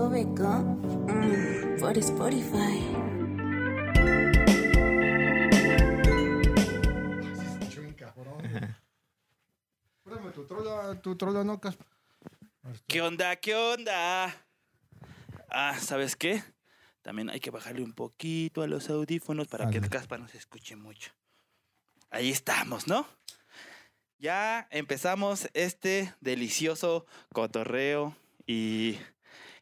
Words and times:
Recoveco 0.00 0.48
mm, 0.48 1.78
por 1.78 1.98
Spotify. 1.98 2.80
Pruébame 10.02 10.30
tu 10.32 10.46
trola, 10.46 11.00
tu 11.02 11.16
trola 11.16 11.44
no, 11.44 11.60
Caspa. 11.60 11.84
¿Qué 12.86 13.02
onda? 13.02 13.36
¿Qué 13.36 13.54
onda? 13.54 14.34
Ah, 15.50 15.76
¿sabes 15.78 16.16
qué? 16.16 16.42
También 17.02 17.28
hay 17.28 17.40
que 17.40 17.50
bajarle 17.50 17.82
un 17.82 17.92
poquito 17.92 18.62
a 18.62 18.66
los 18.66 18.88
audífonos 18.88 19.48
para 19.48 19.68
que 19.68 19.78
el 19.78 19.90
caspa 19.90 20.16
no 20.16 20.28
se 20.28 20.38
escuche 20.38 20.76
mucho. 20.76 21.12
Ahí 22.08 22.30
estamos, 22.30 22.86
¿no? 22.86 23.06
Ya 24.18 24.66
empezamos 24.70 25.50
este 25.52 26.14
delicioso 26.22 27.04
cotorreo 27.34 28.16
y 28.46 28.98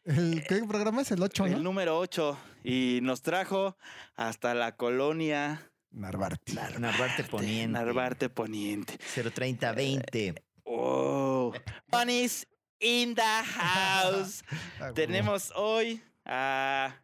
¿El, 0.05 0.43
¿Qué 0.47 0.63
programa 0.67 1.01
es? 1.01 1.11
El 1.11 1.21
8, 1.21 1.45
el 1.45 1.51
¿no? 1.53 1.59
número 1.59 1.97
8 1.99 2.37
y 2.63 2.99
nos 3.03 3.21
trajo 3.21 3.77
hasta 4.15 4.53
la 4.53 4.75
colonia 4.75 5.71
Narvarte. 5.91 6.53
Narvarte 6.79 7.23
Poniente. 7.23 7.67
Narvarte 7.67 8.29
Poniente. 8.29 8.97
03020. 8.97 10.35
Oh, 10.63 11.51
Bunnies 11.87 12.47
in 12.79 13.15
the 13.15 13.21
house. 13.21 14.43
Ah, 14.79 14.91
Tenemos 14.93 15.51
hoy 15.55 16.01
a, 16.25 16.95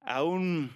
a 0.00 0.22
un, 0.24 0.70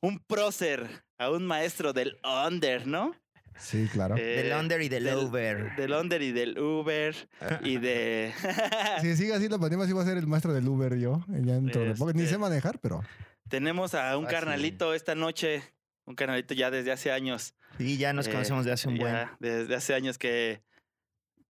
un 0.00 0.18
prócer, 0.20 1.04
a 1.18 1.30
un 1.30 1.44
maestro 1.46 1.92
del 1.92 2.18
under, 2.46 2.86
¿no? 2.86 3.16
Sí, 3.58 3.88
claro. 3.92 4.16
Eh, 4.18 4.42
Del 4.42 4.52
under 4.58 4.80
y 4.82 4.88
del 4.88 5.08
over. 5.08 5.76
Del 5.76 5.92
under 5.92 6.20
y 6.22 6.32
del 6.32 6.58
Uber 6.58 7.14
y 7.62 7.76
de... 7.78 8.32
Si 9.00 9.16
sigue 9.16 9.34
así, 9.34 9.48
lo 9.48 9.58
ponemos 9.58 9.88
y 9.88 9.92
va 9.92 10.02
a 10.02 10.04
ser 10.04 10.16
el 10.18 10.26
maestro 10.26 10.52
del 10.52 10.66
Uber 10.68 10.96
yo. 10.98 11.24
Ya 11.28 11.54
dentro 11.54 11.82
de 11.82 11.94
poco. 11.94 12.12
Ni 12.12 12.22
Este- 12.22 12.34
sé 12.34 12.38
manejar, 12.38 12.78
pero. 12.80 13.02
Tenemos 13.48 13.94
a 13.94 14.16
un 14.16 14.24
Fácil. 14.24 14.38
carnalito 14.38 14.94
esta 14.94 15.14
noche, 15.14 15.62
un 16.06 16.14
carnalito 16.14 16.54
ya 16.54 16.70
desde 16.70 16.90
hace 16.92 17.12
años. 17.12 17.54
Sí, 17.78 17.96
ya 17.98 18.12
nos 18.12 18.26
Eh, 18.28 18.30
conocemos 18.32 18.64
de 18.64 18.72
hace 18.72 18.88
un 18.88 18.98
buen. 18.98 19.14
Desde 19.40 19.74
hace 19.74 19.94
años 19.94 20.16
que... 20.18 20.62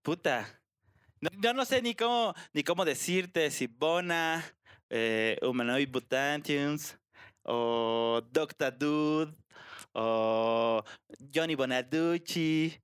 Puta. 0.01 0.59
No- 1.21 1.29
yo 1.41 1.53
no 1.53 1.63
sé 1.65 1.81
ni 1.81 1.95
cómo, 1.95 2.33
ni 2.53 2.63
cómo 2.63 2.83
decirte 2.83 3.49
si 3.51 3.67
Bona, 3.67 4.43
eh, 4.89 5.37
Humanoid 5.41 5.89
Mutantiums, 5.93 6.97
o 7.43 8.21
Doctor 8.31 8.77
Dude, 8.77 9.33
o 9.93 10.83
Johnny 11.33 11.55
Bonaducci. 11.55 12.77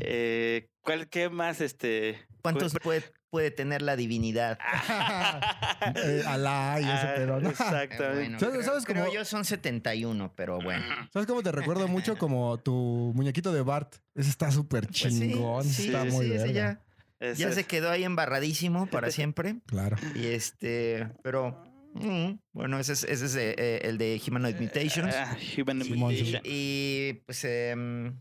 Eh, 0.00 0.68
¿Cuál 0.82 1.08
qué 1.08 1.28
más 1.30 1.60
este? 1.60 2.18
¿Cuántos 2.42 2.74
puede, 2.82 3.02
puede 3.30 3.50
tener 3.50 3.82
la 3.82 3.96
divinidad? 3.96 4.58
eh, 5.96 6.22
Alá 6.26 6.76
y 6.80 6.84
ese 6.84 6.92
Ah, 6.92 7.12
pedo, 7.16 7.40
¿no? 7.40 7.48
Exactamente. 7.50 8.14
bueno, 8.14 8.38
¿Sabes- 8.38 8.54
creo, 8.54 8.64
sabes 8.64 8.84
creo 8.84 9.04
cómo- 9.04 9.14
yo 9.14 9.24
son 9.24 9.44
71, 9.44 10.32
pero 10.36 10.58
bueno. 10.60 10.84
¿Sabes 11.12 11.26
cómo 11.26 11.42
te 11.42 11.52
recuerdo 11.52 11.88
mucho? 11.88 12.16
Como 12.18 12.58
tu 12.58 13.12
muñequito 13.14 13.52
de 13.52 13.62
Bart. 13.62 13.96
Ese 14.14 14.30
está 14.30 14.50
súper 14.50 14.86
Pues 14.86 14.98
sí, 14.98 15.08
chingón. 15.08 15.64
sí, 15.64 15.86
está 15.86 16.02
sí, 16.04 16.10
muy 16.10 16.26
sí, 16.26 16.32
ese 16.32 16.44
verga. 16.52 16.80
ya, 17.20 17.26
Ese 17.28 17.42
ya 17.42 17.48
es- 17.48 17.54
se 17.54 17.64
quedó 17.64 17.90
ahí 17.90 18.04
embarradísimo 18.04 18.86
para 18.86 19.10
siempre. 19.10 19.56
Claro. 19.66 19.96
Y 20.14 20.26
este, 20.26 21.08
pero 21.22 21.62
mm, 21.94 22.38
bueno, 22.52 22.78
ese 22.78 22.92
es, 22.92 23.04
ese 23.04 23.26
es 23.26 23.36
eh, 23.36 23.54
eh, 23.58 23.80
el 23.84 23.98
de 23.98 24.20
Humanoid 24.26 24.56
Mutations. 24.56 25.14
Ah, 25.14 25.36
Human 25.56 25.82
sí. 25.82 25.92
Mutation. 25.94 26.42
Y 26.44 27.22
pues, 27.26 27.44
em, 27.44 28.20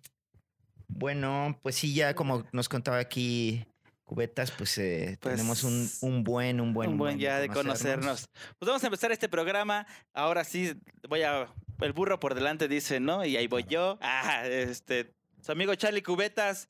bueno, 0.87 1.59
pues 1.61 1.75
sí, 1.75 1.93
ya 1.93 2.13
como 2.15 2.45
nos 2.51 2.69
contaba 2.69 2.97
aquí 2.97 3.65
Cubetas, 4.07 4.51
pues, 4.51 4.77
eh, 4.77 5.17
Pues, 5.19 5.35
tenemos 5.35 5.65
un, 5.65 5.89
un 5.99 6.23
buen, 6.23 6.61
un 6.61 6.73
buen, 6.73 6.91
un 6.91 6.97
buen 6.97 7.19
ya 7.19 7.39
de 7.39 7.49
conocernos. 7.49 8.29
Pues 8.57 8.67
vamos 8.67 8.81
a 8.81 8.87
empezar 8.87 9.11
este 9.11 9.27
programa. 9.27 9.85
Ahora 10.13 10.45
sí, 10.45 10.73
voy 11.09 11.23
a. 11.23 11.53
El 11.81 11.91
burro 11.91 12.17
por 12.17 12.33
delante 12.33 12.69
dice, 12.69 13.01
¿no? 13.01 13.25
Y 13.25 13.35
ahí 13.35 13.47
voy 13.47 13.65
yo. 13.67 13.99
Ah, 14.01 14.47
este. 14.47 15.13
Su 15.41 15.51
amigo 15.51 15.75
Charlie 15.75 16.01
Cubetas 16.01 16.69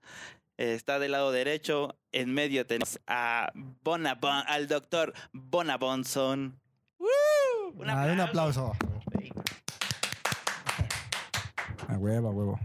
eh, 0.57 0.73
está 0.73 0.97
del 0.97 1.11
lado 1.11 1.31
derecho. 1.31 1.99
En 2.11 2.33
medio 2.33 2.65
tenemos 2.65 2.99
a 3.05 3.51
Bonabon, 3.53 4.43
al 4.47 4.67
doctor 4.67 5.13
Bonabonson. 5.31 6.59
¡Woo! 6.99 7.07
Un 7.75 7.89
Ah, 7.89 8.05
un 8.11 8.19
aplauso. 8.19 8.73
aplauso. 8.73 8.75
A 11.87 11.97
huevo, 11.97 12.29
a 12.29 12.31
huevo. 12.31 12.59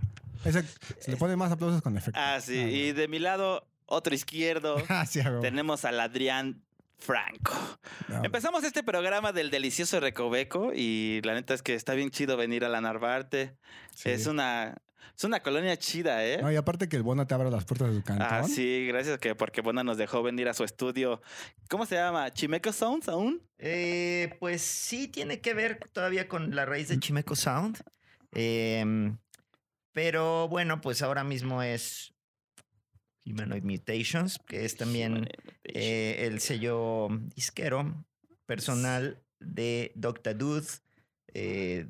Ese, 0.45 0.65
se 0.99 1.11
le 1.13 1.17
pone 1.17 1.37
más 1.37 1.53
aplausos 1.53 1.83
con 1.83 1.97
efecto. 1.97 2.19
Ah, 2.23 2.41
sí. 2.41 2.55
Y 2.59 2.93
de 2.93 3.07
mi 3.09 3.19
lado, 3.19 3.67
otro 3.87 4.15
izquierdo, 4.15 4.77
Ah, 4.89 5.07
sí, 5.07 5.21
a 5.21 5.25
huevo. 5.25 5.41
tenemos 5.41 5.85
al 5.85 6.01
Adrián 6.01 6.63
Franco. 6.99 7.53
Ah, 8.09 8.23
Empezamos 8.25 8.65
este 8.65 8.83
programa 8.83 9.33
del 9.33 9.51
delicioso 9.51 10.01
Recoveco 10.01 10.73
y 10.75 11.21
la 11.25 11.35
neta 11.35 11.55
es 11.55 11.63
que 11.63 11.75
está 11.75 11.95
bien 11.95 12.11
chido 12.11 12.37
venir 12.37 12.65
a 12.65 12.69
la 12.69 12.81
Narvarte. 12.81 13.57
sí. 13.95 14.11
Es 14.11 14.27
una 14.27 14.77
es 15.17 15.25
una 15.25 15.41
colonia 15.41 15.77
chida, 15.77 16.25
¿eh? 16.25 16.41
No, 16.41 16.51
y 16.51 16.57
aparte 16.57 16.89
que 16.89 16.97
el 16.97 17.03
Bona 17.03 17.27
te 17.27 17.35
abra 17.35 17.51
las 17.51 17.65
puertas 17.65 17.93
del 17.93 18.03
cantón. 18.03 18.27
ah, 18.29 18.45
sí, 18.45 18.87
gracias 18.87 19.19
que 19.19 19.35
porque 19.35 19.61
Bona 19.61 19.85
nos 19.85 19.97
dejó 19.97 20.23
venir 20.23 20.49
a 20.49 20.55
su 20.55 20.65
estudio. 20.65 21.23
¿Cómo 21.69 21.87
se 21.87 21.97
llama? 21.97 22.33
¿Chimeco 22.33 22.73
Sounds 22.73 23.09
aún? 23.09 23.43
Eh, 23.59 24.37
pues 24.41 24.63
sí, 24.63 25.09
tiene 25.09 25.41
que 25.41 25.55
ver 25.55 25.79
todavía 25.93 26.29
con 26.29 26.55
la 26.55 26.65
raíz 26.65 26.89
de 26.89 26.99
Chimeco 26.99 27.37
Sound. 27.37 27.83
Em, 28.33 29.19
pero 29.93 30.49
bueno, 30.49 30.81
pues 30.81 31.03
ahora 31.03 31.23
mismo 31.23 31.63
es 31.63 32.15
Humanoid 33.25 33.63
Mutations, 33.63 34.39
que 34.47 34.65
es 34.65 34.77
también 34.77 35.29
eh, 35.65 36.27
el 36.27 36.41
sello 36.41 37.09
disquero 37.35 38.05
personal 38.47 39.23
de 39.39 39.93
Dr. 39.95 40.37
Dude, 40.37 40.67
eh, 41.35 41.87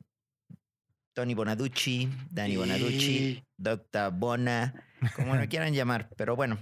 Tony 1.15 1.35
Bonaducci, 1.35 2.09
Danny 2.31 2.55
Y- 2.55 2.57
Bonaducci, 2.57 3.45
Dr. 3.57 4.13
Bona, 4.13 4.75
como 5.15 5.35
lo 5.37 5.47
quieran 5.49 5.75
llamar. 5.75 6.09
Pero 6.17 6.37
bueno, 6.37 6.59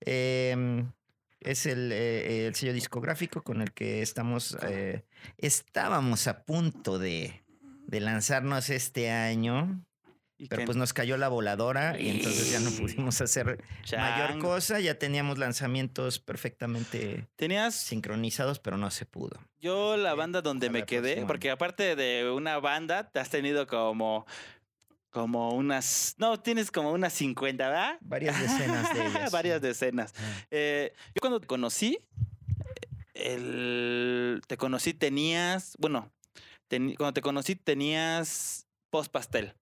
em, 0.00 0.90
es 1.40 1.66
el, 1.66 1.90
eh, 1.92 2.46
el 2.46 2.54
sello 2.54 2.72
discográfico 2.72 3.42
con 3.42 3.60
el 3.62 3.72
que 3.72 4.02
estamos, 4.02 4.56
eh, 4.68 5.04
estábamos 5.38 6.26
a 6.26 6.44
punto 6.44 6.98
de, 6.98 7.42
de 7.86 8.00
lanzarnos 8.00 8.70
este 8.70 9.10
año. 9.10 9.84
Y 10.42 10.48
Pero 10.48 10.62
que- 10.62 10.66
pues 10.66 10.76
nos 10.76 10.92
cayó 10.92 11.16
la 11.18 11.28
voladora 11.28 11.96
y 12.00 12.08
entonces 12.08 12.50
ya 12.50 12.58
no 12.58 12.70
pudimos 12.72 13.20
hacer 13.20 13.62
mayor 13.96 14.40
cosa. 14.40 14.80
Ya 14.80 14.98
teníamos 14.98 15.38
lanzamientos 15.38 16.18
perfectamente 16.18 17.28
Tenías 17.36 17.76
sincronizados, 17.76 18.58
pero 18.58 18.76
no 18.76 18.90
se 18.90 19.06
pudo. 19.06 19.38
yo 19.60 19.96
la 19.96 20.14
banda 20.14 20.42
donde 20.42 20.68
me 20.68 20.84
quedé, 20.84 21.24
porque 21.26 21.48
aparte 21.52 21.94
de 21.94 22.28
una 22.28 22.58
banda, 22.58 23.08
te 23.08 23.20
has 23.20 23.30
tenido 23.30 23.68
como 23.68 24.26
como 25.10 25.50
unas 25.54 26.14
no, 26.18 26.40
tienes 26.40 26.72
como 26.72 26.90
unas 26.90 27.12
50, 27.12 27.68
¿verdad? 27.68 27.98
Varias 28.00 28.40
decenas 28.40 28.92
de 28.94 29.00
ellas. 29.06 29.30
Varias 29.30 29.60
decenas. 29.62 30.12
Ah. 30.18 30.46
Eh, 30.50 30.92
yo 31.14 31.20
cuando 31.20 31.38
te 31.38 31.46
conocí, 31.46 31.98
el, 33.14 34.40
te 34.46 34.56
conocí, 34.56 34.94
tenías, 34.94 35.76
bueno, 35.78 36.10
cuando 36.96 37.12
te 37.12 37.20
conocí 37.20 37.54
tenías 37.56 38.66
post 38.90 39.12
pastel, 39.12 39.54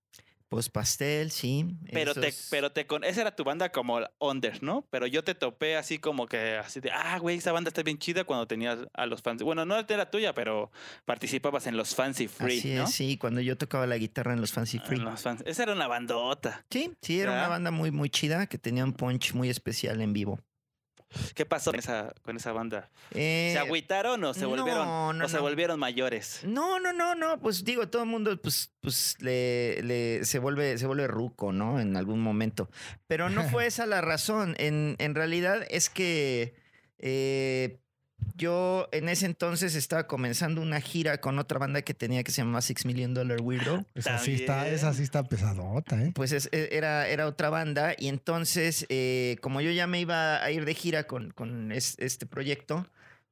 Post 0.50 0.72
pastel, 0.72 1.30
sí. 1.30 1.76
pero 1.92 2.12
te, 2.12 2.34
pero 2.50 2.72
te 2.72 2.84
con, 2.84 3.04
esa 3.04 3.20
era 3.20 3.36
tu 3.36 3.44
banda 3.44 3.70
como 3.70 4.00
under, 4.18 4.60
¿no? 4.64 4.84
Pero 4.90 5.06
yo 5.06 5.22
te 5.22 5.36
topé 5.36 5.76
así 5.76 5.98
como 5.98 6.26
que 6.26 6.56
así 6.56 6.80
de, 6.80 6.90
ah, 6.90 7.18
güey, 7.20 7.36
esa 7.36 7.52
banda 7.52 7.68
está 7.68 7.84
bien 7.84 7.98
chida 7.98 8.24
cuando 8.24 8.48
tenías 8.48 8.80
a 8.92 9.06
los 9.06 9.22
fans. 9.22 9.44
Bueno, 9.44 9.64
no 9.64 9.78
era 9.78 10.10
tuya, 10.10 10.34
pero 10.34 10.72
participabas 11.04 11.68
en 11.68 11.76
los 11.76 11.94
Fancy 11.94 12.26
Free, 12.26 12.58
Así 12.58 12.74
¿no? 12.74 12.82
es, 12.82 12.90
sí, 12.90 13.16
cuando 13.16 13.40
yo 13.40 13.56
tocaba 13.56 13.86
la 13.86 13.96
guitarra 13.96 14.32
en 14.32 14.40
los 14.40 14.50
Fancy 14.50 14.80
Free. 14.80 14.98
los 14.98 15.24
Esa 15.24 15.62
era 15.62 15.72
una 15.72 15.86
bandota. 15.86 16.66
Sí, 16.68 16.94
sí, 17.00 17.20
era 17.20 17.30
una 17.30 17.46
banda 17.46 17.70
muy, 17.70 17.92
muy 17.92 18.10
chida 18.10 18.48
que 18.48 18.58
tenía 18.58 18.84
un 18.84 18.92
punch 18.92 19.34
muy 19.34 19.50
especial 19.50 20.00
en 20.00 20.12
vivo. 20.12 20.40
¿Qué 21.34 21.44
pasó 21.44 21.72
con 21.72 21.80
esa, 21.80 22.14
con 22.22 22.36
esa 22.36 22.52
banda? 22.52 22.88
Eh, 23.12 23.50
¿Se 23.52 23.58
agüitaron 23.58 24.22
o 24.22 24.32
se 24.32 24.46
volvieron, 24.46 24.86
no, 24.86 25.12
no, 25.12 25.24
o 25.24 25.28
se 25.28 25.36
no. 25.36 25.42
volvieron 25.42 25.80
mayores? 25.80 26.42
No, 26.44 26.78
no, 26.78 26.92
no, 26.92 27.16
no, 27.16 27.40
pues 27.40 27.64
digo, 27.64 27.88
todo 27.88 28.02
el 28.04 28.08
mundo 28.08 28.40
pues, 28.40 28.70
pues 28.80 29.16
le, 29.20 29.82
le- 29.82 30.24
se 30.24 30.38
vuelve, 30.38 30.78
se 30.78 30.86
vuelve 30.86 31.08
ruco, 31.08 31.50
¿no? 31.52 31.80
En 31.80 31.96
algún 31.96 32.20
momento. 32.20 32.70
Pero 33.08 33.28
no 33.28 33.42
fue 33.48 33.66
esa 33.66 33.86
la 33.86 34.00
razón. 34.00 34.54
En, 34.58 34.94
en 35.00 35.16
realidad 35.16 35.66
es 35.68 35.90
que 35.90 36.54
eh, 36.98 37.79
yo 38.36 38.88
en 38.92 39.08
ese 39.08 39.26
entonces 39.26 39.74
estaba 39.74 40.06
comenzando 40.06 40.62
una 40.62 40.80
gira 40.80 41.20
con 41.20 41.38
otra 41.38 41.58
banda 41.58 41.82
que 41.82 41.94
tenía 41.94 42.22
que 42.22 42.30
se 42.32 42.42
llamaba 42.42 42.62
Six 42.62 42.86
Million 42.86 43.12
Dollar 43.14 43.40
Weirdo. 43.42 43.84
Esa 43.94 44.18
sí 44.18 44.32
está, 44.34 44.66
esa 44.68 44.94
sí 44.94 45.02
está 45.02 45.24
pesadota, 45.24 46.02
¿eh? 46.02 46.12
Pues 46.14 46.32
es- 46.32 46.48
e- 46.52 46.70
era, 46.72 47.06
era 47.08 47.26
otra 47.26 47.50
banda 47.50 47.94
y 47.98 48.08
entonces 48.08 48.86
eh, 48.88 49.36
como 49.42 49.60
yo 49.60 49.70
ya 49.70 49.86
me 49.86 50.00
iba 50.00 50.42
a 50.42 50.50
ir 50.50 50.64
de 50.64 50.74
gira 50.74 51.04
con, 51.04 51.30
con 51.32 51.70
es- 51.72 51.96
este 51.98 52.24
proyecto, 52.26 52.86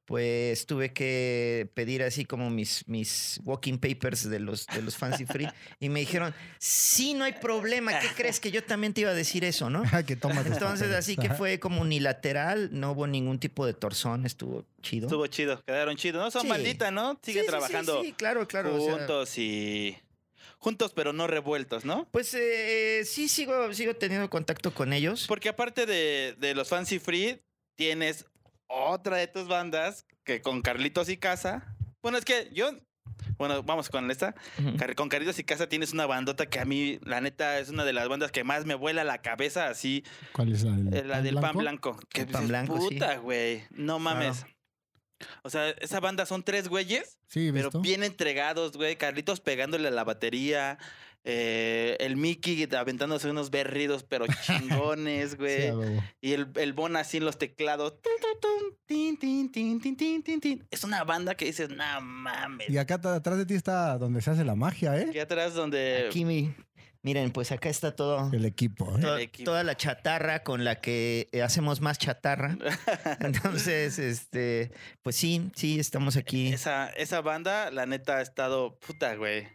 pues 0.09 0.65
tuve 0.65 0.91
que 0.91 1.69
pedir 1.75 2.01
así 2.01 2.25
como 2.25 2.49
mis, 2.49 2.83
mis 2.87 3.39
walking 3.43 3.77
papers 3.77 4.27
de 4.27 4.39
los, 4.39 4.65
de 4.65 4.81
los 4.81 4.97
Fancy 4.97 5.27
Free 5.27 5.47
y 5.79 5.89
me 5.89 5.99
dijeron, 5.99 6.33
sí, 6.57 7.13
no 7.13 7.25
hay 7.25 7.33
problema, 7.33 7.99
¿qué 7.99 8.07
crees? 8.15 8.39
Que 8.39 8.49
yo 8.49 8.63
también 8.63 8.91
te 8.91 9.01
iba 9.01 9.11
a 9.11 9.13
decir 9.13 9.45
eso, 9.45 9.69
¿no? 9.69 9.83
que 10.07 10.15
toma 10.15 10.41
Entonces 10.41 10.91
así 10.95 11.15
que 11.15 11.29
fue 11.29 11.59
como 11.59 11.81
unilateral, 11.81 12.69
no 12.71 12.93
hubo 12.93 13.05
ningún 13.05 13.37
tipo 13.37 13.67
de 13.67 13.75
torzón, 13.75 14.25
estuvo 14.25 14.65
chido. 14.81 15.05
Estuvo 15.05 15.27
chido, 15.27 15.63
quedaron 15.63 15.95
chidos. 15.95 16.23
No 16.23 16.31
son 16.31 16.41
Sí. 16.41 16.47
malditas, 16.47 16.91
¿no? 16.91 17.13
Sí, 17.21 17.31
Siguen 17.31 17.41
sí, 17.43 17.45
sí, 17.45 17.51
trabajando 17.51 18.01
Sí, 18.03 18.13
claro, 18.13 18.47
claro. 18.47 18.75
o 18.75 18.83
sea, 18.83 18.93
juntos 18.95 19.37
y. 19.37 19.95
Juntos, 20.57 20.91
pero 20.95 21.13
no 21.13 21.27
revueltos, 21.27 21.85
¿no? 21.85 22.07
pues 22.09 22.33
eh, 22.33 23.03
sí, 23.05 23.29
sigo, 23.29 23.71
sigo 23.75 23.95
teniendo 23.95 24.27
contacto 24.29 24.73
con 24.73 24.91
ellos. 24.91 25.25
Porque 25.27 25.49
aparte 25.49 25.85
de, 25.85 26.35
de 26.39 26.55
los 26.55 26.67
Fancy 26.67 26.97
Free, 26.97 27.39
tienes 27.75 28.25
otra 28.69 29.17
de 29.17 29.27
tus 29.27 29.47
bandas 29.47 30.05
que 30.23 30.41
con 30.41 30.61
Carlitos 30.61 31.09
y 31.09 31.17
Casa. 31.17 31.75
Bueno, 32.01 32.17
es 32.17 32.25
que 32.25 32.49
yo. 32.53 32.71
Bueno, 33.37 33.63
vamos 33.63 33.89
con 33.89 34.09
esta. 34.11 34.33
Con 34.95 35.09
Carlitos 35.09 35.39
y 35.39 35.43
Casa 35.43 35.67
tienes 35.67 35.91
una 35.91 36.05
bandota 36.05 36.45
que 36.45 36.59
a 36.59 36.65
mí, 36.65 36.99
la 37.03 37.19
neta, 37.19 37.59
es 37.59 37.69
una 37.69 37.83
de 37.83 37.93
las 37.93 38.07
bandas 38.07 38.31
que 38.31 38.43
más 38.43 38.65
me 38.65 38.75
vuela 38.75 39.03
la 39.03 39.21
cabeza, 39.21 39.67
así. 39.67 40.03
¿Cuál 40.31 40.53
es 40.53 40.63
la 40.63 40.71
del, 40.71 40.93
eh, 40.93 41.03
La 41.03 41.21
del 41.21 41.35
pan 41.35 41.57
blanco. 41.57 41.99
Que 42.09 42.21
El 42.21 42.27
pan 42.27 42.47
blanco, 42.47 42.77
puta, 42.77 43.17
güey. 43.17 43.63
No 43.71 43.99
mames. 43.99 44.45
O 45.43 45.49
sea, 45.49 45.69
esa 45.71 45.99
banda 45.99 46.25
son 46.25 46.43
tres 46.43 46.69
güeyes 46.69 47.19
Sí, 47.29 47.51
pero 47.53 47.69
bien 47.81 48.03
entregados, 48.03 48.75
güey. 48.75 48.95
Carlitos 48.95 49.39
pegándole 49.39 49.87
a 49.87 49.91
la 49.91 50.03
batería. 50.03 50.79
Eh, 51.23 51.97
el 51.99 52.15
Mickey 52.15 52.67
aventándose 52.75 53.29
unos 53.29 53.49
berridos, 53.51 54.03
pero 54.03 54.25
chingones, 54.45 55.37
güey. 55.37 55.71
y 56.21 56.33
el, 56.33 56.47
el 56.55 56.73
Bon 56.73 56.95
así 56.95 57.17
en 57.17 57.25
los 57.25 57.37
teclados. 57.37 58.01
tun, 58.01 58.11
tun, 58.21 58.39
tun, 58.41 58.77
tin, 58.85 59.17
tin, 59.17 59.51
tin, 59.51 59.79
tin, 59.81 59.97
tin, 59.97 60.23
tin, 60.23 60.39
tin. 60.41 60.67
Es 60.71 60.83
una 60.83 61.03
banda 61.03 61.35
que 61.35 61.45
dices, 61.45 61.69
no 61.69 62.01
mames. 62.01 62.69
Y 62.69 62.77
acá 62.77 62.95
atrás 62.95 63.37
de 63.37 63.45
ti 63.45 63.53
está 63.55 63.97
donde 63.97 64.21
se 64.21 64.31
hace 64.31 64.45
la 64.45 64.55
magia, 64.55 64.97
¿eh? 64.97 65.07
Aquí 65.09 65.19
atrás 65.19 65.53
donde... 65.53 66.05
Aquí, 66.07 66.23
mi- 66.25 66.53
miren, 67.01 67.31
pues 67.31 67.51
acá 67.51 67.69
está 67.69 67.95
todo. 67.95 68.29
El 68.33 68.45
equipo, 68.45 68.97
¿eh? 68.97 69.01
to- 69.01 69.15
El 69.15 69.21
equipo. 69.23 69.51
toda 69.51 69.63
la 69.63 69.75
chatarra 69.75 70.43
con 70.43 70.63
la 70.63 70.79
que 70.81 71.27
eh, 71.31 71.41
hacemos 71.41 71.81
más 71.81 71.97
chatarra. 71.97 72.57
Entonces, 73.19 73.99
este, 73.99 74.71
pues 75.01 75.15
sí, 75.15 75.51
sí, 75.55 75.79
estamos 75.79 76.15
aquí. 76.17 76.47
esa, 76.53 76.87
esa 76.89 77.21
banda, 77.21 77.71
la 77.71 77.85
neta, 77.85 78.17
ha 78.17 78.21
estado 78.21 78.79
puta, 78.79 79.15
güey. 79.15 79.47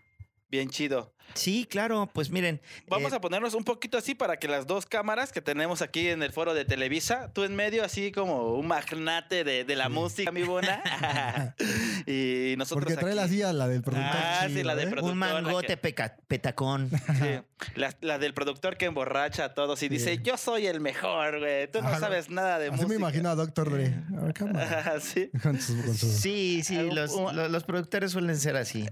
Bien 0.50 0.68
chido. 0.70 1.13
Sí, 1.32 1.66
claro, 1.68 2.08
pues 2.12 2.30
miren. 2.30 2.60
Vamos 2.86 3.12
eh, 3.12 3.16
a 3.16 3.20
ponernos 3.20 3.54
un 3.54 3.64
poquito 3.64 3.98
así 3.98 4.14
para 4.14 4.36
que 4.38 4.46
las 4.46 4.66
dos 4.66 4.86
cámaras 4.86 5.32
que 5.32 5.40
tenemos 5.40 5.82
aquí 5.82 6.08
en 6.08 6.22
el 6.22 6.30
foro 6.32 6.54
de 6.54 6.64
Televisa, 6.64 7.32
tú 7.32 7.42
en 7.44 7.56
medio 7.56 7.82
así 7.84 8.12
como 8.12 8.54
un 8.54 8.66
magnate 8.68 9.42
de, 9.42 9.64
de 9.64 9.76
la 9.76 9.88
música, 9.88 10.30
mi 10.30 10.42
bona. 10.42 10.82
y 12.06 12.54
nosotros 12.56 12.84
Porque 12.84 12.94
trae 12.96 13.12
aquí. 13.12 13.16
la 13.20 13.28
silla, 13.28 13.52
la 13.52 13.66
del 13.68 13.82
productor. 13.82 14.10
Ah, 14.16 14.46
sí, 14.48 14.62
la 14.62 14.74
de 14.76 14.82
¿eh? 14.84 14.86
productor, 14.86 15.12
un 15.12 15.18
mangote 15.18 15.66
que- 15.66 15.76
peca- 15.76 16.16
petacón. 16.28 16.90
Sí, 16.90 17.40
la, 17.74 17.96
la 18.00 18.18
del 18.18 18.34
productor 18.34 18.76
que 18.76 18.84
emborracha 18.86 19.46
a 19.46 19.54
todos 19.54 19.82
y 19.82 19.88
dice, 19.88 20.18
yo 20.22 20.36
soy 20.36 20.66
el 20.66 20.80
mejor, 20.80 21.40
güey. 21.40 21.70
Tú 21.70 21.80
no 21.82 21.88
Ajá, 21.88 21.98
sabes 22.00 22.30
nada 22.30 22.58
de 22.58 22.66
Así 22.66 22.72
música. 22.76 22.88
me 22.88 22.94
imagino 22.94 23.30
a 23.30 23.34
Doctor 23.34 23.70
Dre. 23.72 23.92
A 24.16 24.20
ver, 24.20 24.34
cámara. 24.34 24.78
Ajá, 24.80 25.00
sí. 25.00 25.30
Con 25.42 25.60
sus, 25.60 25.82
con 25.84 25.94
sus- 25.96 26.12
Sí, 26.12 26.62
sí, 26.64 26.76
Algo- 26.76 26.94
los, 26.94 27.10
un- 27.12 27.34
lo- 27.34 27.48
los 27.48 27.64
productores 27.64 28.12
suelen 28.12 28.36
ser 28.38 28.56
así. 28.56 28.86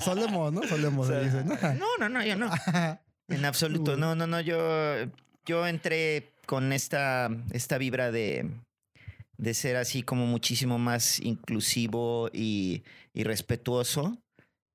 Solemos, 0.00 0.52
¿no? 0.52 0.62
Solemos, 0.66 1.09
¿no? 1.10 1.56
No, 1.74 1.86
no, 1.98 2.08
no, 2.08 2.24
yo 2.24 2.36
no. 2.36 2.50
En 3.28 3.44
absoluto. 3.44 3.96
No, 3.96 4.14
no, 4.14 4.26
no. 4.26 4.40
Yo, 4.40 4.58
yo 5.46 5.66
entré 5.66 6.32
con 6.46 6.72
esta, 6.72 7.30
esta 7.52 7.78
vibra 7.78 8.10
de, 8.10 8.50
de 9.36 9.54
ser 9.54 9.76
así 9.76 10.02
como 10.02 10.26
muchísimo 10.26 10.78
más 10.78 11.20
inclusivo 11.20 12.28
y, 12.32 12.82
y 13.14 13.24
respetuoso 13.24 14.18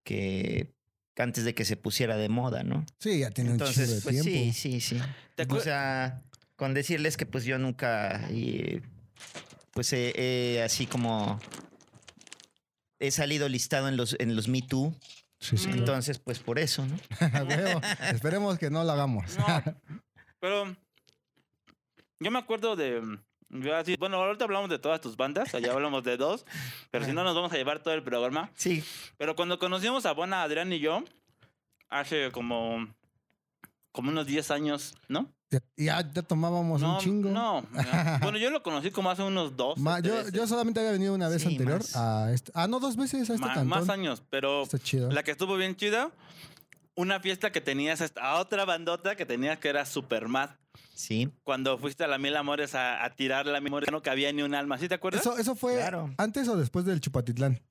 que 0.04 0.74
antes 1.18 1.44
de 1.46 1.54
que 1.54 1.66
se 1.66 1.78
pusiera 1.78 2.18
de 2.18 2.30
moda, 2.30 2.64
¿no? 2.64 2.86
Sí, 3.00 3.20
ya 3.20 3.32
tiene 3.32 3.52
un 3.52 3.58
chingo 3.58 3.70
Entonces, 3.70 3.96
de 3.96 4.02
pues 4.02 4.22
tiempo. 4.22 4.54
sí, 4.54 4.80
sí, 4.80 4.82
sí. 4.82 5.02
¿Te 5.36 5.48
O 5.50 5.60
sea, 5.60 6.22
con 6.56 6.74
decirles 6.74 7.18
que 7.18 7.26
pues 7.26 7.46
yo 7.46 7.58
nunca, 7.58 8.30
y, 8.32 8.82
pues 9.72 9.94
así 10.64 10.86
como 10.88 11.40
he 13.00 13.12
salido 13.12 13.50
listado 13.50 13.88
en 13.88 13.98
los, 13.98 14.16
en 14.20 14.36
los 14.36 14.48
Me 14.48 14.62
Too. 14.62 14.94
Sí, 15.46 15.58
sí. 15.58 15.68
Mm. 15.70 15.78
Entonces, 15.80 16.20
pues 16.20 16.40
por 16.40 16.58
eso, 16.60 16.86
¿no? 16.86 16.96
A 17.40 17.44
huevo. 17.44 17.82
Esperemos 18.12 18.58
que 18.58 18.70
no 18.70 18.84
lo 18.84 18.92
hagamos. 18.92 19.38
No, 19.38 19.64
pero 20.40 20.76
yo 22.20 22.32
me 22.32 22.40
acuerdo 22.40 22.76
de... 22.76 23.02
así- 23.74 23.96
bueno, 23.98 24.18
ahorita 24.18 24.46
hablamos 24.46 24.70
de 24.70 24.80
todas 24.80 25.02
tus 25.02 25.16
bandas, 25.18 25.54
allá 25.54 25.72
hablamos 25.74 26.04
de 26.04 26.18
dos, 26.18 26.46
pero 26.92 27.06
si 27.06 27.12
no 27.14 27.24
nos 27.24 27.36
vamos 27.36 27.52
a 27.54 27.58
llevar 27.58 27.80
todo 27.80 27.94
el 27.94 28.04
programa. 28.04 28.50
Sí, 28.56 28.84
Pero 29.18 29.36
cuando 29.36 29.60
conocimos 29.60 30.06
a 30.06 30.14
Bona, 30.14 30.42
Adrián 30.44 30.72
y 30.74 30.80
yo, 30.80 31.04
hace 31.90 32.32
como, 32.32 32.88
como 33.92 34.10
unos 34.12 34.26
10 34.26 34.50
años, 34.52 34.96
¿no? 35.08 35.32
Ya, 35.52 35.60
ya, 35.78 36.12
ya 36.14 36.22
tomábamos 36.24 36.82
no, 36.82 36.96
un 36.96 37.00
chingo. 37.00 37.30
no. 37.30 37.64
ya. 37.76 38.20
Bueno, 38.22 38.38
yo 38.38 38.50
lo 38.50 38.64
conocí 38.64 38.90
como 38.92 39.10
hace 39.12 39.22
unos 39.24 39.56
dos. 39.56 39.78
Ma- 39.78 40.00
yo, 40.00 40.48
solamente 40.48 40.80
había 40.80 40.92
venido 40.92 41.14
una 41.14 41.30
vez 41.30 41.44
Sí, 41.44 41.50
anterior 41.50 41.78
más. 41.80 41.96
a 41.96 42.34
este. 42.34 42.52
Ah, 42.56 42.68
no, 42.68 42.80
dos 42.80 42.96
veces 42.98 43.30
a 43.30 43.34
este 43.34 43.46
ma- 43.46 43.54
cantón. 43.54 43.68
más 43.68 43.90
años, 43.90 44.24
pero 44.30 44.64
Está 44.64 44.80
chido. 44.80 45.12
la 45.12 45.24
que 45.24 45.32
estuvo 45.32 45.56
bien 45.56 45.76
chida, 45.76 46.12
una 46.96 47.20
fiesta 47.20 47.52
que 47.52 47.62
tenías 47.62 48.02
a 48.20 48.40
otra 48.40 48.66
bandota 48.66 49.16
que 49.16 49.26
tenías 49.26 49.60
que 49.60 49.70
era 49.70 49.86
Supermad. 49.86 50.50
sí. 50.96 51.30
Cuando 51.44 51.78
fuiste 51.78 52.04
a 52.04 52.08
la 52.08 52.18
Mil 52.18 52.36
Amores 52.36 52.74
a, 52.74 53.04
a 53.06 53.16
tirar 53.16 53.46
la 53.46 53.62
memoria, 53.62 53.90
no 53.92 54.02
cabía 54.02 54.32
ni 54.34 54.42
un 54.42 54.56
alma. 54.56 54.78
¿Sí 54.80 54.88
te 54.90 54.96
acuerdas? 54.96 55.22
Eso, 55.22 55.38
eso 55.38 55.56
fue 55.56 55.76
Claro. 55.76 56.14
antes 56.18 56.48
o 56.48 56.58
después 56.58 56.86
del 56.86 57.00
Chupatitlán. 57.02 57.62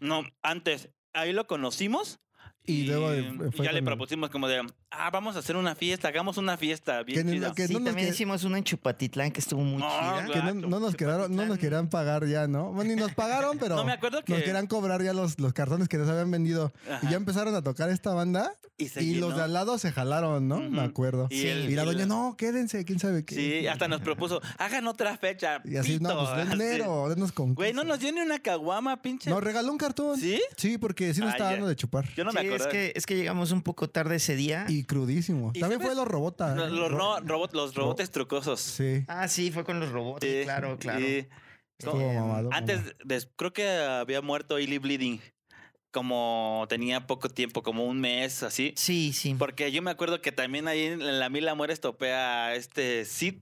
No, 0.00 0.22
antes. 0.42 0.88
Ahí 1.12 1.32
lo 1.32 1.46
conocimos. 1.46 2.18
Y 2.66 2.84
luego, 2.86 3.14
y 3.14 3.62
ya 3.62 3.72
le 3.72 3.82
propusimos 3.82 4.30
como 4.30 4.48
de, 4.48 4.66
ah, 4.98 5.10
vamos 5.10 5.36
a 5.36 5.40
hacer 5.40 5.56
una 5.56 5.74
fiesta, 5.74 6.08
hagamos 6.08 6.36
una 6.38 6.56
fiesta 6.56 7.02
bien 7.02 7.26
Que 7.26 7.40
que 7.54 7.66
sí, 7.66 7.72
no 7.74 7.80
nos 7.80 7.86
también 7.86 8.08
que- 8.08 8.14
hicimos 8.14 8.44
una 8.44 8.58
en 8.58 8.64
Chupatitlán 8.64 9.30
que 9.30 9.40
estuvo 9.40 9.62
muy 9.62 9.80
No, 9.82 9.88
chida. 9.88 10.26
Que 10.32 10.42
no, 10.54 10.68
no 10.68 10.80
nos 10.80 10.94
quedaron, 10.96 11.34
no 11.34 11.46
nos 11.46 11.58
querían 11.58 11.88
pagar 11.88 12.26
ya, 12.26 12.46
¿no? 12.46 12.72
Bueno, 12.72 12.90
ni 12.94 13.00
nos 13.00 13.12
pagaron, 13.14 13.58
pero 13.58 13.76
No 13.76 13.84
me 13.84 13.92
acuerdo 13.92 14.22
que... 14.22 14.32
nos 14.32 14.42
querían 14.42 14.66
cobrar 14.66 15.02
ya 15.02 15.12
los, 15.12 15.38
los 15.38 15.52
cartones 15.52 15.88
que 15.88 15.98
nos 15.98 16.08
habían 16.08 16.30
vendido. 16.30 16.72
Ajá. 16.90 17.00
Y 17.06 17.10
ya 17.10 17.16
empezaron 17.16 17.54
a 17.54 17.62
tocar 17.62 17.90
esta 17.90 18.12
banda 18.14 18.52
Y, 18.78 19.14
los 19.16 19.36
de 19.36 19.42
al 19.42 19.52
lado 19.52 19.78
se 19.78 19.92
jalaron, 19.92 20.48
¿no? 20.48 20.56
Ujú. 20.56 20.70
Me 20.70 20.82
acuerdo. 20.82 21.28
Y 21.30 21.70
la 21.74 21.84
doña, 21.84 22.06
no, 22.06 22.36
quédense, 22.36 22.84
quién 22.84 22.98
sabe 22.98 23.24
qué. 23.24 23.34
Sí, 23.34 23.66
hasta 23.66 23.88
nos 23.88 24.00
propuso, 24.00 24.40
hagan 24.58 24.86
otra 24.86 25.16
fecha. 25.16 25.60
Y 25.64 25.76
así, 25.76 25.98
no, 26.00 26.08
pito", 26.10 26.24
pues 26.24 26.36
den 26.36 26.48
así. 26.48 26.58
dinero, 26.62 27.08
denos 27.08 27.32
con. 27.32 27.54
Güey, 27.54 27.72
no 27.72 27.84
nos 27.84 28.00
dio 28.00 28.12
ni 28.12 28.20
una 28.20 28.38
caguama, 28.40 29.00
pinche. 29.02 29.30
Nos 29.30 29.42
regaló 29.42 29.70
un 29.70 29.78
cartón. 29.78 30.18
¿Sí? 30.18 30.40
Sí, 30.56 30.78
porque 30.78 31.14
sí 31.14 31.20
nos 31.20 31.30
Ah, 31.30 31.32
estaba 31.32 31.50
dando 31.52 31.66
de 31.68 31.76
chupar. 31.76 32.08
Yo 32.14 32.24
no 32.24 32.32
me 32.32 32.40
acuerdo. 32.40 32.64
es 32.64 32.70
que, 32.70 32.92
es 32.96 33.06
que 33.06 33.16
llegamos 33.16 33.50
un 33.52 33.62
poco 33.62 33.88
tarde 33.88 34.16
ese 34.16 34.34
día. 34.36 34.66
Y 34.68 34.83
crudísimo. 34.84 35.50
¿Y 35.54 35.60
También 35.60 35.80
fue 35.80 35.94
los 35.94 36.06
robotas. 36.06 36.56
Los, 36.56 36.70
los 36.70 36.90
ro- 36.90 37.20
robot- 37.20 37.52
los 37.54 37.74
robotes 37.74 38.10
trucosos. 38.10 38.60
Sí. 38.60 39.04
Ah, 39.08 39.28
sí, 39.28 39.50
fue 39.50 39.64
con 39.64 39.80
los 39.80 39.90
robots. 39.90 40.24
Sí, 40.26 40.40
claro, 40.44 40.78
claro. 40.78 41.00
sí. 41.00 41.26
Estuvo 41.78 42.00
Eh, 42.00 42.14
mamado. 42.14 42.50
Antes, 42.52 42.94
des- 43.04 43.28
creo 43.36 43.52
que 43.52 43.68
había 43.68 44.20
muerto 44.22 44.58
Illy 44.58 44.78
Bleeding. 44.78 45.20
Como 45.92 46.66
tenía 46.68 47.06
poco 47.06 47.28
tiempo, 47.28 47.62
como 47.62 47.84
un 47.86 48.00
mes, 48.00 48.42
así. 48.42 48.74
Sí, 48.76 49.12
sí. 49.12 49.34
Porque 49.38 49.70
yo 49.70 49.80
me 49.80 49.92
acuerdo 49.92 50.20
que 50.20 50.32
también 50.32 50.66
ahí 50.66 50.86
en 50.86 51.20
la 51.20 51.28
Mil 51.28 51.46
Amores 51.48 51.80
topé 51.80 52.12
a 52.12 52.54
este 52.56 53.04
Sid. 53.04 53.36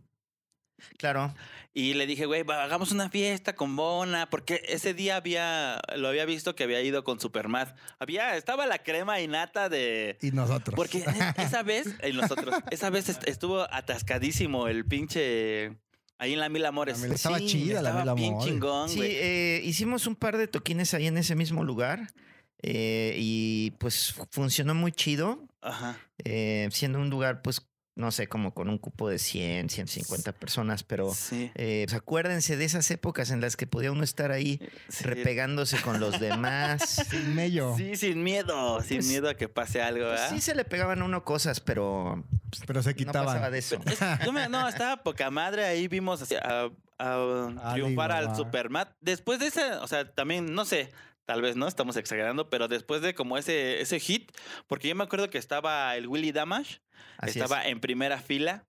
Claro. 0.98 1.34
Y 1.74 1.94
le 1.94 2.06
dije, 2.06 2.26
güey, 2.26 2.44
hagamos 2.48 2.92
una 2.92 3.08
fiesta 3.08 3.54
con 3.54 3.76
Bona. 3.76 4.28
Porque 4.28 4.62
ese 4.68 4.92
día 4.94 5.16
había, 5.16 5.80
lo 5.96 6.08
había 6.08 6.24
visto 6.26 6.54
que 6.54 6.64
había 6.64 6.82
ido 6.82 7.02
con 7.04 7.18
Supermad. 7.18 7.68
Había, 7.98 8.36
estaba 8.36 8.66
la 8.66 8.78
crema 8.78 9.20
innata 9.20 9.68
de. 9.68 10.18
Y 10.20 10.32
nosotros. 10.32 10.76
Porque 10.76 10.98
e- 10.98 11.42
esa 11.42 11.62
vez, 11.62 11.86
y 12.06 12.12
nosotros, 12.12 12.54
esa 12.70 12.90
vez 12.90 13.08
est- 13.08 13.26
estuvo 13.26 13.62
atascadísimo 13.72 14.68
el 14.68 14.84
pinche. 14.84 15.76
Ahí 16.18 16.34
en 16.34 16.40
la 16.40 16.48
Mil 16.48 16.64
Amores. 16.66 16.98
La 17.00 17.06
mil- 17.06 17.14
Estaba 17.14 17.38
Sí, 17.38 17.46
chida 17.46 17.82
la 17.82 17.88
Estaba 17.90 18.14
Mil 18.14 18.22
bien 18.22 18.32
Amores. 18.34 18.52
chingón, 18.52 18.88
Sí, 18.88 19.00
eh, 19.02 19.60
hicimos 19.64 20.06
un 20.06 20.14
par 20.14 20.36
de 20.36 20.46
toquines 20.46 20.94
ahí 20.94 21.06
en 21.06 21.18
ese 21.18 21.34
mismo 21.34 21.64
lugar. 21.64 22.08
eh, 22.64 23.16
y 23.18 23.72
pues 23.80 24.12
fu- 24.12 24.24
funcionó 24.30 24.72
muy 24.74 24.92
chido. 24.92 25.48
Ajá. 25.62 25.96
eh, 26.24 26.68
siendo 26.70 26.98
un 27.00 27.08
lugar, 27.10 27.40
pues, 27.42 27.66
no 27.94 28.10
sé, 28.10 28.26
como 28.26 28.54
con 28.54 28.68
un 28.70 28.78
cupo 28.78 29.08
de 29.08 29.18
100, 29.18 29.68
150 29.68 30.32
personas. 30.32 30.82
Pero 30.82 31.12
Sí. 31.14 31.50
eh, 31.54 31.84
pues, 31.86 31.94
acuérdense 31.96 32.56
de 32.56 32.64
esas 32.64 32.90
épocas 32.90 33.30
en 33.30 33.40
las 33.40 33.56
que 33.56 33.66
podía 33.66 33.92
uno 33.92 34.02
estar 34.04 34.30
ahí 34.32 34.60
sí. 34.88 35.04
repegándose 35.04 35.80
con 35.82 36.00
los 36.00 36.18
demás. 36.18 36.82
Sin 37.10 37.34
mello. 37.34 37.74
Sí, 37.76 37.96
sin 37.96 38.22
miedo, 38.22 38.80
sin 38.80 38.98
Pues- 38.98 39.08
miedo 39.08 39.28
a 39.28 39.34
que 39.34 39.48
pase 39.48 39.82
algo, 39.82 40.06
Pues 40.08 40.20
sí 40.30 40.40
se 40.40 40.54
le 40.54 40.64
pegaban 40.64 41.02
a 41.02 41.04
uno 41.04 41.22
cosas, 41.24 41.60
pero 41.60 42.24
Pero 42.66 42.82
se 42.82 42.90
no 42.90 42.96
quitaban. 42.96 43.26
pasaba 43.26 43.50
de 43.50 43.58
eso. 43.58 43.78
Es- 43.86 43.98
yo 44.24 44.32
me- 44.32 44.48
no, 44.48 44.66
estaba 44.68 45.02
poca 45.02 45.30
madre. 45.30 45.64
Ahí 45.66 45.88
vimos 45.88 46.22
así 46.22 46.34
a, 46.34 46.70
a 46.70 46.70
Ah, 46.98 47.70
triunfar 47.74 48.12
al 48.12 48.28
ah. 48.28 48.34
Supermat. 48.34 48.90
Después 49.00 49.38
de 49.40 49.48
ese, 49.48 49.72
o 49.74 49.86
sea, 49.88 50.10
también, 50.12 50.54
no 50.54 50.64
sé, 50.64 50.90
tal 51.24 51.42
vez 51.42 51.56
no, 51.56 51.66
estamos 51.68 51.96
exagerando, 51.96 52.48
pero 52.48 52.68
después 52.68 53.02
de 53.02 53.14
como 53.14 53.36
ese, 53.38 53.80
ese 53.80 53.98
hit, 54.00 54.30
porque 54.66 54.88
yo 54.88 54.94
me 54.94 55.04
acuerdo 55.04 55.28
que 55.28 55.38
estaba 55.38 55.94
el 55.96 56.06
Willy 56.08 56.32
Damage, 56.32 56.80
Así 57.18 57.30
es. 57.38 57.44
estaba 57.44 57.66
en 57.66 57.80
primera 57.80 58.18
fila 58.20 58.64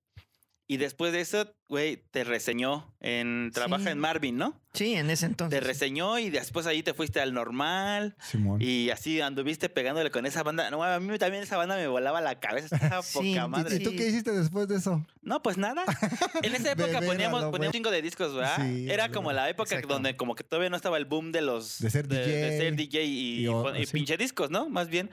Y 0.65 0.77
después 0.77 1.11
de 1.11 1.19
eso, 1.19 1.53
güey, 1.67 1.97
te 2.11 2.23
reseñó 2.23 2.95
en 3.01 3.51
trabaja 3.53 3.83
Sí. 3.83 3.89
en 3.89 3.99
Marvin, 3.99 4.37
¿no? 4.37 4.61
Sí, 4.73 4.95
en 4.95 5.09
ese 5.09 5.25
Te 5.25 5.31
entonces. 5.31 5.61
reseñó 5.61 6.17
y 6.19 6.29
después 6.29 6.65
ahí 6.67 6.81
te 6.81 6.93
fuiste 6.93 7.19
al 7.19 7.33
normal 7.33 8.15
Simón. 8.31 8.61
y 8.61 8.89
así 8.89 9.19
anduviste 9.19 9.67
pegándole 9.67 10.09
con 10.09 10.25
esa 10.25 10.41
banda. 10.41 10.71
No, 10.71 10.81
a 10.81 11.01
mí 11.01 11.17
también 11.19 11.43
esa 11.43 11.57
banda 11.57 11.75
me 11.75 11.87
volaba 11.87 12.21
la 12.21 12.39
cabeza, 12.39 12.77
estaba 12.77 13.01
Sí, 13.03 13.13
poca 13.13 13.25
y- 13.27 13.33
¿Y, 13.35 13.47
madre. 13.49 13.75
y 13.75 13.79
tú 13.83 13.91
qué 13.91 14.07
hiciste 14.07 14.31
después 14.31 14.69
de 14.69 14.77
eso? 14.77 15.05
No, 15.21 15.43
pues 15.43 15.57
nada. 15.57 15.83
En 16.43 16.55
esa 16.55 16.71
época 16.71 17.01
poníamos, 17.01 17.41
lo 17.41 17.51
poníamos 17.51 17.51
un 17.51 17.57
güey. 17.59 17.71
chingo 17.71 17.91
de 17.91 18.01
discos, 18.01 18.33
¿verdad? 18.33 18.55
Sí, 18.65 18.89
Era 18.89 19.09
como 19.11 19.33
la 19.33 19.49
época 19.49 19.75
Exacto. 19.75 19.93
donde 19.95 20.15
como 20.15 20.33
que 20.33 20.45
todavía 20.45 20.69
no 20.69 20.77
estaba 20.77 20.97
el 20.97 21.05
boom 21.05 21.33
de 21.33 21.41
los... 21.41 21.79
De 21.79 21.89
ser 21.89 22.07
de, 22.07 22.25
DJ. 22.25 22.57
ser 22.57 22.75
DJ 22.77 23.03
y, 23.03 23.45
Y 23.47 23.81
y 23.81 23.85
sí. 23.85 23.91
pinche 23.93 24.15
discos, 24.15 24.49
¿no? 24.49 24.69
Más 24.69 24.87
bien. 24.87 25.11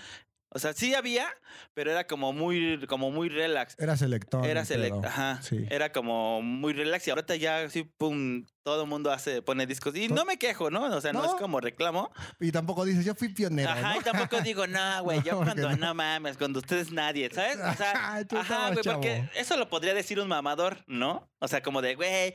O 0.53 0.59
sea, 0.59 0.73
sí 0.73 0.95
había, 0.95 1.29
pero 1.75 1.93
era 1.93 2.07
como 2.09 2.33
muy, 2.33 2.85
como 2.89 3.11
muy 3.13 3.29
relax. 3.29 3.77
Era 3.79 3.97
selector. 3.97 4.45
Era 4.45 4.61
el 4.63 4.67
select, 4.67 5.05
ajá. 5.05 5.41
Sí. 5.43 5.65
Era 5.71 5.93
como 5.93 6.43
muy 6.43 6.73
relax 6.73 7.07
y 7.07 7.11
ahorita 7.11 7.37
ya 7.37 7.59
así, 7.63 7.85
pum, 7.85 8.45
todo 8.65 8.83
el 8.83 8.89
mundo 8.89 9.13
hace, 9.13 9.43
pone 9.43 9.65
discos. 9.67 9.95
Y 9.95 10.09
no 10.09 10.25
me 10.25 10.39
quejo, 10.39 10.69
¿no? 10.71 10.85
O 10.87 11.01
sea, 11.01 11.13
no, 11.13 11.21
No. 11.23 11.27
es 11.27 11.35
como 11.41 11.61
reclamo. 11.61 12.11
Y 12.41 12.51
tampoco 12.51 12.85
dices, 12.85 13.05
yo 13.05 13.15
fui 13.15 13.29
pionero. 13.29 13.71
Ajá, 13.71 13.95
¿no? 13.95 14.01
y 14.01 14.05
tampoco 14.05 14.41
digo, 14.43 14.67
no, 14.67 15.03
güey, 15.05 15.23
yo 15.23 15.33
No, 15.33 15.45
cuando, 15.45 15.77
no. 15.77 15.95
mames, 15.95 16.37
cuando 16.37 16.59
ustedes 16.59 16.91
nadie, 16.91 17.31
¿sabes? 17.33 17.57
O 17.57 17.75
sea, 17.77 18.17
ajá, 18.41 18.71
güey, 18.73 18.83
porque 18.85 19.29
eso 19.37 19.57
lo 19.57 19.69
podría 19.69 19.95
decir 19.95 20.19
un 20.19 20.27
mamador, 20.27 20.83
¿no? 20.89 21.31
O 21.39 21.47
sea, 21.47 21.63
como 21.63 21.81
de, 21.81 21.95
güey, 21.95 22.35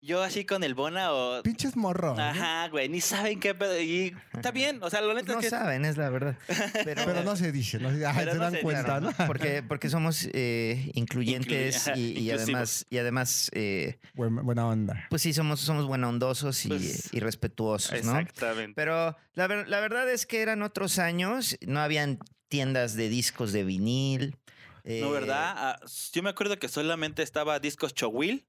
yo 0.00 0.22
así 0.22 0.44
con 0.44 0.62
el 0.64 0.74
Bona 0.74 1.12
o... 1.12 1.42
Pinches 1.42 1.76
morros. 1.76 2.16
¿no? 2.16 2.22
Ajá, 2.22 2.68
güey, 2.68 2.88
ni 2.88 3.00
saben 3.00 3.40
qué 3.40 3.54
pedo. 3.54 3.80
Y 3.80 4.14
está 4.32 4.50
bien, 4.50 4.78
o 4.82 4.90
sea, 4.90 5.00
lo 5.00 5.12
neta 5.14 5.32
no 5.32 5.38
es 5.40 5.44
que... 5.46 5.50
saben, 5.50 5.84
es 5.84 5.96
la 5.96 6.08
verdad. 6.10 6.36
Pero, 6.84 7.02
Pero 7.04 7.22
no 7.24 7.34
se 7.36 7.50
dice, 7.52 7.78
¿no? 7.78 7.88
Ay, 7.88 8.14
Pero 8.16 8.32
se 8.32 8.38
no 8.38 8.44
dan 8.44 8.52
se- 8.52 8.60
cuenta, 8.60 8.84
claro, 8.84 9.10
¿no? 9.18 9.26
Porque, 9.26 9.62
porque 9.62 9.90
somos 9.90 10.28
eh, 10.32 10.90
incluyentes 10.94 11.88
Incluye- 11.88 12.20
y, 12.20 12.30
además, 12.30 12.86
y 12.90 12.98
además 12.98 13.50
eh, 13.54 13.98
Buen- 14.14 14.36
buena 14.44 14.66
onda. 14.66 15.06
pues 15.10 15.22
sí, 15.22 15.32
somos, 15.32 15.60
somos 15.60 15.86
buena 15.86 16.08
ondosos 16.08 16.64
y, 16.64 16.68
Pues, 16.68 17.12
y 17.12 17.20
respetuosos, 17.20 17.92
¿no? 18.04 18.18
Exactamente. 18.18 18.74
Pero 18.74 19.16
la, 19.34 19.46
ver- 19.46 19.68
la 19.68 19.80
verdad 19.80 20.08
es 20.10 20.26
que 20.26 20.42
eran 20.42 20.62
otros 20.62 20.98
años, 20.98 21.56
no 21.66 21.80
habían 21.80 22.18
tiendas 22.48 22.94
de 22.94 23.08
discos 23.08 23.52
de 23.52 23.64
vinil. 23.64 24.36
No, 24.84 24.90
eh, 24.94 25.10
¿verdad? 25.10 25.54
Ah, 25.56 25.80
yo 26.12 26.22
me 26.22 26.30
acuerdo 26.30 26.58
que 26.58 26.68
solamente 26.68 27.22
estaba 27.22 27.58
discos 27.60 27.92
Chowil 27.94 28.46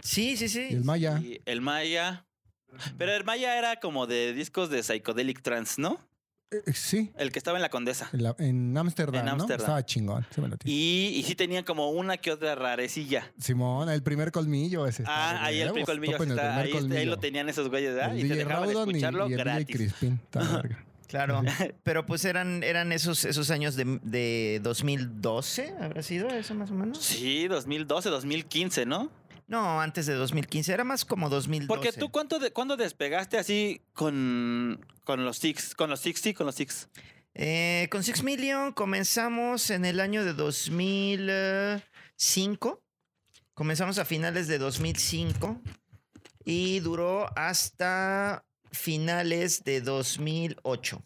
Sí, 0.00 0.36
sí, 0.36 0.48
sí. 0.48 0.68
Y 0.70 0.74
el 0.74 0.84
Maya. 0.84 1.18
y 1.20 1.40
el 1.44 1.60
Maya. 1.60 2.24
Pero 2.98 3.12
el 3.14 3.24
Maya 3.24 3.58
era 3.58 3.76
como 3.80 4.06
de 4.06 4.32
discos 4.32 4.70
de 4.70 4.82
psychedelic 4.82 5.42
trance, 5.42 5.80
¿no? 5.80 5.98
Eh, 6.50 6.62
eh, 6.66 6.72
sí. 6.74 7.10
El 7.16 7.32
que 7.32 7.38
estaba 7.38 7.56
en 7.58 7.62
la 7.62 7.68
Condesa. 7.70 8.08
En 8.12 8.22
la- 8.24 8.36
En 8.38 8.76
Ámsterdam, 8.76 9.20
En 9.20 9.24
¿no? 9.26 9.32
Ámsterdam. 9.32 9.60
Estaba 9.60 9.84
chingón. 9.86 10.26
Sí 10.34 10.40
me 10.40 10.48
lo. 10.48 10.56
Y, 10.64 11.12
y 11.16 11.22
sí 11.22 11.34
tenía 11.34 11.64
como 11.64 11.90
una 11.90 12.16
que 12.18 12.30
otra 12.32 12.54
rarecilla. 12.54 13.30
Simón, 13.38 13.88
el 13.90 14.02
primer 14.02 14.32
colmillo 14.32 14.86
ese. 14.86 15.04
Ah, 15.06 15.44
ahí 15.44 15.60
el 15.60 15.70
huevos. 15.72 15.86
colmillo 15.86 16.16
el 16.16 16.22
está, 16.30 16.34
primer 16.34 16.58
ahí, 16.58 16.64
está- 16.64 16.76
ahí 16.78 16.82
colmillo. 16.88 17.10
lo 17.10 17.18
tenían 17.18 17.48
esos 17.48 17.68
güeyes, 17.68 17.94
¿verdad? 17.94 18.12
El 18.12 18.18
Y 18.18 18.22
te 18.22 18.28
DJ 18.28 18.36
dejaban 18.44 18.64
Raudon 18.68 18.88
y, 18.88 18.90
escucharlo 18.92 19.28
y 19.28 19.32
el 19.32 19.38
DJ 19.38 19.44
gratis. 19.44 19.76
Crispin. 19.76 20.12
Está 20.24 20.40
verga. 20.56 20.84
Claro, 21.08 21.42
pero 21.82 22.06
pues 22.06 22.24
eran, 22.24 22.62
eran 22.62 22.90
esos, 22.90 23.26
esos 23.26 23.50
años 23.50 23.76
de, 23.76 24.00
de 24.02 24.60
2012, 24.62 25.74
¿habrá 25.78 26.02
sido 26.02 26.28
eso 26.30 26.54
más 26.54 26.70
o 26.70 26.74
menos? 26.74 26.98
Sí, 27.04 27.48
2012, 27.48 28.08
2015, 28.08 28.86
¿no? 28.86 29.10
No, 29.46 29.80
antes 29.80 30.06
de 30.06 30.14
2015, 30.14 30.72
era 30.72 30.84
más 30.84 31.04
como 31.04 31.28
2012. 31.28 31.68
Porque 31.68 31.92
tú, 31.92 32.10
¿cuánto 32.10 32.38
de, 32.38 32.52
¿cuándo 32.52 32.76
despegaste 32.76 33.38
así 33.38 33.82
con, 33.92 34.84
con 35.04 35.24
los 35.24 35.38
Six? 35.38 35.74
Con 35.74 35.90
los 35.90 36.00
Six, 36.00 36.20
sí, 36.20 36.34
con 36.34 36.46
los 36.46 36.54
Six. 36.54 36.88
Eh, 37.34 37.88
con 37.90 38.02
Six 38.02 38.22
Million 38.22 38.72
comenzamos 38.72 39.70
en 39.70 39.84
el 39.84 40.00
año 40.00 40.24
de 40.24 40.32
2005. 40.34 42.82
Comenzamos 43.54 43.98
a 43.98 44.04
finales 44.04 44.48
de 44.48 44.58
2005 44.58 45.60
y 46.44 46.80
duró 46.80 47.26
hasta 47.36 48.44
finales 48.70 49.64
de 49.64 49.80
2008. 49.80 51.02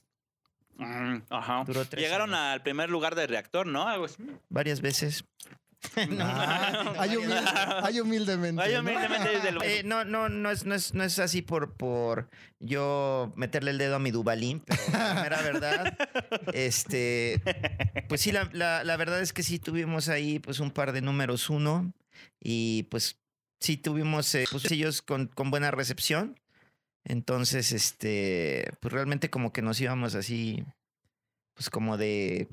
Mm, 0.78 1.16
Ajá. 1.30 1.64
Duró 1.66 1.84
tres 1.86 2.02
Llegaron 2.02 2.34
años. 2.34 2.54
al 2.54 2.62
primer 2.62 2.90
lugar 2.90 3.14
de 3.14 3.26
reactor, 3.26 3.66
¿no? 3.66 3.88
Algo 3.88 4.04
así. 4.04 4.16
Varias 4.48 4.80
veces. 4.80 5.24
Ah, 6.20 6.94
hay, 6.98 7.16
humilde- 7.16 7.80
hay 7.82 8.00
humildemente. 8.00 8.62
Ay, 8.62 8.72
¿no? 8.74 8.80
humildemente 8.80 9.28
desde 9.30 9.48
el- 9.50 9.58
Eh, 9.62 9.82
no, 9.84 10.04
no, 10.04 10.28
no 10.28 10.50
es, 10.50 10.64
no 10.66 10.74
es, 10.74 10.94
no 10.94 11.04
es 11.04 11.18
así 11.18 11.42
por, 11.42 11.74
por 11.74 12.28
yo 12.60 13.32
meterle 13.36 13.70
el 13.70 13.78
dedo 13.78 13.96
a 13.96 13.98
mi 13.98 14.10
Dubalín, 14.10 14.60
pero 14.66 14.82
la 14.92 15.14
mera 15.22 15.42
verdad, 15.42 15.96
este, 16.52 17.40
pues 18.08 18.20
sí, 18.20 18.32
la, 18.32 18.48
la- 18.52 18.84
la 18.84 18.96
verdad 18.96 19.20
es 19.20 19.32
que 19.32 19.42
sí 19.42 19.58
tuvimos 19.58 20.08
ahí 20.08 20.38
pues 20.38 20.60
un 20.60 20.70
par 20.70 20.92
de 20.92 21.02
números 21.02 21.50
uno 21.50 21.92
y 22.40 22.84
pues 22.84 23.18
sí 23.60 23.76
tuvimos 23.76 24.34
eh, 24.34 24.44
pues, 24.50 24.70
ellos 24.70 25.02
con, 25.02 25.26
con 25.28 25.50
buena 25.50 25.70
recepción. 25.70 26.38
Entonces, 27.04 27.70
este, 27.70 28.68
pues 28.80 28.92
realmente 28.92 29.30
como 29.30 29.52
que 29.52 29.62
nos 29.62 29.80
íbamos 29.80 30.14
así, 30.16 30.64
pues 31.54 31.70
como 31.70 31.96
de 31.96 32.48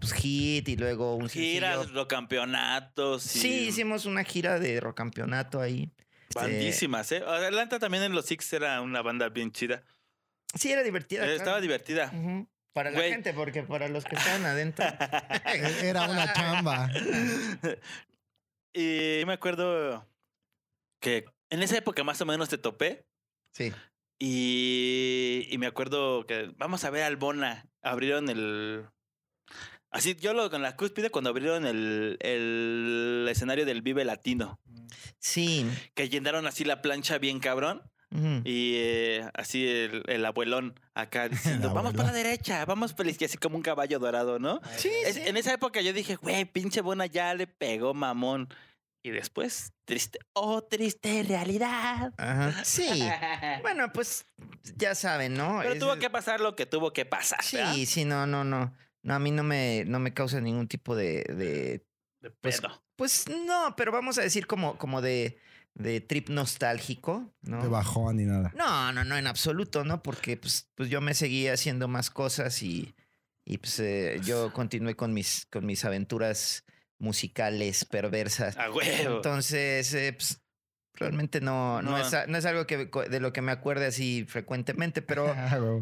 pues, 0.00 0.12
hit 0.14 0.68
y 0.68 0.76
luego 0.76 1.16
un 1.16 1.28
Giras, 1.28 1.78
sencillo. 1.80 2.08
campeonatos. 2.08 3.22
Sí, 3.22 3.68
hicimos 3.68 4.04
una 4.06 4.24
gira 4.24 4.58
de 4.58 4.80
rock 4.80 4.96
campeonato 4.96 5.60
ahí. 5.60 5.90
Bandísimas, 6.34 7.12
¿eh? 7.12 7.22
Atlanta 7.26 7.78
también 7.78 8.02
en 8.02 8.12
los 8.12 8.26
Six 8.26 8.52
era 8.52 8.80
una 8.82 9.00
banda 9.02 9.28
bien 9.28 9.52
chida. 9.52 9.82
Sí, 10.54 10.70
era 10.70 10.82
divertida. 10.82 11.22
Eh, 11.22 11.24
claro. 11.26 11.36
Estaba 11.36 11.60
divertida. 11.60 12.12
Para 12.72 12.90
la 12.90 12.98
Güey. 12.98 13.10
gente, 13.10 13.32
porque 13.32 13.62
para 13.62 13.88
los 13.88 14.04
que 14.04 14.16
estaban 14.16 14.44
adentro. 14.44 14.84
Eh, 15.46 15.78
Era 15.88 16.04
una 16.10 16.32
chamba. 16.32 16.90
y 18.74 19.22
me 19.26 19.32
acuerdo 19.32 20.06
que 21.00 21.24
en 21.50 21.62
esa 21.62 21.78
época 21.78 22.04
más 22.04 22.20
o 22.20 22.26
menos 22.26 22.48
te 22.48 22.58
topé. 22.58 23.06
Sí. 23.52 23.72
Y, 24.18 25.46
y 25.50 25.58
me 25.58 25.66
acuerdo 25.66 26.26
que 26.26 26.52
vamos 26.56 26.84
a 26.84 26.90
ver 26.90 27.04
al 27.04 27.16
Bona. 27.16 27.66
Abrieron 27.82 28.28
el. 28.28 28.86
Así, 29.96 30.14
yo 30.16 30.32
lo 30.34 30.50
con 30.50 30.62
la 30.62 30.76
cúspide 30.76 31.10
cuando 31.10 31.30
abrieron 31.30 31.66
el, 31.66 32.16
el 32.20 33.26
escenario 33.30 33.64
del 33.66 33.82
Vive 33.82 34.04
Latino. 34.04 34.60
Sí. 35.18 35.66
Que 35.94 36.08
llenaron 36.08 36.46
así 36.46 36.64
la 36.64 36.82
plancha 36.82 37.18
bien 37.18 37.40
cabrón. 37.40 37.82
Y 38.44 38.76
eh, 38.76 39.28
así 39.34 39.66
el, 39.66 40.02
el 40.06 40.24
abuelón 40.24 40.78
acá 40.94 41.28
diciendo, 41.28 41.74
vamos 41.74 41.92
para 41.92 42.08
la 42.10 42.14
derecha, 42.14 42.64
vamos 42.64 42.94
por 42.94 43.04
la 43.04 43.10
izquierda", 43.12 43.32
así 43.32 43.36
como 43.38 43.56
un 43.56 43.62
caballo 43.62 43.98
dorado, 43.98 44.38
¿no? 44.38 44.60
Sí, 44.76 44.90
Es- 45.04 45.16
sí. 45.16 45.22
En 45.26 45.36
esa 45.36 45.52
época 45.52 45.82
yo 45.82 45.92
dije, 45.92 46.14
güey, 46.16 46.46
pinche 46.46 46.80
Bona 46.80 47.04
ya 47.06 47.34
le 47.34 47.46
pegó 47.46 47.92
mamón. 47.92 48.48
Y 49.02 49.10
después, 49.10 49.72
triste, 49.84 50.18
oh, 50.32 50.62
triste 50.62 51.24
realidad. 51.28 52.12
Ajá. 52.16 52.64
Sí. 52.64 52.88
Bueno, 53.62 53.92
pues 53.92 54.24
ya 54.76 54.94
saben, 54.94 55.34
¿no? 55.34 55.58
Pero 55.60 55.74
Es- 55.74 55.78
tuvo 55.80 55.96
que 55.96 56.08
pasar 56.08 56.40
lo 56.40 56.56
que 56.56 56.64
tuvo 56.64 56.92
que 56.92 57.04
pasar. 57.04 57.40
¿verdad? 57.52 57.74
Sí, 57.74 57.84
sí, 57.86 58.04
no, 58.06 58.26
no, 58.26 58.44
no. 58.44 58.72
No, 59.06 59.14
a 59.14 59.18
mí 59.20 59.30
no 59.30 59.44
me, 59.44 59.84
no 59.86 60.00
me 60.00 60.12
causa 60.12 60.40
ningún 60.40 60.66
tipo 60.68 60.96
de, 60.96 61.22
de- 61.28 61.86
De 62.20 62.30
Pues, 62.40 62.60
pedo. 62.60 62.82
Pues 62.96 63.24
no, 63.28 63.74
pero 63.76 63.92
vamos 63.92 64.18
a 64.18 64.22
decir 64.22 64.46
como, 64.46 64.76
como 64.78 65.00
de, 65.00 65.38
de 65.74 66.00
trip 66.00 66.28
nostálgico, 66.28 67.32
¿no? 67.42 67.62
De 67.62 67.68
bajón 67.68 68.16
ni 68.16 68.24
nada. 68.24 68.52
No, 68.56 68.90
no, 68.92 69.04
no, 69.04 69.16
en 69.16 69.26
absoluto, 69.28 69.84
¿no? 69.84 70.02
Porque 70.02 70.36
pues, 70.36 70.68
pues 70.74 70.88
yo 70.90 71.00
me 71.00 71.14
seguí 71.14 71.46
haciendo 71.46 71.86
más 71.88 72.10
cosas 72.10 72.62
y, 72.62 72.94
y 73.44 73.58
pues 73.58 73.78
eh, 73.78 74.18
yo 74.24 74.52
continué 74.54 74.96
con 74.96 75.14
mis, 75.14 75.46
con 75.52 75.66
mis 75.66 75.84
aventuras 75.84 76.64
musicales 76.98 77.84
perversas. 77.84 78.56
A 78.56 78.70
huevo. 78.72 79.16
Entonces, 79.16 79.92
eh, 79.94 80.14
pues, 80.14 80.40
realmente 80.94 81.40
no, 81.40 81.82
no, 81.82 81.90
No. 81.92 81.98
es, 81.98 82.12
no 82.28 82.38
es 82.38 82.44
algo 82.46 82.66
que, 82.66 82.86
de 83.08 83.20
lo 83.20 83.32
que 83.32 83.42
me 83.42 83.52
acuerde 83.52 83.86
así 83.86 84.24
frecuentemente, 84.28 85.00
pero 85.02 85.32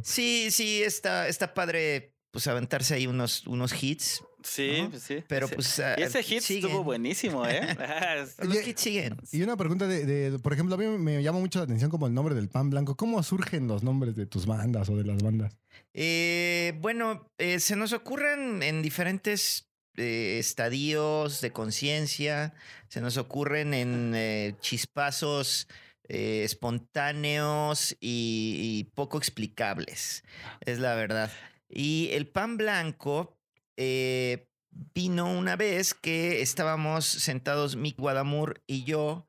sí, 0.02 0.50
sí, 0.50 0.83
está, 0.83 1.28
está 1.28 1.54
padre 1.54 2.13
pues 2.34 2.46
aventarse 2.48 2.94
ahí 2.94 3.06
unos, 3.06 3.46
unos 3.46 3.72
hits, 3.82 4.22
sí, 4.42 4.82
¿no? 4.82 4.90
pues 4.90 5.02
sí. 5.04 5.22
pero 5.28 5.48
pues... 5.48 5.78
ah, 5.78 5.94
y 5.96 6.02
ese 6.02 6.20
hit 6.22 6.40
siguen. 6.42 6.64
estuvo 6.66 6.82
buenísimo, 6.84 7.46
¿eh? 7.46 7.60
Los 8.42 8.48
Oye, 8.50 8.68
hits 8.68 8.80
siguen. 8.82 9.16
Y 9.32 9.40
una 9.42 9.56
pregunta 9.56 9.86
de, 9.86 10.04
de- 10.04 10.38
por 10.40 10.52
ejemplo, 10.52 10.74
a 10.74 10.78
mí 10.78 10.84
me 10.98 11.22
llama 11.22 11.38
mucho 11.38 11.60
la 11.60 11.64
atención 11.64 11.90
como 11.90 12.06
el 12.08 12.12
nombre 12.12 12.34
del 12.34 12.48
pan 12.48 12.68
blanco. 12.70 12.96
¿Cómo 12.96 13.22
surgen 13.22 13.68
los 13.68 13.82
nombres 13.84 14.16
de 14.16 14.26
tus 14.26 14.44
bandas 14.46 14.88
o 14.88 14.96
de 14.96 15.04
las 15.04 15.22
bandas? 15.22 15.56
Eh, 15.94 16.74
bueno, 16.80 17.30
eh, 17.38 17.60
se 17.60 17.76
nos 17.76 17.92
ocurren 17.92 18.62
en 18.64 18.82
diferentes 18.82 19.68
eh, 19.96 20.38
estadios 20.40 21.40
de 21.40 21.52
conciencia, 21.52 22.52
se 22.88 23.00
nos 23.00 23.16
ocurren 23.16 23.72
en 23.74 24.12
eh, 24.16 24.56
chispazos 24.60 25.68
eh, 26.08 26.42
espontáneos 26.44 27.96
y, 28.00 28.58
y 28.60 28.84
poco 28.94 29.18
explicables, 29.18 30.24
es 30.60 30.78
la 30.80 30.94
verdad. 30.96 31.30
Y 31.68 32.09
el 32.12 32.26
pan 32.26 32.56
blanco 32.56 33.37
eh, 33.76 34.47
vino 34.94 35.30
una 35.33 35.56
vez 35.56 35.94
que 35.94 36.40
estábamos 36.42 37.04
sentados 37.04 37.76
Mick 37.76 37.99
Guadamur 37.99 38.62
y 38.66 38.85
yo 38.85 39.26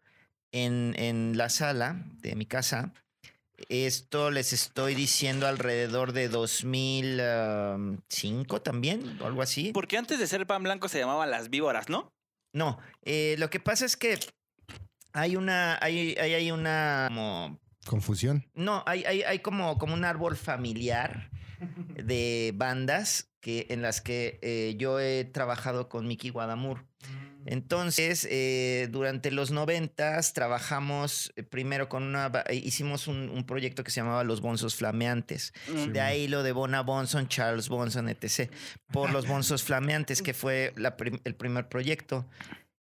en, 0.52 0.96
en 0.98 1.38
la 1.38 1.50
sala 1.50 2.04
de 2.22 2.36
mi 2.36 2.46
casa. 2.46 2.94
Esto 3.70 4.32
les 4.32 4.52
estoy 4.54 4.96
diciendo 4.96 5.48
alrededor 5.48 6.12
de 6.12 6.28
2005 6.28 8.62
también, 8.62 9.18
o 9.22 9.26
algo 9.26 9.42
así. 9.42 9.72
Porque 9.72 9.98
antes 9.98 10.20
de 10.20 10.28
ser 10.28 10.46
pan 10.46 10.62
blanco 10.64 10.90
se 10.90 11.00
llamaban 11.00 11.32
las 11.32 11.50
víboras, 11.50 11.90
¿no? 11.90 12.12
No, 12.54 12.78
eh, 13.04 13.36
lo 13.40 13.50
que 13.50 13.60
pasa 13.60 13.86
es 13.86 13.98
que 13.98 14.20
hay 15.14 15.36
una, 15.36 15.78
hay, 15.82 16.16
hay, 16.20 16.34
hay 16.34 16.52
una, 16.52 17.06
como- 17.10 17.60
Confusión. 17.86 18.46
no, 18.56 18.84
hay, 18.86 19.04
hay, 19.06 19.24
hay 19.24 19.40
como, 19.40 19.78
como 19.78 19.94
un 19.94 20.06
árbol 20.06 20.36
familiar 20.36 21.30
de 21.96 22.52
bandas 22.56 23.30
que, 23.40 23.68
en 23.70 23.82
las 23.82 24.02
que 24.02 24.40
eh, 24.42 24.76
yo 24.78 25.00
he 25.00 25.24
trabajado 25.26 25.88
con 25.90 26.08
Mickey 26.08 26.30
Guadamur. 26.32 26.86
Entonces, 27.48 28.28
eh, 28.32 28.88
durante 28.92 29.30
los 29.30 29.52
noventas 29.52 30.34
trabajamos 30.34 31.32
eh, 31.36 31.44
primero 31.44 31.88
con 31.90 32.02
una, 32.02 32.28
ba- 32.30 32.44
eh, 32.48 32.56
hicimos 32.56 33.08
un, 33.08 33.30
un 33.30 33.46
proyecto 33.46 33.84
que 33.84 33.92
se 33.92 34.02
llamaba 34.02 34.24
Los 34.24 34.42
Bonzos 34.42 34.76
Flameantes. 34.76 35.54
De 35.94 36.02
ahí 36.02 36.28
lo 36.28 36.42
de 36.42 36.54
Bona 36.54 36.82
Bonson, 36.82 37.28
Charles 37.28 37.70
Bonson, 37.70 38.10
etc. 38.10 38.52
Por 38.92 39.12
Los 39.12 39.28
Bonzos 39.28 39.62
Flameantes, 39.64 40.24
que 40.24 40.34
fue 40.34 40.74
la 40.76 40.98
prim- 40.98 41.20
el 41.24 41.36
primer 41.36 41.70
proyecto. 41.70 42.28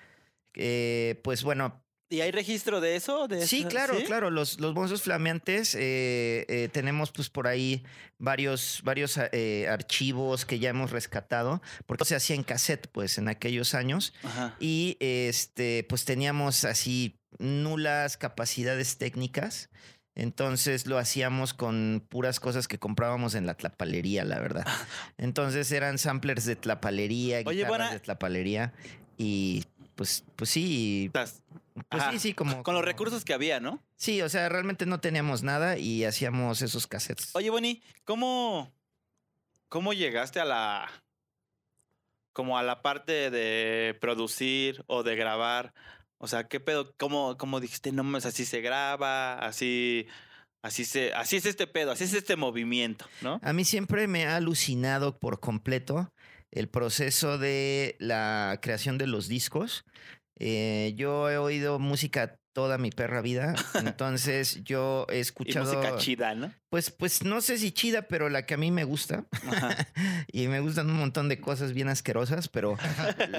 Eh, 0.55 1.19
pues 1.23 1.43
bueno, 1.43 1.79
¿Y 2.09 2.21
hay 2.21 2.29
registro 2.29 2.79
de 2.79 2.95
eso? 2.95 3.27
De 3.27 3.47
Sí, 3.47 3.65
claro, 3.65 3.97
¿sí? 3.97 4.03
claro. 4.03 4.29
Los, 4.29 4.59
los 4.59 4.75
bonzos 4.75 5.01
flameantes, 5.01 5.73
eh, 5.73 6.45
eh, 6.47 6.69
tenemos 6.71 7.11
pues 7.11 7.31
por 7.31 7.47
ahí 7.47 7.83
varios, 8.19 8.81
varios 8.83 9.17
archivos 9.17 10.45
que 10.45 10.59
ya 10.59 10.69
hemos 10.69 10.91
rescatado, 10.91 11.61
porque 11.87 12.05
se 12.05 12.15
hacía 12.15 12.35
en 12.35 12.43
cassette 12.43 12.87
pues 12.91 13.17
en 13.17 13.29
aquellos 13.29 13.73
años 13.73 14.13
Ajá. 14.21 14.55
y 14.59 14.95
este 14.99 15.85
pues 15.89 16.05
teníamos 16.05 16.65
así 16.65 17.19
nulas 17.39 18.17
capacidades 18.17 18.97
técnicas. 18.99 19.71
Entonces 20.15 20.85
lo 20.85 20.99
hacíamos 20.99 21.55
con 21.55 22.05
puras 22.07 22.39
cosas 22.39 22.67
que 22.67 22.77
comprábamos 22.77 23.33
en 23.33 23.47
la 23.47 23.55
tlapalería, 23.55 24.23
la 24.23 24.39
verdad. 24.39 24.67
Entonces 25.17 25.71
eran 25.71 25.97
samplers 25.97 26.45
de 26.45 26.55
tlapalería, 26.55 27.41
Oye, 27.45 27.57
guitarras 27.63 27.69
Bona- 27.69 27.91
de 27.93 27.99
tlapalería 27.99 28.73
y 29.17 29.63
pues, 29.95 30.23
pues 30.35 30.49
sí, 30.49 31.09
pues 31.13 31.41
Ajá. 31.89 32.11
sí, 32.11 32.19
sí, 32.19 32.33
como... 32.33 32.63
Con 32.63 32.73
los 32.73 32.81
como- 32.81 32.81
recursos 32.81 33.23
que 33.25 33.33
había, 33.33 33.59
¿no? 33.59 33.81
Sí, 33.95 34.21
o 34.21 34.29
sea, 34.29 34.49
realmente 34.49 34.85
no 34.85 34.99
teníamos 34.99 35.43
nada 35.43 35.77
y 35.77 36.03
hacíamos 36.05 36.61
esos 36.61 36.87
cassettes. 36.87 37.35
Oye, 37.35 37.49
Bonnie, 37.49 37.81
¿cómo, 38.03 38.71
¿cómo 39.69 39.93
llegaste 39.93 40.39
a 40.39 40.45
la. 40.45 40.89
como 42.33 42.57
a 42.57 42.63
la 42.63 42.81
parte 42.81 43.29
de 43.31 43.97
producir 44.01 44.83
o 44.87 45.03
de 45.03 45.15
grabar? 45.15 45.73
O 46.17 46.27
sea, 46.27 46.47
¿qué 46.47 46.59
pedo? 46.59 46.93
¿Cómo, 46.97 47.37
cómo 47.37 47.59
dijiste? 47.59 47.91
No 47.91 48.03
mames, 48.03 48.25
así 48.25 48.45
se 48.45 48.61
graba, 48.61 49.33
así. 49.39 50.07
Así, 50.61 50.85
se, 50.85 51.13
así 51.13 51.35
es 51.35 51.45
este 51.45 51.67
pedo, 51.67 51.91
así 51.91 52.05
es 52.05 52.13
este 52.13 52.37
movimiento, 52.37 53.05
¿no? 53.21 53.37
A 53.43 53.51
mí 53.51 53.65
siempre 53.65 54.07
me 54.07 54.25
ha 54.25 54.37
alucinado 54.37 55.19
por 55.19 55.41
completo 55.41 56.13
el 56.53 56.69
proceso 56.69 57.37
de 57.37 57.95
la 57.99 58.59
creación 58.61 58.97
de 58.97 59.07
los 59.07 59.27
discos. 59.27 59.83
Eh, 60.39 60.93
yo 60.95 61.29
he 61.29 61.37
oído 61.37 61.77
música 61.79 62.39
toda 62.53 62.77
mi 62.77 62.91
perra 62.91 63.21
vida, 63.21 63.55
entonces 63.85 64.63
yo 64.63 65.07
he 65.09 65.17
Y 65.17 65.21
escuchado... 65.21 65.65
música 65.73 65.97
chida, 65.97 66.35
¿no? 66.35 66.53
Pues, 66.69 66.91
pues 66.91 67.23
no 67.23 67.41
sé 67.41 67.57
si 67.57 67.71
chida, 67.71 68.03
pero 68.03 68.29
la 68.29 68.45
que 68.45 68.53
a 68.53 68.57
mí 68.57 68.69
me 68.71 68.83
gusta. 68.83 69.25
Y 70.31 70.47
me 70.47 70.59
gustan 70.59 70.89
un 70.89 70.97
montón 70.97 71.29
de 71.29 71.39
cosas 71.39 71.73
bien 71.73 71.87
asquerosas, 71.89 72.47
pero 72.49 72.77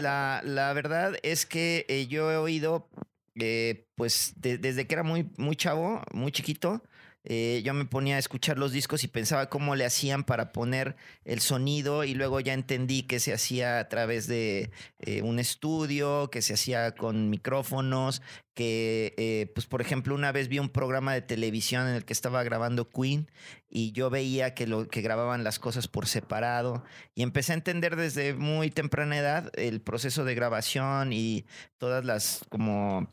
la, 0.00 0.40
la 0.44 0.72
verdad 0.72 1.14
es 1.22 1.46
que 1.46 1.84
eh, 1.88 2.06
yo 2.06 2.30
he 2.32 2.36
oído, 2.36 2.88
eh, 3.36 3.86
pues 3.96 4.34
de- 4.36 4.58
desde 4.58 4.86
que 4.86 4.94
era 4.94 5.02
muy, 5.02 5.30
muy 5.36 5.56
chavo, 5.56 6.02
muy 6.12 6.30
chiquito, 6.32 6.82
eh, 7.24 7.62
yo 7.64 7.72
me 7.72 7.86
ponía 7.86 8.16
a 8.16 8.18
escuchar 8.18 8.58
los 8.58 8.72
discos 8.72 9.02
y 9.02 9.08
pensaba 9.08 9.48
cómo 9.48 9.76
le 9.76 9.86
hacían 9.86 10.24
para 10.24 10.52
poner 10.52 10.94
el 11.24 11.40
sonido 11.40 12.04
y 12.04 12.14
luego 12.14 12.38
ya 12.40 12.52
entendí 12.52 13.04
que 13.04 13.18
se 13.18 13.32
hacía 13.32 13.78
a 13.78 13.88
través 13.88 14.26
de 14.26 14.70
eh, 14.98 15.22
un 15.22 15.38
estudio, 15.38 16.28
que 16.30 16.42
se 16.42 16.52
hacía 16.52 16.94
con 16.94 17.30
micrófonos, 17.30 18.20
que 18.52 19.14
eh, 19.16 19.50
pues 19.54 19.66
por 19.66 19.80
ejemplo 19.80 20.14
una 20.14 20.32
vez 20.32 20.48
vi 20.48 20.58
un 20.58 20.68
programa 20.68 21.14
de 21.14 21.22
televisión 21.22 21.88
en 21.88 21.94
el 21.94 22.04
que 22.04 22.12
estaba 22.12 22.42
grabando 22.42 22.90
Queen 22.90 23.30
y 23.70 23.92
yo 23.92 24.10
veía 24.10 24.54
que 24.54 24.66
lo 24.66 24.86
que 24.88 25.00
grababan 25.00 25.44
las 25.44 25.58
cosas 25.58 25.88
por 25.88 26.06
separado 26.06 26.84
y 27.14 27.22
empecé 27.22 27.52
a 27.52 27.56
entender 27.56 27.96
desde 27.96 28.34
muy 28.34 28.70
temprana 28.70 29.18
edad 29.18 29.50
el 29.54 29.80
proceso 29.80 30.24
de 30.24 30.34
grabación 30.34 31.12
y 31.12 31.46
todas 31.78 32.04
las 32.04 32.44
como 32.50 33.10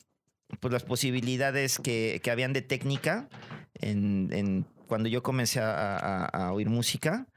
pues 0.59 0.71
las 0.71 0.83
posibilidades 0.83 1.79
que, 1.79 2.19
que 2.23 2.31
habían 2.31 2.53
de 2.53 2.61
técnica 2.61 3.29
en, 3.75 4.29
en- 4.31 4.65
cuando 4.87 5.07
yo 5.07 5.23
comencé 5.23 5.59
a, 5.61 6.25
a- 6.25 6.51
oír 6.53 6.69
música. 6.69 7.27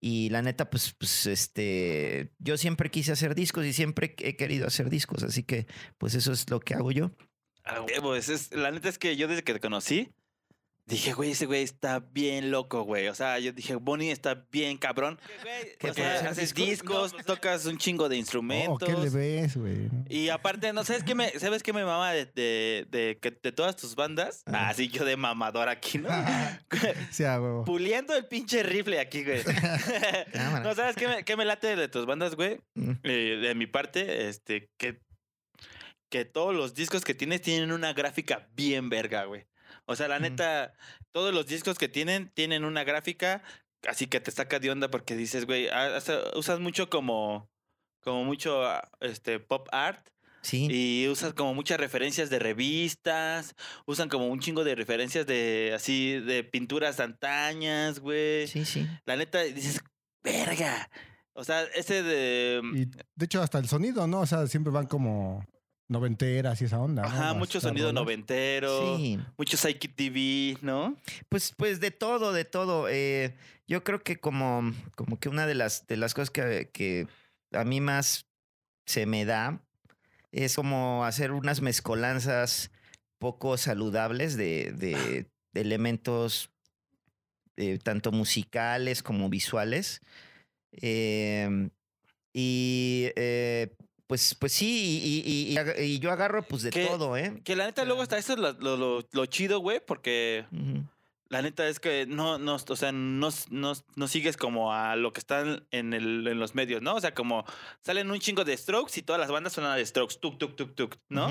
Y 0.00 0.28
la 0.28 0.42
neta, 0.42 0.68
pues, 0.68 0.94
pues, 0.98 1.26
este, 1.26 2.30
yo 2.38 2.58
siempre 2.58 2.90
quise 2.90 3.12
hacer 3.12 3.34
discos 3.34 3.64
y 3.64 3.72
siempre 3.72 4.14
he 4.18 4.36
querido 4.36 4.66
hacer 4.66 4.90
discos, 4.90 5.22
así 5.22 5.44
que, 5.44 5.66
pues, 5.96 6.14
eso 6.14 6.30
es 6.32 6.50
lo 6.50 6.60
que 6.60 6.74
hago 6.74 6.90
yo. 6.92 7.10
A 7.64 7.80
huevo, 7.80 8.14
ese 8.14 8.34
es- 8.34 8.52
la 8.52 8.70
neta 8.70 8.90
es 8.90 8.98
que 8.98 9.16
yo 9.16 9.28
desde 9.28 9.42
que 9.44 9.54
te 9.54 9.60
conocí, 9.60 10.10
dije, 10.86 11.12
güey, 11.12 11.30
ese 11.30 11.46
güey 11.46 11.62
está 11.62 12.00
bien 12.00 12.50
loco, 12.50 12.82
güey. 12.82 13.08
O 13.08 13.14
sea, 13.14 13.38
yo 13.38 13.52
dije, 13.52 13.74
Bonnie 13.76 14.10
está 14.10 14.46
bien 14.50 14.76
cabrón. 14.76 15.18
¿Qué, 15.42 15.76
o 15.76 15.78
por 15.88 15.94
sea, 15.94 16.14
hacer 16.14 16.28
haces 16.28 16.54
discos? 16.54 17.12
discos, 17.12 17.26
tocas 17.26 17.64
un 17.66 17.78
chingo 17.78 18.08
de 18.08 18.16
Oh, 18.16 18.18
instrumentos. 18.18 18.88
¿Qué 18.88 18.96
le 18.96 19.10
ves, 19.10 19.56
güey? 19.56 19.90
Y 20.08 20.28
aparte, 20.28 20.72
¿no 20.72 20.84
sabes 20.84 21.02
qué 21.04 21.14
me, 21.14 21.30
¿sabes 21.38 21.62
qué 21.62 21.72
me 21.72 21.84
mama 21.84 22.12
de, 22.12 22.26
de, 22.26 22.86
de, 22.90 23.52
todas 23.52 23.76
tus 23.76 23.94
bandas? 23.94 24.42
Ah. 24.46 24.68
Así 24.68 24.88
yo 24.88 25.04
de 25.04 25.16
mamador 25.16 25.68
aquí, 25.68 25.98
¿no? 25.98 26.08
Sí, 27.10 27.24
a 27.24 27.40
huevo. 27.40 27.64
Puliendo 27.64 28.14
el 28.14 28.26
pinche 28.26 28.62
rifle 28.62 29.00
aquí, 29.00 29.24
güey. 29.24 29.42
No, 30.62 30.74
¿sabes 30.74 30.96
qué 30.96 31.08
me, 31.08 31.24
qué 31.24 31.36
me 31.36 31.44
late 31.44 31.76
de 31.76 31.88
tus 31.88 32.06
bandas, 32.06 32.34
güey? 32.34 32.60
Mm. 32.74 32.92
Eh, 33.02 33.38
de 33.42 33.54
mi 33.54 33.66
parte, 33.66 34.28
este, 34.28 34.70
que, 34.76 35.00
que 36.08 36.24
todos 36.24 36.54
los 36.54 36.74
discos 36.74 37.04
que 37.04 37.14
tienes 37.14 37.42
tienen 37.42 37.72
una 37.72 37.92
gráfica 37.92 38.48
bien 38.54 38.88
verga, 38.88 39.24
güey. 39.24 39.46
O 39.86 39.96
sea, 39.96 40.08
la 40.08 40.18
neta, 40.18 40.74
todos 41.12 41.34
los 41.34 41.46
discos 41.46 41.78
que 41.78 41.88
tienen 41.88 42.30
tienen 42.34 42.64
una 42.64 42.84
gráfica 42.84 43.42
así 43.88 44.06
que 44.06 44.20
te 44.20 44.30
saca 44.30 44.58
de 44.58 44.70
onda 44.70 44.90
porque 44.90 45.16
dices, 45.16 45.46
güey, 45.46 45.68
hasta 45.68 46.36
usas 46.36 46.60
mucho 46.60 46.88
como, 46.88 47.50
como 48.00 48.24
mucho, 48.24 48.64
ah, 48.64 48.88
este, 49.00 49.40
pop 49.40 49.68
art. 49.72 50.08
Sí. 50.42 50.68
Y 50.70 51.08
usas 51.08 51.32
como 51.32 51.54
muchas 51.54 51.80
referencias 51.80 52.28
de 52.28 52.38
revistas, 52.38 53.54
usan 53.86 54.10
como 54.10 54.26
un 54.26 54.40
chingo 54.40 54.62
de 54.62 54.74
referencias 54.74 55.26
de 55.26 55.72
así 55.74 56.20
de 56.20 56.44
pinturas 56.44 57.00
antañas, 57.00 57.98
güey. 57.98 58.46
Sí, 58.46 58.66
sí. 58.66 58.86
La 59.06 59.16
neta 59.16 59.40
dices, 59.40 59.80
verga. 60.22 60.90
O 61.32 61.44
sea, 61.44 61.62
ese 61.74 62.02
de 62.02 62.60
Y 62.74 62.84
de 62.84 63.24
hecho, 63.24 63.40
hasta 63.40 63.58
el 63.58 63.68
sonido, 63.68 64.06
¿no? 64.06 64.20
O 64.20 64.26
sea, 64.26 64.46
siempre 64.46 64.70
van 64.70 64.86
como 64.86 65.42
noventeras 65.88 66.60
y 66.62 66.64
esa 66.64 66.80
onda. 66.80 67.02
¿no? 67.02 67.08
ajá, 67.08 67.26
Las- 67.28 67.36
mucho 67.36 67.60
sonido 67.60 67.88
rolas. 67.88 68.02
noventero, 68.02 68.96
Sí. 68.96 69.18
mucho 69.36 69.56
Psyche 69.56 69.88
TV, 69.88 70.58
¿no? 70.62 70.96
Pues, 71.28 71.52
pues 71.56 71.80
de 71.80 71.90
todo, 71.90 72.32
de 72.32 72.44
todo. 72.44 72.88
Eh, 72.88 73.34
yo 73.66 73.84
creo 73.84 74.02
que 74.02 74.16
como, 74.16 74.72
como 74.96 75.18
que 75.18 75.28
una 75.28 75.46
de 75.46 75.54
las, 75.54 75.86
de 75.86 75.96
las 75.96 76.14
cosas 76.14 76.30
que, 76.30 76.70
que 76.72 77.06
a 77.52 77.64
mí 77.64 77.80
más 77.80 78.26
se 78.86 79.06
me 79.06 79.24
da 79.24 79.60
es 80.32 80.56
como 80.56 81.04
hacer 81.04 81.32
unas 81.32 81.60
mezcolanzas 81.62 82.70
poco 83.18 83.56
saludables 83.56 84.36
de, 84.36 84.72
de- 84.72 85.26
de 85.52 85.60
elementos 85.60 86.50
eh, 87.56 87.78
tanto 87.82 88.10
musicales 88.10 89.02
como 89.02 89.28
visuales. 89.28 90.00
Em, 90.72 91.70
Y 92.32 93.10
eh, 93.14 93.76
pues, 94.06 94.34
pues 94.38 94.52
sí, 94.52 95.00
y, 95.02 95.30
y- 95.30 95.52
y 95.52 95.56
ag- 95.56 95.82
y 95.82 95.98
yo 95.98 96.10
agarro 96.10 96.42
pues 96.42 96.62
de 96.62 96.70
todo, 96.88 97.16
¿eh? 97.16 97.40
Que 97.44 97.56
la 97.56 97.66
neta 97.66 97.84
luego 97.84 98.02
está 98.02 98.18
eso 98.18 98.34
es 98.34 98.38
lo, 98.38 98.52
lo, 98.52 98.76
lo- 98.76 99.08
lo 99.10 99.26
chido, 99.26 99.60
güey, 99.60 99.80
porque 99.84 100.44
la 101.30 101.42
neta 101.42 101.66
es 101.68 101.80
que 101.80 102.06
no, 102.06 102.38
no, 102.38 102.56
o 102.56 102.76
sea, 102.76 102.92
no, 102.92 103.28
no, 103.50 103.72
no 103.96 104.08
sigues 104.08 104.36
como 104.36 104.72
a 104.72 104.94
lo 104.96 105.12
que 105.12 105.20
están 105.20 105.66
en, 105.70 105.94
el, 105.94 106.26
en 106.28 106.38
los 106.38 106.54
medios, 106.54 106.82
¿no? 106.82 106.94
O 106.94 107.00
sea, 107.00 107.14
como 107.14 107.44
salen 107.80 108.10
un 108.10 108.20
chingo 108.20 108.44
de 108.44 108.56
strokes 108.56 108.92
y 108.98 109.02
todas 109.02 109.20
las 109.20 109.30
bandas 109.30 109.52
son 109.54 109.64
de 109.74 109.84
strokes, 109.86 110.16
tuk, 110.20 110.38
tuk, 110.38 110.54
tuk, 110.54 110.74
tuk, 110.74 110.96
¿no? 111.08 111.28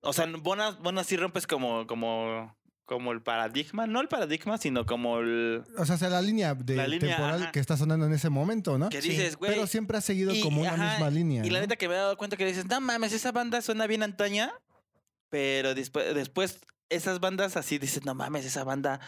O 0.00 0.12
sea, 0.12 0.26
Bonas, 0.26 0.78
Bonas 0.78 1.06
sí 1.06 1.16
rompes 1.16 1.46
como, 1.46 1.86
como, 1.86 2.56
como 2.86 3.10
el 3.12 3.20
paradigma, 3.20 3.86
no 3.86 4.00
el 4.00 4.06
paradigma, 4.08 4.58
sino 4.58 4.86
como 4.86 5.18
el... 5.18 5.64
O 5.76 5.84
sea, 5.84 5.98
sea 5.98 6.08
la 6.08 6.22
línea 6.22 6.54
de 6.54 6.76
La 6.76 6.86
línea, 6.86 7.16
temporal 7.16 7.42
ajá. 7.42 7.52
que 7.52 7.58
está 7.60 7.76
sonando 7.76 8.06
en 8.06 8.12
ese 8.12 8.30
momento, 8.30 8.78
¿no? 8.78 8.88
Que 8.88 9.00
dices, 9.00 9.36
güey... 9.36 9.52
Pero 9.52 9.66
siempre 9.66 9.98
ha 9.98 10.00
seguido 10.00 10.32
y- 10.32 10.40
como 10.40 10.62
una 10.62 10.72
ajá, 10.74 10.90
misma 10.92 11.10
línea. 11.10 11.44
Y 11.44 11.50
la 11.50 11.58
neta 11.60 11.74
que 11.76 11.88
me 11.88 11.94
he 11.94 11.98
dado 11.98 12.16
cuenta 12.16 12.36
que 12.36 12.46
dices, 12.46 12.64
no 12.66 12.80
mames, 12.80 13.12
esa 13.12 13.32
banda 13.32 13.60
suena 13.60 13.86
bien 13.88 14.04
antaña, 14.04 14.52
pero 15.28 15.74
después, 15.74 16.14
después 16.14 16.60
esas 16.88 17.18
bandas 17.18 17.56
así 17.56 17.78
dices, 17.78 18.04
no 18.04 18.14
mames, 18.14 18.44
esa 18.44 18.62
banda, 18.62 19.00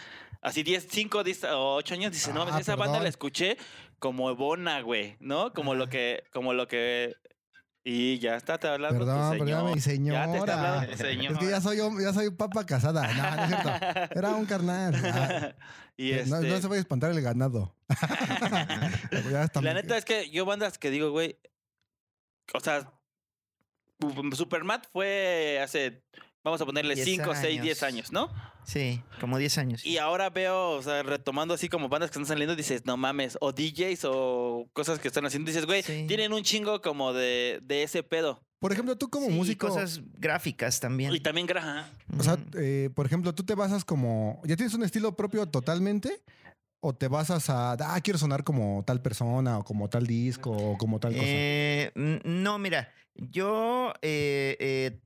así 0.42 0.64
10, 0.64 0.88
5, 0.90 1.22
10 1.22 1.44
o 1.44 1.74
8 1.76 1.94
años, 1.94 2.12
dices, 2.12 2.34
no 2.34 2.40
mames, 2.40 2.56
Ah, 2.56 2.60
esa 2.60 2.74
banda 2.76 3.00
la 3.00 3.08
escuché 3.08 3.56
como 4.00 4.34
Bona, 4.34 4.80
güey, 4.80 5.16
¿no? 5.20 5.52
Como 5.52 5.74
lo 5.76 5.88
que, 5.88 6.24
como 6.32 6.52
lo 6.52 6.66
que... 6.66 7.14
Y 7.90 8.18
ya 8.18 8.37
está, 8.37 8.59
te 8.59 8.68
hablando 8.68 8.98
Perdón, 8.98 9.16
tu 9.16 9.38
señor. 9.38 9.46
perdóname, 9.46 9.81
señora. 9.81 10.27
Ya 10.27 10.33
te 10.33 10.38
está 10.40 10.53
hablando 10.53 10.92
tu 10.92 10.98
señor. 10.98 11.33
Es 11.33 11.38
que 11.38 11.48
ya 11.48 11.61
soy, 11.62 11.77
ya 12.03 12.12
soy 12.12 12.31
papa 12.31 12.66
casada. 12.66 13.14
No, 13.14 13.37
no 13.37 13.42
es 13.42 13.48
cierto. 13.48 14.18
Era 14.18 14.31
un 14.35 14.44
carnal. 14.44 14.94
Ah, 16.01 16.01
y 16.01 16.12
no, 16.12 16.37
este, 16.37 16.48
no 16.48 16.61
se 16.61 16.68
vaya 16.68 16.79
a 16.79 16.83
espantar 16.83 17.11
el 17.11 17.20
ganado. 17.20 17.74
Ya 19.33 19.42
está 19.42 19.61
la 19.62 19.74
neta 19.74 19.96
es 19.96 20.05
que 20.05 20.31
yo 20.31 20.44
bandas 20.44 20.79
que 20.79 20.90
digo, 20.90 21.11
güey, 21.11 21.38
o 22.55 22.61
sea, 22.61 22.92
Supermat 24.33 24.87
fue 24.92 25.59
hace, 25.61 26.05
vamos 26.44 26.61
a 26.61 26.66
ponerle 26.66 26.94
10 26.94 27.05
5, 27.05 27.35
6, 27.35 27.62
10 27.62 27.83
años. 27.83 27.83
años, 27.83 28.12
¿no? 28.12 28.31
Sí, 28.68 29.00
como 29.18 29.38
10 29.38 29.57
años. 29.57 29.87
Y 29.87 29.96
ahora 29.96 30.28
veo, 30.28 30.72
o 30.72 30.83
sea, 30.83 31.02
retomando 31.02 31.54
así 31.54 31.70
como 31.70 31.88
bandas 31.88 32.11
que 32.11 32.18
están 32.18 32.26
saliendo, 32.26 32.54
dices, 32.54 32.85
no 32.85 32.98
mames, 32.98 33.38
o 33.40 33.52
DJs 33.52 34.04
o 34.04 34.68
cosas 34.74 34.98
que 34.98 35.09
están 35.09 35.24
haciendo, 35.24 35.48
dices, 35.50 35.64
güey, 35.64 35.83
Sí. 35.83 36.04
tienen 36.07 36.35
un 36.35 36.42
chingo 36.42 36.83
como 36.83 37.14
de, 37.14 37.61
de 37.62 37.83
ese 37.83 38.02
pedo. 38.02 38.42
Por 38.61 38.72
ejemplo, 38.72 38.94
tú 38.98 39.09
como 39.09 39.26
Sí, 39.28 39.33
y 39.33 39.37
músico. 39.37 39.68
cosas 39.68 40.02
gráficas 40.18 40.81
también. 40.81 41.14
Y 41.14 41.20
también 41.20 41.46
graja. 41.46 41.88
O 42.18 42.22
sea, 42.22 42.37
eh, 42.59 42.90
por 42.94 43.07
ejemplo, 43.07 43.35
tú 43.35 43.42
te 43.44 43.54
basas 43.54 43.85
como. 43.87 44.42
¿Ya 44.44 44.57
tienes 44.57 44.74
un 44.74 44.83
estilo 44.83 45.16
propio 45.16 45.46
totalmente? 45.46 46.20
¿O 46.81 46.94
te 46.94 47.09
basas 47.09 47.48
a. 47.50 47.72
Ah, 47.72 48.00
quiero 48.02 48.18
sonar 48.18 48.44
como 48.44 48.83
tal 48.87 49.00
persona, 49.00 49.59
o 49.59 49.64
como 49.64 49.88
tal 49.88 50.07
disco, 50.07 50.50
o 50.50 50.76
como 50.76 51.00
tal 51.00 51.12
cosa? 51.12 51.24
Eh, 51.24 51.92
no, 52.24 52.59
mira, 52.59 52.92
yo 53.14 53.92
eh, 54.02 54.57
eh, 54.61 54.98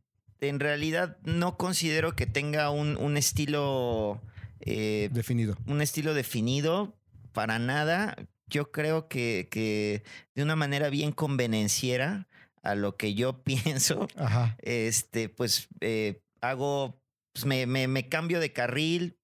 en 0.48 0.60
realidad 0.60 1.16
no 1.24 1.56
considero 1.56 2.14
que 2.16 2.26
tenga 2.26 2.70
un, 2.70 2.96
un 2.96 3.16
estilo 3.16 4.20
eh, 4.60 5.08
Definido. 5.12 5.56
un 5.66 5.80
estilo 5.80 6.14
definido 6.14 6.94
para 7.32 7.58
nada. 7.58 8.16
Yo 8.48 8.70
creo 8.70 9.08
que, 9.08 9.48
que 9.50 10.02
de 10.34 10.42
una 10.42 10.56
manera 10.56 10.90
bien 10.90 11.12
convenenciera 11.12 12.28
a 12.62 12.74
lo 12.74 12.96
que 12.96 13.14
yo 13.14 13.42
pienso, 13.44 14.08
Ajá. 14.16 14.56
este, 14.62 15.28
pues 15.28 15.68
eh, 15.80 16.22
hago, 16.40 17.00
pues 17.32 17.46
me, 17.46 17.66
me- 17.66 17.88
me 17.88 18.08
cambio 18.08 18.40
de 18.40 18.52
carril 18.52 19.16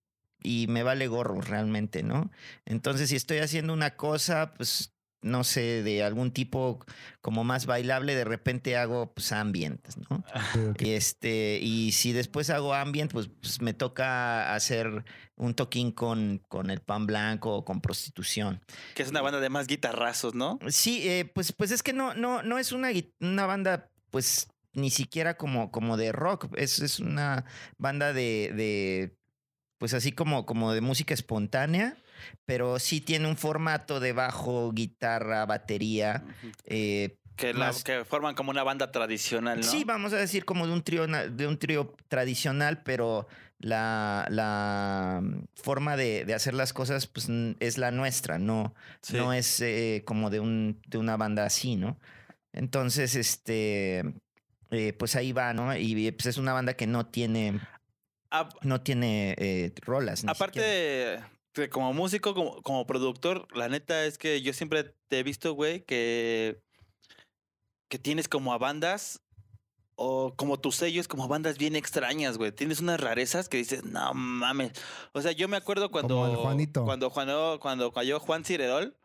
y 0.43 0.67
me 0.69 0.83
vale 0.85 1.09
gorro 1.09 1.41
realmente, 1.41 2.03
¿no? 2.05 2.31
Entonces, 2.65 3.09
si 3.11 3.17
estoy 3.17 3.39
haciendo 3.39 3.73
una 3.73 3.97
cosa, 3.97 4.55
pues 4.55 4.95
no 5.21 5.45
sé, 5.45 5.83
de 5.83 6.03
algún 6.05 6.33
tipo 6.33 6.85
como 7.21 7.45
más 7.45 7.67
bailable, 7.67 8.15
de 8.15 8.25
repente 8.25 8.77
hago 8.77 9.13
pues 9.13 9.33
ambient, 9.33 9.87
¿no? 10.09 10.19
Ok, 10.19 10.71
ok. 10.71 10.83
Y 10.83 10.91
este, 10.91 11.59
y 11.61 11.93
si 11.93 12.13
después 12.13 12.51
hago 12.51 12.75
ambient, 12.75 13.13
pues, 13.13 13.29
pues 13.41 13.61
me 13.61 13.75
toca 13.75 14.55
hacer 14.55 15.05
un 15.37 15.55
toquín 15.55 15.93
con, 15.93 16.43
con 16.49 16.71
el 16.71 16.81
pan 16.81 17.07
blanco 17.07 17.55
o 17.55 17.65
con 17.65 17.81
prostitución. 17.81 18.61
Que 18.95 19.03
es 19.03 19.11
una 19.11 19.23
banda 19.23 19.41
de 19.41 19.51
más 19.51 19.67
guitarrazos, 19.67 20.35
¿no? 20.35 20.59
Sí, 20.69 21.09
eh, 21.09 21.25
pues, 21.25 21.53
pues 21.53 21.71
es 21.71 21.83
que 21.83 21.93
no, 21.93 22.15
no, 22.15 22.43
no 22.43 22.59
es 22.59 22.73
una, 22.73 22.91
una 23.21 23.47
banda, 23.47 23.91
pues, 24.11 24.49
ni 24.73 24.91
siquiera 24.91 25.37
como, 25.37 25.71
como 25.71 25.97
de 25.97 26.13
rock. 26.13 26.49
Es, 26.57 26.81
es 26.81 27.01
una 27.01 27.45
banda 27.77 28.13
de, 28.13 28.53
de, 28.55 29.17
pues 29.79 29.95
así 29.95 30.13
como, 30.13 30.47
como 30.47 30.73
de 30.73 30.81
música 30.81 31.15
espontánea, 31.15 31.97
pero 32.47 32.79
sí 32.79 33.01
tiene 33.01 33.29
un 33.29 33.37
formato 33.37 34.01
de 34.01 34.13
bajo, 34.13 34.73
guitarra, 34.73 35.45
batería. 35.47 36.25
eh, 36.65 37.17
Que, 37.37 37.53
la- 37.55 37.67
Más- 37.67 37.85
que 37.85 38.05
forman 38.05 38.35
como 38.35 38.51
una 38.51 38.65
banda 38.65 38.91
tradicional, 38.91 39.59
¿no? 39.61 39.63
Sí, 39.63 39.85
vamos 39.85 40.13
a 40.13 40.17
decir 40.17 40.45
como 40.45 40.67
de 40.67 40.73
un 40.73 40.83
trío, 40.83 41.07
de 41.07 41.47
un 41.47 41.57
trío 41.57 41.95
tradicional, 42.09 42.83
pero 42.83 43.29
la, 43.61 44.27
la 44.29 45.21
mm, 45.23 45.45
forma 45.55 45.97
de, 45.97 46.25
de 46.25 46.35
hacer 46.35 46.55
las 46.55 46.73
cosas 46.73 47.07
pues, 47.07 47.29
es 47.61 47.79
la 47.79 47.93
nuestra, 47.93 48.39
no, 48.41 48.75
Sí. 49.03 49.17
no 49.17 49.33
es 49.33 49.61
eh, 49.61 50.03
como 50.05 50.31
de, 50.31 50.41
un, 50.41 50.81
de 50.89 50.99
una 50.99 51.17
banda 51.17 51.45
así, 51.45 51.77
¿no? 51.77 51.97
Entonces, 52.53 53.15
este, 53.15 54.03
eh, 54.71 54.93
pues 54.99 55.15
ahí 55.15 55.31
va, 55.33 55.53
¿no? 55.55 55.77
Y 55.77 56.11
pues 56.13 56.27
es 56.27 56.39
una 56.39 56.53
banda 56.53 56.75
que 56.75 56.89
no 56.89 57.07
tiene, 57.07 57.61
A- 58.33 58.49
no 58.63 58.81
tiene 58.81 59.37
eh, 59.39 59.73
rolas. 59.83 60.25
aparte 60.27 60.59
siquiera. 60.61 61.31
De 61.63 61.69
como 61.69 61.93
músico, 61.93 62.35
como, 62.35 62.63
como 62.63 62.87
productor, 62.87 63.47
la 63.57 63.69
neta 63.69 64.05
es 64.05 64.19
que 64.19 64.41
yo 64.43 64.53
siempre 64.53 64.95
te 65.09 65.19
he 65.19 65.23
visto, 65.23 65.53
güey, 65.55 65.83
que, 65.85 66.61
que 67.89 67.99
tienes 67.99 68.29
como 68.29 68.53
a 68.53 68.59
bandas 68.59 69.21
o 69.97 70.35
como 70.37 70.61
tus 70.61 70.77
sellos, 70.77 71.09
como 71.09 71.27
bandas 71.27 71.59
bien 71.59 71.75
extrañas, 71.75 72.39
güey. 72.39 72.53
Tienes 72.53 72.81
unas 72.81 73.01
rarezas 73.01 73.49
que 73.49 73.57
dices, 73.57 73.85
no 73.85 74.15
mames. 74.15 74.73
O 75.13 75.21
sea, 75.23 75.33
yo 75.33 75.49
me 75.49 75.57
acuerdo 75.57 75.91
cuando. 75.91 76.15
Como 76.15 76.27
el 76.29 76.37
Juanito. 76.37 76.85
Cuando, 76.85 77.11
cuando, 77.11 77.59
cuando 77.61 77.93
cayó 77.93 78.21
Juan 78.21 78.45
Cirerol, 78.45 78.97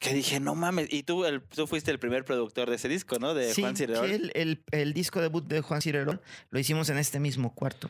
que 0.00 0.12
dije, 0.12 0.40
no 0.40 0.56
mames. 0.56 0.92
Y 0.92 1.04
tú, 1.04 1.24
el, 1.24 1.40
tú 1.42 1.68
fuiste 1.68 1.92
el 1.92 2.00
primer 2.00 2.24
productor 2.24 2.68
de 2.68 2.74
ese 2.76 2.88
disco, 2.88 3.18
¿no? 3.20 3.34
De 3.34 3.54
Sí, 3.54 3.62
Juan 3.62 3.76
Cirerol. 3.76 4.10
el, 4.10 4.32
el- 4.34 4.64
el 4.72 4.92
disco 4.94 5.20
debut 5.20 5.46
de 5.46 5.60
Juan 5.60 5.80
Cirerol 5.80 6.20
lo 6.50 6.58
hicimos 6.58 6.88
en 6.88 6.98
este 6.98 7.20
mismo 7.20 7.54
cuarto. 7.54 7.88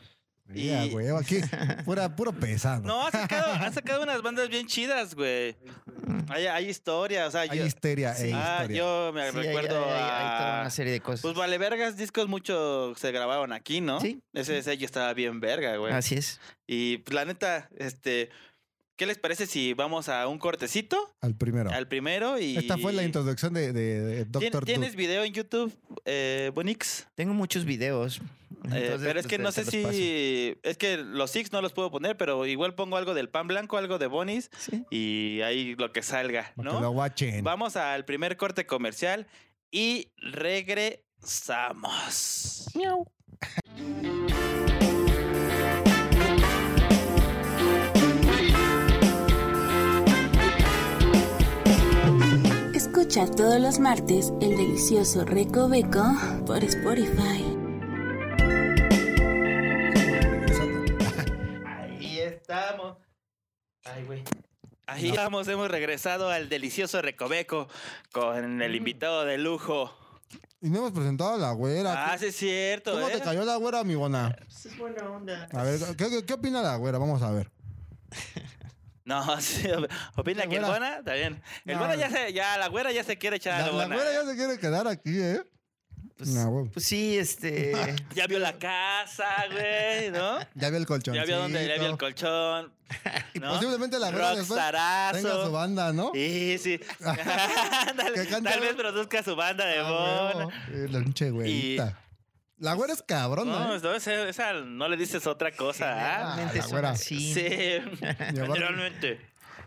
Ya, 0.53 0.85
Y- 0.85 0.91
güey, 0.91 1.07
aquí, 1.09 1.41
pura, 1.85 2.15
puro 2.15 2.31
pesado. 2.31 2.83
No, 2.83 3.07
ha 3.07 3.11
sacado, 3.11 3.51
ha 3.53 3.71
sacado 3.71 4.03
unas 4.03 4.21
bandas 4.21 4.47
bien 4.47 4.67
chidas, 4.67 5.15
güey. 5.15 5.55
Hay, 6.29 6.45
hay 6.45 6.69
historia, 6.69 7.25
o 7.27 7.31
sea, 7.31 7.41
Hay 7.41 7.57
yo, 7.59 7.65
histeria 7.65 8.11
e 8.13 8.15
Sí. 8.15 8.31
ah, 8.33 8.57
historia. 8.61 8.77
yo 8.77 9.11
me 9.13 9.21
Sí, 9.31 9.37
hay- 9.37 9.43
recuerdo 9.47 9.85
hay, 9.85 9.91
hay- 9.91 9.99
hay 10.01 10.37
toda 10.37 10.57
a... 10.57 10.61
una 10.61 10.69
serie 10.69 10.93
de 10.93 11.01
cosas. 11.01 11.21
Pues 11.21 11.33
Vale 11.35 11.57
Vergas 11.57 11.97
discos 11.97 12.27
mucho 12.27 12.93
se 12.95 13.11
grabaron 13.11 13.53
aquí, 13.53 13.81
¿no? 13.81 13.99
Sí. 13.99 14.21
Ese 14.33 14.61
sello 14.61 14.85
estaba 14.85 15.13
bien 15.15 15.39
verga, 15.39 15.77
güey. 15.77 15.93
Así 15.93 16.15
es. 16.15 16.39
Y 16.67 16.99
pues, 16.99 17.15
la 17.15 17.25
neta, 17.25 17.69
este, 17.77 18.29
¿qué 18.95 19.05
les 19.05 19.17
parece 19.17 19.45
si 19.47 19.73
vamos 19.73 20.07
a 20.09 20.27
un 20.27 20.37
cortecito 20.39 20.97
Al 21.21 21.35
primero. 21.35 21.71
al 21.71 21.87
primero 21.87 22.39
y 22.39 22.57
Esta 22.57 22.77
fue 22.77 22.93
la 22.93 23.03
introducción 23.03 23.53
de, 23.53 23.73
de, 23.73 23.99
de 24.01 24.25
¿Tien- 24.25 24.31
Doctor 24.31 24.65
¿Tienes 24.65 24.95
video 24.95 25.23
en 25.23 25.33
YouTube, 25.33 25.75
eh, 26.05 26.51
Bonix? 26.53 27.07
Tengo 27.15 27.33
muchos 27.33 27.65
videos. 27.65 28.21
Eh, 28.73 28.97
pero 28.99 29.19
es 29.19 29.27
que 29.27 29.37
te- 29.37 29.43
no 29.43 29.51
sé 29.51 29.63
paso. 29.63 29.91
si. 29.91 30.55
Es 30.63 30.77
que 30.77 30.97
los 30.97 31.29
Six 31.29 31.51
no 31.51 31.61
los 31.61 31.71
puedo 31.73 31.91
poner, 31.91 32.17
pero 32.17 32.45
igual 32.47 32.73
pongo 32.73 32.97
algo 32.97 33.13
del 33.13 33.29
pan 33.29 33.47
blanco, 33.47 33.77
algo 33.77 33.99
de 33.99 34.07
Bonis 34.07 34.49
Sí. 34.57 34.83
y 34.89 35.41
ahí 35.41 35.75
lo 35.75 35.91
que 35.91 36.01
salga, 36.01 36.51
Para 36.55 36.69
que 36.69 36.75
¿no? 36.75 36.81
lo 36.81 36.89
guachen. 36.91 37.43
Vamos 37.43 37.75
al 37.75 38.05
primer 38.05 38.37
corte 38.37 38.65
comercial 38.65 39.27
y 39.69 40.11
regresamos. 40.17 41.01
Escucha 52.97 53.29
todos 53.29 53.59
los 53.59 53.77
martes 53.77 54.31
el 54.39 54.55
delicioso 54.55 55.25
Recoveco 55.25 56.01
por 56.45 56.63
Spotify. 56.63 57.43
Ahí 61.65 62.19
estamos. 62.19 62.95
Ay, 63.83 64.05
güey. 64.05 64.23
Ahí 64.87 65.09
estamos, 65.09 65.45
hemos 65.49 65.69
regresado 65.69 66.29
al 66.29 66.47
delicioso 66.47 67.01
Recoveco 67.01 67.67
con 68.13 68.61
el 68.61 68.75
invitado 68.77 69.25
de 69.25 69.39
lujo. 69.39 69.91
Y 70.61 70.69
no 70.69 70.77
hemos 70.77 70.93
presentado 70.93 71.33
a 71.33 71.37
la 71.37 71.51
güera. 71.51 72.13
Ah, 72.13 72.17
sí 72.17 72.27
es 72.27 72.37
cierto, 72.37 72.93
¿Cómo 72.93 73.09
¿eh? 73.09 73.11
te 73.11 73.19
cayó 73.19 73.43
la 73.43 73.57
güera, 73.57 73.83
mi 73.83 73.95
bona? 73.95 74.37
Es 74.47 74.77
buena 74.77 75.09
onda. 75.09 75.49
A 75.51 75.63
ver, 75.63 75.81
¿qué, 75.97 76.09
qué, 76.09 76.25
qué 76.25 76.33
opina 76.33 76.61
la 76.61 76.77
güera? 76.77 76.97
Vamos 76.97 77.21
a 77.23 77.31
ver. 77.31 77.51
No, 79.05 79.39
sí, 79.41 79.63
opina 80.15 80.43
La 80.43 80.49
que 80.49 80.57
el. 80.57 80.63
Bona, 80.63 80.97
está 80.97 81.13
bien. 81.13 81.41
El 81.65 81.75
No, 81.75 81.79
Bona 81.81 81.95
ya 81.95 82.09
se, 82.09 82.33
ya 82.33 82.57
la 82.57 82.67
güera 82.67 82.91
ya 82.91 83.03
se 83.03 83.17
quiere 83.17 83.37
echar 83.37 83.59
La, 83.59 83.65
a 83.65 83.67
la 83.67 83.71
Bona. 83.83 83.95
güera 83.95 84.11
ya 84.13 84.25
se 84.29 84.35
quiere 84.35 84.57
quedar 84.59 84.87
aquí, 84.87 85.19
¿eh? 85.21 85.41
pues, 86.17 86.29
No, 86.29 86.69
pues 86.73 86.85
sí, 86.85 87.17
este. 87.17 87.73
Ya 88.15 88.25
vio 88.27 88.39
la 88.39 88.53
casa, 88.57 89.27
güey, 89.51 90.09
¿no? 90.11 90.39
Ya 90.55 90.69
vio 90.69 90.77
el 90.79 90.85
colchón. 90.87 91.13
Ya 91.13 91.23
vio 91.23 91.37
dónde, 91.37 91.67
ya 91.67 91.75
vio 91.75 91.91
el 91.91 91.97
colchón. 91.97 92.73
Y 93.33 93.39
¿no? 93.39 93.53
posiblemente 93.53 93.99
la 93.99 94.09
güera 94.11 94.35
después 94.35 94.59
tenga 95.13 95.45
su 95.45 95.51
banda, 95.51 95.93
¿no? 95.93 96.11
Sí, 96.13 96.57
sí. 96.57 96.79
Cante- 96.99 98.41
Tal 98.49 98.59
vez 98.59 98.73
produzca 98.75 99.21
su 99.23 99.35
banda 99.35 99.65
de 99.65 99.79
Ah, 99.79 100.31
Bona. 100.33 100.67
Eh, 100.71 100.87
La 100.89 100.99
pinche 100.99 101.29
güerita. 101.31 101.99
La 102.57 102.73
güera 102.73 102.93
es 102.93 103.03
cabrona, 103.03 103.51
No, 103.67 103.75
¿eh? 103.75 103.79
no, 103.83 103.93
esa, 103.93 104.29
esa 104.29 104.53
no 104.53 104.87
le 104.87 104.95
dices 104.97 105.27
otra 105.27 105.51
cosa, 105.51 105.91
¿ah? 105.93 106.31
Generalmente 106.35 106.57
la 106.59 106.67
güera. 106.67 106.89
así. 106.91 107.33
Sí, 107.33 107.41
generalmente. 108.33 109.19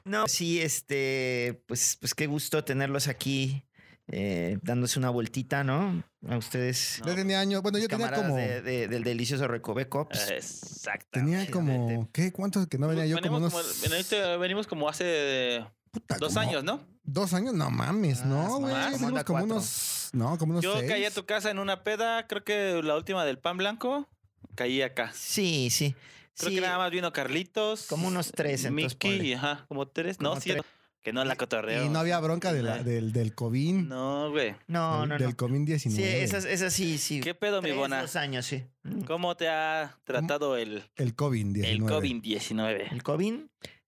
No, 0.04 0.26
sí, 0.26 0.60
este, 0.60 1.62
pues, 1.66 1.96
pues 2.00 2.14
qué 2.14 2.26
gusto 2.26 2.64
tenerlos 2.64 3.08
aquí, 3.08 3.64
eh, 4.06 4.58
dándose 4.62 4.98
una 4.98 5.10
vueltita, 5.10 5.64
¿no? 5.64 6.02
A 6.26 6.36
ustedes, 6.38 7.02
Yo 7.04 7.14
tenía 7.14 7.40
años, 7.40 7.60
bueno, 7.62 7.78
yo 7.78 7.88
tenía 7.88 8.10
como, 8.10 8.36
de- 8.36 8.62
de- 8.62 8.88
del 8.88 9.04
delicioso 9.04 9.46
Recoveco. 9.48 10.08
Exacto. 10.10 11.06
tenía 11.10 11.50
como, 11.50 12.08
¿qué? 12.12 12.32
¿Cuántos 12.32 12.66
que 12.68 12.78
no 12.78 12.88
venía 12.88 13.04
yo? 13.04 13.16
Como 13.20 13.38
venimos, 13.38 13.52
unos, 13.52 14.08
como, 14.10 14.38
venimos 14.38 14.66
como 14.66 14.88
hace 14.88 15.62
puta, 16.00 16.16
dos 16.18 16.34
como 16.34 16.48
años, 16.48 16.64
¿no? 16.64 16.80
Dos 17.04 17.32
años, 17.32 17.54
no 17.54 17.70
mames, 17.70 18.20
Ah, 18.22 18.26
no, 18.26 18.58
güey. 18.60 19.24
como 19.24 19.44
unos, 19.44 20.10
no, 20.12 20.36
como 20.38 20.52
unos 20.52 20.62
Yo 20.64 20.76
seis. 20.78 20.90
caí 20.90 21.04
a 21.04 21.10
tu 21.10 21.24
casa 21.24 21.50
en 21.50 21.58
una 21.58 21.82
peda, 21.82 22.26
creo 22.26 22.44
que 22.44 22.80
la 22.82 22.96
última 22.96 23.24
del 23.24 23.38
pan 23.38 23.56
blanco, 23.56 24.06
caí 24.54 24.82
acá. 24.82 25.10
Sí, 25.14 25.68
sí. 25.70 25.94
Creo 26.36 26.50
sí, 26.50 26.54
que 26.56 26.60
nada 26.60 26.78
más 26.78 26.90
vino 26.90 27.12
Carlitos. 27.12 27.86
Como 27.86 28.06
unos 28.08 28.30
tres, 28.32 28.64
entonces, 28.64 28.96
Mickey, 29.00 29.32
ajá, 29.32 29.64
como 29.68 29.88
tres. 29.88 30.20
No, 30.20 30.38
sí, 30.40 30.50
tres. 30.50 30.62
que 31.02 31.12
no 31.12 31.24
la 31.24 31.34
cotorreo. 31.36 31.84
Y 31.84 31.88
no 31.88 31.98
había 31.98 32.20
bronca 32.20 32.52
de 32.52 32.62
la, 32.62 32.82
del, 32.82 33.12
del 33.12 33.34
COVID. 33.34 33.74
No, 33.74 34.30
güey. 34.30 34.54
No, 34.68 35.00
del, 35.00 35.08
no, 35.08 35.18
del 35.18 35.28
no. 35.30 35.36
COVID-19. 35.36 35.90
Sí, 35.90 36.02
esas, 36.04 36.44
esas 36.44 36.72
sí, 36.72 36.98
sí. 36.98 37.20
¿Qué 37.20 37.34
pedo, 37.34 37.60
mi 37.62 37.72
bona? 37.72 38.02
dos 38.02 38.14
años, 38.16 38.46
sí. 38.46 38.62
¿Cómo 39.06 39.36
te 39.36 39.48
ha 39.48 39.96
tratado 40.04 40.56
el, 40.56 40.84
El 40.96 41.16
COVID-19. 41.16 41.64
el 41.64 41.80
COVID-19? 41.82 42.92
El 42.92 43.02
COVID, 43.02 43.34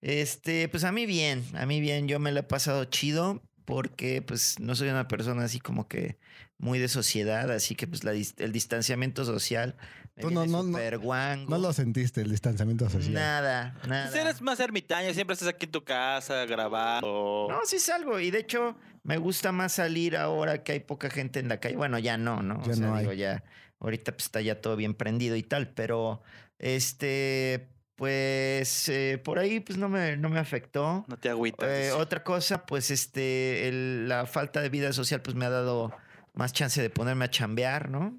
este, 0.03 0.69
pues 0.69 0.85
a 0.85 0.93
mí 0.93 1.07
bien, 1.07 1.45
a 1.55 1.67
mí 1.67 1.81
bien, 1.81 2.09
yo 2.09 2.19
me 2.19 2.33
lo 2.33 2.41
he 2.41 2.45
pasado 2.45 2.85
chido 2.87 3.43
porque 3.65 4.23
pues 4.23 4.59
no 4.59 4.75
soy 4.75 4.89
una 4.89 5.07
persona 5.09 5.45
así 5.45 5.61
como 5.61 5.87
que 5.89 6.19
muy 6.59 6.79
de 6.79 6.89
sociedad, 6.89 7.51
así 7.51 7.75
que 7.75 7.87
pues 7.87 8.05
la 8.05 8.13
el 8.13 8.53
distanciamiento 8.53 9.25
social 9.25 9.77
me 10.17 10.23
Tú 10.23 10.31
no- 10.31 10.45
no- 10.45 10.63
no-. 10.63 11.37
No 11.49 11.59
lo 11.59 11.73
sentiste, 11.73 12.21
el 12.21 12.31
distanciamiento 12.31 12.91
social. 12.91 13.15
Nada, 13.15 13.79
nada. 13.89 14.11
Pues 14.11 14.21
eres 14.21 14.43
más 14.43 14.61
ermitaño, 14.61 15.15
siempre 15.15 15.35
estás 15.35 15.49
aquí 15.49 15.67
en 15.67 15.73
tu 15.73 15.85
casa 15.85 16.45
grabando. 16.47 17.47
No, 17.49 17.59
sí 17.65 17.79
salgo 17.79 18.19
y 18.21 18.31
de 18.31 18.41
hecho 18.41 18.77
me 19.03 19.17
gusta 19.17 19.53
más 19.53 19.73
salir 19.75 20.17
ahora 20.17 20.63
que 20.63 20.73
hay 20.73 20.81
poca 20.81 21.09
gente 21.09 21.39
en 21.41 21.49
la 21.49 21.61
calle. 21.61 21.77
Bueno, 21.77 21.99
ya 21.99 22.19
no, 22.19 22.43
¿no? 22.43 22.63
Ya 22.65 22.73
o 22.73 22.75
sea, 22.75 22.87
no 22.87 22.95
hay. 22.95 23.01
digo, 23.03 23.13
ya 23.15 23.45
ahorita 23.79 24.13
pues 24.13 24.25
está 24.25 24.41
ya 24.43 24.61
todo 24.61 24.77
bien 24.77 24.95
prendido 24.95 25.37
y 25.37 25.43
tal, 25.43 25.71
pero 25.73 26.23
este 26.59 27.69
pues 28.01 28.89
eh, 28.89 29.21
por 29.23 29.39
ahí 29.39 29.61
pues 29.61 29.79
no 29.79 29.91
me 29.91 30.17
no 30.17 30.31
me 30.31 30.39
afectó. 30.39 31.05
No 31.07 31.19
te 31.19 31.29
agüitas. 31.29 31.69
Eh, 31.69 31.93
otra 31.93 32.25
cosa, 32.25 32.65
pues 32.65 32.91
este, 32.91 33.69
el- 33.69 34.09
la 34.09 34.25
falta 34.25 34.63
de 34.63 34.71
vida 34.71 34.95
social, 34.95 35.21
pues 35.21 35.37
me 35.37 35.45
ha 35.45 35.51
dado 35.51 35.93
más 36.33 36.55
chance 36.55 36.81
de 36.81 36.89
ponerme 36.89 37.27
a 37.27 37.31
chambear, 37.31 37.91
¿no? 37.91 38.19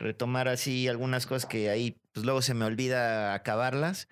Retomar 0.00 0.48
así 0.48 0.88
algunas 0.88 1.26
cosas 1.28 1.46
que 1.48 1.70
ahí, 1.70 1.96
pues 2.12 2.26
luego 2.26 2.42
se 2.42 2.54
me 2.54 2.64
olvida 2.64 3.32
acabarlas. 3.32 4.08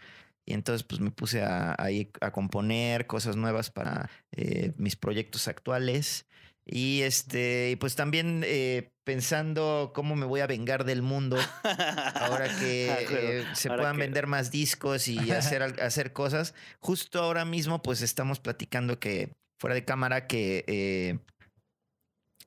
Y 0.47 0.55
entonces, 0.55 0.85
pues 0.85 1.01
me 1.01 1.11
puse 1.11 1.43
a, 1.43 1.77
a 2.21 2.31
componer 2.31 3.09
cosas 3.09 3.35
nuevas 3.35 3.71
para 3.71 4.09
eh, 4.31 4.73
mis 4.77 4.95
proyectos 4.95 5.49
actuales. 5.49 6.27
Y 6.71 7.01
este, 7.03 7.71
y 7.73 7.77
pues 7.77 7.95
también 7.97 8.43
eh, 8.45 8.91
pensando 9.05 9.93
cómo 9.95 10.17
me 10.17 10.27
voy 10.27 10.41
a 10.41 10.47
vengar 10.47 10.85
del 10.85 11.01
mundo 11.01 11.39
ahora 12.15 12.47
que 12.61 12.91
Ah, 12.93 12.99
claro. 13.09 13.27
eh, 13.27 13.45
se 13.55 13.69
Ahora 13.71 13.81
puedan 13.83 13.97
que- 13.97 14.03
vender 14.03 14.27
más 14.27 14.51
discos 14.51 15.09
y 15.09 15.31
hacer, 15.31 15.63
hacer 15.63 16.13
cosas. 16.13 16.55
Justo 16.81 17.23
ahora 17.23 17.47
mismo, 17.47 17.81
pues 17.81 18.03
estamos 18.03 18.39
platicando 18.39 19.01
que 19.01 19.33
fuera 19.59 19.75
de 19.75 19.87
cámara 19.87 20.27
que 20.27 20.65
eh, 20.67 21.19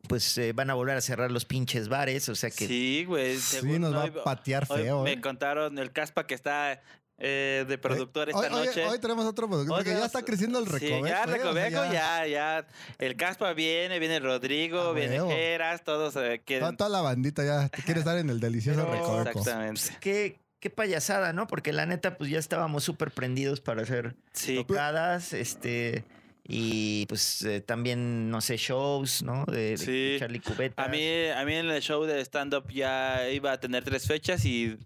pues 0.08 0.38
eh, 0.38 0.54
van 0.54 0.70
a 0.70 0.74
volver 0.74 0.98
a 0.98 1.02
cerrar 1.02 1.32
los 1.32 1.46
pinches 1.46 1.88
bares. 1.90 2.30
O 2.30 2.36
sea 2.36 2.50
que 2.52 2.68
Sí, 2.68 3.06
güey. 3.06 3.38
Sí, 3.38 3.80
nos 3.80 3.96
va 3.96 4.04
a 4.04 4.24
patear 4.24 4.66
hoy 4.70 4.84
feo. 4.84 5.04
Me 5.04 5.14
¿eh? 5.14 5.22
contaron 5.22 5.78
el 5.80 5.92
Caspa 5.92 6.28
que 6.28 6.34
está 6.36 6.82
eh, 7.24 7.66
de 7.68 7.78
productor 7.78 8.30
Hoy, 8.34 8.44
esta 8.46 8.56
hoy- 8.58 8.66
noche. 8.66 8.86
hoy 8.86 9.00
tenemos 9.00 9.26
otro 9.26 9.48
producto. 9.48 9.74
Hoy 9.74 9.84
Porque 9.84 9.98
ya 10.00 10.06
está 10.06 10.24
creciendo 10.24 10.58
el 10.60 10.66
Sí, 10.66 10.72
recoveco. 10.72 11.06
ya, 11.08 11.12
¿eh? 11.20 11.22
O 11.22 11.26
sea, 11.26 11.26
Recoveco, 11.28 11.94
ya, 11.94 12.26
ya. 12.28 12.68
El 12.98 13.16
Caspa 13.16 13.54
viene, 13.54 14.00
viene 14.00 14.20
Rodrigo, 14.20 14.94
viene. 14.96 15.20
Geras, 15.28 15.84
todos 15.84 16.16
eh, 16.16 16.42
quieren. 16.44 16.66
Toda, 16.66 16.78
toda 16.78 16.90
la 16.90 17.02
bandita 17.02 17.44
ya 17.46 17.70
quiere 17.70 18.00
estar 18.00 18.18
en 18.18 18.30
el 18.32 18.40
delicioso 18.40 18.82
Pero- 18.90 18.96
recoveco. 19.24 19.40
Exactamente. 19.40 19.82
qué, 20.00 20.40
qué 20.60 20.70
payasada, 20.72 21.32
¿no? 21.32 21.46
Porque 21.48 21.74
la 21.74 21.86
neta, 21.86 22.18
pues 22.18 22.30
ya 22.32 22.40
estábamos 22.40 22.84
súper 22.84 23.12
prendidos 23.12 23.62
para 23.62 23.84
hacer 23.84 24.16
Sí, 24.34 24.56
tocadas, 24.56 25.34
este... 25.34 26.04
Y 26.44 27.06
pues 27.06 27.44
eh, 27.44 27.62
también, 27.62 28.30
no 28.30 28.42
sé, 28.42 28.58
shows, 28.58 29.22
¿no? 29.24 29.46
De, 29.46 29.72
de 29.72 29.78
Sí. 29.78 30.16
Charlie 30.20 30.40
Cubeta. 30.40 30.84
A 30.84 30.88
mí, 30.88 31.28
a 31.28 31.46
mí 31.46 31.54
en 31.56 31.70
el 31.70 31.82
show 31.82 32.04
de 32.06 32.20
stand-up 32.22 32.68
ya 32.72 33.30
iba 33.30 33.52
a 33.52 33.60
tener 33.60 33.84
tres 33.84 34.08
fechas 34.08 34.44
y 34.46 34.78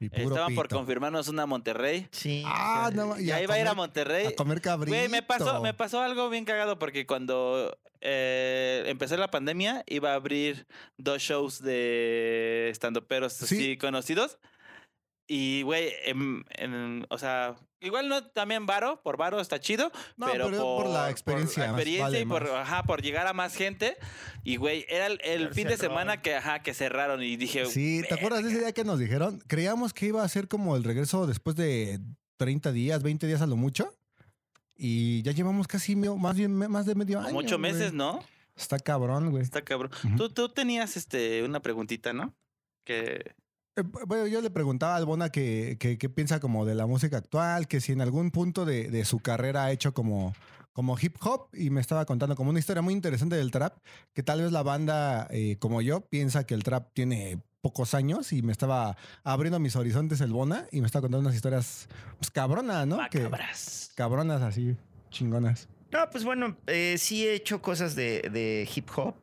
estaban 0.00 0.54
por 0.54 0.66
pito. 0.68 0.76
confirmarnos 0.76 1.28
una 1.28 1.42
a 1.42 1.46
Monterrey. 1.46 2.06
Sí. 2.12 2.42
Ah, 2.46 2.90
no, 2.94 3.18
y 3.18 3.26
Ya 3.26 3.42
iba 3.42 3.54
a 3.54 3.60
ir 3.60 3.66
a 3.66 3.74
Monterrey. 3.74 4.26
A 4.26 4.36
comer 4.36 4.60
cabrito. 4.60 4.96
Güey, 4.96 5.08
me 5.08 5.22
pasó, 5.22 5.60
me 5.60 5.74
pasó 5.74 6.00
algo 6.00 6.30
bien 6.30 6.44
cagado 6.44 6.78
porque 6.78 7.04
cuando 7.06 7.76
eh, 8.00 8.84
empezó 8.86 9.16
la 9.16 9.30
pandemia 9.30 9.82
iba 9.86 10.12
a 10.12 10.14
abrir 10.14 10.66
dos 10.98 11.20
shows 11.20 11.60
de 11.62 12.68
estandoperos 12.70 13.32
Sí. 13.34 13.44
así 13.56 13.76
conocidos. 13.76 14.38
Y, 15.28 15.62
güey, 15.62 15.92
em- 16.04 16.44
em, 16.50 17.04
o 17.08 17.18
sea, 17.18 17.56
igual 17.82 18.08
no 18.08 18.24
también 18.24 18.66
varo, 18.66 19.00
por 19.02 19.16
varo 19.16 19.40
está 19.40 19.60
chido, 19.60 19.92
No, 20.16 20.26
pero, 20.30 20.46
pero 20.50 20.62
por 20.62 20.86
la 20.88 21.10
experiencia, 21.10 21.66
la 21.66 21.72
más 21.72 21.80
experiencia 21.80 22.04
vale 22.04 22.20
y 22.20 22.24
por, 22.24 22.42
más. 22.42 22.52
ajá, 22.60 22.82
por 22.84 23.02
llegar 23.02 23.26
a 23.26 23.32
más 23.32 23.54
gente. 23.54 23.96
Y, 24.44 24.56
güey, 24.56 24.84
era 24.88 25.06
el, 25.06 25.52
fin 25.52 25.68
de 25.68 25.76
semana 25.76 26.22
que, 26.22 26.34
ajá, 26.36 26.62
que 26.62 26.74
cerraron 26.74 27.22
y 27.22 27.36
dije... 27.36 27.66
Sí, 27.66 28.02
¿te 28.08 28.14
acuerdas 28.14 28.42
de 28.42 28.50
ese 28.50 28.60
día 28.60 28.72
que 28.72 28.84
nos 28.84 28.98
dijeron? 28.98 29.42
Creíamos 29.46 29.92
que 29.92 30.06
iba 30.06 30.22
a 30.22 30.28
ser 30.28 30.48
como 30.48 30.76
el 30.76 30.84
regreso 30.84 31.26
después 31.26 31.56
de 31.56 32.00
30 32.38 32.72
días, 32.72 33.02
20 33.02 33.26
días 33.26 33.42
a 33.42 33.46
lo 33.46 33.56
mucho. 33.56 33.94
Y 34.76 35.22
ya 35.22 35.32
llevamos 35.32 35.68
casi 35.68 35.94
más 35.94 36.36
bien 36.36 36.56
me- 36.56 36.68
más 36.68 36.86
de 36.86 36.94
medio 36.94 37.20
año. 37.20 37.36
Ocho 37.36 37.58
güey. 37.58 37.72
meses, 37.72 37.92
¿no? 37.92 38.24
Está 38.56 38.78
cabrón, 38.78 39.30
güey. 39.30 39.42
Está 39.42 39.62
cabrón. 39.62 39.90
Tú, 40.16 40.28
tú 40.30 40.48
tenías 40.48 40.96
este, 40.96 41.42
una 41.42 41.60
preguntita, 41.60 42.12
¿no? 42.12 42.34
Que... 42.84 43.34
Eh, 43.76 43.82
Bueno, 44.06 44.26
yo 44.26 44.40
le 44.40 44.50
preguntaba 44.50 44.94
a 44.94 44.96
Albona 44.96 45.30
que, 45.30 45.76
que, 45.78 46.08
piensa 46.08 46.40
como 46.40 46.64
de 46.64 46.74
la 46.74 46.86
música 46.86 47.16
actual, 47.16 47.68
que 47.68 47.80
si 47.80 47.92
en 47.92 48.00
algún 48.00 48.30
punto 48.30 48.64
de, 48.64 48.90
de 48.90 49.04
su 49.04 49.20
carrera 49.20 49.64
ha 49.64 49.72
hecho 49.72 49.94
como, 49.94 50.34
como 50.72 50.96
hip 51.00 51.16
hop 51.22 51.48
y 51.52 51.70
me 51.70 51.80
estaba 51.80 52.04
contando 52.04 52.36
como 52.36 52.50
una 52.50 52.58
historia 52.58 52.82
muy 52.82 52.94
interesante 52.94 53.36
del 53.36 53.50
trap, 53.50 53.78
que 54.12 54.22
tal 54.22 54.42
vez 54.42 54.52
la 54.52 54.62
banda 54.62 55.28
eh, 55.30 55.56
como 55.58 55.82
yo 55.82 56.00
piensa 56.00 56.44
que 56.44 56.54
el 56.54 56.64
trap 56.64 56.92
tiene 56.94 57.42
pocos 57.60 57.94
años 57.94 58.32
y 58.32 58.42
me 58.42 58.52
estaba 58.52 58.96
abriendo 59.22 59.60
mis 59.60 59.76
horizontes 59.76 60.20
el 60.20 60.32
Bona 60.32 60.66
y 60.72 60.80
me 60.80 60.86
estaba 60.86 61.02
contando 61.02 61.20
unas 61.28 61.36
historias 61.36 61.88
pues 62.18 62.30
cabronas, 62.30 62.86
¿no? 62.86 62.96
Que, 63.10 63.20
Macabras. 63.20 63.92
cabronas 63.94 64.42
así, 64.42 64.76
chingonas. 65.10 65.68
No, 65.92 66.08
pues 66.10 66.24
bueno, 66.24 66.56
eh, 66.66 66.96
sí 66.98 67.26
he 67.26 67.34
hecho 67.34 67.60
cosas 67.60 67.94
de, 67.94 68.28
de 68.32 68.68
hip 68.74 68.88
hop. 68.96 69.14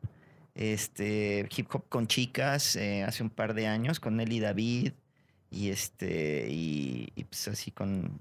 Este, 0.59 1.47
hip 1.55 1.67
hop 1.73 1.87
con 1.87 2.07
chicas 2.07 2.75
eh, 2.75 3.03
hace 3.03 3.23
un 3.23 3.29
par 3.29 3.53
de 3.53 3.67
años, 3.67 4.01
con 4.01 4.17
Nelly 4.17 4.41
David. 4.41 4.91
Y 5.49 5.69
este, 5.69 6.47
y, 6.49 7.11
pues 7.29 7.47
así 7.47 7.71
con 7.71 8.19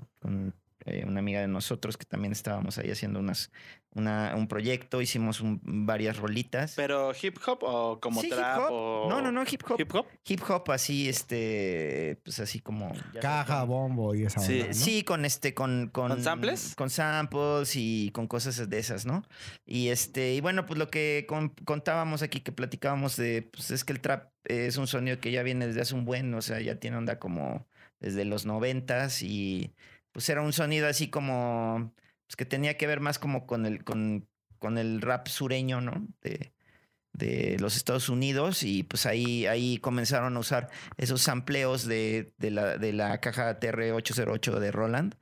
eh, 0.88 1.04
una 1.06 1.20
amiga 1.20 1.40
de 1.40 1.48
nosotros 1.48 1.96
que 1.96 2.04
también 2.04 2.32
estábamos 2.32 2.78
ahí 2.78 2.90
haciendo 2.90 3.18
unas, 3.20 3.50
una, 3.94 4.34
un 4.36 4.48
proyecto, 4.48 5.00
hicimos 5.00 5.40
un- 5.40 5.60
varias 5.62 6.16
rolitas. 6.16 6.74
¿Pero 6.76 7.12
hip 7.20 7.36
hop 7.46 7.58
o 7.62 8.00
como 8.00 8.20
Sí, 8.20 8.26
hip 8.28 8.34
trap 8.34 8.58
hop. 8.60 8.68
o...? 8.72 9.06
No, 9.08 9.20
no, 9.22 9.30
no, 9.32 9.42
hip 9.50 9.62
hop. 9.68 9.80
¿Hip 9.80 9.94
hop? 9.94 10.06
Hip 10.26 10.40
hop 10.48 10.70
así, 10.70 11.08
este, 11.08 12.18
pues 12.24 12.40
así 12.40 12.60
como... 12.60 12.92
Caja, 13.20 13.64
bombo 13.64 14.14
y 14.14 14.24
esa 14.24 14.40
Sí, 14.40 14.54
onda, 14.60 14.66
¿no? 14.68 14.74
Sí, 14.74 15.02
con 15.02 15.24
este, 15.24 15.54
con, 15.54 15.88
con, 15.92 16.08
¿Con 16.10 16.22
samples? 16.22 16.74
Con 16.76 16.90
samples 16.90 17.72
y 17.76 18.10
con 18.12 18.26
cosas 18.26 18.68
de 18.68 18.78
esas, 18.78 19.06
¿no? 19.06 19.24
Y 19.66 19.88
este, 19.88 20.34
y 20.34 20.40
bueno, 20.40 20.66
pues 20.66 20.78
lo 20.78 20.88
que 20.88 21.24
con- 21.28 21.50
contábamos 21.64 22.22
aquí, 22.22 22.40
que 22.40 22.52
platicábamos 22.52 23.16
de, 23.16 23.42
pues 23.42 23.70
es 23.70 23.84
que 23.84 23.92
el 23.92 24.00
trap 24.00 24.30
es 24.44 24.76
un 24.76 24.86
sonido 24.86 25.18
que 25.20 25.30
ya 25.30 25.42
viene 25.42 25.66
desde 25.66 25.80
hace 25.82 25.94
un 25.94 26.04
buen, 26.04 26.32
o 26.34 26.42
sea, 26.42 26.60
ya 26.60 26.76
tiene 26.76 26.96
onda 26.96 27.18
como 27.18 27.66
desde 28.00 28.24
los 28.24 28.46
noventas 28.46 29.22
y 29.22 29.74
pues 30.12 30.28
era 30.28 30.42
un 30.42 30.52
sonido 30.52 30.88
así 30.88 31.10
como, 31.10 31.94
pues 32.26 32.36
que 32.36 32.44
tenía 32.44 32.76
que 32.76 32.86
ver 32.86 33.00
más 33.00 33.18
como 33.18 33.46
con 33.46 33.66
el, 33.66 33.84
con, 33.84 34.28
con 34.58 34.78
el 34.78 35.00
rap 35.00 35.28
sureño, 35.28 35.80
¿no? 35.80 36.06
De, 36.22 36.52
de 37.18 37.56
los 37.58 37.76
Estados 37.76 38.08
Unidos 38.08 38.62
y 38.62 38.84
pues 38.84 39.04
ahí, 39.04 39.44
ahí 39.46 39.78
comenzaron 39.78 40.36
a 40.36 40.40
usar 40.40 40.70
esos 40.96 41.20
sampleos 41.20 41.84
de, 41.86 42.32
de 42.38 42.50
la, 42.50 42.78
de 42.78 42.92
la 42.92 43.18
caja 43.20 43.58
TR-808 43.60 44.58
de 44.58 44.70
Roland. 44.72 45.14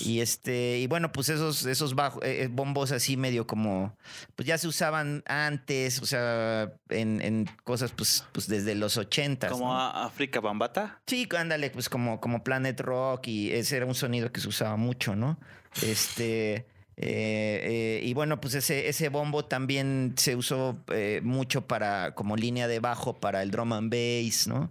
Y 0.00 0.20
este, 0.20 0.78
y 0.80 0.86
bueno, 0.86 1.12
pues 1.12 1.28
esos, 1.28 1.64
esos 1.64 1.94
bajo- 1.94 2.22
eh, 2.22 2.48
bombos 2.50 2.92
así 2.92 3.16
medio 3.16 3.46
como, 3.46 3.96
pues 4.36 4.46
ya 4.46 4.58
se 4.58 4.68
usaban 4.68 5.22
antes, 5.26 6.00
o 6.02 6.06
sea, 6.06 6.72
en, 6.88 7.22
en 7.22 7.48
cosas 7.64 7.92
pues, 7.92 8.26
pues 8.32 8.48
desde 8.48 8.74
los 8.74 8.96
80. 8.96 9.48
Como 9.48 9.74
a- 9.74 10.04
África 10.04 10.40
Bambata. 10.40 11.00
Sí, 11.06 11.28
ándale, 11.38 11.70
pues 11.70 11.88
como, 11.88 12.20
como 12.20 12.42
Planet 12.44 12.80
Rock 12.80 13.28
y 13.28 13.52
ese 13.52 13.76
era 13.76 13.86
un 13.86 13.94
sonido 13.94 14.32
que 14.32 14.40
se 14.40 14.48
usaba 14.48 14.76
mucho, 14.76 15.14
¿no? 15.14 15.38
Este. 15.82 16.66
Eh, 16.96 17.98
eh, 17.98 18.00
y 18.04 18.14
bueno, 18.14 18.40
pues 18.40 18.54
ese, 18.54 18.88
ese 18.88 19.08
bombo 19.08 19.44
también 19.44 20.14
se 20.16 20.36
usó 20.36 20.78
eh, 20.92 21.20
mucho 21.24 21.66
para 21.66 22.14
como 22.14 22.36
línea 22.36 22.68
de 22.68 22.78
bajo 22.80 23.18
para 23.20 23.42
el 23.42 23.50
drum 23.50 23.72
and 23.72 23.90
bass, 23.92 24.46
¿no? 24.46 24.70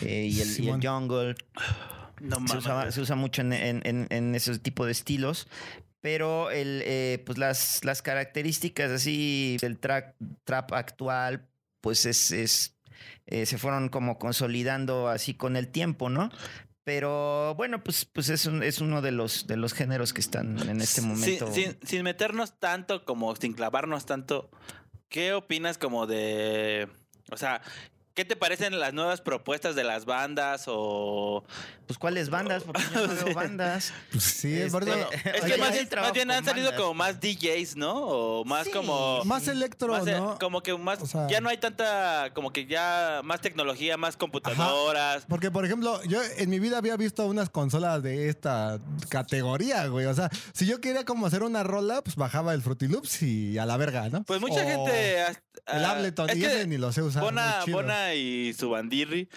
Y, 0.00 0.04
el, 0.06 0.10
y 0.32 0.40
el 0.40 0.48
Simón. 0.48 0.80
jungle. 0.82 1.34
No 2.20 2.36
Se, 2.46 2.56
usaba- 2.58 2.90
se 2.92 3.00
usa 3.00 3.16
mucho 3.16 3.42
en, 3.42 3.52
en- 3.52 4.34
ese 4.36 4.56
tipo 4.60 4.86
de 4.86 4.92
estilos. 4.92 5.48
Pero 6.00 6.50
el, 6.52 7.20
pues 7.26 7.38
las, 7.38 7.84
las 7.84 8.02
características 8.02 8.90
así 8.92 9.56
del 9.60 9.78
track, 9.78 10.14
trap 10.44 10.72
actual, 10.74 11.46
pues 11.80 12.06
es, 12.06 12.30
es, 12.30 12.76
eh, 13.26 13.46
se 13.46 13.58
fueron 13.58 13.88
como 13.88 14.18
consolidando 14.18 15.08
así 15.08 15.34
con 15.34 15.56
el 15.56 15.68
tiempo, 15.68 16.08
¿no? 16.08 16.30
Pero 16.84 17.54
bueno, 17.54 17.82
pues, 17.82 18.04
pues 18.04 18.28
es, 18.28 18.44
un- 18.46 18.62
es 18.62 18.80
uno 18.80 19.00
de 19.00 19.10
los, 19.10 19.46
de 19.46 19.56
los 19.56 19.72
géneros 19.72 20.12
que 20.12 20.20
están 20.20 20.58
en 20.68 20.80
este 20.80 21.00
Sin- 21.00 21.08
momento. 21.08 21.50
Sin, 21.52 21.78
sin 21.82 22.02
meternos 22.02 22.58
tanto, 22.60 23.04
como 23.06 23.34
sin 23.36 23.54
clavarnos 23.54 24.04
tanto, 24.06 24.50
¿qué 25.08 25.32
opinas 25.32 25.78
como 25.78 26.06
de. 26.06 26.88
O 27.32 27.38
sea, 27.38 27.62
¿qué 28.14 28.24
te 28.24 28.36
parecen 28.36 28.78
las 28.78 28.92
nuevas 28.94 29.20
propuestas 29.20 29.74
de 29.74 29.84
las 29.84 30.04
bandas? 30.04 30.64
O. 30.68 31.44
Pues 31.86 31.98
cuáles 31.98 32.30
bandas, 32.30 32.62
porque 32.62 32.82
yo 32.94 33.06
no 33.06 33.14
veo 33.26 33.34
bandas. 33.34 33.92
Pues 34.10 34.24
sí, 34.24 34.54
Este, 34.54 34.66
es 34.66 34.72
verdad. 34.72 34.94
Bueno, 34.96 35.08
es 35.34 35.44
que 35.44 35.56
más 35.58 35.72
bien, 35.72 35.88
trabajo 35.88 36.08
más 36.10 36.14
bien 36.14 36.30
han 36.30 36.44
salido 36.44 36.66
bandas. 36.68 36.80
como 36.80 36.94
más 36.94 37.20
DJs, 37.20 37.76
¿no? 37.76 37.94
O 38.06 38.44
más 38.44 38.64
Sí. 38.66 38.70
como. 38.72 39.22
Más 39.24 39.46
electro, 39.48 39.88
más, 39.88 40.06
eh, 40.06 40.12
¿no? 40.12 40.38
Como 40.38 40.62
que 40.62 40.76
más. 40.78 41.02
O 41.02 41.06
sea- 41.06 41.26
ya 41.28 41.40
no 41.40 41.48
hay 41.50 41.58
tanta. 41.58 42.30
Como 42.34 42.52
que 42.52 42.66
ya 42.66 43.20
más 43.24 43.40
tecnología, 43.40 43.96
más 43.96 44.16
computadoras. 44.16 45.24
Porque, 45.28 45.50
por 45.50 45.64
ejemplo, 45.64 46.02
yo 46.04 46.20
en 46.38 46.48
mi 46.50 46.58
vida 46.58 46.78
había 46.78 46.96
visto 46.96 47.26
unas 47.26 47.50
consolas 47.50 48.02
de 48.02 48.28
esta 48.28 48.78
categoría, 49.08 49.86
güey. 49.88 50.06
O 50.06 50.14
sea, 50.14 50.30
si 50.52 50.66
yo 50.66 50.80
quería 50.80 51.04
como 51.04 51.26
hacer 51.26 51.42
una 51.42 51.62
rola, 51.62 52.02
pues 52.02 52.16
bajaba 52.16 52.54
el 52.54 52.62
Fruity 52.62 52.88
Loops 52.88 53.22
y 53.22 53.58
a 53.58 53.66
la 53.66 53.76
verga, 53.76 54.08
¿no? 54.08 54.22
Pues 54.24 54.40
mucha 54.40 54.62
O 54.62 54.66
gente. 54.66 55.20
hasta- 55.22 55.42
El 55.66 55.84
Ableton, 55.84 56.28
es 56.28 56.36
y 56.36 56.40
que 56.40 56.46
ese 56.46 56.66
ni 56.66 56.76
lo 56.76 56.92
sé 56.92 57.00
usar. 57.00 57.22
Bona, 57.22 57.60
muy 57.66 57.72
y 58.14 58.52
su 58.52 58.70
bandirri. 58.70 59.28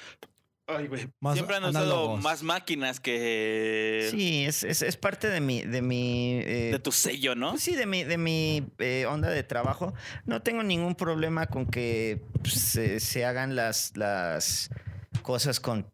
Ay, 0.70 0.88
güey. 0.88 1.08
Siempre 1.34 1.56
han 1.56 1.64
usado 1.64 1.86
análogos. 1.86 2.22
más 2.22 2.44
máquinas 2.44 3.00
que. 3.00 4.10
Sí, 4.12 4.44
es, 4.44 4.64
es, 4.66 4.82
es 4.82 4.98
parte 4.98 5.30
de 5.30 5.40
mi, 5.40 5.62
de 5.62 5.82
mi 5.82 6.42
eh, 6.44 6.72
De 6.74 6.80
tu 6.80 6.92
sello, 6.92 7.36
¿no? 7.36 7.52
Pues 7.52 7.64
sí, 7.64 7.74
de 7.76 7.86
mi, 7.86 8.04
de 8.04 8.18
mi 8.18 8.68
eh, 8.80 9.06
onda 9.08 9.30
de 9.30 9.44
trabajo. 9.44 9.94
No 10.26 10.42
tengo 10.42 10.64
ningún 10.64 10.96
problema 10.96 11.48
con 11.48 11.68
que 11.68 12.22
pues, 12.42 12.56
se, 12.56 13.00
se 13.00 13.24
hagan 13.24 13.56
las, 13.56 13.96
las 13.96 14.70
cosas 15.22 15.62
con 15.62 15.84
Con 15.84 15.92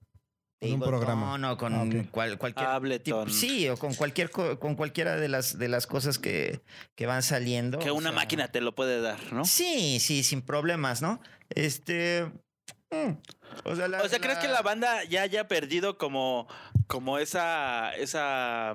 un 0.64 0.66
Ableton 0.82 0.90
programa. 0.90 1.52
o 1.52 1.58
con 1.58 1.74
Ah, 1.76 1.84
ok. 1.84 2.10
cual- 2.10 2.38
cualquier 2.40 2.66
Ableton. 2.68 3.28
tipo- 3.28 3.30
sí, 3.38 3.70
o 3.70 3.78
con 3.78 3.94
cualquier 3.94 4.32
co- 4.32 4.58
con 4.60 4.74
cualquiera 4.76 5.18
de 5.18 5.28
las 5.30 5.60
de 5.60 5.68
las 5.68 5.86
cosas 5.86 6.18
que, 6.18 6.62
que 6.96 7.06
van 7.06 7.22
saliendo. 7.22 7.78
Que 7.78 7.92
o 7.92 7.94
una 7.96 8.10
sea, 8.10 8.16
máquina 8.16 8.48
te 8.48 8.60
lo 8.60 8.74
puede 8.74 9.02
dar, 9.02 9.20
¿no? 9.34 9.46
Sí, 9.46 10.00
sí, 10.00 10.24
sin 10.24 10.42
problemas, 10.42 11.04
¿no? 11.04 11.22
Este. 11.50 12.26
Mm, 12.94 13.18
o 13.66 13.76
sea, 13.76 13.88
la- 13.88 14.02
O 14.04 14.08
sea, 14.10 14.20
¿crees 14.20 14.38
que 14.40 14.48
la 14.48 14.62
banda 14.62 15.04
ya 15.06 15.22
haya 15.24 15.48
perdido 15.48 15.98
como, 15.98 16.48
como 16.88 17.18
esa, 17.18 17.94
esa, 17.96 18.74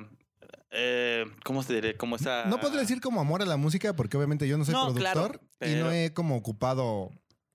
eh, 0.70 1.24
¿cómo 1.44 1.62
se 1.62 1.74
diría? 1.74 1.96
Como 1.96 2.16
esa... 2.16 2.44
No 2.46 2.60
podría 2.60 2.80
decir 2.80 3.00
como 3.00 3.20
amor 3.20 3.42
a 3.42 3.46
la 3.46 3.56
música, 3.56 3.94
porque 3.94 4.16
obviamente 4.16 4.46
yo 4.48 4.58
no 4.58 4.64
soy 4.64 4.74
No, 4.74 4.94
claro, 4.94 5.20
productor 5.28 5.48
y 5.68 5.74
no 5.76 5.90
he 5.92 6.12
como 6.12 6.36
ocupado 6.36 7.10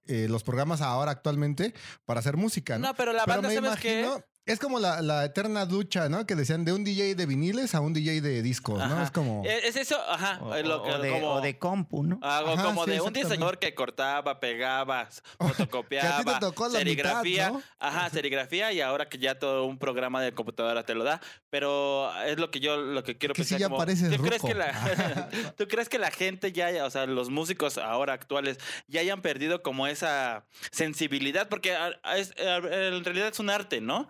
eh, 0.08 0.28
los 0.30 0.43
programas 0.43 0.82
ahora 0.82 1.12
actualmente 1.12 1.73
para 2.06 2.19
hacer 2.19 2.36
música, 2.38 2.78
¿no? 2.78 2.88
No, 2.88 2.93
pero 2.95 3.13
la 3.13 3.23
Pero 3.26 3.41
banda, 3.41 3.47
me 3.49 3.56
¿sabes 3.56 3.69
imagino, 3.69 4.23
es 4.45 4.60
como 4.60 4.79
la, 4.79 5.01
la 5.01 5.23
eterna 5.25 5.65
ducha, 5.65 6.10
¿no? 6.10 6.25
Que 6.25 6.36
decían 6.36 6.65
de 6.65 6.73
un 6.73 6.84
DJ 6.84 7.15
de 7.15 7.25
viniles 7.25 7.73
a 7.75 7.79
un 7.79 7.93
DJ 7.93 8.19
de 8.21 8.41
discos, 8.41 8.77
¿no? 8.79 8.84
Ajá. 8.84 9.03
Es 9.03 9.12
como... 9.12 9.43
Eh, 9.45 9.62
Es 9.67 9.75
eso, 9.77 9.97
ajá. 10.10 10.39
o, 10.41 10.56
lo 10.62 10.84
que- 10.84 10.91
o 10.91 10.99
de, 10.99 11.10
como, 11.12 11.29
o 11.36 11.41
de 11.41 11.58
compu, 11.58 12.03
¿no? 12.03 12.19
algo 12.21 12.51
Ajá, 12.51 12.63
como 12.63 12.84
sí, 12.86 12.91
de 12.91 13.01
un 13.01 13.13
diseñador 13.13 13.58
que 13.58 13.73
cortaba, 13.73 14.39
pegaba, 14.41 15.08
fotocopiaba, 15.38 16.08
Que 16.23 16.32
a 16.32 16.34
ti 16.34 16.34
te 16.34 16.39
tocó 16.45 16.67
la 16.67 16.79
serigrafía. 16.79 17.51
mitad, 17.51 17.53
¿no? 17.53 17.63
Ajá, 17.79 18.10
serigrafía 18.12 18.71
y 18.73 18.82
ahora 18.82 19.08
que 19.08 19.17
ya 19.17 19.39
todo 19.39 19.65
un 19.65 19.77
programa 19.77 20.21
de 20.21 20.34
computadora 20.34 20.84
te 20.84 20.93
lo 20.93 21.03
da. 21.03 21.21
Pero 21.49 22.12
es 22.25 22.38
lo 22.38 22.51
que 22.51 22.60
yo 22.60 22.75
lo 22.77 23.03
que 23.03 23.17
quiero 23.17 23.34
Que 23.36 23.43
sí 23.43 23.51
pensar. 23.56 23.60
ya 23.60 23.65
como, 23.67 23.77
pareces 23.77 24.15
¿tú, 24.17 24.23
crees 24.23 24.41
que 24.41 24.53
la, 24.56 25.29
¿Tú 25.58 25.67
crees 25.67 25.88
que 25.88 25.99
la 25.99 26.12
gente 26.12 26.51
ya, 26.51 26.65
haya- 26.67 26.86
o 26.86 26.89
sea, 26.89 27.06
los 27.06 27.29
músicos 27.29 27.77
ahora 27.77 28.13
actuales 28.13 28.58
ya 28.88 28.99
hayan 29.01 29.21
perdido 29.21 29.62
como 29.63 29.88
esa 29.88 30.45
sensibilidad? 30.71 31.47
Porque 31.47 31.77
es- 32.15 32.34
en 32.38 33.03
realidad 33.06 33.29
es 33.29 33.39
un 33.39 33.49
arte, 33.49 33.79
¿no? 33.79 34.08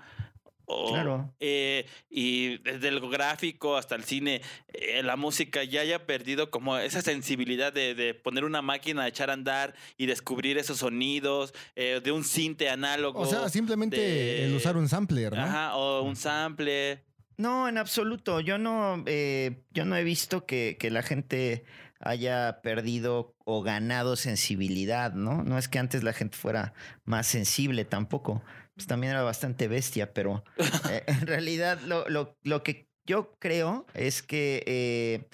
O- 0.66 0.92
Claro. 0.94 1.34
eh, 1.40 1.86
y 2.10 2.58
desde 2.60 2.88
el 2.88 3.00
gráfico 3.10 3.76
hasta 3.76 3.96
el 3.96 4.04
cine, 4.06 4.42
eh, 4.74 5.04
la 5.04 5.16
música 5.18 5.64
ya 5.64 5.82
haya 5.82 6.06
perdido 6.06 6.50
como 6.52 6.78
esa 6.78 7.02
sensibilidad 7.02 7.74
de, 7.74 7.96
de 7.96 8.14
poner 8.14 8.46
una 8.46 8.62
máquina 8.62 9.04
a 9.04 9.08
echar 9.08 9.30
a 9.30 9.34
andar 9.34 9.74
y 9.98 10.06
descubrir 10.06 10.58
esos 10.58 10.78
sonidos 10.80 11.54
eh, 11.76 12.00
de 12.04 12.12
un 12.12 12.24
cinte 12.24 12.70
análogo. 12.70 13.20
O 13.20 13.26
sea, 13.26 13.50
simplemente 13.50 13.98
de- 13.98 14.46
el 14.46 14.54
usar 14.56 14.78
un 14.78 14.88
sampler, 14.88 15.34
¿no? 15.36 15.42
Ajá, 15.44 15.76
o 15.76 16.02
un 16.04 16.16
sample. 16.16 17.04
No, 17.36 17.68
en 17.68 17.78
absoluto. 17.78 18.40
Yo 18.40 18.58
no, 18.58 19.04
eh, 19.06 19.64
yo 19.72 19.86
no 19.86 19.96
he 19.98 20.04
visto 20.04 20.46
que, 20.46 20.78
que 20.80 20.92
la 20.92 21.02
gente 21.02 21.66
haya 22.00 22.60
perdido 22.62 23.36
o 23.46 23.64
ganado 23.64 24.16
sensibilidad, 24.16 25.14
¿no? 25.14 25.44
No 25.44 25.58
es 25.58 25.68
que 25.68 25.80
antes 25.80 26.04
la 26.04 26.14
gente 26.14 26.38
fuera 26.38 26.74
más 27.06 27.28
sensible 27.28 27.86
tampoco. 27.86 28.44
Pues 28.76 28.88
también 28.88 29.12
era 29.12 29.24
bastante 29.24 29.68
bestia, 29.68 30.14
pero 30.14 30.44
eh, 30.90 31.04
en 31.08 31.28
realidad 31.28 31.80
lo, 31.82 32.08
lo- 32.10 32.36
lo 32.44 32.64
que 32.64 32.88
yo 33.06 33.36
creo 33.40 33.86
es 33.94 34.22
que 34.24 34.64
eh, 34.66 35.28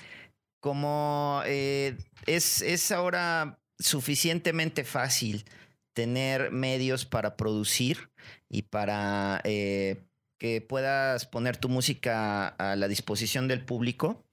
como 0.60 1.42
eh, 1.46 1.98
es, 2.26 2.62
es 2.62 2.92
ahora 2.92 3.60
suficientemente 3.78 4.84
fácil 4.84 5.46
tener 5.94 6.52
medios 6.52 7.06
para 7.06 7.38
producir 7.38 8.10
y 8.50 8.64
para 8.64 9.42
que 9.44 10.62
puedas 10.68 11.26
poner 11.26 11.58
tu 11.58 11.70
música 11.70 12.48
a 12.48 12.76
la 12.76 12.88
disposición 12.88 13.48
del 13.48 13.64
público. 13.66 14.26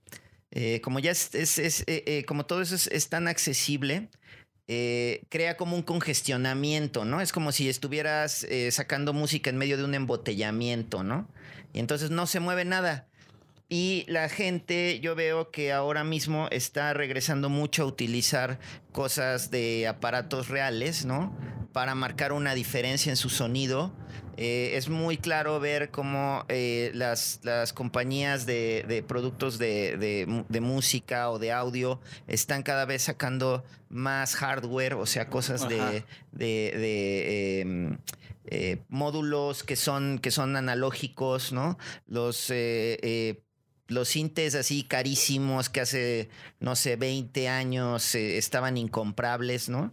eh, 0.52 0.80
como 0.80 0.98
ya 1.00 1.10
es, 1.10 1.34
es- 1.34 1.58
es, 1.58 1.80
eh, 1.88 2.04
eh, 2.06 2.24
como 2.24 2.46
todo 2.46 2.62
eso 2.62 2.74
es, 2.76 2.86
es 2.88 3.08
tan 3.08 3.28
accesible, 3.28 4.08
eh, 4.68 5.22
crea 5.29 5.57
como 5.57 5.76
un 5.76 5.83
congestionamiento, 5.83 7.05
¿no? 7.05 7.20
Es 7.20 7.33
como 7.33 7.52
si 7.52 7.68
estuvieras 7.68 8.44
eh, 8.44 8.70
sacando 8.72 9.12
música 9.12 9.50
en 9.50 9.59
medio 9.59 9.76
de 9.76 9.85
un 9.85 9.94
embotellamiento, 9.94 11.05
¿no? 11.05 11.29
Y 11.72 11.79
entonces 11.79 12.11
no 12.11 12.26
se 12.26 12.40
mueve 12.40 12.64
nada. 12.64 13.07
Y 13.68 14.05
la 14.09 14.29
gente, 14.29 15.00
yo 15.00 15.14
veo 15.16 15.50
que 15.50 15.72
ahora 15.72 16.05
mismo 16.05 16.48
está 16.50 16.94
regresando 16.94 17.48
mucho 17.48 17.83
a 17.83 17.87
utilizar 17.87 18.61
cosas 18.92 19.50
de 19.50 19.88
aparatos 19.88 20.48
reales, 20.48 21.05
¿no? 21.05 21.37
Para 21.76 21.94
marcar 21.94 22.32
una 22.32 22.54
diferencia 22.54 23.10
en 23.10 23.18
su 23.18 23.28
sonido. 23.28 23.92
Eh, 24.38 24.78
es 24.78 24.88
muy 24.88 25.18
claro 25.18 25.60
ver 25.60 25.90
cómo 25.90 26.46
eh, 26.48 26.90
las, 26.94 27.40
las 27.42 27.74
compañías 27.74 28.46
de, 28.46 28.86
de 28.88 29.02
productos 29.02 29.58
de, 29.58 30.24
de 30.48 30.60
música 30.62 31.28
o 31.28 31.38
de 31.38 31.52
audio 31.52 32.00
están 32.28 32.62
cada 32.62 32.86
vez 32.86 33.02
sacando 33.02 33.62
más 33.90 34.36
hardware, 34.36 34.94
o 34.94 35.04
sea, 35.04 35.28
cosas 35.28 35.64
Ajá. 35.64 36.02
de, 36.32 37.60
em, 37.60 37.98
eh, 38.46 38.78
módulos 38.88 39.62
que 39.62 39.76
son, 39.76 40.18
que 40.18 40.30
son 40.30 40.56
analógicos, 40.56 41.52
¿no? 41.52 41.76
Los, 42.06 42.50
los 43.88 44.08
sintes 44.08 44.54
así 44.54 44.82
carísimos 44.82 45.68
que 45.68 45.80
hace, 45.80 46.28
no 46.58 46.74
sé, 46.74 46.96
20 46.96 47.48
años 47.48 48.14
eh, 48.14 48.38
estaban 48.38 48.76
incomprables, 48.76 49.68
¿no? 49.68 49.92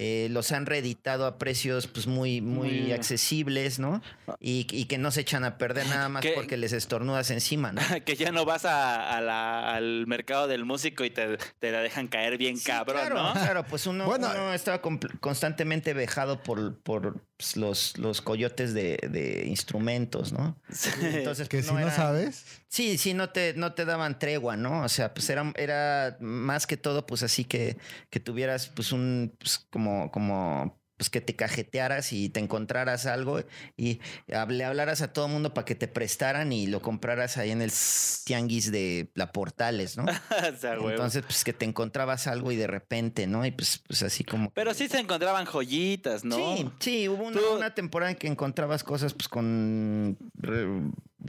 Eh, 0.00 0.28
los 0.30 0.52
han 0.52 0.64
reeditado 0.66 1.26
a 1.26 1.38
precios 1.38 1.88
pues 1.88 2.06
muy, 2.06 2.40
muy 2.40 2.92
accesibles, 2.92 3.80
¿no? 3.80 4.00
Y, 4.38 4.64
y 4.70 4.84
que 4.84 4.96
no 4.96 5.10
se 5.10 5.22
echan 5.22 5.42
a 5.44 5.58
perder 5.58 5.86
nada 5.88 6.08
más 6.08 6.22
Que- 6.22 6.34
porque 6.36 6.56
les 6.56 6.72
estornudas 6.72 7.32
encima, 7.32 7.72
¿no? 7.72 7.80
que 8.06 8.14
ya 8.14 8.30
no 8.30 8.44
vas 8.44 8.64
a, 8.64 9.16
a 9.16 9.20
la- 9.20 9.74
al 9.74 10.06
mercado 10.06 10.46
del 10.46 10.64
músico 10.64 11.04
y 11.04 11.10
te, 11.10 11.36
te 11.58 11.72
la 11.72 11.80
dejan 11.80 12.06
caer 12.06 12.38
bien 12.38 12.58
Sí, 12.58 12.66
cabrón, 12.66 12.96
claro, 13.08 13.16
¿no? 13.16 13.32
Claro, 13.32 13.64
pues 13.64 13.86
uno, 13.88 14.04
Bueno, 14.06 14.28
uno 14.30 14.52
estaba 14.54 14.80
constantemente 15.20 15.94
vejado 15.94 16.42
por, 16.44 16.78
por 16.78 17.20
pues, 17.38 17.56
los, 17.56 17.96
los 17.96 18.20
coyotes 18.20 18.74
de, 18.74 18.98
de 19.10 19.44
instrumentos, 19.46 20.32
¿no? 20.32 20.60
Entonces, 21.00 21.48
Que 21.48 21.58
pues, 21.58 21.66
si 21.68 21.72
no 21.72 21.78
era- 21.78 21.94
sabes... 21.96 22.44
Sí, 22.68 22.98
sí, 22.98 23.14
no 23.14 23.30
te, 23.30 23.54
no 23.54 23.72
te 23.72 23.86
daban 23.86 24.18
tregua, 24.18 24.56
¿no? 24.56 24.82
O 24.82 24.88
sea, 24.90 25.14
pues 25.14 25.30
era, 25.30 25.50
era 25.56 26.18
más 26.20 26.66
que 26.66 26.76
todo, 26.76 27.06
pues 27.06 27.22
así 27.22 27.44
que, 27.44 27.78
que 28.10 28.20
tuvieras 28.20 28.68
pues 28.68 28.92
un, 28.92 29.34
pues, 29.38 29.58
como, 29.70 30.10
como 30.10 30.77
pues 30.98 31.10
que 31.10 31.20
te 31.20 31.36
cajetearas 31.36 32.12
y 32.12 32.28
te 32.28 32.40
encontraras 32.40 33.06
algo 33.06 33.40
y 33.76 34.00
le 34.26 34.64
hablaras 34.64 35.00
a 35.00 35.12
todo 35.12 35.26
el 35.26 35.32
mundo 35.32 35.54
para 35.54 35.64
que 35.64 35.76
te 35.76 35.88
prestaran 35.88 36.52
y 36.52 36.66
lo 36.66 36.82
compraras 36.82 37.38
ahí 37.38 37.52
en 37.52 37.62
el 37.62 37.72
tianguis 38.24 38.70
de 38.72 39.10
la 39.14 39.32
Portales, 39.32 39.96
¿no? 39.96 40.04
O 40.54 40.56
sea, 40.58 40.72
huevo. 40.72 40.90
Entonces, 40.90 41.22
pues 41.22 41.44
que 41.44 41.52
te 41.52 41.64
encontrabas 41.64 42.26
algo 42.26 42.50
y 42.50 42.56
de 42.56 42.66
repente, 42.66 43.26
¿no? 43.26 43.46
Y 43.46 43.52
pues, 43.52 43.82
pues 43.86 44.02
así 44.02 44.24
como... 44.24 44.50
Pero 44.50 44.74
sí 44.74 44.88
se 44.88 44.98
encontraban 44.98 45.46
joyitas, 45.46 46.24
¿no? 46.24 46.36
Sí, 46.36 46.70
sí, 46.80 47.08
hubo 47.08 47.28
una 47.56 47.74
temporada 47.74 48.10
en 48.10 48.16
que 48.16 48.26
encontrabas 48.26 48.82
cosas 48.82 49.14
pues 49.14 49.28
con... 49.28 50.18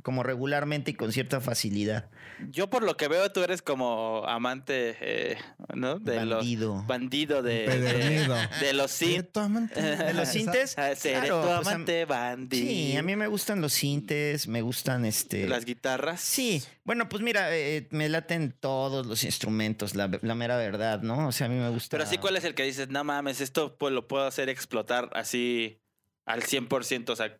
como 0.03 0.23
regularmente 0.23 0.91
y 0.91 0.93
con 0.93 1.11
cierta 1.11 1.41
facilidad. 1.41 2.09
Yo 2.51 2.69
por 2.69 2.83
lo 2.83 2.95
que 2.95 3.07
veo 3.07 3.31
tú 3.31 3.43
eres 3.43 3.61
como 3.61 4.23
amante, 4.27 4.95
eh, 5.01 5.37
¿no? 5.73 5.99
De 5.99 6.17
Bandido. 6.23 6.75
los 6.75 6.87
bandido 6.87 7.41
de, 7.41 7.67
de, 7.67 8.27
de 8.61 8.73
los 8.73 8.99
¿De 8.99 9.05
synth. 9.07 9.31
tu 9.31 9.39
amante? 9.39 9.81
¿De 9.81 10.13
los 10.13 10.29
sintes? 10.29 10.77
Ah, 10.77 10.95
Seré 10.95 11.27
Claro, 11.27 11.41
tu 11.41 11.47
pues, 11.47 11.67
amante 11.67 12.05
bandido. 12.05 12.65
Sí, 12.67 12.95
a 12.97 13.01
mí 13.03 13.15
me 13.15 13.27
gustan 13.27 13.61
los 13.61 13.73
sintes, 13.73 14.47
me 14.47 14.61
gustan 14.61 15.05
este... 15.05 15.47
Las 15.47 15.65
guitarras. 15.65 16.21
Sí, 16.21 16.63
bueno, 16.83 17.09
pues 17.09 17.21
mira, 17.23 17.55
eh, 17.55 17.87
me 17.91 18.07
laten 18.09 18.53
todos 18.57 19.05
los 19.05 19.23
instrumentos, 19.23 19.95
la, 19.95 20.09
la 20.21 20.35
mera 20.35 20.55
verdad, 20.57 21.01
¿no? 21.01 21.27
O 21.27 21.31
sea, 21.31 21.47
a 21.47 21.49
mí 21.49 21.55
me 21.55 21.69
gusta. 21.69 21.89
Pero 21.91 22.03
así, 22.03 22.17
¿cuál 22.17 22.37
es 22.37 22.43
el 22.43 22.53
que 22.55 22.63
dices, 22.63 22.89
no 22.89 23.03
mames, 23.03 23.41
esto 23.41 23.75
pues, 23.77 23.91
lo 23.93 24.07
puedo 24.07 24.25
hacer 24.25 24.49
explotar 24.49 25.09
así 25.13 25.81
al 26.25 26.43
100%? 26.43 27.09
O 27.09 27.15
sea, 27.15 27.37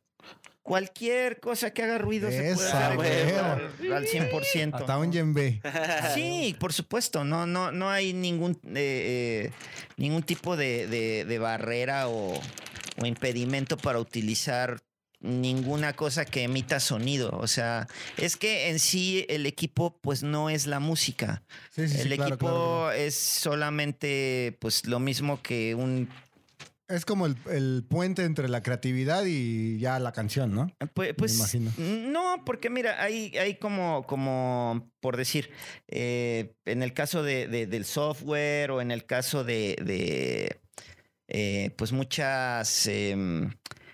Cualquier 0.62 1.40
cosa 1.40 1.72
que 1.72 1.84
haga 1.84 1.98
ruido 1.98 2.30
se 2.30 2.54
puede 2.54 2.68
Esa, 2.70 2.92
hacer 2.94 3.10
explotar 3.10 3.62
al 3.94 4.06
100%. 4.06 4.76
Hasta 4.76 4.98
un 4.98 5.12
yembe. 5.12 5.62
Sí, 6.14 6.56
por 6.60 6.74
supuesto, 6.74 7.24
no, 7.24 7.48
no, 7.48 7.72
no 7.72 7.90
hay 7.90 8.14
ningún, 8.14 8.52
eh, 8.76 9.50
eh, 9.50 9.52
ningún 9.98 10.22
tipo 10.24 10.58
de, 10.58 10.86
de- 10.88 11.26
de 11.26 11.40
barrera 11.40 12.08
o, 12.10 12.34
o 13.02 13.06
impedimento 13.06 13.78
para 13.78 14.00
utilizar 14.00 14.80
ninguna 15.22 15.94
cosa 15.94 16.24
que 16.26 16.44
emita 16.44 16.80
sonido. 16.80 17.32
O 17.32 17.48
sea, 17.48 17.88
es 18.18 18.38
que 18.38 18.70
en 18.70 18.80
sí 18.80 19.26
el 19.28 19.46
equipo 19.46 19.98
pues 20.02 20.24
no 20.24 20.50
es 20.50 20.68
la 20.68 20.80
música. 20.80 21.42
Sí, 21.72 21.88
sí, 21.88 21.96
sí, 21.96 22.02
el 22.04 22.16
claro, 22.16 22.28
equipo 22.36 22.46
claro, 22.48 22.80
claro. 22.86 22.92
es 22.94 23.16
solamente 23.16 24.56
pues 24.60 24.86
lo 24.86 25.00
mismo 25.00 25.42
que 25.42 25.74
un 25.76 26.10
Es 26.90 27.06
como 27.06 27.28
el, 27.28 27.36
el 27.52 27.86
puente 27.88 28.24
entre 28.26 28.50
la 28.50 28.64
creatividad 28.64 29.24
y 29.26 29.78
ya 29.80 30.00
la 30.00 30.12
canción, 30.12 30.54
¿no? 30.56 30.72
Pues, 30.96 31.14
pues, 31.16 31.36
imagino. 31.38 31.72
no, 31.78 32.44
porque 32.46 32.70
mira, 32.72 33.02
hay, 33.02 33.38
hay 33.38 33.56
como, 33.60 34.06
como, 34.08 34.92
por 35.00 35.16
decir, 35.16 35.52
eh, 35.88 36.56
en 36.66 36.82
el 36.82 36.94
caso 36.94 37.22
de, 37.22 37.48
de- 37.48 37.68
del 37.68 37.86
software 37.86 38.72
o 38.72 38.82
en 38.82 38.90
el 38.90 39.06
caso 39.06 39.44
de, 39.44 39.76
de, 39.86 40.60
eh, 41.28 41.72
pues 41.78 41.92
muchas, 41.92 42.88
em, 42.88 43.52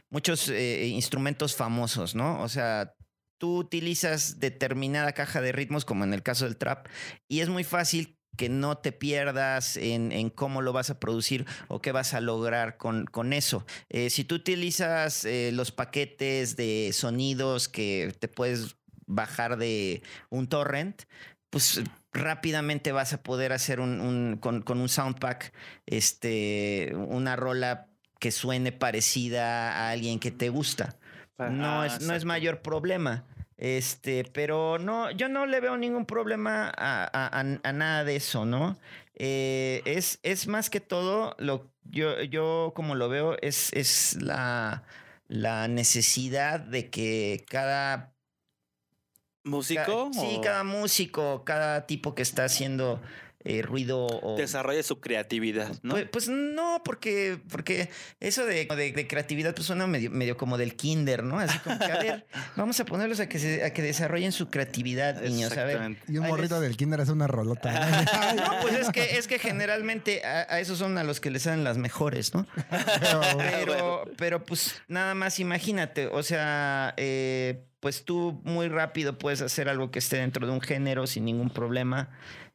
muchos 0.10 0.48
eh, 0.50 0.88
instrumentos 0.88 1.54
famosos, 1.56 2.16
¿no? 2.16 2.42
O 2.42 2.48
sea, 2.48 2.94
tú 3.38 3.58
utilizas 3.58 4.40
determinada 4.40 5.12
caja 5.12 5.42
de 5.42 5.52
ritmos, 5.52 5.84
como 5.84 6.06
en 6.06 6.14
el 6.14 6.24
caso 6.24 6.46
del 6.46 6.56
trap, 6.56 6.88
y 7.30 7.42
es 7.42 7.50
muy 7.50 7.66
fácil 7.66 8.15
que 8.36 8.50
no 8.50 8.78
te 8.78 8.92
pierdas 8.92 9.78
en, 9.78 10.12
en 10.12 10.30
cómo 10.30 10.62
lo 10.62 10.74
vas 10.74 10.90
a 10.90 11.00
producir 11.00 11.46
o 11.68 11.82
qué 11.82 11.92
vas 11.92 12.14
a 12.14 12.22
lograr 12.22 12.78
con, 12.78 13.06
con 13.06 13.34
eso. 13.34 13.66
Eh, 13.90 14.10
si 14.10 14.24
tú 14.24 14.36
utilizas 14.36 15.26
eh, 15.26 15.52
los 15.54 15.72
paquetes 15.72 16.56
de 16.56 16.92
sonidos 16.94 17.68
que 17.70 18.14
te 18.20 18.28
puedes 18.28 18.76
bajar 19.08 19.58
de 19.58 20.02
un 20.30 20.48
torrent, 20.48 21.04
pues 21.50 21.82
rápidamente 22.12 22.92
vas 22.92 23.14
a 23.14 23.22
poder 23.24 23.54
hacer 23.54 23.80
un, 23.80 24.02
un- 24.02 24.38
con, 24.42 24.62
con 24.62 24.80
un 24.80 24.90
soundpack 24.90 25.54
este, 25.86 26.92
una 26.96 27.36
rola 27.36 27.88
que 28.20 28.32
suene 28.32 28.72
parecida 28.72 29.72
a 29.74 29.90
alguien 29.92 30.20
que 30.20 30.32
te 30.32 30.50
gusta. 30.50 30.98
No, 31.38 31.82
Ah, 31.84 31.86
es, 31.88 32.02
no 32.02 32.16
es 32.16 32.26
mayor 32.26 32.62
problema. 32.62 33.26
Este, 33.58 34.26
pero 34.26 34.78
no, 34.80 35.12
yo 35.12 35.30
no 35.30 35.46
le 35.46 35.60
veo 35.62 35.78
ningún 35.78 36.06
problema 36.06 36.72
a, 36.76 37.40
a- 37.40 37.74
nada 37.74 38.04
de 38.04 38.18
eso, 38.18 38.46
¿no? 38.46 38.78
Eh, 39.16 39.82
es, 39.86 40.20
es 40.24 40.48
más 40.48 40.70
que 40.70 40.82
todo, 40.82 41.36
lo, 41.40 41.72
yo, 41.84 42.22
yo 42.24 42.74
como 42.76 42.96
lo 42.96 43.08
veo, 43.10 43.38
es, 43.42 43.72
es 43.74 44.22
la, 44.22 44.84
la 45.28 45.68
necesidad 45.70 46.60
de 46.60 46.90
que 46.90 47.46
cada 47.50 48.16
¿Músico? 49.44 50.10
Sí, 50.12 50.40
cada 50.42 50.64
músico, 50.64 51.44
cada 51.46 51.86
tipo 51.86 52.16
que 52.16 52.24
está 52.24 52.46
haciendo 52.46 53.00
eh, 53.46 53.62
ruido 53.62 54.06
o... 54.08 54.36
Desarrolle 54.38 54.84
su 54.84 55.00
creatividad, 55.00 55.72
¿no? 55.84 55.94
Pues, 55.94 56.08
pues 56.12 56.28
no, 56.30 56.82
porque, 56.84 57.38
porque 57.50 57.90
eso 58.20 58.46
de, 58.46 58.66
de- 58.66 58.92
de 58.92 59.08
creatividad 59.08 59.54
pues 59.56 59.68
suena 59.68 59.88
medio, 59.88 60.12
medio 60.12 60.36
como 60.36 60.58
del 60.58 60.76
kinder, 60.76 61.24
¿no? 61.24 61.40
Así 61.40 61.58
como 61.60 61.80
que, 61.80 61.86
a 61.86 61.98
ver, 62.00 62.26
vamos 62.58 62.80
a 62.80 62.86
ponerlos 62.86 63.20
a 63.20 63.30
que, 63.30 63.40
se- 63.40 63.64
a 63.64 63.72
que 63.72 63.82
desarrollen 63.82 64.32
su 64.32 64.50
creatividad, 64.50 65.22
niños. 65.22 65.52
A 65.54 65.64
ver. 65.64 65.76
Exactamente. 65.78 66.02
Y 66.12 66.18
un 66.18 66.28
morrito 66.28 66.56
les- 66.56 66.64
del 66.70 66.76
kinder 66.78 67.00
es 67.00 67.10
una 67.10 67.28
rolota. 67.28 68.04
No, 68.36 68.44
pues 68.62 68.74
es 68.80 68.90
que, 68.90 69.18
es 69.18 69.28
que 69.28 69.40
generalmente 69.40 70.26
a, 70.26 70.48
a 70.54 70.60
esos 70.60 70.78
son 70.80 70.98
a 70.98 71.04
los 71.04 71.20
que 71.20 71.30
les 71.32 71.44
salen 71.44 71.64
las 71.64 71.78
mejores, 71.78 72.34
¿no? 72.34 72.46
Pero, 73.38 74.04
pero 74.18 74.44
pues 74.44 74.82
nada 74.88 75.14
más 75.16 75.40
imagínate, 75.40 76.08
o 76.08 76.24
sea, 76.24 76.94
eh, 76.98 77.66
pues 77.80 78.04
tú 78.06 78.42
muy 78.44 78.68
rápido 78.68 79.18
puedes 79.18 79.42
hacer 79.42 79.70
algo 79.70 79.92
que 79.92 80.00
esté 80.00 80.18
dentro 80.18 80.46
de 80.48 80.54
un 80.54 80.62
género 80.62 81.08
sin 81.08 81.26
ningún 81.26 81.50
problema. 81.50 82.10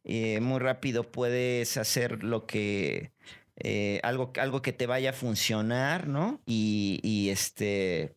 Eh, 0.05 0.41
muy 0.41 0.59
rápido 0.61 1.11
puedes 1.11 1.77
hacer 1.77 2.23
lo 2.25 2.47
que 2.47 3.13
eh, 3.57 4.01
algo, 4.03 4.33
algo 4.37 4.63
que 4.63 4.73
te 4.73 4.87
vaya 4.87 5.11
a 5.11 5.13
funcionar, 5.13 6.09
¿no? 6.09 6.41
Y, 6.47 7.01
y, 7.03 7.31
este 7.31 8.17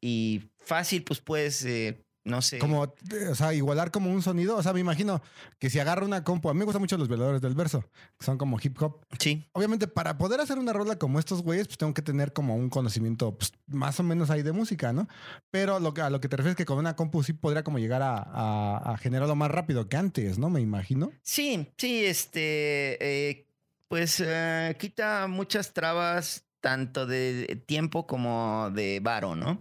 y 0.00 0.50
fácil, 0.58 1.04
pues 1.04 1.20
puedes, 1.20 1.64
eh, 1.64 2.04
no 2.24 2.40
sé. 2.42 2.58
Como, 2.58 2.84
eh, 2.84 3.28
o 3.30 3.34
sea, 3.34 3.52
igualar 3.52 3.90
como 3.90 4.10
un 4.12 4.22
sonido. 4.22 4.56
O 4.56 4.62
sea, 4.62 4.72
me 4.72 4.80
imagino 4.80 5.20
que 5.58 5.70
si 5.70 5.78
agarro 5.80 6.06
una 6.06 6.22
compu, 6.24 6.48
a 6.50 6.54
mí 6.54 6.58
me 6.60 6.64
gustan 6.64 6.80
mucho 6.82 6.96
los 6.96 7.08
violadores 7.08 7.40
del 7.40 7.54
verso, 7.54 7.82
que 8.18 8.24
son 8.24 8.38
como 8.38 8.58
hip 8.62 8.80
hop. 8.80 9.04
Sí. 9.18 9.48
Obviamente, 9.52 9.88
para 9.88 10.18
poder 10.18 10.40
hacer 10.40 10.58
una 10.58 10.72
rola 10.72 10.96
como 10.98 11.18
estos 11.18 11.42
güeyes, 11.42 11.66
pues 11.66 11.78
tengo 11.78 11.94
que 11.94 12.02
tener 12.02 12.32
como 12.32 12.54
un 12.56 12.70
conocimiento 12.70 13.36
pues, 13.36 13.52
más 13.66 13.98
o 13.98 14.02
menos 14.02 14.30
ahí 14.30 14.42
de 14.42 14.52
música, 14.52 14.92
¿no? 14.92 15.08
Pero 15.50 15.80
lo, 15.80 15.92
que- 15.94 16.02
a 16.02 16.10
lo 16.10 16.20
que 16.20 16.28
te 16.28 16.36
refieres 16.36 16.52
es 16.52 16.56
que 16.58 16.64
con 16.66 16.78
una 16.78 16.94
compu 16.96 17.22
sí 17.22 17.32
podría 17.32 17.64
como 17.64 17.78
llegar 17.78 18.02
a, 18.02 18.16
a, 18.18 18.92
a 18.92 18.96
generarlo 18.98 19.34
más 19.34 19.50
rápido 19.50 19.88
que 19.88 19.96
antes, 19.96 20.38
¿no? 20.38 20.48
Me 20.50 20.60
imagino. 20.60 21.10
Sí, 21.22 21.72
sí, 21.76 22.04
este, 22.04 22.98
eh, 23.30 23.46
pues 23.88 24.22
eh, 24.24 24.76
quita 24.78 25.26
muchas 25.28 25.72
trabas 25.72 26.44
tanto 26.62 27.04
de 27.06 27.62
tiempo 27.66 28.06
como 28.06 28.70
de 28.72 29.00
varo, 29.02 29.36
¿no? 29.36 29.60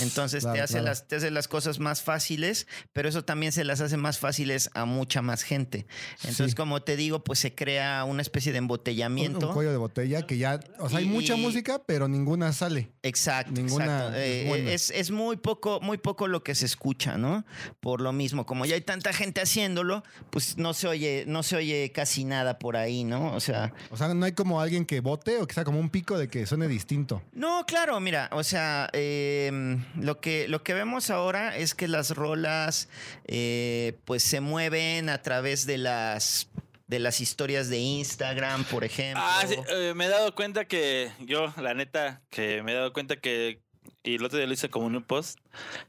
Entonces 0.00 0.44
te, 0.44 0.60
hace 0.60 0.74
claro. 0.74 0.86
las, 0.88 1.08
te 1.08 1.16
hace 1.16 1.30
las 1.30 1.48
cosas 1.48 1.78
más 1.78 2.02
fáciles, 2.02 2.66
pero 2.92 3.08
eso 3.08 3.24
también 3.24 3.52
se 3.52 3.64
las 3.64 3.80
hace 3.80 3.96
más 3.96 4.18
fáciles 4.18 4.68
a 4.74 4.84
mucha 4.84 5.22
más 5.22 5.42
gente. 5.42 5.86
Entonces, 6.18 6.50
Sí. 6.50 6.54
como 6.56 6.82
te 6.82 6.96
digo, 6.96 7.22
pues 7.24 7.38
se 7.38 7.54
crea 7.54 8.04
una 8.04 8.20
especie 8.22 8.52
de 8.52 8.58
embotellamiento. 8.58 9.48
un 9.48 9.54
cuello 9.54 9.70
de 9.70 9.76
botella 9.78 10.26
que 10.26 10.38
ya, 10.38 10.60
o 10.78 10.88
sea, 10.88 10.98
hay 10.98 11.06
mucha 11.06 11.36
música, 11.36 11.82
pero 11.86 12.08
ninguna 12.08 12.52
sale. 12.52 12.90
Exacto, 13.02 13.52
Ninguna 13.52 13.84
exacto. 13.84 14.16
es 14.18 14.24
Eh, 14.26 14.44
buena. 14.48 14.72
es, 14.72 14.90
es 14.90 15.10
muy 15.10 15.36
poco, 15.36 15.80
muy 15.80 15.98
poco 15.98 16.26
lo 16.28 16.42
que 16.42 16.54
se 16.56 16.66
escucha, 16.66 17.16
¿no? 17.16 17.44
Por 17.80 18.00
lo 18.00 18.12
mismo, 18.12 18.44
como 18.44 18.66
ya 18.66 18.74
hay 18.74 18.80
tanta 18.82 19.12
gente 19.12 19.40
haciéndolo, 19.40 20.02
pues 20.30 20.56
no 20.58 20.74
se 20.74 20.88
oye, 20.88 21.24
no 21.28 21.42
se 21.42 21.56
oye 21.56 21.92
casi 21.94 22.24
nada 22.24 22.58
por 22.58 22.76
ahí, 22.76 23.04
¿no? 23.04 23.32
O 23.34 23.40
sea, 23.40 23.72
O 23.90 23.96
sea, 23.96 24.12
no 24.14 24.24
hay 24.26 24.32
como 24.32 24.60
alguien 24.60 24.84
que 24.84 25.00
vote 25.00 25.38
o 25.38 25.46
que 25.46 25.54
sea 25.54 25.64
como 25.64 25.78
un 25.78 25.90
pico 25.90 26.18
de 26.18 26.28
que 26.28 26.39
suene 26.46 26.68
distinto. 26.68 27.22
No, 27.32 27.64
claro, 27.66 27.98
mira, 28.00 28.28
o 28.32 28.44
sea, 28.44 28.88
eh, 28.92 29.78
lo, 29.96 30.20
que, 30.20 30.48
lo 30.48 30.62
que 30.62 30.74
vemos 30.74 31.10
ahora 31.10 31.56
es 31.56 31.74
que 31.74 31.88
las 31.88 32.10
rolas 32.10 32.88
eh, 33.26 33.98
pues 34.04 34.22
se 34.22 34.40
mueven 34.40 35.08
a 35.08 35.22
través 35.22 35.66
de 35.66 35.78
las 35.78 36.48
de 36.90 36.98
las 36.98 37.20
historias 37.20 37.68
de 37.68 37.78
Instagram, 37.78 38.64
por 38.64 38.82
ejemplo. 38.82 39.22
Ah, 39.24 39.44
sí, 39.46 39.54
eh, 39.68 39.92
me 39.94 40.06
he 40.06 40.08
dado 40.08 40.34
cuenta 40.34 40.64
que 40.64 41.12
yo, 41.20 41.54
la 41.56 41.72
neta, 41.72 42.20
que 42.30 42.64
me 42.64 42.72
he 42.72 42.74
dado 42.74 42.92
cuenta 42.92 43.16
que, 43.16 43.60
y 44.02 44.16
el 44.16 44.24
otro 44.24 44.38
día 44.38 44.48
lo 44.48 44.54
hice 44.54 44.70
como 44.70 44.88
en 44.88 44.96
un 44.96 45.04
post, 45.04 45.38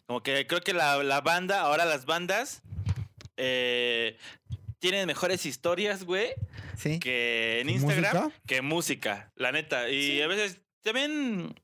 como 0.06 0.22
que 0.22 0.46
creo 0.46 0.62
que 0.62 0.76
la, 0.76 1.02
la 1.02 1.22
banda, 1.22 1.62
ahora 1.62 1.86
las 1.86 2.06
bandas, 2.06 2.62
eh, 3.36 4.16
tienen 4.82 5.06
mejores 5.08 5.46
historias, 5.46 6.04
güey, 6.04 6.34
Sí. 6.76 7.00
que 7.00 7.60
en 7.62 7.68
¿Que 7.68 7.74
Instagram, 7.74 8.24
música? 8.24 8.42
que 8.48 8.62
música, 8.62 9.32
la 9.36 9.52
neta. 9.54 9.90
Y 9.90 10.22
a 10.22 10.28
veces 10.28 10.60
también... 10.84 11.56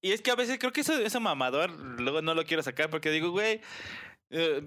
Y 0.00 0.12
es 0.12 0.22
que 0.22 0.30
a 0.30 0.36
veces 0.36 0.58
creo 0.58 0.72
que 0.72 0.82
eso, 0.82 0.96
eso 0.98 1.20
mamador, 1.20 1.70
luego 1.70 2.22
no 2.22 2.34
lo 2.34 2.44
quiero 2.44 2.62
sacar 2.62 2.88
porque 2.88 3.10
digo, 3.10 3.30
güey... 3.30 3.60
eh, 4.30 4.62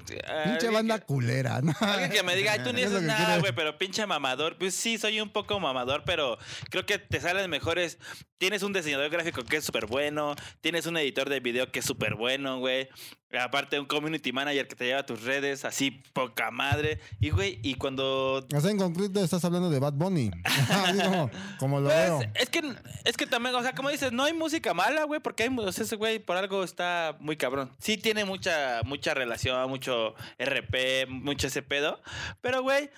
Pinche 0.46 0.70
banda 0.70 1.00
que- 1.00 1.06
culera, 1.06 1.62
¿no? 1.62 1.74
Alguien 1.80 2.12
que 2.12 2.24
me 2.24 2.36
diga, 2.36 2.52
"Ay, 2.54 2.60
tú 2.64 2.74
ni 2.74 2.82
haces 2.84 3.02
nada, 3.04 3.38
güey, 3.40 3.54
pero 3.56 3.78
pinche 3.78 4.06
mamador. 4.06 4.58
Pues 4.58 4.76
sí, 4.76 4.98
soy 4.98 5.22
un 5.22 5.30
poco 5.30 5.60
mamador, 5.62 6.04
pero 6.06 6.38
creo 6.70 6.86
que 6.86 6.98
te 7.00 7.22
salen 7.22 7.50
mejores 7.50 7.98
tienes 8.38 8.64
un 8.64 8.72
diseñador 8.74 9.10
gráfico 9.10 9.44
que 9.44 9.58
es 9.58 9.66
súper 9.66 9.86
bueno, 9.86 10.36
tienes 10.62 10.86
un 10.86 10.96
editor 10.98 11.30
de 11.30 11.40
video 11.42 11.72
que 11.72 11.80
es 11.80 11.86
súper 11.86 12.16
bueno, 12.16 12.60
güey. 12.60 12.90
Aparte, 13.38 13.80
un 13.80 13.86
community 13.86 14.32
manager 14.32 14.68
que 14.68 14.76
te 14.76 14.86
lleva 14.86 15.02
a 15.02 15.06
tus 15.06 15.22
redes, 15.24 15.64
así 15.66 15.92
poca 16.14 16.50
madre. 16.50 17.00
Y, 17.20 17.30
güey, 17.30 17.60
y 17.62 17.76
cuando. 17.76 18.46
O 18.56 18.60
sea, 18.62 18.72
en 18.72 18.78
concreto 18.80 19.24
estás 19.24 19.46
hablando 19.46 19.70
de 19.70 19.80
Bad 19.80 19.94
Bunny. 19.94 20.32
Como 21.60 21.80
lo 21.80 21.90
Pues, 21.90 21.98
veo. 22.08 22.20
es 22.36 22.50
que, 22.50 22.62
es 23.06 23.18
que 23.18 23.26
también, 23.28 23.54
o 23.56 23.62
sea, 23.62 23.74
como 23.74 23.90
dices, 23.90 24.12
no 24.12 24.24
hay 24.24 24.34
música 24.34 24.74
mala, 24.74 25.04
güey, 25.04 25.20
porque 25.20 25.44
hay, 25.44 25.56
o 25.56 25.72
sea, 25.72 25.84
ese 25.84 25.96
güey 25.96 26.20
por 26.20 26.38
algo 26.38 26.64
está 26.64 27.16
muy 27.20 27.38
cabrón. 27.38 27.72
Sí 27.80 27.98
tiene 27.98 28.26
mucha, 28.26 28.82
mucha 28.84 29.14
relación, 29.14 29.70
mucho 29.70 30.16
RP, 30.40 31.08
mucho 31.10 31.48
ese 31.48 31.62
pedo. 31.62 32.02
Pero, 32.42 32.62
güey, 32.64 32.90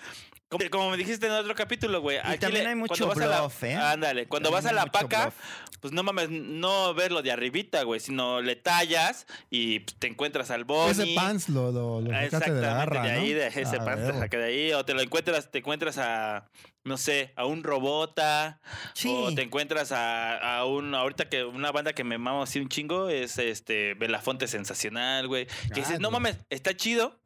como, 0.52 0.70
como 0.70 0.90
me 0.92 0.98
dijiste 0.98 1.28
en 1.28 1.32
otro 1.32 1.56
capítulo, 1.56 2.02
güey. 2.02 2.18
al 2.18 2.38
también 2.38 2.68
hay 2.68 2.76
mucho 2.76 3.06
cuando 3.06 3.08
vas 3.08 3.26
a 3.26 3.30
la- 3.30 3.42
bluff, 3.42 3.64
¿eh? 3.64 3.74
Ándale, 3.76 4.28
cuando 4.28 4.50
También 4.50 4.64
vas 4.66 4.72
a 4.72 4.76
la 4.76 4.92
paca, 4.92 5.24
bluff. 5.28 5.36
pues 5.80 5.94
no 5.94 6.04
mames, 6.04 6.30
no 6.30 6.94
ves 6.94 7.10
lo 7.12 7.22
de 7.22 7.32
arribita, 7.32 7.84
güey, 7.84 8.00
sino 8.02 8.42
le 8.42 8.58
tallas 8.58 9.26
y 9.50 9.80
te 9.80 10.08
encuentras 10.08 10.52
al 10.52 10.66
Bonnie. 10.66 10.92
Ese 10.92 11.16
pants 11.16 11.48
lo, 11.50 11.72
lo, 11.72 12.02
lo 12.02 12.12
sacaste 12.12 12.52
de 12.54 12.62
la 12.62 12.74
garra, 12.74 13.04
de 13.04 13.12
ahí, 13.12 13.30
¿no? 13.34 13.40
de 13.40 13.48
ese 13.48 13.62
Ah, 13.80 13.86
pants 13.86 14.08
te 14.12 14.20
saca 14.20 14.38
de 14.38 14.44
ahí, 14.46 14.74
o 14.74 14.84
te 14.84 14.94
lo 14.94 15.02
encuentras, 15.02 15.50
te 15.50 15.60
encuentras 15.60 15.98
a, 15.98 16.50
no 16.84 16.98
sé, 16.98 17.32
a 17.38 17.46
un 17.46 17.64
robota, 17.64 18.60
Sí. 18.94 19.08
o 19.10 19.34
te 19.34 19.44
encuentras 19.44 19.94
a, 19.94 20.58
a 20.58 20.66
un, 20.66 20.94
ahorita 20.94 21.30
que 21.30 21.46
una 21.46 21.72
banda 21.72 21.94
que 21.94 22.04
me 22.04 22.18
mamo 22.18 22.44
así 22.44 22.60
un 22.60 22.68
chingo 22.68 23.08
es 23.08 23.38
este 23.38 23.94
Belafonte 23.94 24.48
Sensacional, 24.48 25.28
güey, 25.30 25.48
que 25.74 25.80
dices, 25.80 25.96
Ah, 25.96 26.00
no 26.02 26.12
mames, 26.12 26.36
está 26.50 26.76
chido. 26.76 27.18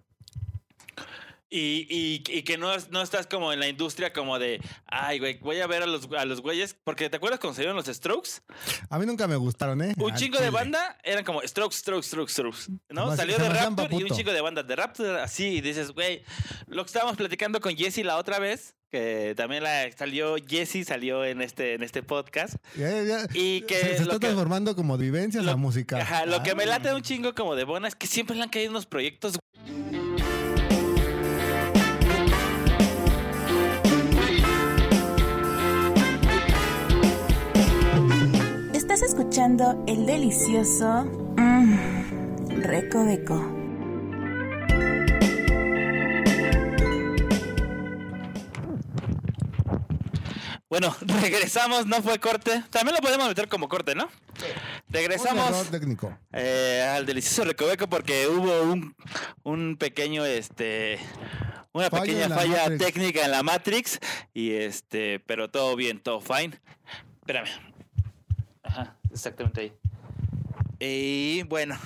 Y, 1.58 1.88
y, 1.89 2.24
y 2.38 2.43
que 2.43 2.58
no, 2.58 2.68
no 2.89 3.01
estás 3.01 3.28
como 3.28 3.53
en 3.53 3.62
la 3.62 3.70
industria 3.70 4.12
como 4.12 4.38
de, 4.39 4.60
ay, 4.88 5.20
güey, 5.20 5.38
voy 5.39 5.62
a 5.62 5.68
ver 5.68 5.84
a 5.84 5.86
los, 5.86 6.10
a 6.18 6.26
los 6.26 6.41
güeyes, 6.41 6.76
porque 6.84 7.10
¿te 7.10 7.16
acuerdas 7.16 7.39
cuando 7.39 7.56
salieron 7.56 7.78
los 7.78 7.86
Strokes? 7.86 8.41
A 8.89 8.99
mí 8.99 9.06
nunca 9.06 9.26
me 9.26 9.38
gustaron, 9.38 9.82
¿eh? 9.82 9.93
Un 9.97 10.14
chingo 10.16 10.38
de 10.39 10.49
banda 10.49 10.97
eran 11.03 11.24
como 11.24 11.41
Strokes, 11.43 11.78
Strokes, 11.78 12.08
Strokes, 12.10 12.34
Strokes. 12.34 12.60
¿No? 12.89 13.16
Salió 13.16 13.38
de 13.38 13.47
Rapture 13.47 13.88
y 13.95 14.03
un 14.03 14.10
chingo 14.10 14.34
de 14.34 14.41
bandas 14.41 14.68
de 14.68 14.76
Rapture 14.76 15.22
así. 15.22 15.45
Y 15.45 15.62
dices, 15.62 15.91
güey, 15.91 16.24
lo 16.68 16.84
que 16.84 16.88
estábamos 16.88 17.16
platicando 17.16 17.62
con 17.62 17.74
Jesse 17.78 17.99
la 18.03 18.18
otra 18.18 18.38
vez, 18.39 18.76
que 18.91 19.34
también 19.38 19.64
la 19.64 19.89
salió, 19.97 20.36
Jesse 20.45 20.86
salió 20.86 21.24
en 21.24 21.41
este, 21.41 21.76
en 21.76 21.84
este 21.84 22.03
podcast. 22.03 22.56
Ya, 22.76 23.01
ya. 23.03 23.28
Y 23.34 23.62
que 23.62 23.76
se, 23.80 23.91
está 24.01 24.14
que- 24.14 24.20
transformando 24.20 24.76
como 24.76 24.97
de 24.97 25.06
vivencias 25.06 25.45
lo- 25.45 25.51
a 25.51 25.56
música. 25.56 25.99
Ajá, 26.01 26.26
lo 26.26 26.43
que 26.43 26.53
me 26.53 26.64
Ah. 26.64 26.68
late 26.80 26.93
un 26.93 27.01
chingo 27.01 27.34
como 27.34 27.56
de 27.56 27.64
Bona 27.64 27.88
es 27.88 27.95
que 27.95 28.08
siempre 28.08 28.36
le 28.36 28.43
han 28.43 28.49
caído 28.49 28.72
unos 28.72 28.86
proyectos. 28.86 29.39
Escuchando 39.45 39.83
el 39.85 40.07
delicioso 40.07 41.03
mmm, 41.37 41.77
Recoveco. 42.63 43.35
Bueno, 50.67 50.95
regresamos, 51.21 51.85
no 51.85 52.01
fue 52.01 52.17
corte. 52.19 52.63
También 52.71 52.95
lo 52.95 53.01
podemos 53.01 53.27
meter 53.27 53.47
como 53.47 53.69
corte, 53.69 53.93
¿no? 53.93 54.09
Regresamos. 54.89 55.69
técnico. 55.69 56.17
eh, 56.33 56.83
al 56.95 57.05
delicioso 57.05 57.43
Recoveco 57.43 57.87
porque 57.87 58.27
hubo 58.27 58.63
un, 58.63 58.95
un 59.43 59.77
pequeño, 59.77 60.25
este, 60.25 60.97
una 61.71 61.91
Fallo 61.91 62.03
pequeña 62.05 62.29
falla 62.29 62.63
Matrix. 62.63 62.83
técnica 62.83 63.25
en 63.25 63.31
la 63.31 63.43
Matrix 63.43 63.99
y 64.33 64.53
este, 64.53 65.19
pero 65.19 65.51
todo 65.51 65.75
bien, 65.75 65.99
todo 65.99 66.19
fine. 66.19 66.59
Espérame. 67.21 67.49
Ajá, 68.63 68.97
exactamente 69.16 69.61
ahí. 69.61 69.74
Y 70.80 71.43
bueno, 71.43 71.78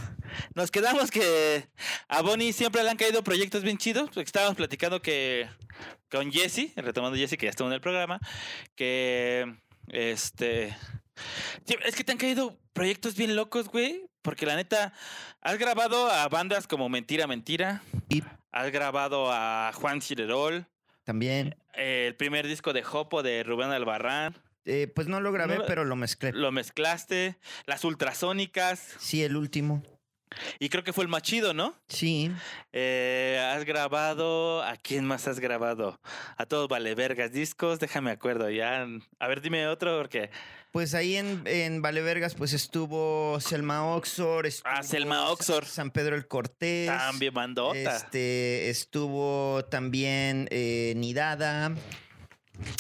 nos 0.56 0.72
quedamos 0.72 1.12
que 1.12 1.68
a 2.08 2.22
Bonnie 2.22 2.54
siempre 2.54 2.84
le 2.84 2.90
han 2.90 2.98
caído 2.98 3.24
proyectos 3.24 3.64
bien 3.64 3.78
chidos. 3.78 4.10
porque 4.10 4.22
Estábamos 4.22 4.56
platicando 4.56 5.02
que 5.02 5.48
con 6.10 6.32
Jesse, 6.32 6.74
retomando 6.76 7.18
Jesse 7.18 7.38
que 7.38 7.46
ya 7.46 7.52
estuvo 7.52 7.68
en 7.68 7.74
el 7.74 7.82
programa, 7.82 8.20
que 8.76 9.56
este 9.90 10.76
Es 11.68 11.96
que 11.96 12.04
te 12.04 12.12
han 12.12 12.18
caído 12.18 12.58
proyectos 12.74 13.16
bien 13.16 13.36
locos, 13.36 13.70
güey. 13.70 14.10
Porque 14.22 14.46
la 14.46 14.56
neta, 14.56 14.94
has 15.42 15.58
grabado 15.58 16.10
a 16.12 16.28
bandas 16.28 16.68
como 16.68 16.90
Mentira, 16.90 17.26
Mentira. 17.26 17.82
Y 18.10 18.22
Has 18.52 18.72
grabado 18.72 19.32
a 19.32 19.72
Juan 19.76 20.02
Cirerol. 20.02 20.66
también, 21.04 21.56
eh, 21.76 22.06
el 22.08 22.16
primer 22.16 22.48
disco 22.48 22.74
de 22.74 22.84
Jopo 22.84 23.22
de 23.24 23.44
Rubén 23.44 23.70
Albarrán. 23.70 24.36
Eh, 24.66 24.92
pues 24.94 25.08
no 25.08 25.20
lo 25.22 25.32
grabé, 25.32 25.58
No 25.58 25.66
pero 25.66 25.86
lo 25.86 25.96
mezclé. 25.96 26.32
Lo 26.34 26.52
mezclaste. 26.52 27.38
Las 27.66 27.84
ultrasónicas. 27.84 28.96
Sí, 29.00 29.24
el 29.24 29.36
último. 29.36 29.84
Y 30.60 30.70
creo 30.70 30.84
que 30.84 30.94
fue 30.94 31.04
el 31.04 31.08
más 31.10 31.24
chido, 31.24 31.56
¿no? 31.56 31.74
Sí. 31.88 32.32
Eh, 32.72 33.40
has 33.54 33.66
grabado. 33.66 34.62
¿A 34.62 34.76
quién 34.78 35.04
más 35.06 35.28
has 35.28 35.40
grabado? 35.40 36.00
A 36.38 36.46
todos 36.46 36.68
Vale 36.68 36.94
Vergas 36.94 37.32
Discos. 37.32 37.80
Déjame 37.80 38.12
acuerdo 38.12 38.48
ya. 38.50 38.86
A 39.20 39.28
ver, 39.28 39.42
dime 39.42 39.68
otro 39.68 39.98
porque. 39.98 40.30
Pues 40.72 40.94
ahí 40.94 41.16
en, 41.16 41.42
en 41.48 41.82
Valevergas, 41.82 42.36
pues 42.36 42.54
estuvo 42.54 43.40
Selma 43.40 43.88
Oxor. 43.96 44.46
Ah, 44.66 44.82
estuvo 44.82 44.84
Selma 44.84 45.16
Sa- 45.16 45.32
Oxor. 45.32 45.66
San 45.66 45.90
Pedro 45.90 46.16
el 46.16 46.28
Cortés. 46.28 46.86
También 46.90 47.34
bandota. 47.34 47.96
Este, 47.98 48.70
estuvo 48.70 49.66
también 49.66 50.48
eh, 50.52 50.94
Nidada. 50.96 51.74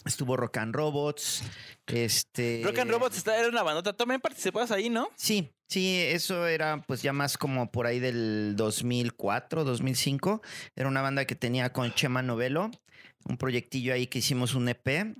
Estuvo 0.05 0.37
Rock 0.37 0.57
and 0.57 0.75
Robots. 0.75 1.43
Este. 1.87 2.61
Rock 2.63 2.79
and 2.79 2.91
Robots 2.91 3.25
era 3.27 3.47
una 3.47 3.63
bandota. 3.63 3.93
También 3.93 4.21
participabas 4.21 4.71
ahí, 4.71 4.89
¿no? 4.89 5.09
Sí, 5.15 5.51
sí, 5.67 5.97
eso 5.97 6.47
era 6.47 6.83
pues 6.87 7.01
ya 7.01 7.13
más 7.13 7.37
como 7.37 7.71
por 7.71 7.87
ahí 7.87 7.99
del 7.99 8.55
2004, 8.55 9.63
2005. 9.63 10.41
Era 10.75 10.87
una 10.87 11.01
banda 11.01 11.25
que 11.25 11.35
tenía 11.35 11.71
con 11.71 11.93
Chema 11.93 12.21
Novelo, 12.21 12.71
un 13.25 13.37
proyectillo 13.37 13.93
ahí 13.93 14.07
que 14.07 14.19
hicimos 14.19 14.53
un 14.55 14.69
EP 14.69 15.15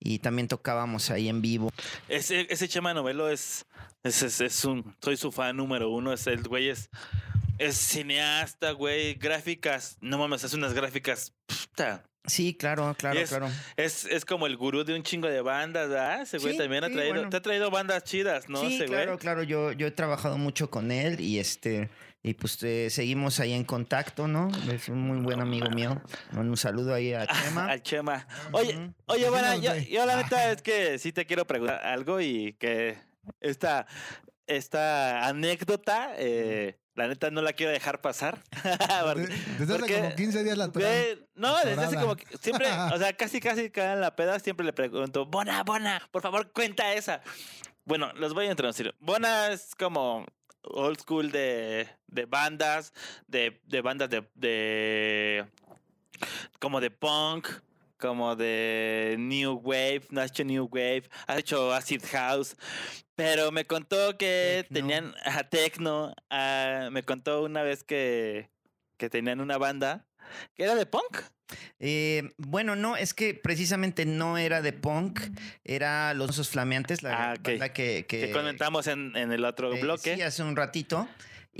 y 0.00 0.18
también 0.18 0.48
tocábamos 0.48 1.10
ahí 1.10 1.28
en 1.28 1.40
vivo. 1.40 1.70
Ese, 2.08 2.46
ese 2.50 2.68
Chema 2.68 2.94
Novelo 2.94 3.28
es, 3.28 3.66
es, 4.02 4.22
es, 4.22 4.40
es 4.40 4.64
un. 4.64 4.96
Soy 5.02 5.16
su 5.16 5.32
fan 5.32 5.56
número 5.56 5.90
uno. 5.90 6.12
Es 6.12 6.26
el 6.26 6.42
güey 6.42 6.68
es. 6.68 6.90
Es 7.58 7.76
cineasta, 7.76 8.72
güey. 8.72 9.14
Gráficas. 9.14 9.98
No 10.00 10.18
mames, 10.18 10.44
hace 10.44 10.56
unas 10.56 10.74
gráficas. 10.74 11.32
puta. 11.46 12.04
Sí, 12.28 12.54
claro, 12.54 12.94
claro, 12.98 13.18
es- 13.18 13.28
claro. 13.30 13.48
Es, 13.76 14.04
es 14.04 14.24
como 14.24 14.46
el 14.46 14.56
gurú 14.56 14.84
de 14.84 14.94
un 14.94 15.02
chingo 15.02 15.28
de 15.28 15.40
bandas, 15.40 15.88
¿verdad? 15.88 16.22
Ese 16.22 16.38
güey 16.38 16.52
Sí, 16.52 16.58
también 16.58 16.84
ha 16.84 16.88
traído. 16.90 17.14
bueno. 17.14 17.28
Te 17.30 17.36
ha 17.38 17.42
traído 17.42 17.70
bandas 17.70 18.04
chidas, 18.04 18.48
¿no? 18.48 18.60
sí, 18.60 18.76
Ese 18.76 18.86
claro, 18.86 19.06
güey. 19.12 19.18
claro. 19.18 19.42
Yo, 19.42 19.72
yo 19.72 19.86
he 19.86 19.90
trabajado 19.90 20.38
mucho 20.38 20.70
con 20.70 20.90
él 20.92 21.20
y 21.20 21.38
este. 21.38 21.90
Y 22.20 22.34
pues 22.34 22.60
eh, 22.64 22.90
seguimos 22.90 23.38
ahí 23.38 23.52
en 23.52 23.62
contacto, 23.64 24.26
¿no? 24.26 24.50
Es 24.72 24.88
un 24.88 24.98
muy 25.00 25.18
buen 25.20 25.40
amigo 25.40 25.70
mío. 25.70 26.02
Un 26.36 26.56
saludo 26.56 26.92
ahí 26.92 27.14
a 27.14 27.26
Chema. 27.28 27.66
Al 27.70 27.80
Chema. 27.82 28.26
Oye, 28.50 28.90
oye, 29.06 29.30
bueno, 29.30 29.56
yo, 29.60 29.74
yo 29.76 30.04
la 30.04 30.16
neta 30.16 30.50
es 30.50 30.60
que 30.60 30.98
sí 30.98 31.12
te 31.12 31.26
quiero 31.26 31.46
preguntar 31.46 31.80
algo 31.86 32.20
y 32.20 32.54
que 32.54 32.98
esta, 33.40 33.86
esta 34.48 35.28
anécdota, 35.28 36.12
eh, 36.16 36.76
la 36.98 37.08
neta 37.08 37.30
no 37.30 37.40
la 37.42 37.52
quiero 37.54 37.72
dejar 37.72 38.00
pasar. 38.00 38.38
Porque- 39.02 39.26
De- 39.26 39.34
Desde 39.58 39.74
hace 39.74 39.78
porque, 39.78 39.94
como 39.96 40.14
15 40.14 40.44
días 40.44 40.58
la 40.58 40.66
güey, 40.66 41.26
no, 41.34 41.56
desde 41.64 41.82
hace 41.84 41.96
como 41.96 42.16
que 42.16 42.26
siempre, 42.38 42.66
o 42.94 42.98
sea, 42.98 43.12
casi 43.14 43.40
casi 43.40 43.70
cada 43.70 43.94
en 43.94 44.00
la 44.00 44.14
peda 44.16 44.38
siempre 44.40 44.66
le 44.66 44.72
pregunto, 44.72 45.24
Bona, 45.26 45.62
Bona, 45.64 46.02
por 46.10 46.22
favor 46.22 46.52
cuenta 46.52 46.92
esa. 46.92 47.22
Bueno, 47.84 48.12
los 48.14 48.34
voy 48.34 48.46
a 48.46 48.50
introducir. 48.50 48.94
Bona 49.00 49.48
es 49.48 49.74
como 49.74 50.26
old 50.62 51.00
school 51.00 51.30
de, 51.30 51.88
de 52.08 52.26
bandas, 52.26 52.92
de, 53.26 53.60
de 53.64 53.80
bandas 53.80 54.10
de, 54.10 54.28
de 54.34 55.46
como 56.58 56.80
de 56.80 56.90
punk, 56.90 57.48
como 57.98 58.36
de 58.36 59.16
New 59.18 59.60
Wave, 59.62 60.02
no 60.10 60.20
has 60.20 60.30
hecho 60.30 60.44
New 60.44 60.68
Wave, 60.70 61.04
has 61.26 61.38
hecho 61.38 61.72
Acid 61.72 62.02
House, 62.12 62.56
pero 63.16 63.50
me 63.52 63.64
contó 63.64 64.16
que 64.16 64.66
tenían 64.72 65.14
a 65.24 65.44
Tecno, 65.44 66.14
ah, 66.30 66.88
me 66.92 67.02
contó 67.02 67.42
una 67.42 67.62
vez 67.62 67.84
que, 67.84 68.50
que 68.96 69.10
tenían 69.10 69.40
una 69.40 69.58
banda 69.58 70.06
que 70.54 70.64
era 70.64 70.74
de 70.74 70.86
punk. 70.86 71.18
Eh, 71.78 72.30
bueno, 72.36 72.76
no, 72.76 72.96
es 72.96 73.14
que 73.14 73.32
precisamente 73.34 74.04
no 74.04 74.36
era 74.36 74.60
de 74.60 74.74
punk, 74.74 75.20
era 75.64 76.12
Los 76.12 76.30
Osos 76.30 76.50
Flameantes, 76.50 77.02
la 77.02 77.30
Ah, 77.30 77.34
ok. 77.38 77.48
banda 77.48 77.72
que, 77.72 78.04
Que, 78.06 78.20
que, 78.26 78.30
comentamos 78.32 78.86
en, 78.86 79.16
en 79.16 79.32
el 79.32 79.44
otro 79.46 79.72
eh, 79.74 79.80
bloque. 79.80 80.14
sí, 80.16 80.22
hace 80.22 80.42
un 80.42 80.56
ratito. 80.56 81.08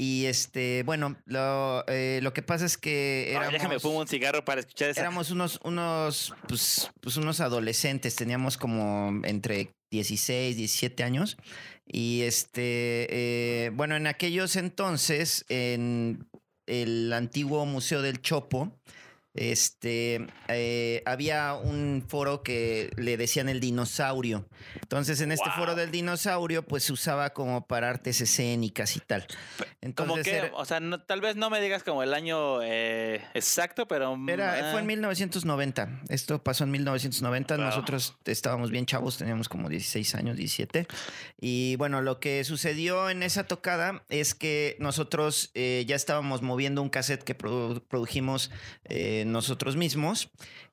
Y 0.00 0.26
este, 0.26 0.84
bueno, 0.84 1.16
lo, 1.26 1.84
eh, 1.88 2.20
lo 2.22 2.32
que 2.32 2.40
pasa 2.40 2.64
es 2.64 2.78
que 2.78 3.24
Ay, 3.30 3.34
éramos, 3.34 3.52
déjame 3.52 3.80
fumo 3.80 3.98
un 3.98 4.06
cigarro 4.06 4.44
para 4.44 4.60
escuchar 4.60 4.90
esa. 4.90 5.00
éramos 5.00 5.32
unos, 5.32 5.58
unos, 5.64 6.34
pues, 6.46 6.92
pues 7.00 7.16
unos 7.16 7.40
adolescentes, 7.40 8.14
teníamos 8.14 8.56
como 8.56 9.20
entre 9.26 9.74
16, 9.90 10.56
17 10.56 11.02
años. 11.02 11.36
Y 11.84 12.20
este, 12.22 13.08
eh, 13.10 13.70
bueno, 13.70 13.96
en 13.96 14.06
aquellos 14.06 14.54
entonces, 14.54 15.44
en 15.48 16.28
el 16.66 17.12
antiguo 17.12 17.66
Museo 17.66 18.00
del 18.00 18.22
Chopo, 18.22 18.78
este, 19.38 20.26
eh, 20.48 21.02
había 21.06 21.54
un 21.54 22.04
foro 22.08 22.42
que 22.42 22.90
le 22.96 23.16
decían 23.16 23.48
el 23.48 23.60
dinosaurio. 23.60 24.46
Entonces, 24.82 25.20
en 25.20 25.32
este 25.32 25.48
Wow. 25.50 25.56
foro 25.58 25.74
del 25.74 25.90
dinosaurio, 25.90 26.62
pues 26.66 26.84
se 26.84 26.92
usaba 26.92 27.30
como 27.30 27.66
para 27.66 27.88
artes 27.88 28.20
escénicas 28.20 28.96
y 28.96 29.00
tal. 29.00 29.26
Como 29.26 30.16
Entonces, 30.16 30.24
que, 30.24 30.36
era- 30.36 30.50
o 30.54 30.64
sea, 30.64 30.80
no- 30.80 31.00
tal 31.00 31.20
vez 31.20 31.36
no 31.36 31.50
me 31.50 31.60
digas 31.60 31.82
como 31.82 32.02
el 32.02 32.12
año 32.14 32.62
eh, 32.62 33.22
exacto, 33.34 33.86
pero... 33.86 34.16
Era, 34.28 34.54
fue 34.72 34.80
en 34.80 34.84
ah, 34.84 34.88
1990. 34.88 36.00
Esto 36.08 36.42
pasó 36.42 36.64
en 36.64 36.70
1990. 36.72 37.56
Wow. 37.56 37.64
Nosotros 37.64 38.16
estábamos 38.24 38.70
bien 38.70 38.86
chavos, 38.86 39.18
teníamos 39.18 39.48
como 39.48 39.68
16 39.68 40.14
años, 40.14 40.36
17. 40.36 40.86
Y 41.40 41.76
bueno, 41.76 42.02
lo 42.02 42.18
que 42.20 42.42
sucedió 42.44 43.08
en 43.10 43.22
esa 43.22 43.44
tocada 43.44 44.02
es 44.08 44.34
que 44.34 44.76
nosotros 44.80 45.50
eh, 45.54 45.84
ya 45.86 45.96
estábamos 45.96 46.42
moviendo 46.42 46.82
un 46.82 46.88
cassette 46.88 47.22
que 47.22 47.36
produ- 47.38 47.82
produjimos 47.86 48.50
eh, 48.84 49.24
nosotros 49.32 49.76
mismos. 49.76 50.30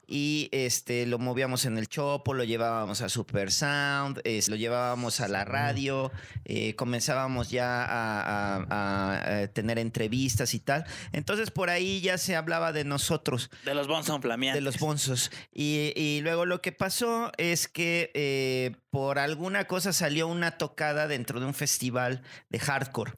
Y 0.08 0.50
este 0.52 1.08
lo 1.08 1.18
movíamos 1.18 1.66
en 1.66 1.80
el 1.80 1.88
chopo, 1.90 2.36
lo 2.36 2.44
llevábamos 2.44 3.02
a 3.02 3.10
Super 3.10 3.52
Sound, 3.52 4.22
es- 4.24 4.50
lo 4.50 4.56
llevábamos 4.56 5.20
a 5.20 5.28
la 5.28 5.46
radio, 5.46 6.12
eh, 6.44 6.76
comenzábamos 6.76 7.50
ya 7.50 7.84
a, 7.84 8.60
a- 8.60 8.66
a, 8.70 9.42
eh, 9.42 9.48
tener 9.48 9.80
entrevistas 9.80 10.54
y 10.54 10.60
tal. 10.60 10.86
Entonces 11.12 11.50
por 11.50 11.72
ahí 11.72 12.02
ya 12.02 12.20
se 12.20 12.36
hablaba 12.36 12.72
de 12.72 12.84
nosotros, 12.84 13.50
De 13.66 13.74
los 13.74 13.88
Bonson 13.88 14.22
flameantes. 14.22 14.62
de 14.62 14.64
los 14.64 14.78
bonzos. 14.78 15.32
Y, 15.52 15.92
y 15.96 16.22
luego 16.22 16.46
lo 16.46 16.62
que 16.62 16.72
pasó 16.72 17.32
es 17.38 17.68
que 17.68 18.12
eh, 18.14 18.76
por 18.92 19.18
alguna 19.18 19.66
cosa 19.66 19.92
salió 19.92 20.28
una 20.28 20.52
tocada 20.60 21.08
dentro 21.08 21.40
de 21.40 21.48
un 21.48 21.56
festival 21.56 22.22
de 22.52 22.60
hardcore. 22.60 23.14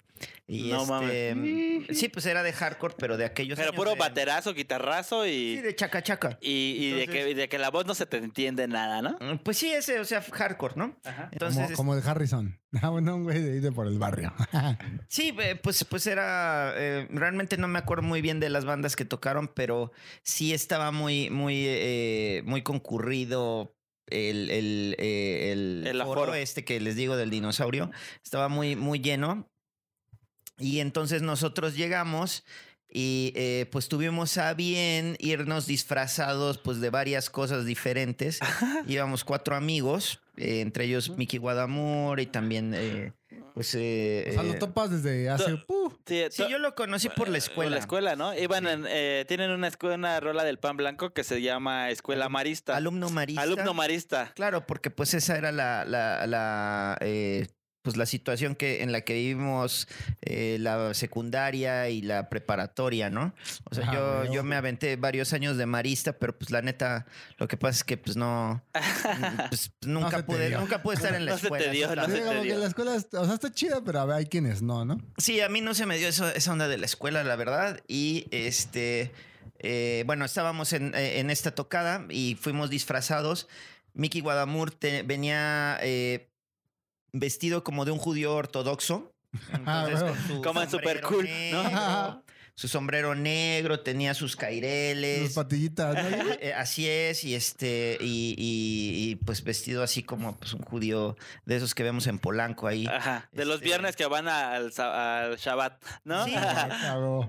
Y 0.47 0.69
No 0.69 0.81
este, 0.81 1.35
mames. 1.35 1.97
Sí, 1.97 2.07
pues 2.09 2.25
era 2.25 2.41
de 2.43 2.53
hardcore, 2.53 2.95
pero 2.97 3.17
de 3.17 3.25
aquellos 3.25 3.57
Pero 3.57 3.69
años 3.69 3.75
puro 3.77 3.91
de- 3.91 3.97
baterazo, 3.99 4.53
guitarrazo 4.53 5.25
Sí, 5.25 5.57
y... 5.59 5.61
de 5.61 5.75
chaca 5.75 6.01
chaca. 6.01 6.37
Y, 6.41 6.49
y 6.79 6.91
de, 6.91 7.07
que, 7.07 7.29
y 7.29 7.33
de 7.33 7.49
que 7.49 7.57
la 7.57 7.69
voz 7.69 7.85
no 7.85 7.93
se 7.95 8.05
te 8.05 8.17
entiende 8.17 8.67
nada, 8.67 9.01
¿no? 9.01 9.17
Mm, 9.19 9.39
Pues 9.43 9.57
sí, 9.57 9.71
ese, 9.71 9.99
o 9.99 10.05
sea, 10.05 10.21
hardcore, 10.21 10.75
¿no? 10.77 10.97
Ajá. 11.03 11.29
Entonces, 11.31 11.65
como, 11.65 11.75
como 11.75 11.95
de 11.95 12.09
Harrison. 12.09 12.59
Ah, 12.81 12.89
bueno, 12.89 13.15
un 13.15 13.23
güey 13.23 13.41
de 13.41 13.61
de 13.61 13.71
por 13.71 13.87
el 13.87 13.97
barrio. 13.97 14.33
Sí, 15.07 15.33
eh, 15.39 15.55
pues, 15.55 15.83
pues 15.85 16.05
era. 16.05 16.73
eh, 16.75 17.07
realmente 17.11 17.57
no 17.57 17.67
me 17.67 17.79
acuerdo 17.79 18.03
muy 18.03 18.21
bien 18.21 18.39
de 18.39 18.49
las 18.49 18.65
bandas 18.65 18.95
que 18.95 19.05
tocaron, 19.05 19.47
pero 19.47 19.91
sí 20.21 20.53
estaba 20.53 20.91
muy, 20.91 21.29
muy, 21.29 21.63
eh, 21.65 22.41
muy 22.45 22.61
concurrido. 22.63 23.73
El, 24.09 24.49
el, 24.51 24.95
eh, 24.99 25.51
el, 25.51 25.83
El 25.85 25.97
foro 26.03 26.21
aforo. 26.21 26.33
este 26.35 26.63
que 26.63 26.79
les 26.79 26.95
digo 26.95 27.17
del 27.17 27.29
dinosaurio 27.29 27.91
estaba 28.23 28.47
muy, 28.47 28.75
muy 28.77 28.99
lleno. 28.99 29.49
Y 30.59 30.79
entonces 30.79 31.21
nosotros 31.21 31.75
llegamos 31.75 32.43
y 32.89 33.33
eh, 33.35 33.67
pues 33.71 33.89
tuvimos 33.89 34.37
a 34.37 34.53
bien 34.53 35.17
irnos 35.19 35.67
disfrazados 35.67 36.57
pues 36.57 36.79
de 36.79 36.89
varias 36.89 37.29
cosas 37.29 37.65
diferentes. 37.65 38.39
Íbamos 38.87 39.23
cuatro 39.23 39.55
amigos, 39.55 40.21
eh, 40.37 40.61
entre 40.61 40.85
ellos 40.85 41.09
Mickey 41.09 41.37
Guadamur 41.37 42.19
y 42.19 42.25
también 42.27 42.73
eh, 42.73 43.13
pues... 43.53 43.75
eh, 43.75 44.27
o 44.29 44.33
sea, 44.33 44.43
lo 44.43 44.53
eh, 44.53 44.57
topas 44.57 44.89
desde 44.89 45.29
hace. 45.29 45.57
Sí, 46.07 46.23
Sí, 46.31 46.43
to- 46.43 46.47
yo 46.49 46.57
lo 46.57 46.73
conocí 46.73 47.09
por 47.09 47.27
la 47.27 47.35
eh, 47.35 47.39
escuela. 47.39 47.71
La 47.71 47.77
escuela, 47.79 48.15
¿no? 48.15 48.33
Iban 48.33 48.63
Sí. 48.63 48.69
en, 48.71 48.85
eh, 48.87 49.25
tienen 49.27 49.51
una 49.51 49.67
escuela, 49.67 49.95
una 49.95 50.19
rola 50.21 50.45
del 50.45 50.57
pan 50.57 50.77
blanco 50.77 51.11
que 51.11 51.25
se 51.25 51.41
llama 51.41 51.89
Escuela 51.91 52.29
Marista. 52.29 52.77
Alumno 52.77 53.09
marista. 53.09 53.41
Alumno 53.41 53.73
Marista. 53.73 54.31
Claro, 54.33 54.65
porque 54.65 54.89
pues 54.89 55.13
esa 55.13 55.37
era 55.37 55.51
la, 55.51 55.83
la, 55.83 56.25
la, 56.25 56.97
eh, 57.01 57.47
pues 57.87 57.95
la 57.95 58.05
situación 58.05 58.53
que, 58.55 58.83
en 58.83 58.91
la 58.91 58.99
que 58.99 59.13
vivimos 59.13 59.87
eh, 60.21 60.57
la 60.59 60.93
secundaria 60.93 61.87
y 61.87 62.01
la 62.01 62.27
preparatoria, 62.27 63.09
¿no? 63.09 63.33
O 63.71 63.73
sea, 63.75 63.85
Ah, 63.87 63.93
yo, 64.25 64.33
yo 64.33 64.43
me 64.43 64.57
aventé 64.57 64.97
varios 64.97 65.31
años 65.31 65.55
de 65.55 65.65
marista, 65.65 66.11
pero 66.11 66.37
pues 66.37 66.51
la 66.51 66.61
neta, 66.61 67.05
lo 67.37 67.47
que 67.47 67.55
pasa 67.55 67.77
es 67.77 67.83
que 67.85 67.95
pues 67.95 68.17
no, 68.17 68.61
pues, 69.49 69.71
nunca 69.85 70.25
pude, 70.25 70.49
nunca 70.49 70.83
pude 70.83 70.95
estar 70.95 71.15
en 71.15 71.25
la 71.25 71.31
No 71.31 71.37
se 71.37 71.43
te 71.49 71.55
escuela. 71.55 71.71
dio, 71.71 71.95
no 71.95 72.05
se 72.07 72.11
te 72.11 72.19
como 72.25 72.41
que 72.41 72.47
dio. 72.47 72.57
la 72.59 72.67
escuela, 72.67 72.95
es- 72.95 73.07
o 73.13 73.23
sea, 73.23 73.33
está 73.35 73.51
chida, 73.53 73.81
pero 73.85 74.01
a 74.01 74.05
ver, 74.05 74.15
hay 74.17 74.25
quienes 74.25 74.61
no, 74.61 74.83
¿no? 74.83 74.97
Sí, 75.17 75.39
a 75.39 75.47
mí 75.47 75.61
no 75.61 75.73
se 75.73 75.85
me 75.85 75.97
dio 75.97 76.09
eso- 76.09 76.27
esa 76.27 76.51
onda 76.51 76.67
de 76.67 76.77
la 76.77 76.85
escuela, 76.87 77.23
la 77.23 77.37
verdad. 77.37 77.79
Y 77.87 78.27
este, 78.31 79.13
eh, 79.59 80.03
bueno, 80.05 80.25
estábamos 80.25 80.73
en, 80.73 80.93
eh, 80.93 81.19
en 81.19 81.29
esta 81.29 81.51
tocada 81.55 82.05
y 82.09 82.35
fuimos 82.35 82.69
disfrazados. 82.69 83.47
Mickey 83.93 84.19
Guadamur 84.21 84.71
te- 84.71 85.01
venía 85.03 85.79
eh, 85.81 86.27
vestido 87.19 87.63
como 87.63 87.85
de 87.85 87.91
un 87.91 87.97
judío 87.97 88.35
ortodoxo. 88.35 89.11
Entonces, 89.53 90.01
bueno. 90.01 90.15
con 90.15 90.27
su 90.27 90.41
Como 90.41 90.61
en 90.61 90.69
Super 90.69 91.01
sombrero 91.01 91.07
Cool, 91.07 91.29
¿no? 91.51 92.23
Su 92.59 92.67
sombrero 92.67 93.13
negro, 93.13 93.81
tenía 93.81 94.15
sus 94.15 94.31
Sus 94.31 94.35
caireles. 94.35 95.33
patillitas, 95.33 95.93
¿no? 95.93 96.01
Eh, 96.41 96.53
así 96.55 96.87
es, 96.89 97.23
y 97.23 97.35
este, 97.35 97.99
y, 98.01 98.33
y- 98.35 99.11
y, 99.11 99.15
pues 99.17 99.43
vestido 99.43 99.83
así 99.83 100.01
como 100.01 100.35
pues, 100.35 100.53
un 100.53 100.63
judío 100.63 101.15
de 101.45 101.55
esos 101.57 101.75
que 101.75 101.83
vemos 101.83 102.07
en 102.07 102.17
Polanco 102.17 102.65
ahí. 102.65 102.87
Ajá. 102.87 103.29
De 103.31 103.45
los 103.45 103.57
Este- 103.57 103.65
viernes 103.67 103.95
que 103.95 104.07
van 104.07 104.27
al, 104.27 104.71
Shabbat, 104.71 105.83
¿no? 106.03 106.25
Sí. 106.25 106.33
Ah, 106.35 107.27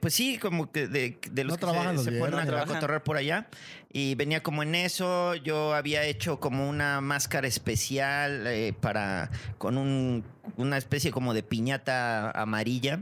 Pues 0.00 0.14
sí, 0.14 0.38
como 0.38 0.72
que 0.72 0.88
de, 0.88 1.18
de 1.30 1.44
los 1.44 1.52
No 1.52 1.56
que 1.56 1.60
trabajan 1.60 1.88
se, 1.90 1.94
los 1.96 2.04
se 2.04 2.10
viernes. 2.12 2.48
a, 2.48 2.64
cotorrear 2.64 3.04
por 3.04 3.18
allá. 3.18 3.48
Y 3.92 4.14
venía 4.14 4.42
como 4.42 4.62
en 4.62 4.74
eso. 4.74 5.34
Yo 5.34 5.74
había 5.74 6.04
hecho 6.04 6.40
como 6.40 6.68
una 6.68 7.00
máscara 7.02 7.46
especial 7.46 8.46
eh, 8.46 8.72
para. 8.80 9.30
con 9.58 9.76
un, 9.76 10.24
una 10.56 10.78
especie 10.78 11.10
como 11.10 11.34
de 11.34 11.42
piñata 11.42 12.30
amarilla. 12.30 13.00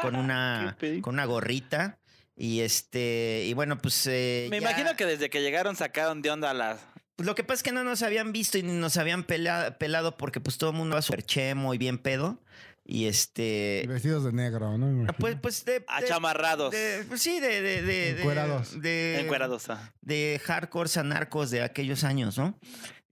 Con 0.00 0.16
una, 0.16 0.76
con 1.02 1.14
una 1.14 1.24
gorrita. 1.24 1.98
Y 2.36 2.60
este. 2.60 3.44
Y 3.46 3.54
bueno, 3.54 3.78
pues. 3.78 4.06
eh, 4.08 4.48
Me 4.50 4.60
ya- 4.60 4.70
imagino 4.70 4.96
que 4.96 5.06
desde 5.06 5.30
que 5.30 5.40
llegaron 5.42 5.76
sacaron 5.76 6.20
de 6.22 6.30
onda 6.30 6.52
las... 6.52 6.80
pues 7.16 7.26
lo 7.26 7.34
que 7.36 7.44
pasa 7.44 7.58
es 7.58 7.62
que 7.62 7.72
no 7.72 7.84
nos 7.84 8.02
habían 8.02 8.32
visto 8.32 8.58
y 8.58 8.62
ni 8.64 8.72
nos 8.72 8.96
habían 8.96 9.22
pelado, 9.24 9.78
pelado 9.78 10.16
porque 10.16 10.40
pues 10.40 10.58
todo 10.58 10.70
el 10.70 10.76
mundo 10.76 10.96
era 10.96 11.02
súper 11.02 11.22
chemo 11.24 11.74
y 11.74 11.78
bien 11.78 11.98
pedo. 11.98 12.40
Y 12.86 13.06
este. 13.06 13.82
Y 13.84 13.86
Vestidos 13.86 14.24
de 14.24 14.32
negro, 14.32 14.76
¿no? 14.76 14.90
Imagino. 14.90 15.14
Pues, 15.18 15.36
pues 15.40 15.64
de, 15.64 15.84
Achamarrados. 15.86 16.70
de- 16.72 17.04
pues 17.08 17.22
sí, 17.22 17.40
de, 17.40 17.62
de, 17.62 17.82
de, 17.82 18.14
de- 18.14 18.20
Encuerados. 18.20 18.82
de- 18.82 19.20
Encuerados. 19.20 19.70
ah. 19.70 19.92
de 20.02 20.40
hardcore 20.44 20.90
anarcos 21.00 21.50
de 21.50 21.62
aquellos 21.62 22.04
años, 22.04 22.36
¿no? 22.36 22.58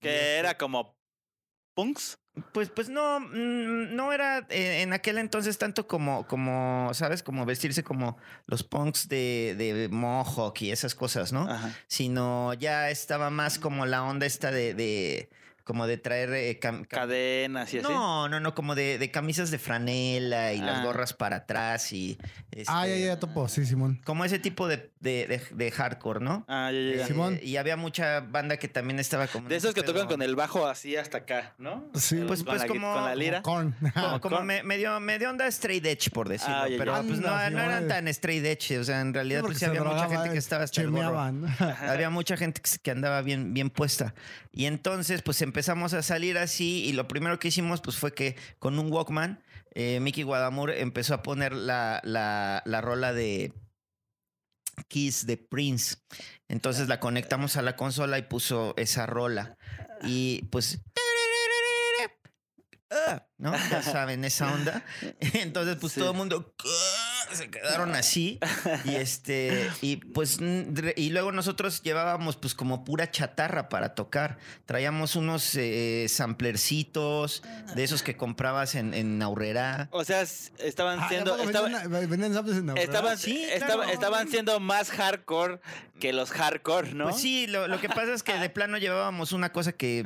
Que 0.00 0.14
este, 0.14 0.36
era 0.38 0.58
como... 0.58 0.94
¿Punks? 1.74 2.18
Pues, 2.52 2.70
pues 2.70 2.88
no, 2.88 3.20
mm, 3.20 3.94
no 3.94 4.12
era 4.12 4.46
eh, 4.48 4.80
en 4.82 4.94
aquel 4.94 5.18
entonces 5.18 5.58
tanto 5.58 5.86
como, 5.86 6.26
como, 6.26 6.90
¿sabes? 6.94 7.22
Como 7.22 7.44
vestirse 7.44 7.84
como 7.84 8.16
los 8.46 8.62
punks 8.62 9.08
de, 9.08 9.54
de 9.58 9.88
Mohawk 9.90 10.62
y 10.62 10.70
esas 10.70 10.94
cosas, 10.94 11.32
¿no? 11.32 11.42
Ajá. 11.42 11.74
Sino 11.88 12.54
ya 12.54 12.88
estaba 12.88 13.28
más 13.28 13.58
como 13.58 13.84
la 13.84 14.02
onda 14.02 14.24
esta 14.24 14.50
de, 14.50 14.72
de 14.72 15.28
como 15.64 15.86
de 15.86 15.96
traer 15.98 16.32
eh, 16.34 16.58
cam- 16.60 16.82
cam- 16.82 16.88
Cadenas 16.88 17.72
y 17.74 17.78
así. 17.78 17.86
No, 17.88 18.28
no, 18.28 18.40
no, 18.40 18.54
como 18.54 18.74
de, 18.74 18.98
de 18.98 19.10
camisas 19.10 19.50
de 19.50 19.58
franela 19.58 20.52
y 20.52 20.58
las 20.60 20.80
Ah. 20.80 20.84
gorras 20.84 21.12
para 21.12 21.36
atrás 21.36 21.92
y... 21.92 22.18
Ah, 22.66 22.86
ya, 22.86 22.94
este, 22.94 23.06
ya, 23.06 23.18
topo. 23.18 23.48
Sí, 23.48 23.64
Simón. 23.64 24.00
Como 24.04 24.24
ese 24.24 24.38
tipo 24.38 24.68
de, 24.68 24.90
de, 25.00 25.26
de- 25.26 25.42
de 25.50 25.70
hardcore, 25.70 26.20
¿no? 26.20 26.44
Ah, 26.48 26.70
ya. 26.72 26.78
Eh, 26.78 27.04
Simón. 27.06 27.38
y 27.42 27.56
había 27.56 27.76
mucha 27.76 28.20
banda 28.20 28.56
que 28.56 28.68
también 28.68 28.98
estaba 28.98 29.26
como... 29.26 29.48
De 29.48 29.56
esos 29.56 29.74
que 29.74 29.82
tocan 29.82 30.06
con 30.06 30.22
el 30.22 30.34
bajo 30.36 30.66
así 30.66 30.96
hasta 30.96 31.18
acá, 31.18 31.54
¿no? 31.58 31.88
Sí. 31.94 32.16
El- 32.18 32.26
Pues- 32.26 32.40
con, 32.44 32.46
pues 32.56 32.62
la, 32.62 32.66
como- 32.68 32.92
con 32.94 33.04
la 33.04 33.14
lira. 33.14 33.42
Como, 33.42 34.20
como 34.20 34.42
me- 34.42 34.62
medio, 34.62 34.98
medio 35.00 35.30
onda 35.30 35.46
straight 35.48 35.84
edge, 35.86 36.10
por 36.10 36.28
decirlo. 36.28 36.54
Ah, 36.56 36.68
ya, 36.68 36.76
pero 36.78 36.96
ya. 36.96 37.02
pues 37.06 37.20
no, 37.20 37.28
Anda, 37.28 37.50
no 37.50 37.60
eran 37.62 37.88
tan 37.88 38.08
straight 38.08 38.44
edge. 38.44 38.78
O 38.78 38.84
sea, 38.84 39.00
en 39.00 39.14
realidad 39.14 39.42
pues 39.42 39.58
sí 39.58 39.64
había 39.64 39.82
mucha 39.84 40.08
gente 40.08 40.30
que 40.30 40.38
estaba 40.38 40.64
hasta 40.64 40.80
el 40.80 40.90
gorro. 40.90 41.02
chemeaban. 41.02 41.46
Había 41.88 42.10
mucha 42.10 42.36
gente 42.36 42.60
que 42.82 42.90
andaba 42.90 43.22
bien, 43.22 43.54
bien 43.54 43.70
puesta. 43.70 44.14
Y 44.52 44.66
entonces, 44.66 45.22
pues 45.22 45.40
empezamos 45.42 45.94
a 45.94 46.02
salir 46.02 46.36
así. 46.38 46.84
Y 46.84 46.92
lo 46.92 47.08
primero 47.08 47.38
que 47.38 47.48
hicimos, 47.48 47.80
pues 47.80 47.96
fue 47.96 48.12
que 48.14 48.36
con 48.58 48.78
un 48.78 48.92
Walkman, 48.92 49.42
eh, 49.74 49.98
Mickey 50.00 50.22
Guadamur 50.24 50.70
empezó 50.70 51.14
a 51.14 51.22
poner 51.22 51.54
la, 51.54 52.00
la, 52.04 52.62
la 52.66 52.80
rola 52.82 53.14
de 53.14 53.52
Kiss 54.88 55.26
de 55.26 55.38
Prince. 55.38 55.96
Entonces 56.48 56.88
la 56.88 57.00
conectamos 57.00 57.56
a 57.56 57.62
la 57.62 57.76
consola 57.76 58.18
y 58.18 58.22
puso 58.22 58.74
esa 58.76 59.06
rola. 59.06 59.56
Y 60.02 60.42
pues. 60.50 60.80
¿No? 63.38 63.52
Ya 63.70 63.82
saben, 63.82 64.22
esa 64.24 64.52
onda. 64.52 64.84
Entonces, 65.20 65.76
pues 65.80 65.94
Sí. 65.94 66.00
todo 66.00 66.10
el 66.10 66.16
mundo 66.18 66.54
se 67.32 67.50
quedaron 67.50 67.94
así. 67.94 68.38
Y 68.84 68.94
este, 68.96 69.70
y 69.80 69.96
pues, 69.96 70.38
y 70.96 71.10
luego 71.10 71.32
nosotros 71.32 71.82
llevábamos 71.82 72.36
pues 72.36 72.54
como 72.54 72.84
pura 72.84 73.10
chatarra 73.10 73.68
para 73.68 73.94
tocar. 73.94 74.38
Traíamos 74.66 75.16
unos 75.16 75.54
eh, 75.54 76.06
samplercitos 76.08 77.42
de 77.74 77.84
esos 77.84 78.02
que 78.02 78.16
comprabas 78.16 78.74
en, 78.74 78.94
en 78.94 79.22
Aurrera. 79.22 79.88
O 79.90 80.04
sea, 80.04 80.22
estaban 80.22 81.00
Ah, 81.00 81.08
siendo... 81.08 81.34
¿a 81.34 81.36
poco 81.36 81.48
estaba- 81.50 81.68
vendían- 81.68 82.34
samples 82.34 82.56
en 82.58 82.70
Aurrera? 82.70 82.84
Estaban, 82.84 83.18
Sí, 83.18 83.44
estaba- 83.44 83.74
claro. 83.84 83.92
estaban 83.92 84.28
siendo 84.28 84.60
más 84.60 84.90
hardcore 84.90 85.60
que 86.00 86.12
los 86.12 86.30
hardcore, 86.30 86.94
¿no? 86.94 87.04
Pues 87.10 87.20
sí, 87.20 87.46
lo, 87.46 87.68
lo 87.68 87.80
que 87.80 87.88
pasa 87.88 88.12
es 88.12 88.22
que 88.22 88.34
de 88.38 88.50
plano 88.50 88.78
llevábamos 88.78 89.32
una 89.32 89.52
cosa 89.52 89.72
que 89.72 90.04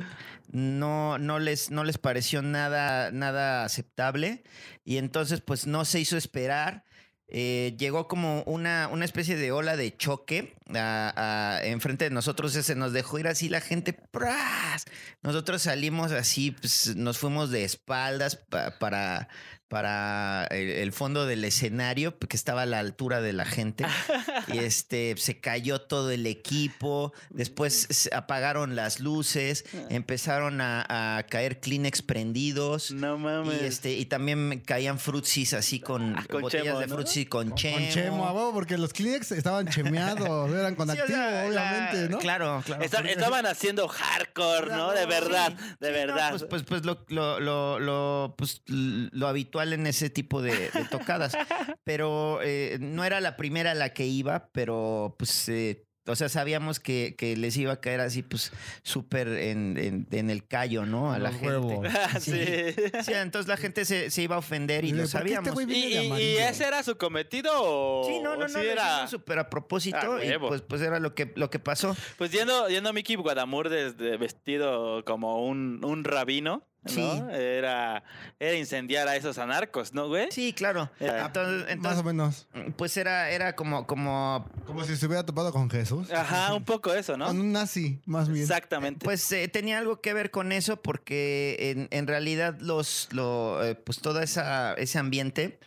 no, 0.51 1.17
no, 1.17 1.39
les, 1.39 1.71
no 1.71 1.83
les 1.83 1.97
pareció 1.97 2.41
nada, 2.41 3.11
nada 3.11 3.63
aceptable. 3.65 4.43
Y 4.85 4.97
entonces, 4.97 5.41
pues 5.41 5.67
no 5.67 5.85
se 5.85 5.99
hizo 5.99 6.15
esperar. 6.17 6.85
Eh, 7.29 7.75
llegó 7.77 8.07
como 8.07 8.41
una, 8.43 8.87
una 8.89 9.03
especie 9.05 9.35
de 9.35 9.51
ola 9.51 9.75
de 9.75 9.95
choque 9.95 10.55
a- 10.73 11.57
a- 11.57 11.65
enfrente 11.65 12.05
de 12.05 12.11
nosotros. 12.11 12.53
Se 12.53 12.75
nos 12.75 12.93
dejó 12.93 13.19
ir 13.19 13.27
así 13.27 13.49
la 13.49 13.61
gente. 13.61 13.93
¡pras! 13.93 14.85
Nosotros 15.23 15.61
salimos 15.63 16.11
así, 16.11 16.51
pues, 16.51 16.95
nos 16.95 17.17
fuimos 17.17 17.51
de 17.51 17.63
espaldas 17.63 18.35
pa- 18.37 18.79
para, 18.79 19.27
para 19.67 20.45
el, 20.51 20.69
el 20.69 20.91
fondo 20.93 21.25
del 21.25 21.43
escenario, 21.43 22.17
que 22.17 22.37
estaba 22.37 22.61
a 22.63 22.65
la 22.65 22.79
altura 22.79 23.21
de 23.21 23.33
la 23.33 23.45
gente. 23.45 23.85
y 24.53 24.59
este, 24.59 25.15
se 25.17 25.39
cayó 25.39 25.81
todo 25.81 26.11
el 26.11 26.25
equipo. 26.25 27.13
Después 27.29 27.87
se 27.89 28.13
apagaron 28.15 28.75
las 28.75 28.99
luces. 28.99 29.65
Empezaron 29.89 30.61
a, 30.61 31.17
a 31.17 31.23
caer 31.23 31.59
Kleenex 31.59 32.01
prendidos. 32.01 32.91
No 32.91 33.17
mames. 33.17 33.61
Y, 33.61 33.65
este, 33.65 33.93
y 33.93 34.05
también 34.05 34.61
caían 34.65 34.99
frutsis 34.99 35.53
así 35.53 35.79
con, 35.79 36.15
Ah, 36.17 36.25
con 36.29 36.41
botellas 36.43 36.65
chemo, 36.67 36.79
de 36.79 36.87
¿no? 36.87 36.95
frutsis 36.95 37.27
con 37.27 37.55
chemo. 37.55 37.77
Con 37.77 37.89
chemo, 37.89 38.25
a 38.27 38.31
huevo, 38.33 38.53
porque 38.53 38.77
los 38.77 38.93
Kleenex 38.93 39.31
estaban 39.33 39.67
chemeados, 39.67 40.51
eran 40.51 40.75
con 40.75 40.87
Sí, 40.91 40.97
o 40.97 41.01
activo, 41.03 41.17
la- 41.19 41.47
obviamente, 41.47 42.09
¿no? 42.09 42.19
Claro, 42.19 42.63
claro. 42.65 42.83
Estaban 42.83 43.45
haciendo 43.45 43.87
hardcore, 43.87 44.67
¿no? 44.71 44.91
De 44.93 45.05
verdad, 45.05 45.53
Sí, 45.57 45.63
de 45.79 45.87
sí, 45.87 45.91
no, 45.91 45.91
verdad. 45.91 46.29
pues, 46.31 46.43
pues, 46.45 46.63
pues 46.63 46.85
lo, 46.85 47.03
lo, 47.09 47.39
lo, 47.39 47.79
lo, 47.79 48.35
pues, 48.37 48.61
lo 48.67 49.27
habitual 49.27 49.56
en 49.63 49.87
ese 49.87 50.09
tipo 50.09 50.41
de, 50.41 50.51
de 50.69 50.85
tocadas. 50.89 51.37
Pero 51.83 52.39
eh, 52.43 52.77
no 52.79 53.03
era 53.05 53.19
la 53.21 53.37
primera 53.37 53.71
a 53.71 53.75
la 53.75 53.93
que 53.93 54.05
iba, 54.05 54.49
pero 54.51 55.15
pues. 55.17 55.47
eh, 55.49 55.83
o 56.09 56.15
sea, 56.15 56.29
sabíamos 56.29 56.79
que, 56.79 57.15
que 57.17 57.35
les 57.35 57.57
iba 57.57 57.73
a 57.73 57.81
caer 57.81 57.99
así, 57.99 58.23
pues, 58.23 58.53
súper 58.81 59.27
en, 59.27 59.77
en- 59.77 60.07
en 60.11 60.29
el 60.29 60.47
callo, 60.47 60.85
¿no? 60.85 61.11
A 61.11 61.19
la 61.19 61.31
Los 61.31 61.39
gente. 61.41 61.89
sí. 62.21 63.01
Sí, 63.03 63.11
entonces 63.13 63.49
la 63.49 63.57
gente 63.57 63.83
se, 63.83 64.09
se 64.09 64.21
iba 64.21 64.35
a 64.35 64.39
ofender 64.39 64.85
y 64.85 64.89
¿Por 64.91 64.97
lo 64.99 65.03
este 65.03 65.17
sabíamos. 65.17 65.53
güey 65.53 65.69
¿Y, 65.69 65.97
y- 65.97 66.37
ese 66.37 66.63
era 66.65 66.81
su 66.83 66.97
cometido 66.97 67.51
o 67.55 68.05
Sí, 68.07 68.21
no, 68.21 68.37
no, 68.37 68.47
no, 68.47 68.59
sí 68.61 68.65
era? 68.65 69.05
súper 69.07 69.39
a 69.39 69.49
propósito 69.49 69.97
Ah, 70.17 70.23
y 70.23 70.37
pues, 70.37 70.61
pues 70.61 70.81
era 70.81 71.01
lo 71.01 71.13
que, 71.13 71.33
lo 71.35 71.49
que 71.49 71.59
pasó. 71.59 71.93
Pues 72.17 72.31
yendo, 72.31 72.69
yendo 72.69 72.93
Mickey 72.93 73.17
Guadamur 73.17 73.67
desde 73.67 74.15
vestido 74.15 75.03
como 75.03 75.45
un, 75.45 75.83
un 75.83 76.05
rabino, 76.05 76.65
¿no? 76.95 77.29
Sí. 77.29 77.35
Era, 77.35 78.03
era 78.39 78.57
incendiar 78.57 79.07
a 79.07 79.15
esos 79.15 79.37
anarcos, 79.37 79.93
¿no, 79.93 80.07
güey? 80.07 80.27
Sí, 80.31 80.53
claro. 80.53 80.89
Entonces, 80.99 81.77
Más 81.77 81.97
o 81.97 82.03
menos. 82.03 82.47
pues 82.75 82.95
era, 82.97 83.29
era 83.29 83.55
como, 83.55 83.85
como 83.87 84.49
Como 84.65 84.83
si 84.83 84.95
se 84.95 85.05
hubiera 85.05 85.25
topado 85.25 85.51
con 85.51 85.69
Jesús. 85.69 86.11
Ajá, 86.11 86.53
un 86.53 86.63
poco 86.63 86.93
eso, 86.93 87.17
¿no? 87.17 87.27
Con 87.27 87.39
un 87.39 87.51
nazi, 87.51 88.01
más 88.05 88.29
bien. 88.29 88.43
Exactamente. 88.43 89.03
Pues 89.03 89.31
eh, 89.31 89.47
tenía 89.47 89.79
algo 89.79 90.01
que 90.01 90.13
ver 90.13 90.31
con 90.31 90.51
eso 90.51 90.81
porque 90.81 91.57
en, 91.59 91.87
en 91.91 92.07
realidad 92.07 92.57
los, 92.59 93.07
lo, 93.11 93.63
eh, 93.63 93.75
pues 93.75 93.99
todo 93.99 94.21
esa, 94.21 94.73
ese 94.73 94.99
ambiente 94.99 95.59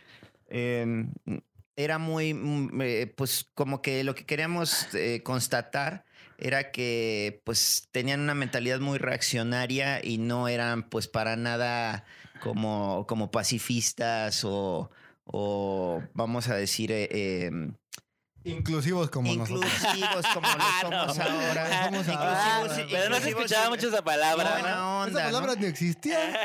eh, 0.49 1.05
era 1.75 1.97
muy, 1.97 2.33
mm, 2.33 2.81
eh, 2.81 3.13
pues 3.15 3.47
como 3.53 3.81
que 3.81 4.03
lo 4.03 4.15
que 4.15 4.25
queríamos 4.25 4.87
eh, 4.93 5.21
constatar 5.23 6.05
era 6.41 6.71
que 6.71 7.41
pues 7.45 7.87
tenían 7.91 8.19
una 8.21 8.33
mentalidad 8.35 8.79
muy 8.79 8.97
reaccionaria 8.97 10.03
y 10.03 10.17
no 10.17 10.47
eran 10.47 10.83
pues 10.89 11.07
para 11.07 11.35
nada 11.35 12.03
como, 12.41 13.05
como 13.07 13.29
pacifistas 13.31 14.43
o, 14.43 14.89
o 15.25 16.01
vamos 16.13 16.47
a 16.49 16.55
decir 16.55 16.91
eh, 16.91 17.07
eh, 17.11 17.51
Inclusivos 18.43 19.11
como 19.11 19.31
nosotros. 19.35 19.71
inclusivos 19.71 20.25
como 20.33 20.47
lo 20.47 20.63
somos 20.81 21.17
No. 21.17 21.23
ahora. 21.23 21.85
Somos 21.85 22.07
Ah, 22.07 22.57
ahora. 22.57 22.69
Inclusivos- 22.71 22.87
pero 22.91 23.09
no 23.11 23.19
se 23.19 23.29
escuchaba 23.29 23.69
mucho 23.69 23.89
esa 23.89 24.03
palabra, 24.03 24.53
Buena 24.53 24.75
¿no? 24.77 25.01
onda, 25.01 25.19
Esa 25.19 25.27
palabra 25.31 25.53
¿no? 25.53 25.61
ni 25.61 25.67
existía. 25.67 26.39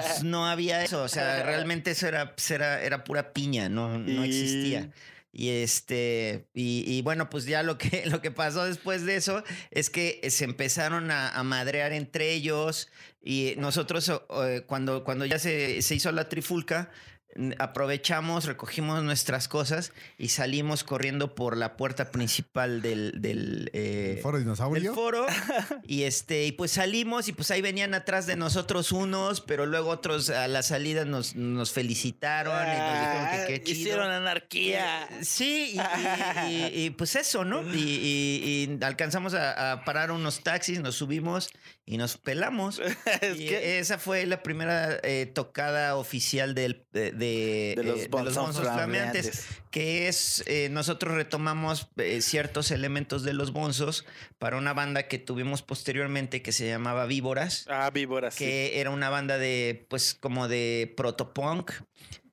Pues 0.00 0.22
no 0.24 0.46
había 0.48 0.82
eso, 0.82 1.02
o 1.02 1.08
sea, 1.08 1.42
realmente 1.42 1.90
eso 1.90 2.06
era, 2.08 2.34
pues 2.34 2.50
era, 2.50 2.80
era 2.80 3.04
pura 3.04 3.34
piña, 3.34 3.68
no, 3.68 3.98
no 3.98 4.24
existía. 4.24 4.88
Y 4.88 5.19
este, 5.32 6.48
y, 6.54 6.84
y 6.86 7.02
bueno, 7.02 7.30
pues 7.30 7.44
ya 7.44 7.62
lo 7.62 7.78
que, 7.78 8.04
lo 8.10 8.20
que 8.20 8.30
pasó 8.30 8.64
después 8.64 9.04
de 9.04 9.16
eso 9.16 9.44
es 9.70 9.90
que 9.90 10.20
se 10.30 10.44
empezaron 10.44 11.10
a, 11.10 11.42
madrear 11.42 11.92
entre 11.92 12.32
ellos. 12.32 12.88
Y 13.22 13.54
nosotros, 13.58 14.10
eh, 14.44 14.62
cuando, 14.66 15.04
cuando 15.04 15.24
ya 15.26 15.38
se, 15.38 15.82
se 15.82 15.94
hizo 15.94 16.10
la 16.12 16.28
trifulca, 16.28 16.90
aprovechamos, 17.58 18.44
recogimos 18.44 19.02
nuestras 19.02 19.48
cosas 19.48 19.92
y 20.18 20.28
salimos 20.28 20.84
corriendo 20.84 21.34
por 21.34 21.56
la 21.56 21.76
puerta 21.76 22.10
principal 22.10 22.82
del, 22.82 23.20
del, 23.20 23.70
eh, 23.72 24.18
foro 24.22 24.36
del 24.38 24.44
dinosaurio. 24.44 24.94
foro 24.94 25.26
y 25.86 26.02
este 26.02 26.44
y 26.46 26.52
pues 26.52 26.72
salimos 26.72 27.28
y 27.28 27.32
pues 27.32 27.50
ahí 27.50 27.60
venían 27.62 27.94
atrás 27.94 28.26
de 28.26 28.36
nosotros 28.36 28.92
unos 28.92 29.40
pero 29.40 29.66
luego 29.66 29.90
otros 29.90 30.30
a 30.30 30.48
la 30.48 30.62
salida 30.62 31.04
nos, 31.04 31.34
nos 31.36 31.72
felicitaron 31.72 32.52
y 32.54 32.78
nos 32.78 33.00
dijeron 33.00 33.46
que 33.46 33.46
qué 33.46 33.54
Ah, 33.60 33.64
chido 33.64 33.80
Hicieron 33.80 34.10
anarquía. 34.10 35.08
Sí, 35.22 35.74
y, 35.74 35.78
y- 35.78 36.80
y- 36.80 36.84
y, 36.86 36.90
pues 36.90 37.16
eso, 37.16 37.44
¿no? 37.44 37.62
Y, 37.74 37.78
y- 37.78 38.78
y 38.80 38.84
alcanzamos 38.84 39.34
a, 39.34 39.72
a 39.72 39.84
parar 39.84 40.10
unos 40.10 40.40
taxis, 40.42 40.80
nos 40.80 40.96
subimos 40.96 41.50
y 41.90 41.96
nos 41.98 42.16
pelamos. 42.16 42.80
Es 43.20 43.38
Y 43.40 43.46
que- 43.48 43.78
esa 43.80 43.98
fue 43.98 44.24
la 44.26 44.42
primera 44.42 44.98
eh, 45.02 45.26
tocada 45.26 45.96
oficial 45.96 46.54
del, 46.54 46.84
de, 46.92 47.10
de, 47.12 47.74
de 47.76 47.82
los 47.84 48.00
eh, 48.00 48.08
bonzos 48.08 48.36
bonzos 48.36 48.62
flameantes. 48.62 49.26
flameantes 49.26 49.46
que 49.70 50.08
es, 50.08 50.42
eh, 50.46 50.68
nosotros 50.70 51.14
retomamos 51.14 51.88
ciertos 52.20 52.70
elementos 52.70 53.22
de 53.24 53.34
los 53.34 53.52
bonzos 53.52 54.04
para 54.38 54.56
una 54.56 54.72
banda 54.72 55.08
que 55.08 55.18
tuvimos 55.18 55.62
posteriormente 55.62 56.42
que 56.42 56.52
se 56.52 56.66
llamaba 56.68 57.06
Víboras, 57.06 57.66
Ah, 57.68 57.90
víboras. 57.90 58.34
sí. 58.34 58.44
que 58.44 58.80
era 58.80 58.90
una 58.90 59.10
banda 59.10 59.38
de, 59.38 59.86
pues, 59.88 60.14
como 60.14 60.48
de 60.48 60.92
protopunk, 60.96 61.72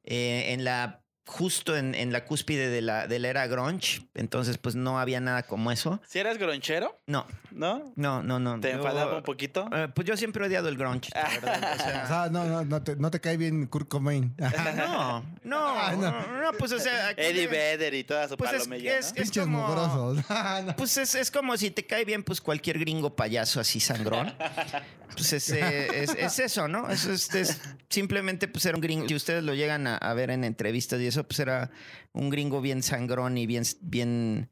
en 0.04 0.64
la, 0.64 1.04
justo 1.28 1.76
en, 1.78 1.94
en 1.94 2.12
la 2.14 2.26
cúspide 2.26 2.70
de 2.70 2.82
la, 2.82 3.06
de 3.06 3.20
la 3.20 3.28
era 3.28 3.46
grunge, 3.48 4.02
entonces 4.16 4.58
pues 4.58 4.76
no 4.76 4.98
había 5.00 5.20
nada 5.20 5.44
como 5.44 5.72
eso. 5.72 6.02
¿Si 6.08 6.18
eras 6.20 6.38
gronchero? 6.38 6.98
No, 7.06 7.28
¿No? 7.52 7.92
no, 7.96 8.24
no, 8.24 8.40
no. 8.40 8.60
¿Te 8.62 8.70
Yo- 8.72 8.78
enfadaba 8.78 9.18
un 9.18 9.24
poquito? 9.24 9.70
eh, 9.74 9.88
pues 9.94 10.08
yo 10.08 10.16
siempre 10.18 10.44
he 10.44 10.48
odiado 10.48 10.70
el 10.70 10.78
grunge, 10.78 11.10
la 11.14 11.30
verdad. 11.30 11.74
o 11.76 11.78
sea, 11.78 12.04
O 12.04 12.08
sea, 12.08 12.30
no, 12.32 12.46
no, 12.46 12.64
no 12.66 12.82
te, 12.82 12.96
no 12.96 13.12
te 13.12 13.20
cae 13.22 13.36
bien 13.38 13.68
Kurt 13.68 13.88
Cobain. 13.90 14.34
no, 14.40 15.24
no, 15.44 15.68
Ah, 15.78 15.92
no. 15.96 16.12
no, 16.12 16.42
no, 16.44 16.54
pues 16.58 16.72
o 16.72 16.80
sea... 16.80 17.10
aquí- 17.10 17.22
Eddie 17.22 17.48
Vedder 17.48 17.94
y 17.94 18.04
toda 18.04 18.28
su 18.28 18.38
Pues 18.38 18.54
es- 18.54 18.64
palomilla, 18.64 18.98
es- 18.98 19.10
¿no? 19.10 19.16
Pinches 19.22 19.44
como- 19.44 19.68
mugrosos. 19.68 20.18
No. 20.66 20.76
Pues 20.78 20.98
es, 20.98 21.14
es 21.16 21.30
como 21.30 21.56
si 21.58 21.72
te 21.72 21.86
cae 21.86 22.06
bien, 22.06 22.24
pues 22.24 22.40
cualquier 22.42 22.80
gringo 22.80 23.16
payaso 23.16 23.60
así 23.60 23.80
sangrón. 23.80 24.34
Pues 25.14 25.34
es, 25.34 25.50
eh, 25.50 25.88
es, 26.04 26.12
es 26.16 26.40
eso, 26.40 26.68
¿no? 26.68 26.90
Es, 26.90 27.06
es- 27.06 27.60
simplemente 27.90 28.48
pues 28.48 28.66
era 28.66 28.76
un 28.76 28.82
gringo. 28.82 29.08
Si 29.08 29.16
ustedes 29.16 29.44
lo 29.44 29.54
llegan 29.54 29.88
a, 29.88 29.98
a 29.98 30.14
ver 30.14 30.30
en 30.30 30.44
entrevistas 30.44 31.00
y 31.02 31.08
eso, 31.08 31.24
pues 31.28 31.40
era 31.40 31.72
un 32.14 32.30
gringo 32.30 32.62
bien 32.62 32.84
sangrón 32.84 33.38
y 33.38 33.46
bien, 33.48 33.64
bien, 33.82 34.50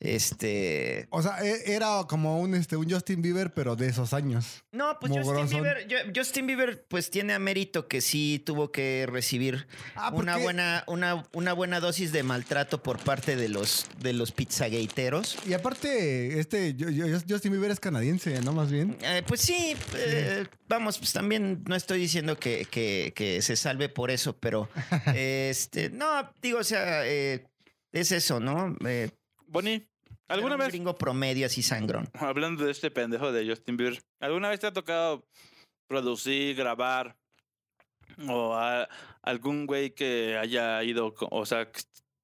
este... 0.00 1.06
O 1.10 1.22
sea, 1.22 1.44
e- 1.44 1.74
era 1.74 2.00
como 2.08 2.40
un, 2.40 2.54
este, 2.54 2.76
un 2.76 2.90
Justin 2.90 3.20
Bieber, 3.22 3.52
pero 3.52 3.76
de 3.76 3.86
esos 3.88 4.12
años. 4.14 4.64
No, 4.72 4.96
pues 4.98 5.12
Justin. 5.12 5.62
Bieber, 5.62 5.86
yo- 5.86 5.98
Justin 6.14 6.46
Bieber 6.46 6.84
pues 6.88 7.10
tiene 7.10 7.34
a 7.34 7.38
mérito 7.38 7.86
que 7.86 8.00
sí 8.00 8.42
tuvo 8.44 8.72
que 8.72 9.06
recibir 9.10 9.66
Ah, 9.94 10.10
una 10.14 10.38
buena, 10.38 10.84
una, 10.86 11.24
una 11.32 11.52
buena 11.52 11.80
dosis 11.80 12.12
de 12.12 12.22
maltrato 12.22 12.82
por 12.82 12.98
parte 12.98 13.36
de 13.36 13.48
los, 13.50 13.86
de 14.00 14.14
los 14.14 14.32
pizzagateros. 14.32 15.36
Y 15.46 15.52
aparte, 15.52 16.40
este, 16.40 16.74
yo- 16.74 16.88
yo- 16.90 17.06
Justin 17.28 17.52
Bieber 17.52 17.70
es 17.70 17.78
canadiense, 17.80 18.40
¿no? 18.40 18.52
Más 18.52 18.70
bien. 18.72 18.96
Eh, 19.02 19.22
pues 19.26 19.42
sí, 19.42 19.76
eh, 19.96 20.46
vamos, 20.68 20.98
pues 20.98 21.12
también 21.12 21.62
no 21.68 21.76
estoy 21.76 21.98
diciendo 22.00 22.38
que, 22.38 22.66
que- 22.70 23.12
que 23.14 23.42
se 23.42 23.54
salve 23.56 23.88
por 23.90 24.10
eso, 24.10 24.36
pero 24.38 24.68
este, 25.14 25.90
no, 25.90 26.32
digo, 26.40 26.58
o 26.60 26.64
sea, 26.64 27.06
eh, 27.06 27.44
es 27.92 28.12
eso, 28.12 28.40
¿no? 28.40 28.76
Eh, 28.86 29.10
Bonnie, 29.46 29.88
¿alguna 30.30 30.54
un 30.54 30.60
vez, 30.60 30.68
gringo 30.68 30.96
promedio 30.96 31.46
así 31.46 31.62
sangrón. 31.62 32.08
hablando 32.14 32.64
de 32.64 32.70
este 32.72 32.90
pendejo 32.90 33.32
de 33.32 33.48
Justin 33.48 33.76
Bieber, 33.76 34.02
¿alguna 34.20 34.48
vez 34.48 34.60
te 34.60 34.66
ha 34.66 34.72
tocado 34.72 35.24
producir, 35.88 36.56
grabar 36.56 37.16
o 38.28 38.54
a- 38.54 38.88
algún 39.22 39.66
güey 39.66 39.90
que 39.94 40.36
haya 40.38 40.82
ido, 40.82 41.14
o 41.30 41.46
sea, 41.46 41.70
que- 41.70 41.82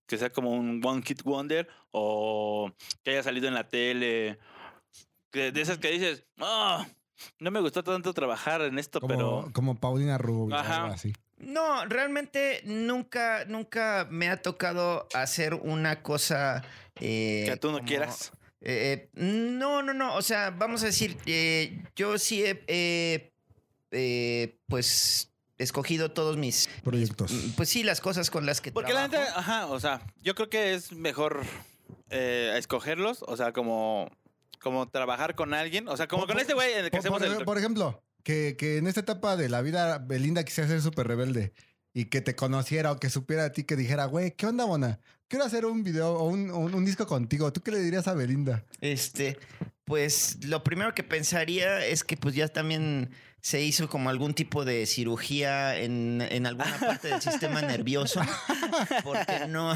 que 0.09 0.19
sea 0.19 0.31
como 0.31 0.51
un 0.53 0.81
One 0.85 1.03
Hit 1.03 1.23
Wonder 1.23 1.69
o 1.91 2.71
que 3.03 3.11
haya 3.13 3.23
salido 3.23 3.49
en 3.49 3.55
la 3.55 3.69
tele? 3.69 4.39
Que, 5.33 5.51
de 5.53 5.61
esas 5.61 5.79
que 5.79 5.91
dices, 5.91 6.25
oh, 6.41 6.85
no 7.41 7.51
me 7.51 7.61
gustó 7.61 7.83
tanto 7.83 8.13
trabajar 8.15 8.63
en 8.63 8.79
esto, 8.79 9.01
Como, 9.01 9.15
pero... 9.15 9.51
como 9.53 9.75
Paulina 9.79 10.17
Rubio, 10.19 10.55
Ajá. 10.57 10.83
algo 10.85 10.95
así. 10.95 11.13
No, 11.39 11.85
realmente 11.87 12.63
nunca, 12.65 13.45
nunca 13.47 14.07
me 14.11 14.29
ha 14.29 14.37
tocado 14.41 15.07
hacer 15.15 15.55
una 15.55 16.03
cosa 16.03 16.65
eh, 17.01 17.45
Que 17.49 17.57
tú 17.59 17.71
no 17.71 17.79
como- 17.79 17.89
quieras. 17.89 18.33
Eh, 18.63 19.11
no, 19.15 19.83
no, 19.83 19.93
no. 19.95 20.15
O 20.17 20.23
sea, 20.23 20.51
vamos 20.51 20.83
a 20.83 20.87
decir, 20.87 21.17
eh, 21.27 21.83
yo 21.95 22.19
sí 22.19 22.43
he, 22.45 23.33
eh, 23.91 24.59
pues, 24.67 25.31
escogido 25.59 26.11
todos 26.11 26.37
mis, 26.37 26.69
Proyectos. 26.83 27.33
Pues 27.57 27.69
sí, 27.69 27.83
las 27.83 28.01
cosas 28.01 28.31
con 28.31 28.45
las 28.47 28.61
que 28.61 28.73
Porque 28.73 28.93
la 28.93 29.09
trabajo. 29.09 29.25
gente, 29.33 29.39
ajá, 29.41 29.67
o 29.67 29.79
sea, 29.81 30.01
yo 30.23 30.35
creo 30.35 30.49
que 30.51 30.75
es 30.75 30.93
mejor 30.93 31.43
eh, 32.11 32.55
escogerlos, 32.57 33.23
o 33.27 33.37
sea, 33.37 33.53
como, 33.53 34.11
como 34.61 34.89
trabajar 34.89 35.35
con 35.35 35.55
alguien, 35.55 35.89
o 35.89 35.97
sea, 35.97 36.09
como 36.09 36.23
Por- 36.25 36.33
con 36.35 36.41
este 36.41 36.55
güey 36.55 36.73
en 36.73 36.79
el 36.79 36.85
que 36.87 36.91
Por, 36.93 37.01
hacemos 37.01 37.23
por- 37.23 37.37
el... 37.39 37.45
por 37.45 37.59
ejemplo, 37.59 38.03
que, 38.27 38.57
que 38.59 38.79
en 38.79 38.89
esta 38.89 38.99
etapa 39.03 39.37
de 39.37 39.49
la 39.49 39.63
vida 39.63 39.99
Belinda 39.99 40.43
quisiera 40.43 40.69
ser 40.69 40.83
súper 40.83 41.07
rebelde 41.07 41.53
y 41.95 42.07
que 42.07 42.21
te 42.21 42.35
conociera 42.35 42.91
o 42.91 42.99
que 42.99 43.09
supiera 43.09 43.45
a 43.45 43.53
ti, 43.53 43.63
que 43.63 43.77
dijera, 43.77 44.07
güey, 44.07 44.33
¿qué 44.33 44.47
onda, 44.47 44.65
Bona? 44.65 44.99
Quiero 45.29 45.45
hacer 45.45 45.65
un 45.65 45.85
video 45.85 46.15
o 46.15 46.25
un, 46.29 46.51
un- 46.51 46.75
un 46.75 46.85
disco 46.85 47.07
contigo. 47.07 47.53
¿Tú 47.53 47.61
qué 47.63 47.71
le 47.71 47.79
dirías 47.79 48.09
a 48.09 48.15
Belinda? 48.15 48.65
Este, 48.81 49.39
pues 49.85 50.39
lo 50.45 50.65
primero 50.65 50.93
que 50.93 51.05
pensaría 51.05 51.87
es 51.87 52.03
que 52.03 52.17
pues 52.17 52.35
ya 52.35 52.49
también 52.49 53.11
se 53.41 53.63
hizo 53.63 53.89
como 53.89 54.11
algún 54.11 54.35
tipo 54.35 54.65
de 54.65 54.87
cirugía 54.87 55.79
en, 55.79 56.21
en 56.21 56.47
alguna 56.47 56.77
parte 56.81 57.07
del 57.07 57.23
sistema 57.23 57.63
nervioso, 57.63 58.21
porque 59.05 59.47
no, 59.49 59.73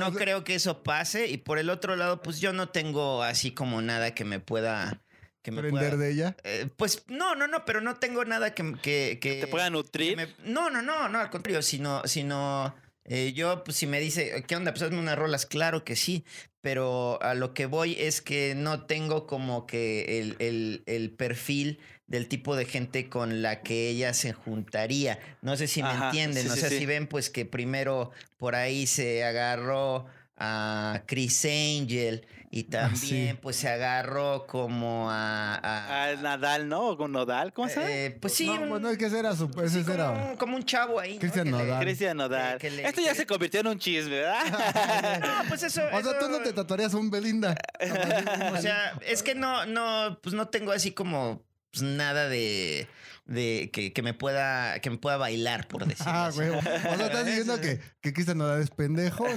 no 0.00 0.12
creo 0.14 0.44
que 0.44 0.54
eso 0.54 0.82
pase. 0.82 1.28
Y 1.28 1.36
por 1.36 1.58
el 1.58 1.68
otro 1.68 1.94
lado, 1.96 2.22
pues 2.22 2.40
yo 2.40 2.54
no 2.54 2.70
tengo 2.70 3.22
así 3.22 3.50
como 3.52 3.82
nada 3.82 4.14
que 4.14 4.24
me 4.24 4.40
pueda... 4.40 5.02
Que 5.42 5.50
me 5.50 5.58
Aprender 5.58 5.90
pueda- 5.90 5.96
de 6.04 6.12
ella. 6.12 6.36
Eh, 6.44 6.68
pues 6.76 7.04
no, 7.08 7.34
no, 7.34 7.48
no, 7.48 7.64
pero 7.64 7.80
no 7.80 7.96
tengo 7.96 8.24
nada 8.24 8.54
que... 8.54 8.74
que, 8.80 9.18
que- 9.20 9.40
¿Te 9.40 9.46
pueda 9.48 9.68
nutrir? 9.70 10.16
me- 10.16 10.28
no, 10.44 10.70
no, 10.70 10.82
no, 10.82 11.08
no, 11.08 11.18
al 11.18 11.30
contrario, 11.30 11.62
sino, 11.62 12.00
sino 12.06 12.74
eh, 13.04 13.32
yo, 13.34 13.64
pues 13.64 13.76
si 13.76 13.86
me 13.88 13.98
dice, 14.00 14.44
¿qué 14.46 14.54
onda? 14.56 14.70
Pues 14.72 14.82
hazme 14.82 14.98
unas 15.00 15.18
rolas, 15.18 15.44
claro 15.46 15.84
que 15.84 15.96
sí, 15.96 16.24
pero 16.60 17.20
a 17.22 17.34
lo 17.34 17.54
que 17.54 17.66
voy 17.66 17.96
es 17.98 18.22
que 18.22 18.54
no 18.56 18.86
tengo 18.86 19.26
como 19.26 19.66
que 19.66 20.20
el, 20.20 20.36
el- 20.38 20.82
el 20.86 21.10
perfil 21.10 21.80
del 22.06 22.28
tipo 22.28 22.54
de 22.54 22.64
gente 22.66 23.08
con 23.08 23.42
la 23.42 23.62
que 23.62 23.88
ella 23.88 24.14
se 24.14 24.32
juntaría. 24.32 25.18
No 25.40 25.56
sé 25.56 25.66
si 25.66 25.82
me 25.82 25.88
Ajá, 25.88 26.06
entienden, 26.06 26.44
sí, 26.44 26.48
o 26.50 26.54
sí, 26.54 26.60
sea, 26.60 26.68
sí. 26.68 26.78
si 26.78 26.86
ven 26.86 27.08
pues 27.08 27.30
que 27.30 27.46
primero 27.46 28.12
por 28.36 28.54
ahí 28.54 28.86
se 28.86 29.24
agarró 29.24 30.06
a 30.36 31.02
Chris 31.06 31.44
Angel 31.46 32.24
y 32.54 32.64
también 32.64 32.96
sí. 33.34 33.38
pues 33.40 33.56
se 33.56 33.66
agarró 33.68 34.46
como 34.46 35.10
a... 35.10 35.54
a- 35.56 36.04
A 36.10 36.16
Nadal, 36.16 36.68
¿no? 36.68 36.90
¿O 36.90 36.96
con 36.98 37.10
Nodal? 37.10 37.52
¿Cómo 37.54 37.68
se 37.68 37.76
llama? 37.76 37.90
eh, 37.90 38.18
pues 38.20 38.34
sí, 38.34 38.46
no, 38.46 38.60
un- 38.60 38.68
bueno, 38.68 38.90
es 38.90 38.98
que 38.98 39.06
ese 39.06 39.18
era 39.18 39.34
su. 39.34 39.46
Ese 39.64 39.78
Sí, 39.78 39.82
como, 39.84 39.94
era. 39.94 40.10
un- 40.10 40.36
como 40.36 40.56
un 40.56 40.64
chavo 40.64 41.00
ahí. 41.00 41.14
¿no? 41.14 41.20
Cristian 41.20 41.46
le- 41.46 41.50
Nodal. 41.52 41.80
Cristian 41.82 42.16
Nodal. 42.18 42.58
que 42.58 42.70
le- 42.70 42.86
Esto 42.86 43.00
ya 43.00 43.08
que- 43.12 43.14
se 43.16 43.26
convirtió 43.26 43.60
en 43.60 43.66
un 43.68 43.78
chisme, 43.78 44.16
¿verdad? 44.20 44.42
No, 45.42 45.48
pues 45.48 45.62
eso. 45.62 45.80
O 45.92 46.02
sea, 46.02 46.18
tú 46.18 46.28
no 46.28 46.38
te 46.40 46.52
tatuarías 46.52 46.92
un 46.94 47.10
Belinda. 47.10 47.56
O 48.52 48.56
sea, 48.60 48.98
es 49.06 49.22
que 49.22 49.34
no, 49.34 49.64
no, 49.66 50.18
pues 50.22 50.34
no 50.34 50.46
tengo 50.48 50.72
así 50.72 50.92
como 50.92 51.42
pues, 51.72 51.82
nada 51.82 52.28
de, 52.28 52.86
de 53.26 53.70
que, 53.72 53.92
que 53.92 54.02
me 54.02 54.14
pueda, 54.14 54.78
que 54.80 54.90
me 54.90 54.98
pueda 54.98 55.16
bailar, 55.16 55.66
por 55.68 55.86
decirlo 55.86 56.12
Ah, 56.12 56.26
así. 56.26 56.38
güey. 56.38 56.50
O 56.50 56.62
sea, 56.62 57.06
estás 57.06 57.26
diciendo 57.26 57.60
que, 57.60 57.80
que 58.00 58.12
Cristian 58.12 58.38
Nodal 58.38 58.60
es 58.62 58.70
pendejo. 58.70 59.26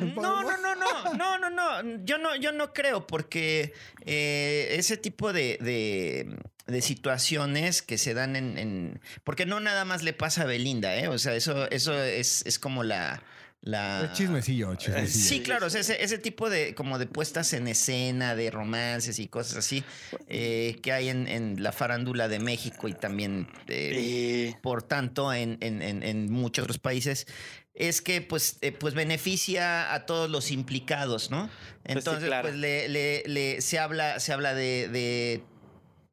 No, 0.00 0.42
no, 0.42 0.56
no, 0.58 0.74
no, 0.76 1.14
no, 1.16 1.38
no, 1.38 1.50
no. 1.50 2.04
Yo 2.04 2.18
no, 2.18 2.36
yo 2.36 2.52
no 2.52 2.72
creo, 2.72 3.06
porque 3.06 3.72
eh, 4.04 4.74
ese 4.78 4.96
tipo 4.96 5.32
de, 5.32 5.58
de, 5.60 6.36
de 6.66 6.82
situaciones 6.82 7.82
que 7.82 7.98
se 7.98 8.14
dan 8.14 8.36
en, 8.36 8.58
en- 8.58 9.00
Porque 9.24 9.46
no 9.46 9.60
nada 9.60 9.84
más 9.84 10.02
le 10.02 10.12
pasa 10.12 10.42
a 10.42 10.46
Belinda, 10.46 10.94
¿eh? 10.96 11.08
O 11.08 11.18
sea, 11.18 11.34
eso, 11.34 11.70
eso 11.70 11.94
es, 12.02 12.42
es 12.46 12.58
como 12.58 12.84
la. 12.84 13.22
La 13.60 14.04
Es 14.04 14.12
chismecillo, 14.12 14.74
chismecillo. 14.76 15.28
Sí, 15.28 15.40
claro, 15.42 15.66
o 15.66 15.70
sea, 15.70 15.80
ese, 15.80 16.02
ese 16.02 16.18
tipo 16.18 16.48
de 16.48 16.74
como 16.74 16.98
de 16.98 17.06
puestas 17.06 17.52
en 17.52 17.66
escena, 17.68 18.34
de 18.34 18.50
romances 18.50 19.18
y 19.18 19.26
cosas 19.28 19.56
así 19.58 19.82
eh, 20.28 20.76
que 20.82 20.92
hay 20.92 21.08
en, 21.08 21.26
en 21.26 21.62
la 21.62 21.72
farándula 21.72 22.28
de 22.28 22.38
México 22.38 22.86
y 22.88 22.94
también 22.94 23.48
eh, 23.66 24.54
por 24.62 24.82
tanto 24.84 25.32
en, 25.32 25.58
en- 25.60 25.82
en- 25.82 26.02
en 26.02 26.30
muchos 26.30 26.62
otros 26.64 26.78
países 26.78 27.26
es 27.74 28.00
que 28.00 28.20
pues, 28.22 28.58
eh, 28.60 28.72
pues 28.72 28.94
beneficia 28.94 29.92
a 29.94 30.04
todos 30.06 30.28
los 30.30 30.50
implicados, 30.50 31.30
¿no? 31.30 31.46
sí, 31.46 31.52
Entonces, 31.84 32.24
claro. 32.24 32.48
pues 32.48 32.56
le, 32.58 32.88
le- 32.88 33.22
le- 33.26 33.60
se 33.60 33.78
habla, 33.78 34.18
se 34.20 34.32
habla 34.32 34.54
de, 34.54 34.88
de 34.88 35.42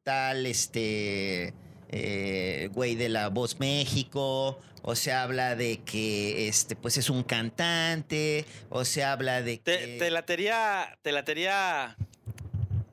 tal 0.04 0.46
este 0.46 1.54
eh, 1.90 2.68
güey 2.72 2.94
de 2.94 3.08
la 3.08 3.28
voz 3.28 3.58
México, 3.60 4.58
o 4.82 4.94
se 4.94 5.12
habla 5.12 5.56
de 5.56 5.78
que 5.78 6.48
este, 6.48 6.76
pues 6.76 6.96
es 6.96 7.10
un 7.10 7.22
cantante, 7.22 8.44
o 8.70 8.84
se 8.84 9.04
habla 9.04 9.42
de 9.42 9.58
que. 9.58 9.76
Te, 9.76 9.98
te 9.98 10.10
latería, 10.10 10.98
te 11.02 11.12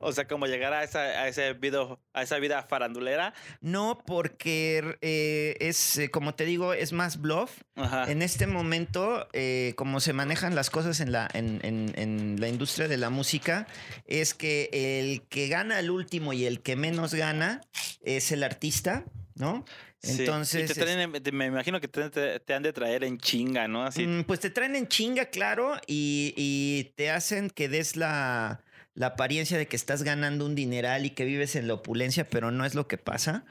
o 0.04 0.12
sea, 0.12 0.28
como 0.28 0.45
llegar 0.47 0.74
a 0.74 0.84
esa, 0.84 0.99
a 0.99 1.28
ese 1.28 1.54
video, 1.54 1.99
a 2.14 2.24
esa 2.24 2.38
vida 2.39 2.64
farandulera. 2.64 3.34
No, 3.62 4.04
porque 4.06 4.97
eh, 5.01 5.56
es, 5.60 5.97
eh, 5.97 6.10
como 6.10 6.36
te 6.36 6.45
digo, 6.45 6.74
es 6.74 6.93
más 6.93 7.20
bluff. 7.22 7.51
Ajá. 7.76 8.12
En 8.12 8.22
este 8.22 8.47
momento, 8.47 9.28
eh, 9.34 9.74
como 9.76 9.99
se 9.99 10.14
manejan 10.14 10.56
las 10.56 10.70
cosas 10.70 10.99
en 10.99 11.12
la, 11.12 11.30
en, 11.34 11.60
en- 11.64 11.93
en 11.95 12.39
la 12.39 12.47
industria 12.47 12.88
de 12.88 12.97
la 12.97 13.10
música, 13.10 13.68
es 14.06 14.34
que 14.34 14.70
el 14.74 15.22
que 15.28 15.47
gana 15.47 15.80
el 15.80 15.89
último 15.89 16.34
y 16.34 16.45
el 16.45 16.62
que 16.62 16.76
menos 16.76 17.14
gana 17.14 17.62
es 18.04 18.32
el 18.32 18.43
artista, 18.43 19.04
¿no? 19.36 19.66
Sí. 20.01 20.18
Entonces, 20.20 20.70
Y 20.70 20.74
te 20.74 20.82
traen 20.82 20.99
en- 20.99 21.24
te- 21.24 21.32
me 21.32 21.45
imagino 21.45 21.80
que 21.80 21.88
te, 21.88 22.10
te- 22.10 22.39
te 22.41 22.54
han 22.54 22.62
de 22.62 22.74
traer 22.74 23.06
en 23.06 23.18
chinga, 23.18 23.70
¿no? 23.70 23.86
Así. 23.86 24.06
Mm, 24.06 24.26
pues 24.26 24.41
te 24.41 24.49
traen 24.49 24.76
en 24.76 24.88
chinga, 24.89 25.28
claro, 25.28 25.76
y, 25.88 26.34
y 26.36 26.91
te 26.97 27.10
hacen 27.10 27.49
que 27.49 27.70
des 27.70 27.95
la, 27.95 28.60
la 28.96 29.08
apariencia 29.08 29.58
de 29.58 29.68
que 29.68 29.76
estás 29.76 30.04
ganando 30.04 30.46
un 30.46 30.56
dineral 30.56 31.06
y 31.06 31.12
que 31.12 31.26
vives 31.26 31.56
en 31.56 31.68
la 31.68 31.76
opulencia, 31.76 32.30
pero 32.30 32.52
no 32.52 32.66
es 32.66 32.76
lo 32.76 32.88
que 32.88 32.98
pasa. 32.98 33.46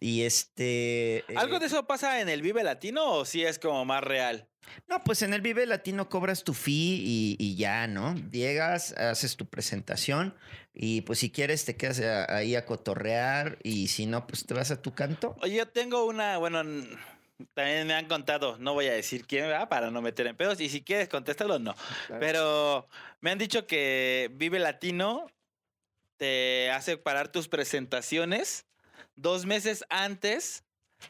Y 0.00 0.22
este. 0.22 1.24
¿Algo 1.36 1.56
eh, 1.56 1.60
de 1.60 1.66
eso 1.66 1.86
pasa 1.86 2.20
en 2.20 2.28
el 2.28 2.42
Vive 2.42 2.64
Latino 2.64 3.04
o 3.12 3.24
sí 3.24 3.44
es 3.44 3.58
como 3.58 3.84
más 3.84 4.02
real? 4.02 4.48
No, 4.88 5.02
pues 5.04 5.22
en 5.22 5.34
el 5.34 5.40
Vive 5.40 5.66
Latino 5.66 6.08
cobras 6.08 6.44
tu 6.44 6.54
fee 6.54 7.02
y, 7.04 7.36
y 7.38 7.56
ya, 7.56 7.86
¿no? 7.86 8.14
Llegas, 8.30 8.92
haces 8.92 9.36
tu 9.36 9.46
presentación 9.46 10.34
y 10.72 11.02
pues 11.02 11.18
si 11.18 11.30
quieres 11.30 11.64
te 11.64 11.76
quedas 11.76 12.00
ahí 12.30 12.54
a 12.54 12.64
cotorrear 12.64 13.58
y 13.62 13.88
si 13.88 14.06
no, 14.06 14.26
pues 14.26 14.46
te 14.46 14.54
vas 14.54 14.70
a 14.70 14.80
tu 14.80 14.94
canto. 14.94 15.36
Oye, 15.40 15.56
yo 15.56 15.68
tengo 15.68 16.06
una, 16.06 16.38
bueno, 16.38 16.62
también 17.54 17.86
me 17.86 17.94
han 17.94 18.06
contado, 18.06 18.58
no 18.58 18.74
voy 18.74 18.86
a 18.86 18.92
decir 18.92 19.26
quién, 19.26 19.46
¿verdad? 19.46 19.68
Para 19.68 19.90
no 19.90 20.02
meter 20.02 20.26
en 20.26 20.36
pedos. 20.36 20.60
Y 20.60 20.68
si 20.68 20.82
quieres, 20.82 21.08
contéstalo, 21.08 21.58
no. 21.58 21.74
Pero 22.20 22.86
me 23.20 23.30
han 23.30 23.38
dicho 23.38 23.66
que 23.66 24.30
Vive 24.34 24.58
Latino 24.58 25.26
te 26.18 26.70
hace 26.70 26.96
parar 26.96 27.32
tus 27.32 27.48
presentaciones 27.48 28.66
dos 29.16 29.46
meses 29.46 29.84
antes 29.90 30.64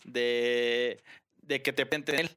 de, 0.05 1.03
de 1.43 1.63
que 1.63 1.73
te 1.73 1.87
presenten 1.87 2.21
él. 2.21 2.31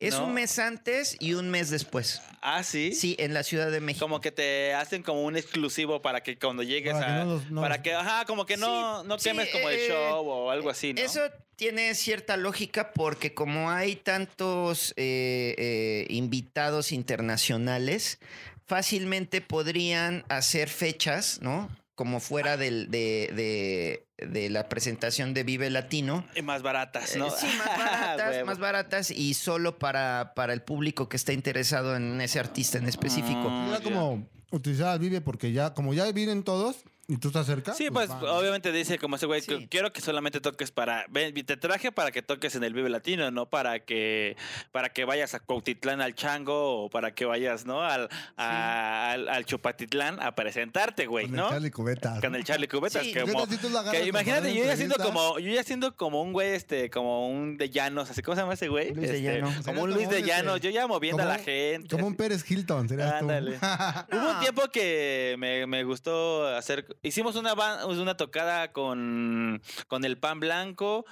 Es 0.00 0.14
No. 0.14 0.24
un 0.26 0.34
mes 0.34 0.58
antes 0.58 1.16
y 1.20 1.32
un 1.34 1.50
mes 1.50 1.70
después. 1.70 2.20
Ah, 2.42 2.62
sí. 2.62 2.92
Sí, 2.94 3.16
en 3.18 3.32
la 3.32 3.42
Ciudad 3.42 3.70
de 3.70 3.80
México. 3.80 4.04
Como 4.04 4.20
que 4.20 4.30
te 4.32 4.74
hacen 4.74 5.02
como 5.02 5.22
un 5.24 5.36
exclusivo 5.36 6.02
para 6.02 6.22
que 6.22 6.38
cuando 6.38 6.62
llegues 6.62 6.92
Para 6.92 7.06
que 7.06 7.12
a. 7.12 7.24
no 7.24 7.34
los- 7.34 7.50
no 7.50 7.60
para 7.62 7.76
los- 7.76 7.82
que, 7.84 7.94
ajá, 7.94 8.24
como 8.26 8.44
que 8.44 8.56
no, 8.58 9.00
Sí, 9.02 9.08
no 9.08 9.18
sí, 9.18 9.24
quemes 9.30 9.48
como 9.50 9.68
el 9.70 9.78
eh, 9.80 9.88
show 9.88 10.28
o 10.28 10.50
algo 10.50 10.68
así, 10.68 10.92
¿no? 10.92 11.00
Eso 11.00 11.20
tiene 11.56 11.94
cierta 11.94 12.36
lógica 12.36 12.92
porque 12.92 13.32
como 13.32 13.70
hay 13.70 13.96
tantos 13.96 14.92
eh, 14.96 15.54
eh, 15.56 16.06
invitados 16.10 16.92
internacionales, 16.92 18.18
fácilmente 18.66 19.40
podrían 19.40 20.24
hacer 20.28 20.68
fechas, 20.68 21.40
¿no? 21.42 21.68
Como 21.94 22.18
fuera 22.20 22.56
del- 22.56 22.90
de, 22.90 23.30
de- 23.34 24.06
de 24.26 24.48
la 24.50 24.68
presentación 24.68 25.34
de 25.34 25.44
Vive 25.44 25.70
Latino. 25.70 26.24
Y 26.34 26.42
más 26.42 26.62
baratas, 26.62 27.14
Eh, 27.14 27.18
¿no? 27.18 27.30
sí, 27.30 27.46
más 27.58 27.78
baratas, 27.78 28.44
más 28.46 28.58
baratas 28.58 29.10
y 29.10 29.34
solo 29.34 29.78
para, 29.78 30.32
para 30.34 30.52
el 30.52 30.62
público 30.62 31.08
que 31.08 31.16
está 31.16 31.32
interesado 31.32 31.94
en 31.96 32.20
ese 32.20 32.38
artista 32.40 32.78
en 32.78 32.86
específico. 32.88 33.48
Mm, 33.50 33.68
Era 33.68 33.78
ya. 33.78 33.84
como 33.84 34.28
utilizar 34.50 34.88
al 34.88 34.98
Vive 34.98 35.20
porque 35.20 35.52
ya, 35.52 35.74
como 35.74 35.94
ya 35.94 36.10
vienen 36.12 36.42
todos 36.42 36.76
y 37.08 37.16
tú 37.18 37.28
estás 37.28 37.46
cerca. 37.46 37.74
Sí, 37.74 37.90
pues 37.90 38.10
va. 38.10 38.32
obviamente 38.38 38.72
dice 38.72 38.98
como 38.98 39.16
ese 39.16 39.26
güey, 39.26 39.42
que 39.42 39.58
Sí. 39.58 39.68
quiero 39.70 39.92
que 39.92 40.00
solamente 40.00 40.40
toques 40.40 40.70
para, 40.70 41.04
ven, 41.10 41.34
te 41.34 41.56
traje 41.56 41.92
para 41.92 42.10
que 42.10 42.22
toques 42.22 42.54
en 42.54 42.64
el 42.64 42.72
Vive 42.74 42.88
Latino, 42.88 43.30
no 43.30 43.46
para 43.50 43.80
que 43.80 44.36
para 44.72 44.88
que 44.90 45.04
vayas 45.04 45.34
a 45.34 45.40
Cuautitlán 45.40 46.00
al 46.00 46.14
Chango 46.14 46.84
o 46.84 46.90
para 46.90 47.14
que 47.14 47.24
vayas, 47.24 47.66
¿no? 47.66 47.82
Al, 47.82 48.08
a- 48.36 49.10
al, 49.12 49.28
al 49.28 49.44
Chupatitlán 49.44 50.20
a 50.22 50.34
presentarte, 50.34 51.06
güey, 51.06 51.26
Con 51.26 51.36
¿no? 51.36 51.44
el 51.48 51.50
Charlie 51.54 51.70
Cubeta. 51.70 52.20
Con 52.20 52.34
el 52.34 52.44
Charlie 52.44 52.68
Cubetas, 52.68 53.02
Sí. 53.02 53.12
que 53.12 53.24
¿Qué 53.24 53.32
como- 53.32 53.46
que 53.90 54.06
imagínate, 54.06 54.54
yo 54.54 54.64
ya 54.64 54.76
siendo 54.76 54.96
como, 54.96 55.38
yo 55.38 55.52
ya 55.52 55.62
siendo 55.62 55.94
como 55.96 56.22
un 56.22 56.32
güey, 56.32 56.54
este, 56.54 56.90
como 56.90 57.28
un 57.28 57.56
de 57.58 57.70
Llanos, 57.70 58.10
así, 58.10 58.22
¿cómo 58.22 58.34
se 58.34 58.42
llama 58.42 58.54
ese 58.54 58.68
güey? 58.68 58.94
Luis 58.94 59.10
de 59.10 59.16
Este, 59.18 59.22
Llano. 59.22 59.46
Como 59.48 59.62
Sería 59.62 59.82
un 59.82 59.90
Luis 59.94 60.08
de 60.08 60.22
Llanos, 60.22 60.60
yo 60.60 60.70
ya 60.70 60.86
moviendo 60.86 61.22
a 61.22 61.26
la 61.26 61.38
gente. 61.38 61.88
Como 61.88 62.06
un 62.06 62.16
Pérez 62.16 62.48
Hilton, 62.50 62.88
serías 62.88 63.18
tú. 63.18 63.24
Ándale. 63.28 63.58
Hubo 64.12 64.30
un 64.30 64.40
tiempo 64.40 64.62
que 64.72 65.36
me, 65.38 65.66
me 65.66 65.84
gustó 65.84 66.46
hacer. 66.48 66.93
Hicimos 67.02 67.36
una, 67.36 67.54
una 67.86 68.16
tocada 68.16 68.72
con, 68.72 69.60
con 69.88 70.04
el 70.04 70.18
Pan 70.18 70.40
Blanco 70.40 71.04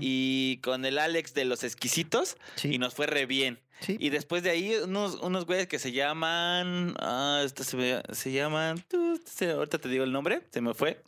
y 0.00 0.58
con 0.62 0.84
el 0.84 0.98
Alex 0.98 1.34
de 1.34 1.44
los 1.44 1.64
Exquisitos 1.64 2.36
Sí. 2.56 2.74
y 2.74 2.78
nos 2.78 2.94
fue 2.94 3.06
re 3.06 3.26
bien. 3.26 3.60
Sí. 3.80 3.96
Y 3.98 4.10
después 4.10 4.42
de 4.42 4.50
ahí, 4.50 4.74
unos, 4.84 5.14
unos 5.22 5.46
güeyes 5.46 5.66
que 5.66 5.78
se 5.78 5.92
llaman. 5.92 6.94
Ah, 7.00 7.40
esto 7.44 7.64
se, 7.64 7.76
me- 7.76 8.02
se 8.12 8.30
llaman. 8.30 8.84
tú, 8.88 9.18
ahorita 9.56 9.78
te 9.78 9.88
digo 9.88 10.04
el 10.04 10.12
nombre, 10.12 10.42
se 10.50 10.60
me 10.60 10.74
fue. 10.74 11.02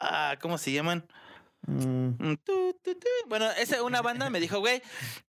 Ah, 0.00 0.36
¿cómo 0.40 0.58
se 0.58 0.72
llaman? 0.72 1.04
Mm. 1.66 2.08
Mm. 2.18 2.38
Bueno, 3.28 3.50
esa 3.52 3.82
una 3.82 4.00
banda 4.00 4.30
me 4.30 4.40
dijo, 4.40 4.60
güey, 4.60 4.80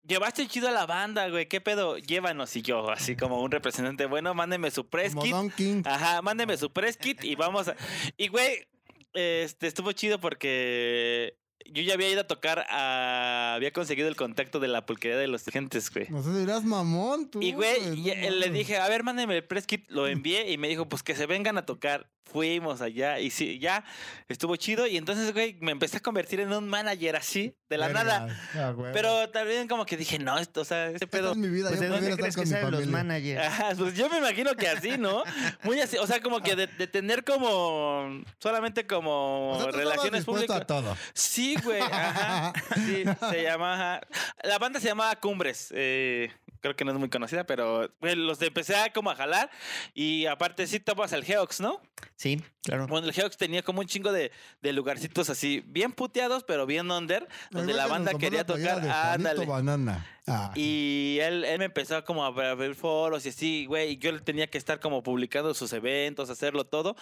llevaste 0.06 0.48
chido 0.48 0.70
a 0.70 0.72
la 0.72 0.86
banda, 0.86 1.28
güey, 1.30 1.48
¿qué 1.48 1.60
pedo? 1.62 1.98
Llévanos. 1.98 2.56
Y 2.56 2.62
yo, 2.62 2.90
así 2.90 3.16
como 3.16 3.42
un 3.42 3.52
representante, 3.52 4.06
bueno, 4.06 4.34
mándeme 4.34 4.72
su 4.72 4.88
press 4.88 5.16
kit. 5.16 5.86
Ajá, 5.86 6.22
mándeme 6.22 6.58
su 6.58 6.72
press 6.72 6.98
kit 6.98 7.24
y 7.24 7.36
vamos 7.36 7.68
a. 7.68 7.76
Y 8.18 8.28
güey, 8.28 8.68
este 9.14 9.68
estuvo 9.68 9.92
chido 9.92 10.20
porque 10.20 11.39
yo 11.66 11.82
ya 11.84 11.94
había 11.94 12.10
ido 12.10 12.22
a 12.22 12.28
tocar 12.28 12.66
a... 12.70 13.54
Había 13.56 13.72
conseguido 13.72 14.08
el 14.08 14.16
contacto 14.16 14.60
de 14.60 14.68
la 14.68 14.86
pulquería 14.86 15.18
de 15.18 15.28
los 15.28 15.44
gentes, 15.46 15.92
güey. 15.92 16.08
No 16.10 16.24
sé, 16.24 16.32
dirás 16.40 16.64
mamón, 16.64 17.30
tú. 17.30 17.42
Y, 17.42 17.54
güey, 17.54 17.78
y- 18.00 18.30
le 18.30 18.50
dije, 18.50 18.78
a 18.78 18.88
ver, 18.88 19.04
mándeme 19.04 19.36
el 19.38 19.44
press 19.44 19.66
kit. 19.68 19.90
Lo 19.90 20.08
envié 20.08 20.52
y 20.52 20.58
me 20.58 20.68
dijo, 20.68 20.88
pues 20.88 21.04
que 21.04 21.16
se 21.16 21.26
vengan 21.26 21.58
a 21.58 21.66
tocar. 21.66 22.10
Fuimos 22.32 22.82
allá 22.82 23.20
y 23.20 23.32
sí, 23.32 23.58
ya 23.58 23.84
estuvo 24.28 24.56
chido. 24.56 24.86
Y 24.86 24.98
entonces, 24.98 25.34
güey, 25.34 25.58
me 25.62 25.72
empecé 25.72 25.98
a 25.98 26.00
convertir 26.00 26.40
en 26.42 26.54
un 26.54 26.70
manager 26.70 27.16
así, 27.16 27.56
de 27.70 27.78
la 27.80 27.88
Verga. 27.88 28.04
nada. 28.04 28.50
Ah, 28.54 28.72
güey. 28.72 28.94
Pero 28.94 29.30
también 29.32 29.68
como 29.68 29.84
que 29.88 29.98
dije, 29.98 30.20
no, 30.20 30.38
esto, 30.38 30.62
o 30.62 30.64
sea, 30.64 30.92
este 30.92 31.06
Esta 31.06 31.08
pedo... 31.08 31.32
es 31.32 31.38
mi 31.38 31.48
vida, 31.50 31.70
Pues, 31.70 31.80
yo 31.82 31.88
¿De 31.88 31.90
dónde 31.90 32.16
crees 32.18 32.36
que 32.36 32.46
los 32.70 32.86
managers? 32.86 33.48
Ajá, 33.48 33.70
pues 33.80 33.96
yo 33.96 34.10
me 34.12 34.20
imagino 34.20 34.54
que 34.54 34.68
así, 34.68 35.00
¿no? 35.00 35.24
Muy 35.64 35.80
así, 35.82 35.98
o 35.98 36.06
sea, 36.06 36.22
como 36.22 36.40
que 36.42 36.56
de, 36.56 36.68
de 36.68 36.86
tener 36.86 37.24
como 37.24 38.22
solamente 38.38 38.86
como 38.86 39.54
O 39.54 39.64
sea, 39.64 39.72
relaciones 39.72 40.24
públicas. 40.24 40.56
a 40.62 40.68
todo. 40.68 40.96
Sí, 41.16 41.49
güey, 41.58 41.82
ajá. 41.82 42.54
Sí, 42.76 43.04
se 43.32 43.44
llama, 43.44 43.74
ajá. 43.74 44.08
La 44.44 44.58
banda 44.58 44.80
se 44.80 44.88
llamaba 44.88 45.16
Cumbres. 45.18 45.72
eh, 45.76 46.32
creo 46.62 46.76
que 46.76 46.84
no 46.86 46.92
es 46.92 46.98
muy 46.98 47.10
conocida, 47.10 47.46
pero 47.46 47.90
los 48.02 48.42
empecé 48.42 48.76
a 48.76 48.92
como 48.92 49.10
a 49.12 49.16
jalar 49.16 49.50
y 49.94 50.26
aparte 50.26 50.68
sí 50.68 50.80
topas 50.80 51.14
el 51.14 51.24
Geox, 51.24 51.62
¿no? 51.62 51.82
Sí, 52.16 52.42
claro. 52.64 52.88
Bueno, 52.88 53.08
el 53.08 53.14
Geox 53.14 53.38
tenía 53.38 53.62
como 53.64 53.80
un 53.80 53.88
chingo 53.88 54.12
de, 54.12 54.32
de 54.62 54.74
lugarcitos 54.74 55.30
así, 55.30 55.64
bien 55.66 55.92
puteados, 55.94 56.44
pero 56.44 56.66
bien 56.66 56.92
under, 56.92 57.28
donde 57.52 57.74
la 57.74 57.88
banda 57.88 58.14
quería 58.16 58.46
tocar. 58.46 58.86
Ándale. 58.90 59.46
Banana. 59.46 60.06
Ah. 60.28 60.52
Y 60.56 61.18
él, 61.22 61.44
él 61.46 61.60
me 61.60 61.66
empezó 61.66 62.04
como 62.04 62.24
a 62.26 62.28
abrir 62.28 62.76
foros 62.76 63.26
y 63.26 63.30
así, 63.30 63.66
güey. 63.66 63.92
y 63.92 63.98
Yo 63.98 64.22
tenía 64.22 64.48
que 64.48 64.58
estar 64.58 64.80
como 64.80 65.02
publicando 65.02 65.54
sus 65.54 65.72
eventos, 65.74 66.30
hacerlo 66.30 66.66
todo. 66.66 66.96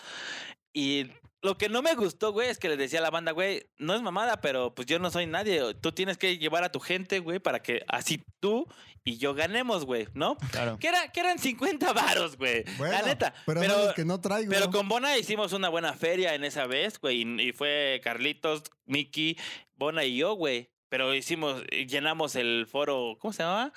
Y 0.72 1.12
lo 1.42 1.58
que 1.58 1.70
no 1.70 1.82
me 1.82 1.96
gustó, 1.96 2.32
güey, 2.32 2.50
es 2.50 2.58
que 2.58 2.70
le 2.70 2.78
decía 2.78 3.00
a 3.00 3.02
la 3.04 3.10
banda, 3.10 3.32
güey, 3.32 3.70
no 3.78 3.94
es 3.94 4.02
mamada, 4.02 4.42
pero 4.42 4.74
pues 4.74 4.88
yo 4.88 5.00
no 5.00 5.12
soy 5.12 5.28
nadie. 5.28 5.74
Tú 5.76 5.92
tienes 5.92 6.18
que 6.18 6.38
llevar 6.38 6.64
a 6.64 6.72
tu 6.72 6.80
gente, 6.80 7.20
güey, 7.20 7.40
para 7.40 7.62
que 7.62 7.84
así 7.88 8.24
tú 8.40 8.68
y 9.04 9.18
yo 9.18 9.34
ganemos, 9.34 9.86
güey, 9.86 10.08
¿no? 10.14 10.36
Claro. 10.52 10.78
Que, 10.80 10.88
era, 10.88 11.12
que 11.12 11.20
eran 11.20 11.40
50 11.40 11.94
varos, 11.94 12.38
güey. 12.38 12.64
Bueno, 12.78 12.94
la 12.94 13.02
neta. 13.04 13.34
Pero, 13.46 13.62
Pero, 13.62 13.94
que 13.96 14.04
no 14.04 14.20
traigo. 14.20 14.52
pero 14.52 14.70
con 14.70 14.90
Bona 14.90 15.18
hicimos 15.18 15.54
una 15.54 15.70
buena 15.70 15.94
feria 15.94 16.36
en 16.36 16.44
esa 16.44 16.66
vez, 16.68 17.00
güey. 17.00 17.22
Y, 17.22 17.50
y 17.50 17.52
fue 17.54 18.02
Carlitos, 18.04 18.64
Miki, 18.86 19.38
Bona 19.76 20.04
y 20.04 20.18
yo, 20.18 20.34
güey. 20.34 20.70
Pero 20.90 21.14
hicimos, 21.14 21.64
llenamos 21.68 22.36
el 22.36 22.66
foro, 22.70 23.18
¿cómo 23.20 23.34
se 23.34 23.44
llama? 23.44 23.74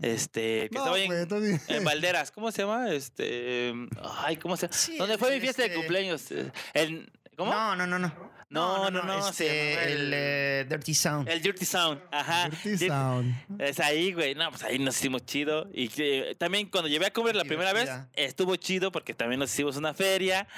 Este, 0.00 0.68
que 0.68 0.78
No, 0.78 0.94
estaba 0.94 0.98
en, 0.98 1.58
en 1.68 1.84
Valderas, 1.84 2.30
¿cómo 2.30 2.52
se 2.52 2.62
llama? 2.62 2.92
Este, 2.92 3.72
ay, 4.18 4.36
¿cómo 4.36 4.56
se 4.56 4.66
llama? 4.66 4.76
Sí, 4.76 4.96
¿Dónde 4.98 5.16
fue 5.16 5.34
mi 5.34 5.40
fiesta 5.40 5.62
de 5.62 5.74
cumpleaños? 5.74 6.30
Eh, 6.32 6.52
El, 6.74 7.10
¿Cómo? 7.36 7.52
No, 7.52 7.76
no, 7.76 7.86
no, 7.86 7.98
no. 7.98 8.30
No, 8.50 8.90
no, 8.90 9.02
no, 9.04 9.32
se 9.32 9.72
este, 9.74 9.84
el, 9.92 10.00
el- 10.00 10.10
eh, 10.12 10.66
Dirty 10.68 10.92
Sound. 10.92 11.28
El 11.28 11.40
Dirty 11.40 11.64
Sound, 11.64 12.00
ajá. 12.10 12.48
Dirty 12.48 12.70
Dir- 12.84 12.88
Sound. 12.88 13.60
Es 13.60 13.78
ahí, 13.78 14.12
güey. 14.12 14.34
No, 14.34 14.50
pues 14.50 14.64
ahí 14.64 14.78
nos 14.80 14.98
hicimos 14.98 15.24
chido. 15.24 15.68
Y 15.72 15.88
que, 15.88 16.34
también 16.36 16.68
cuando 16.68 16.88
llevé 16.88 17.06
a 17.06 17.12
Cumbres 17.12 17.36
la 17.36 17.44
primera 17.44 17.72
vez, 17.72 17.88
estuvo 18.14 18.56
chido 18.56 18.90
porque 18.90 19.14
también 19.14 19.38
nos 19.38 19.52
hicimos 19.54 19.76
una 19.76 19.94
feria. 19.94 20.48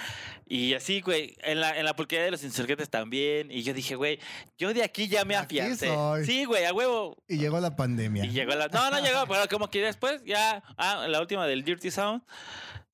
Y 0.48 0.72
así, 0.74 1.02
güey. 1.02 1.36
En 1.42 1.60
la, 1.60 1.78
en 1.78 1.84
la 1.84 1.94
pulquería 1.94 2.24
de 2.24 2.30
los 2.30 2.42
insurgentes 2.44 2.88
también. 2.88 3.50
Y 3.50 3.62
yo 3.62 3.74
dije, 3.74 3.94
güey, 3.94 4.18
yo 4.56 4.72
de 4.72 4.82
aquí 4.84 5.06
ya 5.08 5.24
me 5.26 5.36
Aquí 5.36 5.60
afiancé. 5.60 5.88
soy. 5.88 6.24
Sí, 6.24 6.44
güey, 6.46 6.64
a 6.64 6.72
huevo. 6.72 7.22
Y 7.28 7.36
llegó 7.36 7.60
la 7.60 7.76
pandemia. 7.76 8.24
Y 8.24 8.30
llegó 8.30 8.54
la. 8.54 8.68
No, 8.68 8.90
no 8.90 9.00
llegó, 9.00 9.26
pero 9.26 9.46
como 9.50 9.68
que 9.68 9.82
después, 9.82 10.22
ya. 10.24 10.62
Ah, 10.78 11.06
la 11.08 11.20
última 11.20 11.46
del 11.46 11.62
Dirty 11.62 11.90
Sound. 11.90 12.22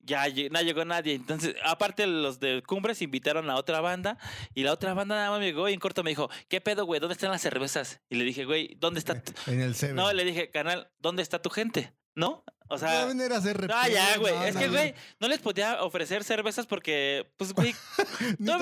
Ya 0.09 0.25
no 0.49 0.61
llegó 0.61 0.83
nadie. 0.85 1.13
Entonces, 1.13 1.55
aparte, 1.63 2.07
los 2.07 2.39
de 2.39 2.63
Cumbres 2.65 3.01
invitaron 3.03 3.47
a 3.49 3.55
otra 3.55 3.79
banda. 3.79 4.17
Y 4.55 4.63
la 4.63 4.73
otra 4.73 4.95
banda 4.95 5.15
nada 5.15 5.29
más 5.29 5.39
me 5.39 5.45
llegó 5.45 5.69
y 5.69 5.73
en 5.73 5.79
corto 5.79 6.03
me 6.03 6.09
dijo, 6.09 6.29
¿qué 6.47 6.59
pedo, 6.61 6.85
güey? 6.85 6.99
¿Dónde 6.99 7.13
están 7.13 7.29
las 7.29 7.41
cervezas? 7.41 8.01
Y 8.09 8.15
le 8.15 8.23
dije, 8.23 8.45
güey, 8.45 8.75
¿dónde 8.79 8.99
está? 8.99 9.21
tu-?" 9.21 9.33
En 9.51 9.61
el 9.61 9.75
CB. 9.75 9.93
No, 9.93 10.11
le 10.11 10.25
dije, 10.25 10.49
canal, 10.49 10.89
¿dónde 10.99 11.21
está 11.21 11.41
tu 11.41 11.51
gente? 11.51 11.93
¿No? 12.15 12.43
O 12.71 12.75
No 12.75 12.77
sea. 12.77 13.05
venir 13.05 13.31
a 13.33 13.37
hacer 13.37 13.67
Ah, 13.73 13.89
ya, 13.89 14.17
güey. 14.17 14.31
no, 14.35 14.43
Es 14.43 14.55
que, 14.55 14.67
no, 14.67 14.73
güey, 14.73 14.93
no 15.19 15.27
les 15.27 15.39
podía 15.39 15.81
ofrecer 15.81 16.23
cervezas 16.23 16.67
porque, 16.67 17.27
pues, 17.37 17.53
güey, 17.53 17.73
Ni, 18.37 18.45
tú, 18.45 18.53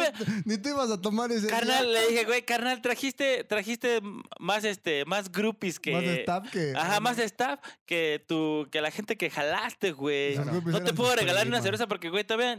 ni 0.46 0.58
tú 0.58 0.70
ibas 0.70 0.90
a 0.92 1.02
tomar 1.02 1.30
ese 1.34 1.48
carnal, 1.48 1.84
día. 1.86 1.94
le 2.02 2.08
dije, 2.08 2.24
güey, 2.24 2.46
carnal, 2.46 2.82
trajiste, 2.82 3.44
trajiste 3.44 4.00
más, 4.40 4.64
este, 4.64 5.04
más 5.06 5.30
groupies 5.30 5.80
que. 5.80 5.92
Más 5.92 6.04
staff 6.06 6.50
que... 6.52 6.74
Ajá, 6.76 7.02
más 7.02 7.20
staff 7.20 7.60
que 7.86 8.24
tu, 8.26 8.68
que 8.72 8.80
la 8.80 8.92
gente 8.92 9.18
que 9.18 9.30
jalaste, 9.30 9.92
güey. 9.92 10.38
No 10.38 10.82
te 10.84 10.94
puedo 10.94 11.14
regalar 11.16 11.46
una 11.48 11.62
cerveza 11.62 11.88
porque, 11.88 12.10
güey, 12.10 12.24
todavía. 12.24 12.58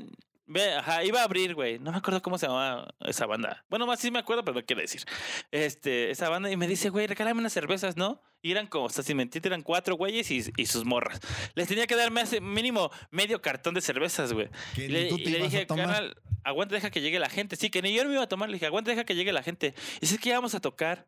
Ve, 0.50 0.72
ajá, 0.72 1.04
iba 1.04 1.20
a 1.20 1.24
abrir, 1.24 1.54
güey. 1.54 1.78
No 1.78 1.92
me 1.92 1.98
acuerdo 1.98 2.22
cómo 2.22 2.38
se 2.38 2.46
llamaba 2.46 2.94
esa 3.00 3.26
banda. 3.26 3.66
Bueno, 3.68 3.86
más 3.86 4.00
sí 4.00 4.10
me 4.10 4.18
acuerdo, 4.18 4.42
pero 4.42 4.54
no 4.54 4.64
quiero 4.64 4.80
decir. 4.80 5.04
Este, 5.50 6.10
esa 6.10 6.30
banda, 6.30 6.50
y 6.50 6.56
me 6.56 6.66
dice, 6.66 6.88
güey, 6.88 7.06
regálame 7.06 7.40
unas 7.40 7.52
cervezas, 7.52 7.98
¿no? 7.98 8.22
Y 8.40 8.52
eran 8.52 8.66
como, 8.66 8.86
o 8.86 8.88
sea, 8.88 9.04
sin 9.04 9.20
eran 9.20 9.62
cuatro 9.62 9.96
güeyes 9.96 10.30
y, 10.30 10.42
y 10.56 10.66
sus 10.66 10.86
morras. 10.86 11.20
Les 11.54 11.68
tenía 11.68 11.86
que 11.86 11.96
darme 11.96 12.22
ese 12.22 12.40
mínimo 12.40 12.90
medio 13.10 13.42
cartón 13.42 13.74
de 13.74 13.82
cervezas, 13.82 14.32
güey. 14.32 14.48
Y 14.76 14.88
le, 14.88 15.08
y 15.08 15.16
dije, 15.18 15.66
carnal, 15.66 16.16
aguanta, 16.44 16.74
deja 16.74 16.90
que 16.90 17.02
llegue 17.02 17.18
la 17.18 17.28
gente. 17.28 17.56
Sí, 17.56 17.68
que 17.68 17.82
ni 17.82 17.92
yo 17.92 18.04
no 18.04 18.08
me 18.08 18.14
iba 18.14 18.24
a 18.24 18.28
tomar. 18.28 18.48
Le 18.48 18.54
dije, 18.54 18.66
aguanta, 18.66 18.90
deja 18.90 19.04
que 19.04 19.14
llegue 19.14 19.32
la 19.32 19.42
gente. 19.42 19.74
Y 19.96 20.00
dice, 20.00 20.14
es 20.14 20.20
que 20.20 20.30
ya 20.30 20.36
vamos 20.36 20.54
a 20.54 20.60
tocar. 20.60 21.06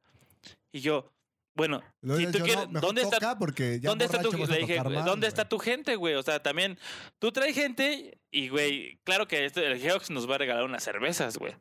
Y 0.70 0.80
yo, 0.80 1.10
bueno, 1.54 1.82
si 2.16 2.26
tú 2.30 2.38
quieres, 2.38 2.66
¿dónde 2.70 3.02
está, 3.02 3.38
porque 3.38 3.78
¿Dónde 3.80 4.04
está 4.04 4.20
tu 4.22 4.32
le 4.32 4.58
dije, 4.58 4.78
¿dónde 4.78 5.02
güey. 5.02 5.24
está 5.24 5.48
tu 5.48 5.58
gente, 5.58 5.96
güey? 5.96 6.14
O 6.14 6.22
sea, 6.22 6.42
también 6.42 6.78
tú 7.18 7.32
traes 7.32 7.54
gente 7.54 8.18
y, 8.30 8.48
güey, 8.48 8.98
claro 9.04 9.26
que 9.26 9.44
este, 9.44 9.66
el 9.66 9.78
Geox 9.78 10.10
nos 10.10 10.28
va 10.28 10.36
a 10.36 10.38
regalar 10.38 10.64
unas 10.64 10.82
cervezas, 10.82 11.36
güey. 11.36 11.54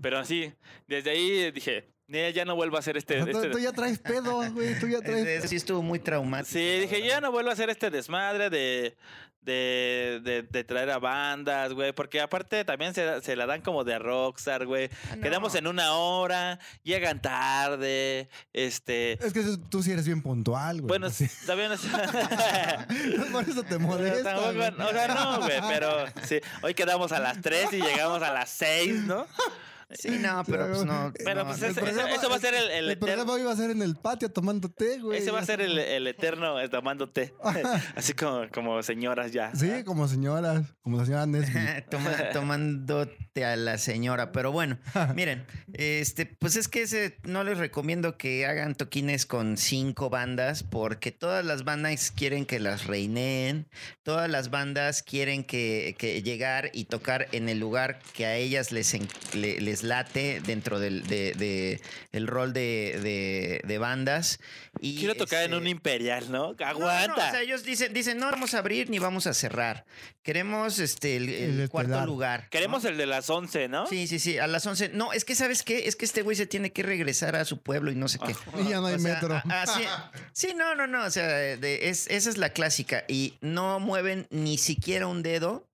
Pero 0.00 0.18
así, 0.18 0.52
desde 0.86 1.10
ahí 1.10 1.50
dije, 1.50 1.88
"Nel, 2.08 2.32
ya 2.34 2.44
no 2.44 2.56
vuelvo 2.56 2.76
a 2.76 2.80
hacer 2.80 2.96
este... 2.96 3.22
Sea, 3.22 3.24
tú, 3.32 3.38
este- 3.38 3.50
tú 3.50 3.58
ya 3.58 3.72
traes 3.72 3.98
pedo, 3.98 4.50
güey. 4.52 4.78
Tú 4.80 4.88
ya 4.88 5.00
traes... 5.00 5.48
Sí 5.48 5.56
estuvo 5.56 5.82
muy 5.82 5.98
traumático. 6.00 6.50
Sí, 6.50 6.80
dije, 6.80 7.06
ya 7.06 7.20
no 7.20 7.30
vuelvo 7.30 7.50
a 7.50 7.52
hacer 7.52 7.70
este 7.70 7.90
desmadre 7.90 8.48
de, 8.50 8.96
de, 9.42 10.20
de, 10.24 10.42
de 10.42 10.64
traer 10.64 10.90
a 10.90 10.98
bandas, 10.98 11.72
güey. 11.74 11.92
Porque 11.92 12.20
aparte 12.20 12.64
también 12.64 12.94
se, 12.94 13.20
se 13.22 13.36
la 13.36 13.44
dan 13.46 13.60
como 13.62 13.84
de 13.84 13.98
rockstar, 13.98 14.64
güey. 14.66 14.88
Ah, 15.10 15.16
no. 15.16 15.22
Quedamos 15.22 15.54
en 15.54 15.66
una 15.66 15.92
hora, 15.92 16.58
llegan 16.82 17.20
tarde, 17.20 18.28
este... 18.52 19.12
Es 19.24 19.32
que 19.32 19.42
tú 19.68 19.82
sí 19.82 19.92
eres 19.92 20.06
bien 20.06 20.22
puntual, 20.22 20.76
güey. 20.80 20.88
Bueno, 20.88 21.10
Sí. 21.10 21.28
no 21.46 21.76
sé. 21.76 21.88
Por 23.32 23.42
eso 23.48 23.62
te 23.62 23.68
Pero 23.76 23.80
molesta, 23.80 24.34
tampoco- 24.34 24.54
güey. 24.54 24.68
o 24.88 24.92
sea, 24.92 25.08
no, 25.08 25.38
güey, 25.40 25.60
pero 25.68 26.06
sí, 26.24 26.40
hoy 26.62 26.74
quedamos 26.74 27.12
a 27.12 27.18
las 27.20 27.40
3 27.40 27.72
y 27.74 27.80
llegamos 27.82 28.22
a 28.22 28.32
las 28.32 28.48
6, 28.50 28.94
¿no? 29.04 29.26
Sí, 29.90 30.08
no, 30.20 30.42
pero 30.44 30.68
pues 30.68 30.84
no. 30.84 31.12
Pero 31.24 31.40
no, 31.44 31.46
pues 31.46 31.62
es- 31.62 31.76
eso- 31.76 32.06
eso 32.06 32.28
va 32.28 32.36
a 32.36 32.40
ser 32.40 32.54
el- 32.54 32.70
el 32.70 32.90
eterno- 32.90 33.06
programa 33.24 33.40
iba 33.40 33.52
a 33.52 33.56
ser 33.56 33.70
en 33.70 33.82
el 33.82 33.96
patio 33.96 34.30
tomando 34.30 34.68
té, 34.70 34.98
güey. 34.98 35.18
Ese 35.18 35.30
va 35.30 35.40
a 35.40 35.44
ser 35.46 35.60
el, 35.60 35.78
el 35.78 36.06
eterno 36.06 36.60
eh, 36.60 36.68
tomándote. 36.68 37.34
Así 37.96 38.12
como, 38.12 38.42
como 38.52 38.82
señoras 38.82 39.32
ya. 39.32 39.54
Sí, 39.54 39.84
como 39.84 40.06
señoras, 40.08 40.62
como 40.82 40.98
la 40.98 41.04
señora 41.06 41.26
Nesby. 41.26 41.58
Toma- 41.90 42.30
a 43.44 43.56
la 43.56 43.78
señora. 43.78 44.32
Pero 44.32 44.52
bueno, 44.52 44.78
miren, 45.14 45.44
este, 45.72 46.26
pues 46.26 46.56
es 46.56 46.68
que 46.68 46.82
ese, 46.82 47.16
no 47.24 47.44
les 47.44 47.58
recomiendo 47.58 48.16
que 48.16 48.46
hagan 48.46 48.74
toquines 48.74 49.26
con 49.26 49.56
cinco 49.56 50.10
bandas, 50.10 50.62
porque 50.62 51.12
todas 51.12 51.44
las 51.44 51.64
bandas 51.64 52.10
quieren 52.10 52.46
que 52.46 52.60
las 52.60 52.86
reineen, 52.86 53.66
todas 54.02 54.28
las 54.30 54.50
bandas 54.50 55.02
quieren 55.02 55.44
que, 55.44 55.94
que 55.98 56.22
llegar 56.22 56.70
y 56.72 56.84
tocar 56.84 57.28
en 57.32 57.48
el 57.48 57.58
lugar 57.58 57.98
que 58.14 58.26
a 58.26 58.36
ellas 58.36 58.72
les, 58.72 58.94
en- 58.94 59.08
les 59.34 59.82
late 59.82 60.40
dentro 60.44 60.78
del 60.80 61.06
de, 61.06 61.32
de- 61.34 61.80
el 62.12 62.26
rol 62.26 62.52
de- 62.52 63.60
de 63.64 63.78
bandas. 63.78 64.38
Y, 64.80 64.96
Quiero 64.98 65.14
tocar 65.14 65.40
en 65.44 65.52
este, 65.52 65.56
un 65.56 65.66
imperial, 65.66 66.30
¿no? 66.30 66.48
no, 66.52 66.56
no, 66.58 66.66
Aguanta. 66.66 67.14
o 67.14 67.30
sea, 67.30 67.42
ellos 67.42 67.64
dicen, 67.64 67.92
dicen, 67.92 68.18
no 68.18 68.30
vamos 68.30 68.54
a 68.54 68.58
abrir 68.58 68.90
ni 68.90 68.98
vamos 68.98 69.26
a 69.26 69.34
cerrar. 69.34 69.84
Queremos 70.22 70.78
este 70.78 71.16
el, 71.16 71.28
el 71.28 71.60
El 71.60 71.68
cuarto 71.70 72.04
lugar. 72.04 72.48
Queremos 72.50 72.82
¿no? 72.84 72.90
el 72.90 72.96
de 72.98 73.06
las 73.06 73.30
11, 73.30 73.68
¿no? 73.68 73.86
Sí, 73.86 74.06
sí, 74.06 74.18
sí, 74.18 74.38
a 74.38 74.46
las 74.46 74.66
11. 74.66 74.90
No, 74.90 75.12
es 75.12 75.24
que 75.24 75.34
¿sabes 75.34 75.62
qué? 75.62 75.88
Es 75.88 75.96
que 75.96 76.04
este 76.04 76.22
güey 76.22 76.36
se 76.36 76.46
tiene 76.46 76.72
que 76.72 76.82
regresar 76.82 77.34
a 77.36 77.44
su 77.44 77.60
pueblo 77.62 77.90
y 77.90 77.94
no 77.94 78.08
sé 78.08 78.18
qué. 78.18 78.34
Y 78.64 78.68
ya 78.70 78.80
no 78.80 78.86
hay 78.86 78.94
O 78.96 78.98
sea, 78.98 79.14
metro. 79.14 79.34
a- 79.34 80.10
sí, 80.32 80.54
no, 80.54 80.74
no, 80.74 80.86
no, 80.86 81.04
o 81.04 81.10
sea, 81.10 81.26
de- 81.26 81.88
es, 81.88 82.06
esa 82.08 82.28
es 82.30 82.36
la 82.36 82.50
clásica 82.50 83.04
y 83.08 83.34
no 83.40 83.80
mueven 83.80 84.26
ni 84.30 84.58
siquiera 84.58 85.06
un 85.06 85.22
dedo 85.22 85.66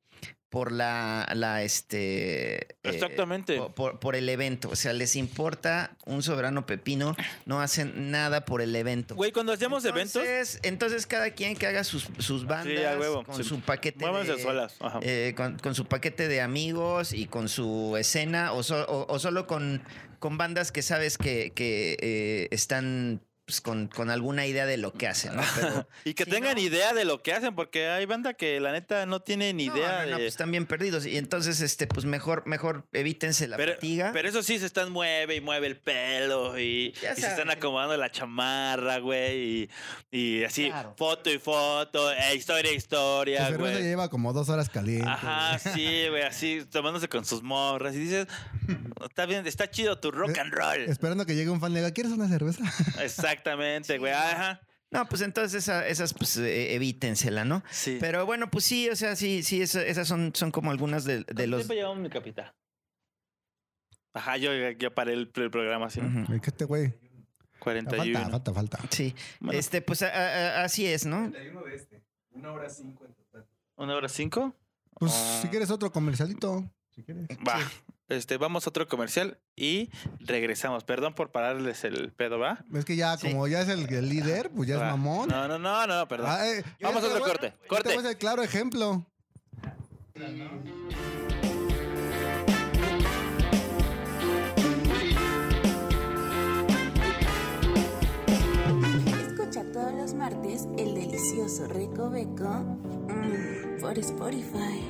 por 0.54 0.70
la, 0.70 1.28
la 1.34 1.64
este... 1.64 2.54
eh, 2.54 2.76
Exactamente. 2.84 3.56
por, 3.56 3.74
por- 3.74 3.98
por 3.98 4.14
el 4.14 4.28
evento, 4.28 4.68
o 4.70 4.76
sea, 4.76 4.92
les 4.92 5.16
importa 5.16 5.96
un 6.06 6.22
soberano 6.22 6.64
pepino, 6.64 7.16
no 7.44 7.60
hacen 7.60 8.12
nada 8.12 8.44
por 8.44 8.62
el 8.62 8.76
evento. 8.76 9.16
Güey, 9.16 9.32
cuando 9.32 9.52
hacemos 9.52 9.84
eventos, 9.84 10.22
Entonces, 10.62 11.06
cada 11.08 11.30
quien 11.30 11.56
que 11.56 11.66
haga 11.66 11.82
sus, 11.82 12.08
sus 12.18 12.46
bandas 12.46 12.84
a 12.84 12.96
huevo, 12.96 13.24
con 13.24 13.34
sí. 13.34 13.42
su 13.42 13.58
paquete 13.62 14.06
de, 14.06 14.40
solas. 14.40 14.76
Ajá. 14.78 15.00
eh, 15.02 15.34
con, 15.36 15.58
con 15.58 15.74
su 15.74 15.86
paquete 15.86 16.28
de 16.28 16.40
amigos 16.40 17.12
y 17.12 17.26
con 17.26 17.48
su 17.48 17.96
escena 17.98 18.52
o, 18.52 18.62
so- 18.62 18.86
o- 18.86 19.12
o 19.12 19.18
solo 19.18 19.48
con, 19.48 19.82
con 20.20 20.38
bandas 20.38 20.70
que 20.70 20.82
sabes 20.82 21.18
que, 21.18 21.50
que, 21.52 21.96
eh, 22.00 22.48
están 22.52 23.20
pues, 23.44 23.60
con, 23.60 23.88
con 23.88 24.10
alguna 24.10 24.46
idea 24.46 24.66
de 24.66 24.76
lo 24.76 24.92
que 24.92 25.06
hacen, 25.08 25.36
¿no? 25.36 25.42
Pero 25.54 25.88
Y 26.04 26.14
que 26.14 26.24
tengan 26.26 26.54
no. 26.54 26.60
idea 26.60 26.92
de 26.94 27.04
lo 27.04 27.22
que 27.22 27.32
hacen, 27.32 27.54
porque 27.54 27.88
hay 27.88 28.06
banda 28.06 28.34
que 28.34 28.58
la 28.60 28.72
neta 28.72 29.04
no 29.06 29.20
tiene 29.20 29.52
ni 29.52 29.66
no, 29.68 29.76
idea 29.76 29.88
no, 29.88 29.98
no, 30.02 30.06
de. 30.10 30.12
pues 30.14 30.26
están 30.28 30.50
bien 30.50 30.66
perdidos. 30.66 31.06
Y 31.06 31.16
entonces, 31.18 31.60
este, 31.60 31.86
pues 31.86 32.06
mejor, 32.06 32.46
mejor 32.46 32.86
evítense 32.92 33.46
la 33.48 33.56
pero, 33.56 33.74
fatiga. 33.74 34.10
pero 34.12 34.28
eso 34.28 34.42
sí, 34.42 34.58
se 34.58 34.66
están 34.66 34.90
mueve 34.92 35.36
y 35.36 35.40
mueve 35.40 35.66
el 35.66 35.76
pelo 35.78 36.58
y, 36.58 36.94
se 37.00 37.26
están 37.26 37.50
acomodando 37.50 37.96
la 37.96 38.10
chamarra, 38.10 38.98
güey. 38.98 39.34
Y, 39.44 39.70
y 40.40 40.44
así, 40.44 40.68
Claro. 40.70 40.94
foto 40.96 41.30
y 41.30 41.38
foto, 41.38 42.10
eh, 42.12 42.34
historia 42.34 42.72
y 42.72 42.76
historia, 42.76 43.46
cerveza 43.46 43.72
güey. 43.72 43.82
lleva 43.82 44.08
como 44.08 44.32
dos 44.32 44.48
horas 44.48 44.68
caliente. 44.70 45.08
Ajá, 45.08 45.58
sí, 45.58 46.06
güey, 46.08 46.22
así, 46.22 46.64
tomándose 46.70 47.08
con 47.08 47.24
sus 47.24 47.42
morras. 47.42 47.94
Y 47.94 47.98
dices, 47.98 48.26
está 49.04 49.26
bien, 49.26 49.46
está 49.46 49.70
chido 49.70 49.98
tu 49.98 50.10
rock 50.10 50.36
Eh, 50.36 50.40
and 50.40 50.52
roll. 50.52 50.80
Esperando 50.88 51.26
que 51.26 51.34
llegue 51.34 51.50
un 51.50 51.60
fan 51.60 51.72
le 51.72 51.80
diga, 51.80 51.92
¿quieres 51.92 52.12
una 52.12 52.28
cerveza? 52.28 52.62
Exactamente, 53.34 53.98
güey. 53.98 54.12
Ajá. 54.12 54.60
No, 54.90 55.06
pues 55.08 55.22
entonces 55.22 55.64
esa- 55.64 55.86
esas, 55.88 56.14
pues 56.14 56.36
eh, 56.36 56.74
evítensela, 56.74 57.44
¿no? 57.44 57.64
Sí. 57.70 57.98
Pero 58.00 58.24
bueno, 58.26 58.48
pues 58.50 58.64
sí, 58.64 58.88
o 58.88 58.94
sea, 58.96 59.16
sí, 59.16 59.42
sí, 59.42 59.60
esa- 59.60 59.84
esas 59.84 60.06
son, 60.06 60.32
son 60.34 60.52
como 60.52 60.70
algunas 60.70 61.04
de, 61.04 61.18
de 61.18 61.24
¿Cuánto 61.24 61.46
los. 61.48 61.58
tiempo 61.62 61.74
llevamos 61.74 61.98
mi 61.98 62.10
capita? 62.10 62.54
Ajá, 64.12 64.36
yo 64.36 64.50
ya 64.78 64.90
paré 64.94 65.14
el, 65.14 65.32
el 65.34 65.50
programa 65.50 65.86
así. 65.86 66.00
Ujú. 66.00 66.32
Ay, 66.32 66.38
que 66.40 66.50
este 66.50 66.64
güey. 66.64 66.94
41. 67.58 68.12
Falta, 68.20 68.30
falta, 68.30 68.52
falta. 68.52 68.78
Sí, 68.90 69.14
Bueno, 69.40 69.58
este, 69.58 69.82
pues 69.82 70.02
a- 70.02 70.08
a- 70.08 70.60
a- 70.60 70.64
así 70.64 70.86
es, 70.86 71.06
¿no? 71.06 71.32
¿Una 73.76 73.94
hora 73.94 74.08
cinco? 74.08 74.54
Pues 74.98 75.12
Ah. 75.12 75.38
si 75.42 75.48
quieres 75.48 75.70
otro 75.70 75.90
comercialito. 75.90 76.70
Si 76.94 77.02
quieres. 77.02 77.26
Va. 77.46 77.58
Este, 78.08 78.36
vamos 78.36 78.66
a 78.66 78.70
otro 78.70 78.86
comercial 78.86 79.38
y 79.56 79.90
regresamos. 80.20 80.84
Perdón 80.84 81.14
por 81.14 81.30
pararles 81.32 81.84
el 81.84 82.12
pedo, 82.12 82.38
¿va? 82.38 82.64
Es 82.74 82.84
que 82.84 82.96
ya, 82.96 83.16
Sí. 83.16 83.28
como 83.30 83.48
ya 83.48 83.62
es 83.62 83.68
el, 83.68 83.90
el 83.92 84.08
líder, 84.08 84.50
pues 84.50 84.68
ya 84.68 84.74
es 84.76 84.80
mamón. 84.82 85.28
No, 85.30 85.48
no, 85.48 85.58
no, 85.58 85.86
no, 85.86 86.06
perdón. 86.08 86.26
Ah, 86.30 86.46
eh, 86.46 86.62
Vamos 86.80 87.02
a 87.02 87.06
otro 87.06 87.20
voy- 87.20 87.28
corte. 87.28 87.54
Corte. 87.66 87.88
voy 87.94 87.96
a 87.96 88.00
hacer 88.00 88.18
claro 88.18 88.42
ejemplo. 88.42 89.06
Escucha 99.20 99.62
todos 99.72 99.92
los 99.92 100.14
martes 100.14 100.66
el 100.78 100.94
delicioso 100.94 101.66
Recoveco 101.68 102.48
mm, 103.08 103.80
por 103.80 103.98
Spotify. 103.98 104.80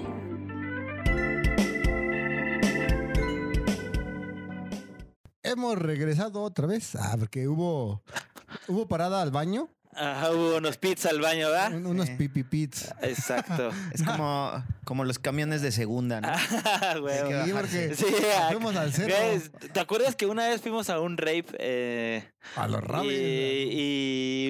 Hemos 5.44 5.78
regresado 5.78 6.42
otra 6.42 6.66
vez. 6.66 6.96
Ah, 6.96 7.16
porque 7.20 7.46
hubo, 7.46 8.02
hubo 8.66 8.88
parada 8.88 9.20
al 9.20 9.30
baño. 9.30 9.68
Ajá, 9.96 10.30
hubo 10.32 10.56
unos 10.56 10.76
pits 10.76 11.06
al 11.06 11.20
baño, 11.20 11.48
un- 11.72 11.86
unos 11.86 12.06
Sí. 12.06 12.14
pipipits. 12.16 12.92
Exacto. 13.02 13.70
Es 13.92 14.02
como, 14.02 14.64
como 14.84 15.04
los 15.04 15.18
camiones 15.18 15.62
de 15.62 15.72
segunda, 15.72 16.20
¿no? 16.20 16.28
Ah, 16.64 16.96
güey. 17.00 17.18
Sí, 17.46 17.52
porque 17.52 17.94
Sí, 17.94 18.04
ah, 18.38 18.48
fuimos 18.50 18.74
al 18.76 18.92
cerro. 18.92 19.14
¿Te 19.72 19.80
acuerdas 19.80 20.16
que 20.16 20.26
una 20.26 20.48
vez 20.48 20.60
fuimos 20.60 20.90
a 20.90 21.00
un 21.00 21.16
rape 21.16 21.46
eh, 21.58 22.28
A 22.56 22.66
los 22.68 22.82
rabes. 22.82 23.12
y, 23.12 23.68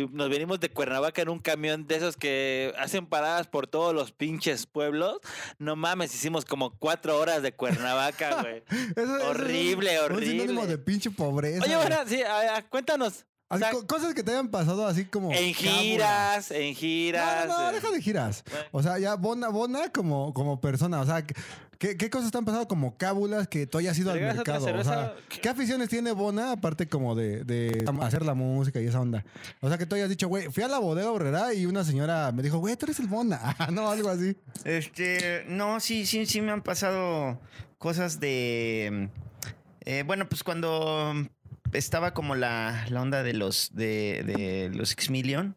y 0.03 0.09
nos 0.13 0.29
venimos 0.31 0.61
de 0.61 0.71
Cuernavaca 0.71 1.23
en 1.23 1.29
un 1.29 1.39
camión 1.39 1.87
de 1.87 1.97
esos 1.97 2.17
que 2.17 2.73
hacen 2.79 3.07
paradas 3.07 3.47
por 3.47 3.67
todos 3.67 3.95
los 3.95 4.13
pinches 4.13 4.67
pueblos? 4.67 5.19
No 5.59 5.77
mames, 5.77 6.15
hicimos 6.15 6.45
como 6.45 6.77
cuatro 6.79 7.19
horas 7.19 7.43
de 7.43 7.53
Cuernavaca, 7.53 8.41
güey. 8.43 8.63
Eso- 8.97 9.03
eso 9.03 9.17
es 9.19 9.23
horrible, 9.25 9.99
un- 10.11 10.21
sinónimo 10.21 10.61
horrible. 10.63 10.67
de 10.67 10.79
pinche 10.79 11.11
pobreza. 11.11 11.65
Oye, 11.65 11.77
bueno, 11.77 11.97
sí, 12.07 12.23
a- 12.23 12.57
a- 12.57 12.63
cuéntanos. 12.63 13.27
O 13.49 13.55
Así, 13.57 13.63
sea, 13.65 13.73
co- 13.73 13.87
cosas 13.87 14.15
que 14.15 14.23
te 14.23 14.31
hayan 14.33 14.49
pasado 14.49 14.87
así 14.87 15.05
como. 15.05 15.31
en 15.33 15.53
giras, 15.55 16.51
en 16.51 16.75
giras. 16.75 17.47
No, 17.47 17.53
no, 17.59 17.63
no, 17.65 17.71
eh, 17.71 17.75
deja 17.75 17.91
de 17.91 18.01
giras. 18.03 18.43
Bueno. 18.51 18.67
O 18.73 18.83
sea, 18.83 18.99
ya 18.99 19.15
Bona, 19.17 19.49
Bona 19.49 19.91
como, 19.93 20.33
como 20.33 20.61
persona. 20.61 21.01
O 21.01 21.07
sea, 21.07 21.25
¿qué, 21.79 21.97
qué 21.99 22.09
cosas 22.09 22.31
te 22.33 22.39
han 22.39 22.47
pasado 22.47 22.67
como 22.67 22.97
cábulas 22.97 23.47
que 23.47 23.67
tú 23.67 23.77
hayas 23.79 23.99
ido 23.99 24.11
al 24.11 24.19
¿Regalas 24.19 24.41
otra 24.41 24.55
mercado? 24.61 24.81
O 24.81 24.85
sea? 24.85 25.15
¿qué 25.43 25.49
aficiones 25.51 25.91
tiene 25.91 26.13
Bona 26.13 26.53
aparte 26.53 26.89
como 26.89 27.15
de, 27.15 27.45
de 27.45 27.85
hacer 28.01 28.25
la 28.25 28.33
música 28.35 28.81
y 28.81 28.87
esa 28.87 29.01
onda? 29.01 29.25
O 29.61 29.69
sea, 29.69 29.77
que 29.77 29.85
tú 29.85 29.95
hayas 29.95 30.09
dicho, 30.09 30.27
güey, 30.27 30.51
fui 30.51 30.63
a 30.63 30.69
la 30.69 30.79
bodega 30.79 31.11
horrera 31.11 31.53
y 31.53 31.67
una 31.67 31.85
señora 31.85 32.33
me 32.33 32.43
dijo, 32.43 32.59
güey, 32.59 32.77
tú 32.77 32.87
eres 32.87 32.99
el 32.99 33.09
Bona. 33.09 33.55
No, 33.71 33.91
algo 33.91 34.09
así. 34.09 34.37
Este, 34.65 35.45
no, 35.49 35.81
sí, 35.81 36.07
sí, 36.07 36.25
sí 36.27 36.41
me 36.41 36.51
han 36.51 36.63
pasado 36.63 37.39
cosas 37.79 38.19
de. 38.21 39.11
eh, 39.83 40.03
bueno, 40.07 40.29
pues 40.31 40.43
cuando 40.43 41.13
estaba 41.75 42.15
como 42.15 42.35
la, 42.35 42.87
la 42.91 43.03
onda 43.03 43.23
de 43.23 43.35
los 43.35 43.75
de, 43.75 44.23
de 44.25 44.71
los 44.75 44.93
X-Million. 44.93 45.57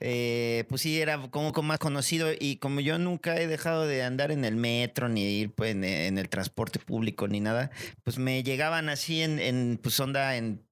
eh, 0.00 0.64
pues 0.68 0.82
sí, 0.82 1.00
era 1.00 1.18
como, 1.30 1.52
como 1.52 1.68
más 1.68 1.78
conocido 1.78 2.30
y 2.38 2.56
como 2.56 2.80
yo 2.80 2.98
nunca 2.98 3.36
he 3.40 3.46
dejado 3.46 3.86
de 3.86 4.02
andar 4.02 4.32
en 4.32 4.44
el 4.44 4.56
metro 4.56 5.08
ni 5.08 5.22
ir 5.24 5.52
pues, 5.52 5.74
en, 5.74 6.18
el 6.18 6.28
transporte 6.28 6.78
público 6.80 7.28
ni 7.28 7.40
nada, 7.40 7.70
pues 8.04 8.18
me 8.18 8.42
llegaban 8.42 8.88
así 8.88 9.22
en, 9.22 9.38
en 9.38 9.78
pues 9.82 9.98
onda 10.00 10.36
en 10.36 10.62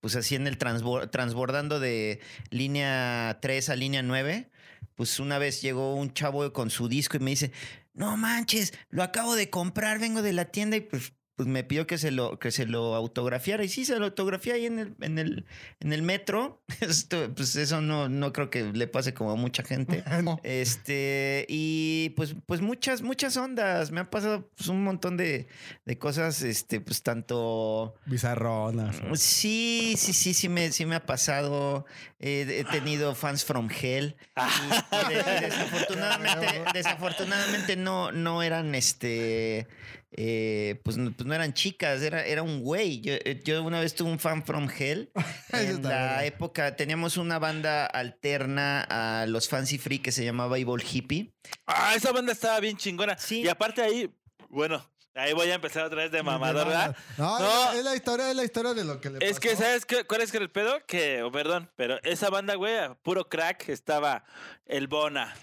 pues 0.00 0.16
así 0.16 0.34
en 0.34 0.46
el 0.48 0.58
transbor- 0.58 1.10
transbordando 1.10 1.78
de 1.80 2.20
línea 2.50 3.38
3 3.40 3.68
a 3.70 3.76
línea 3.76 4.02
9 4.02 4.50
pues 4.96 5.18
una 5.20 5.38
vez 5.38 5.62
llegó 5.62 5.94
un 5.94 6.12
chavo 6.12 6.52
con 6.52 6.70
su 6.70 6.88
disco 6.88 7.16
y 7.16 7.20
me 7.20 7.30
dice, 7.30 7.52
no 7.94 8.16
manches, 8.16 8.72
lo 8.90 9.02
acabo 9.02 9.34
de 9.36 9.48
comprar, 9.50 9.98
vengo 9.98 10.22
de 10.22 10.32
la 10.32 10.46
tienda 10.46 10.76
y 10.76 10.80
pues, 10.82 11.12
pues 11.34 11.48
me 11.48 11.64
pidió 11.64 11.86
que 11.86 11.96
se 11.98 12.10
lo, 12.10 12.38
que 12.38 12.50
se 12.50 12.66
lo 12.66 12.94
autografiara. 12.94 13.64
Y 13.64 13.68
sí, 13.68 13.84
se 13.84 13.98
lo 13.98 14.04
autografié 14.04 14.52
ahí 14.52 14.66
en 14.66 14.78
el, 14.78 14.94
en 15.00 15.18
el, 15.18 15.46
en 15.80 15.92
el 15.92 16.02
metro. 16.02 16.62
Esto, 16.80 17.32
pues 17.34 17.56
eso 17.56 17.80
no, 17.80 18.08
no 18.08 18.32
creo 18.32 18.50
que 18.50 18.64
le 18.72 18.86
pase 18.86 19.14
como 19.14 19.30
a 19.32 19.36
mucha 19.36 19.62
gente. 19.62 20.02
No. 20.22 20.38
Este, 20.44 21.46
y 21.48 22.10
pues, 22.16 22.36
pues 22.46 22.60
muchas, 22.60 23.02
muchas 23.02 23.36
ondas. 23.36 23.90
Me 23.90 24.00
han 24.00 24.10
pasado 24.10 24.50
pues, 24.56 24.68
un 24.68 24.84
montón 24.84 25.16
de, 25.16 25.48
de 25.84 25.98
cosas, 25.98 26.42
este, 26.42 26.80
pues 26.80 27.02
tanto. 27.02 27.94
Bizarronas. 28.06 29.00
Sí, 29.14 29.94
sí, 29.96 30.12
sí, 30.12 30.34
sí 30.34 30.48
me, 30.48 30.70
sí 30.70 30.86
me 30.86 30.96
ha 30.96 31.06
pasado. 31.06 31.86
Eh, 32.20 32.60
he 32.60 32.64
tenido 32.70 33.14
fans 33.14 33.44
from 33.44 33.68
hell. 33.70 34.16
Y, 34.36 35.10
y 35.10 35.14
de- 35.14 35.38
y 35.38 35.40
desafortunadamente, 35.42 36.46
desafortunadamente 36.74 37.76
no, 37.76 38.12
no 38.12 38.42
eran 38.42 38.74
este. 38.74 39.66
Eh, 40.14 40.80
pues, 40.84 40.96
no, 40.98 41.10
pues 41.12 41.26
no 41.26 41.34
eran 41.34 41.54
chicas, 41.54 42.02
era, 42.02 42.24
era 42.24 42.42
un 42.42 42.60
güey. 42.60 43.00
Yo, 43.00 43.14
eh, 43.14 43.40
yo 43.44 43.62
una 43.62 43.80
vez 43.80 43.94
tuve 43.94 44.10
un 44.10 44.18
fan 44.18 44.44
from 44.44 44.68
hell. 44.68 45.10
En 45.52 45.82
la 45.82 46.24
época 46.24 46.76
teníamos 46.76 47.16
una 47.16 47.38
banda 47.38 47.86
alterna 47.86 48.86
a 48.88 49.26
los 49.26 49.48
Fancy 49.48 49.78
Free 49.78 49.98
que 50.00 50.12
se 50.12 50.24
llamaba 50.24 50.58
Evil 50.58 50.82
Hippie. 50.82 51.34
Ah, 51.66 51.94
esa 51.94 52.12
banda 52.12 52.32
estaba 52.32 52.58
bien 52.60 52.76
chingona. 52.76 53.16
Sí. 53.18 53.42
Y 53.42 53.48
aparte 53.48 53.82
ahí, 53.82 54.10
bueno, 54.48 54.84
ahí 55.14 55.32
voy 55.32 55.50
a 55.50 55.54
empezar 55.54 55.84
otra 55.84 56.02
vez 56.02 56.10
de 56.10 56.22
mamador, 56.22 56.66
¿verdad? 56.66 56.96
No, 57.18 57.38
No. 57.38 57.72
Es, 57.72 57.84
la 57.84 57.94
historia, 57.94 58.30
es 58.30 58.36
la 58.36 58.44
historia 58.44 58.74
de 58.74 58.84
lo 58.84 59.00
que 59.00 59.10
le 59.10 59.26
Es 59.26 59.40
que, 59.40 59.50
pasó. 59.50 59.62
¿sabes 59.62 59.84
qué? 59.86 60.04
cuál 60.04 60.22
es 60.22 60.34
el 60.34 60.50
pedo? 60.50 60.84
Que, 60.86 61.22
oh, 61.22 61.32
perdón, 61.32 61.70
pero 61.76 62.02
esa 62.02 62.30
banda, 62.30 62.54
güey, 62.54 62.74
puro 63.02 63.28
crack, 63.28 63.68
estaba 63.68 64.24
el 64.66 64.88
Bona, 64.88 65.34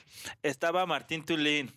estaba 0.44 0.86
Martín 0.86 1.24
Tulín, 1.26 1.72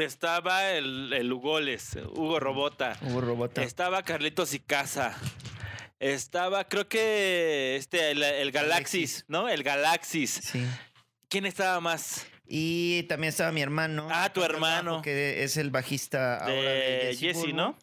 estaba 0.00 0.70
el, 0.72 1.12
el 1.12 1.32
Hugoles, 1.32 1.96
Hugo 2.14 2.40
Robota, 2.40 2.96
Hubo 3.02 3.20
robota. 3.20 3.62
estaba 3.62 4.02
Carlitos 4.02 4.54
y 4.54 4.60
Casa. 4.60 5.16
Estaba, 6.00 6.64
creo 6.68 6.88
que 6.88 7.76
este, 7.76 8.12
el, 8.12 8.22
el 8.22 8.52
Galaxis. 8.52 9.24
¿no? 9.28 9.48
El 9.48 9.62
Galaxis. 9.64 10.30
Sí. 10.30 10.64
¿Quién 11.28 11.44
estaba 11.46 11.80
más? 11.80 12.26
Y 12.46 13.02
también 13.04 13.28
estaba 13.30 13.52
mi 13.52 13.60
hermano. 13.60 14.08
Ah, 14.10 14.32
tu 14.32 14.42
hermano. 14.42 15.02
Que 15.02 15.42
es 15.42 15.56
el 15.56 15.70
bajista 15.70 16.36
ahora 16.38 16.54
de 16.54 17.04
De 17.08 17.16
Jesse, 17.18 17.42
Jesse. 17.42 17.52
¿no? 17.54 17.76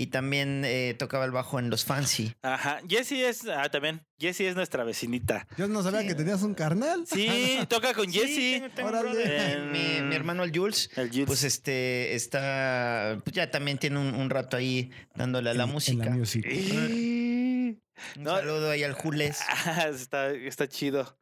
Y 0.00 0.06
también 0.08 0.62
eh, 0.64 0.94
tocaba 0.98 1.24
el 1.24 1.32
bajo 1.32 1.58
en 1.58 1.70
los 1.70 1.84
Fancy. 1.84 2.34
Ajá. 2.42 2.80
Jessie 2.88 3.28
es, 3.28 3.46
ah, 3.48 3.68
también. 3.68 4.06
Jessie 4.20 4.46
es 4.48 4.54
nuestra 4.54 4.84
vecinita. 4.84 5.46
Yo 5.56 5.66
no 5.68 5.82
sabía 5.82 6.02
Sí. 6.02 6.06
que 6.08 6.14
tenías 6.14 6.42
un 6.42 6.54
carnal. 6.54 7.04
Sí, 7.06 7.58
toca 7.68 7.94
con 7.94 8.10
Sí, 8.12 8.18
Jessie. 8.20 8.56
En- 8.76 9.72
Mi, 9.72 10.00
mi 10.02 10.14
hermano 10.14 10.44
el 10.44 10.56
Jules. 10.56 10.88
El 10.96 11.08
Jules. 11.10 11.26
Pues 11.26 11.42
este 11.42 12.14
está. 12.14 13.18
Pues 13.24 13.34
ya 13.34 13.50
también 13.50 13.78
tiene 13.78 13.98
un, 13.98 14.14
un 14.14 14.30
rato 14.30 14.56
ahí 14.56 14.90
dándole 15.16 15.50
a 15.50 15.54
la 15.54 15.64
En- 15.64 15.68
en 15.68 15.74
música. 15.74 16.10
music. 16.10 16.46
Un 16.48 17.80
No. 18.22 18.36
saludo 18.36 18.70
ahí 18.70 18.84
al 18.84 18.92
Jules. 18.94 19.40
Ah, 19.66 19.88
está, 19.88 20.30
está 20.30 20.68
chido. 20.68 21.18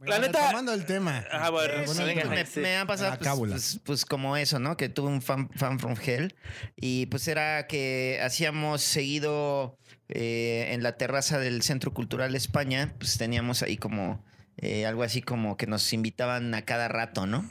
La 0.00 0.16
Bueno, 0.16 0.26
neta- 0.28 0.40
Retomando 0.44 0.72
el 0.72 0.86
tema. 0.86 1.24
Ah, 1.30 1.50
bueno, 1.50 1.74
Sí, 1.80 1.84
bueno, 1.86 2.04
venga, 2.06 2.22
pues 2.22 2.34
me, 2.38 2.46
sí. 2.46 2.60
me 2.60 2.76
han 2.76 2.86
pasado 2.86 3.10
pues, 3.18 3.20
cábula. 3.28 3.54
pues- 3.56 3.80
pues 3.84 4.04
como 4.06 4.36
eso, 4.36 4.58
¿no? 4.58 4.76
Que 4.78 4.88
tuve 4.88 5.08
un 5.08 5.20
fan, 5.20 5.50
fan 5.50 5.78
from 5.78 5.94
hell 6.02 6.34
y 6.76 7.04
pues 7.06 7.28
era 7.28 7.66
que 7.66 8.18
hacíamos 8.22 8.80
seguido 8.82 9.76
eh, 10.08 10.68
en 10.72 10.82
la 10.82 10.96
terraza 10.96 11.38
del 11.38 11.62
Centro 11.62 11.92
Cultural 11.92 12.34
España, 12.34 12.94
pues 12.98 13.18
teníamos 13.18 13.62
ahí 13.62 13.76
como 13.76 14.24
eh, 14.56 14.86
algo 14.86 15.02
así 15.02 15.20
como 15.22 15.56
que 15.56 15.66
nos 15.66 15.92
invitaban 15.92 16.52
a 16.54 16.64
cada 16.64 16.88
rato, 16.88 17.26
¿no? 17.26 17.48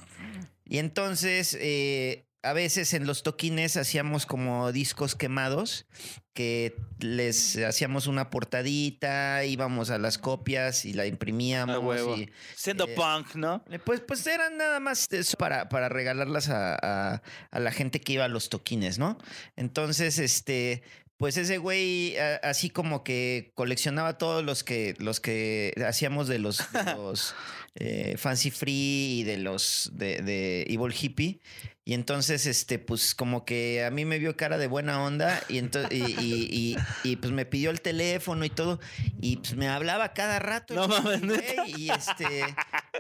Y 0.66 0.78
entonces, 0.80 1.56
eh, 1.60 2.26
a 2.42 2.54
veces 2.54 2.94
en 2.94 3.06
los 3.06 3.24
toquines 3.24 3.76
hacíamos 3.78 4.26
como 4.26 4.72
discos 4.72 5.16
quemados 5.16 5.86
que 6.34 6.76
les 7.00 7.58
hacíamos 7.58 8.08
una 8.08 8.30
portadita, 8.30 9.44
íbamos 9.44 9.90
a 9.90 9.98
las 9.98 10.18
copias 10.18 10.86
y 10.86 10.94
la 10.94 11.06
imprimíamos. 11.06 11.80
Huevo. 11.84 12.16
y, 12.16 12.32
Siendo 12.56 12.88
Eh, 12.88 12.96
punk, 12.96 13.36
¿no? 13.36 13.64
eh, 13.70 13.80
Pues, 13.80 14.00
pues 14.02 14.26
eran 14.26 14.56
nada 14.58 14.80
más 14.80 15.08
eso 15.12 15.36
para, 15.38 15.68
para 15.70 15.90
regalarlas 15.90 16.48
a, 16.50 16.76
a- 17.16 17.22
a 17.52 17.60
la 17.60 17.72
gente 17.72 18.00
que 18.00 18.14
iba 18.14 18.26
a 18.26 18.30
los 18.30 18.48
toquines, 18.50 19.00
¿no? 19.00 19.18
Entonces, 19.58 20.18
este, 20.20 20.82
pues 21.18 21.36
ese 21.36 21.58
güey 21.58 22.16
así 22.44 22.70
como 22.70 23.04
que 23.04 23.52
coleccionaba 23.56 24.18
todos 24.18 24.42
los 24.46 24.64
que, 24.64 24.96
los 25.00 25.20
que 25.20 25.74
hacíamos 25.86 26.30
de 26.30 26.40
los, 26.40 26.60
de 26.72 26.84
los 26.96 27.36
eh, 27.80 28.16
Fancy 28.18 28.52
Free 28.52 29.20
y 29.20 29.24
de 29.24 29.38
los 29.38 29.90
de, 29.94 30.22
de 30.22 30.64
Evil 30.70 30.94
Hippie. 30.94 31.40
Y 31.86 31.96
entonces, 31.96 32.46
este, 32.46 32.78
pues 32.78 33.16
como 33.16 33.46
que 33.46 33.84
a 33.84 33.90
mí 33.90 34.06
me 34.06 34.20
vio 34.20 34.38
cara 34.38 34.60
de 34.60 34.68
buena 34.68 35.02
onda 35.02 35.42
y, 35.50 35.56
ento- 35.58 35.88
y, 35.90 36.04
y- 36.24 36.48
y- 36.52 36.78
y, 37.04 37.16
pues 37.16 37.34
me 37.34 37.48
pidió 37.48 37.72
el 37.72 37.82
teléfono 37.82 38.46
y 38.46 38.52
todo. 38.52 38.80
Y 39.20 39.38
pues 39.38 39.56
me 39.56 39.68
hablaba 39.68 40.14
cada 40.14 40.38
rato. 40.38 40.76
No 40.76 40.84
el 40.84 40.90
mames, 40.90 41.22
güey, 41.26 41.38
¿neta? 41.40 41.68
Y 41.68 41.90
este, 41.90 42.46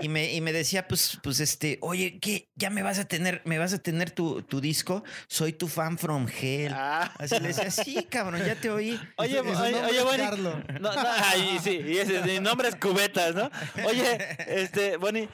y 0.01 0.09
me, 0.09 0.33
y 0.33 0.41
me 0.41 0.51
decía, 0.53 0.87
pues, 0.87 1.19
pues 1.21 1.39
este, 1.39 1.77
oye, 1.81 2.17
¿qué? 2.19 2.49
Ya 2.55 2.71
me 2.71 2.81
vas 2.81 2.97
a 2.97 3.05
tener, 3.07 3.43
me 3.45 3.59
vas 3.59 3.73
a 3.73 3.77
tener 3.77 4.09
tu, 4.09 4.41
tu 4.41 4.59
disco. 4.59 5.03
Soy 5.27 5.53
tu 5.53 5.67
fan 5.67 5.99
from 5.99 6.25
hell. 6.27 6.73
Ah. 6.73 7.13
Así 7.19 7.39
le 7.39 7.49
decía, 7.49 7.69
sí, 7.69 8.07
cabrón, 8.09 8.41
ya 8.43 8.55
te 8.55 8.71
oí. 8.71 8.99
Oye, 9.17 9.39
oye, 9.39 10.01
oye. 10.01 10.17
Carlo. 10.17 10.63
No, 10.79 10.95
no, 10.95 11.03
ay, 11.25 11.59
sí, 11.63 11.79
y 11.85 11.97
ese, 11.97 12.21
mi 12.23 12.39
nombre 12.39 12.69
es 12.69 12.75
Cubetas, 12.75 13.35
¿no? 13.35 13.51
Oye, 13.85 14.17
este, 14.47 14.68
Bonnie, 14.99 15.29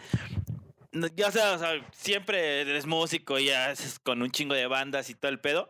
no, 0.92 1.08
ya 1.16 1.28
o 1.28 1.32
sea, 1.32 1.54
o 1.54 1.60
sea, 1.60 1.70
siempre 1.92 2.62
eres 2.62 2.86
músico 2.86 3.38
y 3.40 3.50
haces 3.50 4.00
con 4.00 4.22
un 4.22 4.32
chingo 4.32 4.54
de 4.54 4.68
bandas 4.68 5.10
y 5.10 5.16
todo 5.16 5.30
el 5.30 5.40
pedo, 5.40 5.70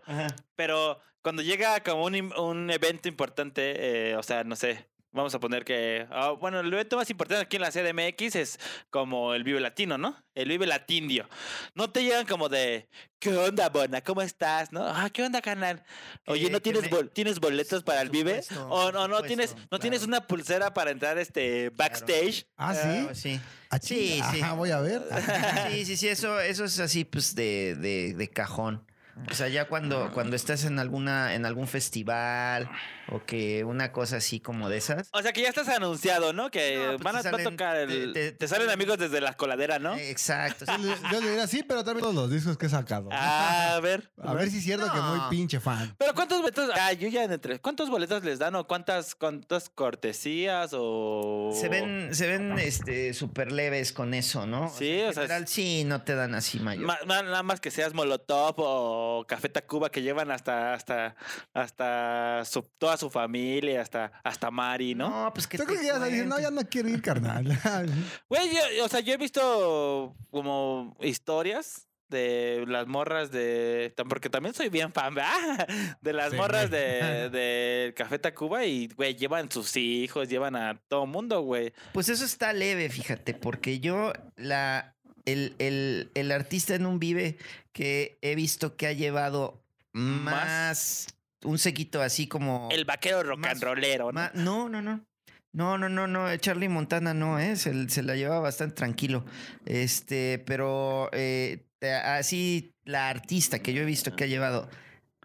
pero 0.56 1.00
cuando 1.22 1.42
llega 1.42 1.80
como 1.82 2.06
un, 2.06 2.34
un 2.38 2.70
evento 2.70 3.08
importante, 3.10 4.12
eh, 4.12 4.16
o 4.16 4.24
sea, 4.24 4.44
no 4.44 4.56
sé, 4.56 4.86
vamos 5.16 5.34
a 5.34 5.40
poner 5.40 5.64
que, 5.66 6.06
ah, 6.12 6.32
bueno, 6.32 6.60
el 6.60 6.72
evento 6.72 6.98
más 6.98 7.10
importante 7.10 7.42
aquí 7.44 7.56
en 7.56 7.62
la 7.64 7.72
CDMX 7.72 8.36
es 8.36 8.60
como 8.90 9.34
el 9.34 9.44
Vive 9.44 9.60
Latino, 9.60 9.98
¿no? 9.98 10.16
El 10.36 10.50
Vive 10.50 10.68
Latindio. 10.68 11.28
No 11.74 11.90
te 11.90 12.04
llegan 12.04 12.26
como 12.26 12.50
de, 12.50 12.90
¿qué 13.18 13.36
onda, 13.36 13.70
Bona? 13.70 14.02
¿Cómo 14.02 14.22
estás? 14.22 14.72
¿No? 14.74 14.86
Ah, 14.86 15.10
¿qué 15.12 15.24
onda, 15.24 15.42
canal? 15.42 15.84
Oye, 16.28 16.50
¿no 16.50 16.60
tienes, 16.60 16.84
me- 16.84 16.90
bol- 16.90 17.10
¿tienes 17.12 17.40
boletos 17.40 17.84
para 17.84 18.02
el 18.02 18.10
Vive? 18.10 18.44
supuesto, 18.44 18.68
¿O 18.70 18.92
no, 18.92 19.08
no 19.08 19.24
tienes, 19.24 19.56
no 19.72 19.80
tienes 19.80 20.04
una 20.04 20.28
pulsera 20.28 20.74
para 20.74 20.92
entrar 20.92 21.18
este 21.18 21.70
backstage? 21.70 22.46
Ah, 22.58 22.76
sí. 22.76 23.08
Sí. 23.16 23.42
Ah, 23.70 23.80
Sí, 23.82 24.10
chinga. 24.12 24.32
sí. 24.32 24.42
Ajá, 24.42 24.54
voy 24.54 24.72
a 24.72 24.80
ver. 24.82 25.02
Sí, 25.72 25.86
sí, 25.86 25.98
sí, 25.98 26.08
eso, 26.10 26.40
eso 26.40 26.66
es 26.66 26.80
así, 26.80 27.06
pues, 27.06 27.34
de, 27.36 27.76
de, 27.76 28.14
de 28.14 28.30
cajón. 28.30 28.86
O 29.32 29.34
sea, 29.34 29.48
ya 29.48 29.70
cuando, 29.70 30.12
cuando 30.14 30.36
estás 30.36 30.66
en 30.66 30.78
alguna, 30.78 31.36
en 31.36 31.46
algún 31.46 31.68
festival 31.70 32.70
o 33.12 33.24
que 33.26 33.64
una 33.64 33.92
cosa 33.92 34.18
así 34.18 34.40
como 34.40 34.70
de 34.70 34.78
esas. 34.78 35.10
O 35.14 35.22
sea 35.22 35.32
que 35.34 35.42
ya 35.42 35.50
estás 35.50 35.68
anunciado, 35.70 36.34
¿no? 36.34 36.50
Que 36.52 36.78
No, 36.78 36.92
pues 36.98 37.02
van 37.04 37.16
a, 37.18 37.22
va 37.32 37.44
tocar 37.44 37.76
el. 37.78 37.88
te- 37.90 38.08
Te, 38.08 38.14
te- 38.14 38.32
te 38.34 38.48
salen 38.48 38.70
amigos 38.70 38.98
desde 38.98 39.22
la 39.22 39.34
coladera, 39.34 39.80
¿no? 39.80 39.96
Eh, 39.96 40.10
Exacto. 40.10 40.66
Yo 41.12 41.22
le- 41.22 41.28
diría 41.30 41.48
sí, 41.48 41.64
pero 41.64 41.84
también 41.84 42.02
todos 42.02 42.16
los 42.16 42.32
discos 42.32 42.58
que 42.58 42.66
he 42.66 42.70
sacado. 42.70 43.10
Ah, 43.12 43.76
a 43.76 43.80
ver. 43.80 44.12
A 44.22 44.34
ver 44.34 44.50
si 44.50 44.58
es 44.58 44.64
cierto 44.64 44.92
que 44.92 45.00
muy 45.02 45.20
pinche 45.30 45.60
fan. 45.60 45.96
Pero 45.98 46.14
¿cuántos 46.14 46.40
boletos? 46.42 46.70
Ah, 46.76 46.94
yo 46.94 47.08
ya 47.08 47.24
entre. 47.24 47.60
¿Cuántos 47.60 47.90
boletos 47.90 48.24
les 48.24 48.40
dan 48.40 48.56
o 48.56 48.66
cuántas, 48.68 49.14
cuántas 49.16 49.70
cortesías 49.70 50.72
o. 50.74 51.52
Se 51.60 51.70
ven, 51.70 52.14
se 52.14 52.28
ven 52.28 52.58
este 52.60 53.14
súper 53.14 53.52
leves 53.52 53.92
con 53.94 54.14
eso, 54.14 54.46
¿no? 54.46 54.70
Sí, 54.70 54.90
en 55.02 55.10
o 55.10 55.14
sea, 55.14 55.24
general, 55.24 55.48
sí, 55.48 55.84
no 55.86 56.02
te 56.04 56.16
dan 56.16 56.36
así 56.36 56.60
mayor. 56.60 56.86
Ma- 56.86 57.00
ma- 57.06 57.22
nada 57.24 57.44
más 57.44 57.60
que 57.60 57.72
seas 57.72 57.94
Molotov 57.94 58.56
o 58.58 59.26
Café 59.28 59.50
Tacuba 59.50 59.90
que 59.90 60.02
llevan 60.02 60.32
hasta 60.32 60.74
hasta 60.74 61.16
hasta 61.54 62.44
su- 62.46 62.64
toda 62.78 62.95
su 62.98 63.10
familia, 63.10 63.82
hasta 63.82 64.12
hasta 64.24 64.52
Mari, 64.52 64.96
¿no? 64.96 65.10
No, 65.26 65.34
pues 65.34 65.48
que 65.48 65.58
Yo 65.58 65.66
creo 65.66 65.80
que 65.80 65.86
ya 65.86 66.00
no, 66.26 66.40
ya 66.40 66.52
no 66.52 66.62
quiero 66.70 66.90
ir, 66.90 67.02
carnal. 67.02 67.46
Güey, 68.30 68.50
yo- 68.54 68.86
o 68.86 68.88
sea, 68.90 69.00
yo 69.02 69.14
he 69.14 69.18
visto 69.18 70.16
como 70.32 70.96
historias 71.02 71.88
de 72.08 72.64
las 72.68 72.86
morras 72.88 73.32
de 73.32 73.92
porque 74.08 74.30
también 74.30 74.54
soy 74.54 74.70
bien 74.70 74.94
fan 74.94 75.16
¿verdad? 75.16 75.68
de 76.02 76.14
las 76.14 76.30
Sí. 76.32 76.38
morras 76.38 76.70
de 76.70 77.30
del 77.32 77.94
Café 77.96 78.20
Tacuba 78.20 78.64
y 78.66 78.88
güey, 78.90 79.16
llevan 79.16 79.50
sus 79.52 79.76
hijos, 79.76 80.30
llevan 80.30 80.56
a 80.56 80.80
todo 80.88 81.08
mundo, 81.08 81.42
güey. 81.42 81.74
Pues 81.94 82.10
eso 82.10 82.24
está 82.26 82.54
leve, 82.54 82.90
fíjate, 82.90 83.34
porque 83.34 83.80
yo 83.80 84.14
la 84.36 84.96
el, 85.26 85.56
el, 85.58 86.12
el 86.14 86.32
artista 86.32 86.76
en 86.76 86.86
un 86.86 87.00
vive 87.00 87.38
que 87.74 88.20
he 88.22 88.36
visto 88.36 88.76
que 88.78 88.86
ha 88.86 88.94
llevado 88.94 89.64
Más. 89.92 90.36
más, 90.36 91.08
un 91.46 91.58
sequito 91.58 92.02
así 92.02 92.28
como 92.28 92.68
El 92.72 92.86
vaquero 92.86 93.24
rock 93.24 93.40
más- 93.40 93.52
and 93.54 93.64
rollero, 93.64 94.12
¿no? 94.12 94.30
no, 94.34 94.70
no, 94.70 94.82
no. 94.82 95.06
No, 95.54 95.78
no, 95.78 95.88
no, 95.88 96.06
no. 96.06 96.36
Charlie 96.36 96.68
Montana 96.68 97.14
no, 97.14 97.40
¿eh? 97.40 97.56
Se, 97.56 97.88
se 97.90 98.04
la 98.04 98.16
lleva 98.18 98.40
bastante 98.40 98.76
tranquilo. 98.76 99.24
Este, 99.66 100.44
pero 100.46 101.10
eh, 101.14 101.64
así 102.04 102.74
la 102.84 103.08
artista 103.08 103.60
que 103.60 103.72
yo 103.74 103.82
he 103.82 103.86
visto 103.86 104.16
que 104.18 104.26
ha 104.26 104.28
llevado 104.28 104.70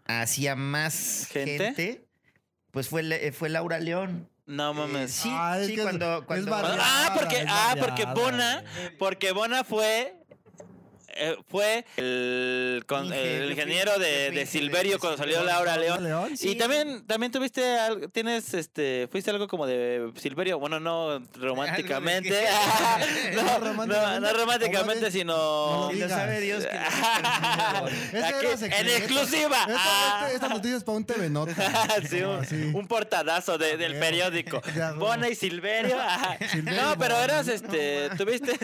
hacia 0.05 0.55
más 0.55 1.27
¿Gente? 1.31 1.57
gente, 1.57 2.05
pues 2.71 2.87
fue, 2.87 3.03
Le- 3.03 3.33
fue 3.33 3.49
Laura 3.49 3.79
León. 3.79 4.29
No 4.45 4.71
Eh, 4.71 4.73
mames. 4.73 5.11
sí, 5.11 5.29
Ah, 5.31 5.59
sí, 5.65 5.75
cuando, 5.77 6.19
es 6.19 6.25
cuando 6.25 6.51
barriada, 6.51 6.79
Ah, 6.81 7.11
porque 7.13 7.45
ah, 7.47 7.75
porque 7.79 8.05
Bona, 8.05 8.63
porque 8.99 9.31
Bona 9.33 9.63
fue 9.65 10.13
eh, 11.15 11.35
fue 11.49 11.85
el, 11.97 12.83
con- 12.87 13.11
el 13.11 13.49
ingeniero 13.51 13.97
de, 13.99 14.31
de 14.31 14.45
Silverio 14.45 14.99
cuando 14.99 15.17
salió. 15.17 15.43
Laura 15.43 15.77
León. 15.77 16.03
León. 16.03 16.33
Y 16.39 16.55
también, 16.55 17.05
también 17.07 17.31
tuviste 17.31 17.77
algo, 17.79 18.07
tienes 18.09 18.53
este, 18.53 19.07
fuiste 19.11 19.31
algo 19.31 19.47
como 19.47 19.65
de 19.67 20.11
Silverio, 20.17 20.59
bueno, 20.59 20.79
no 20.79 21.21
románticamente. 21.35 22.45
no, 23.35 23.59
No 23.85 24.19
no, 24.19 24.33
románticamente, 24.33 25.11
sino. 25.11 25.33
no 25.35 25.81
lo 25.87 25.91
Y 25.91 25.99
lo 25.99 26.05
digas. 26.05 26.11
sabe 26.11 26.39
Dios 26.41 26.65
que 26.65 26.77
Ese 28.17 28.25
Aquí, 28.25 28.45
era 28.65 28.79
en 28.79 28.87
exclusiva. 28.89 29.57
Esta, 29.67 29.77
Ah. 29.83 30.29
esta 30.33 30.49
noticia 30.49 30.77
es 30.77 30.83
para 30.83 30.97
un 30.97 31.05
TV 31.05 31.29
Nota. 31.29 31.53
Sí, 32.07 32.21
un, 32.21 32.87
portadazo 32.87 33.57
de- 33.57 33.77
del 33.77 33.93
huevo. 33.93 34.05
periódico. 34.05 34.61
Bona 34.97 35.29
y 35.29 35.35
Silverio. 35.35 35.97
Silverio 36.51 36.81
No, 36.81 36.97
pero 36.97 37.17
eras 37.19 37.47
este. 37.47 38.09
tuviste. 38.17 38.57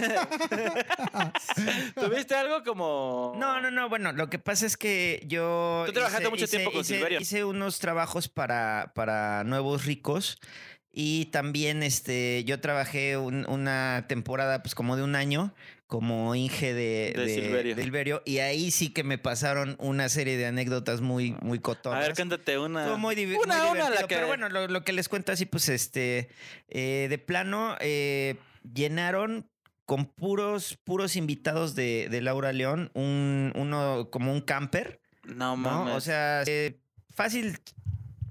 tuviste 1.96 2.36
algo 2.38 2.64
como. 2.64 3.34
No, 3.38 3.60
no, 3.62 3.70
no. 3.72 3.90
Bueno, 3.90 4.12
lo 4.14 4.30
que 4.30 4.40
pasa 4.40 4.66
es 4.66 4.78
que 4.78 5.24
yo. 5.28 5.84
Tú 5.88 5.94
trabajaste 5.94 6.30
mucho 6.30 6.48
tiempo 6.48 6.72
con 6.72 6.82
hice- 6.82 6.96
Silverio. 6.96 7.20
Hice 7.20 7.44
unos 7.44 7.80
trabajos 7.80 8.30
para, 8.30 8.92
para 8.96 9.44
Nuevos 9.44 9.86
Ricos. 9.86 10.40
Y 11.00 11.26
también 11.26 11.84
este, 11.84 12.44
yo 12.46 12.60
trabajé 12.60 13.18
un- 13.18 13.48
una 13.48 14.06
temporada, 14.08 14.64
pues 14.64 14.74
como 14.74 14.96
de 14.96 15.04
un 15.04 15.14
año, 15.16 15.54
como 15.86 16.34
Inge 16.34 16.74
de, 16.74 17.14
De 17.16 17.30
Silverio. 17.36 17.76
de 17.76 17.84
Silverio, 17.84 18.22
Y 18.26 18.40
ahí 18.40 18.72
sí 18.72 18.92
que 18.92 19.04
me 19.04 19.20
pasaron 19.20 19.76
una 19.80 20.10
serie 20.10 20.38
de 20.38 20.48
anécdotas 20.48 21.02
muy, 21.02 21.36
muy 21.42 21.60
A 21.60 21.62
cotonas. 21.62 22.00
ver, 22.00 22.16
cántate 22.16 22.58
una. 22.58 22.82
Estuvo 22.82 22.98
muy, 22.98 23.14
divi- 23.16 23.38
una, 23.44 23.66
muy 23.66 23.78
una, 23.80 23.90
la 23.92 24.08
que. 24.08 24.16
Pero 24.16 24.26
bueno, 24.26 24.50
lo, 24.50 24.68
lo 24.68 24.84
que 24.84 24.92
les 24.92 25.08
cuento 25.08 25.32
así, 25.32 25.46
pues, 25.46 25.70
este, 25.70 26.30
eh, 26.68 27.06
de 27.12 27.18
plano, 27.20 27.76
eh, 27.80 28.36
llenaron 28.74 29.48
con 29.88 30.06
puros, 30.06 30.78
puros 30.84 31.16
invitados 31.16 31.74
de, 31.74 32.08
de 32.12 32.22
Laura 32.22 32.54
León, 32.54 32.92
un, 32.94 33.52
uno 33.56 34.10
como 34.12 34.32
un 34.32 34.42
camper, 34.42 35.00
No 35.24 35.56
¿no? 35.56 35.58
mames. 35.58 35.96
O 35.96 36.02
sea, 36.02 36.44
eh, 36.46 36.78
fácil 37.10 37.58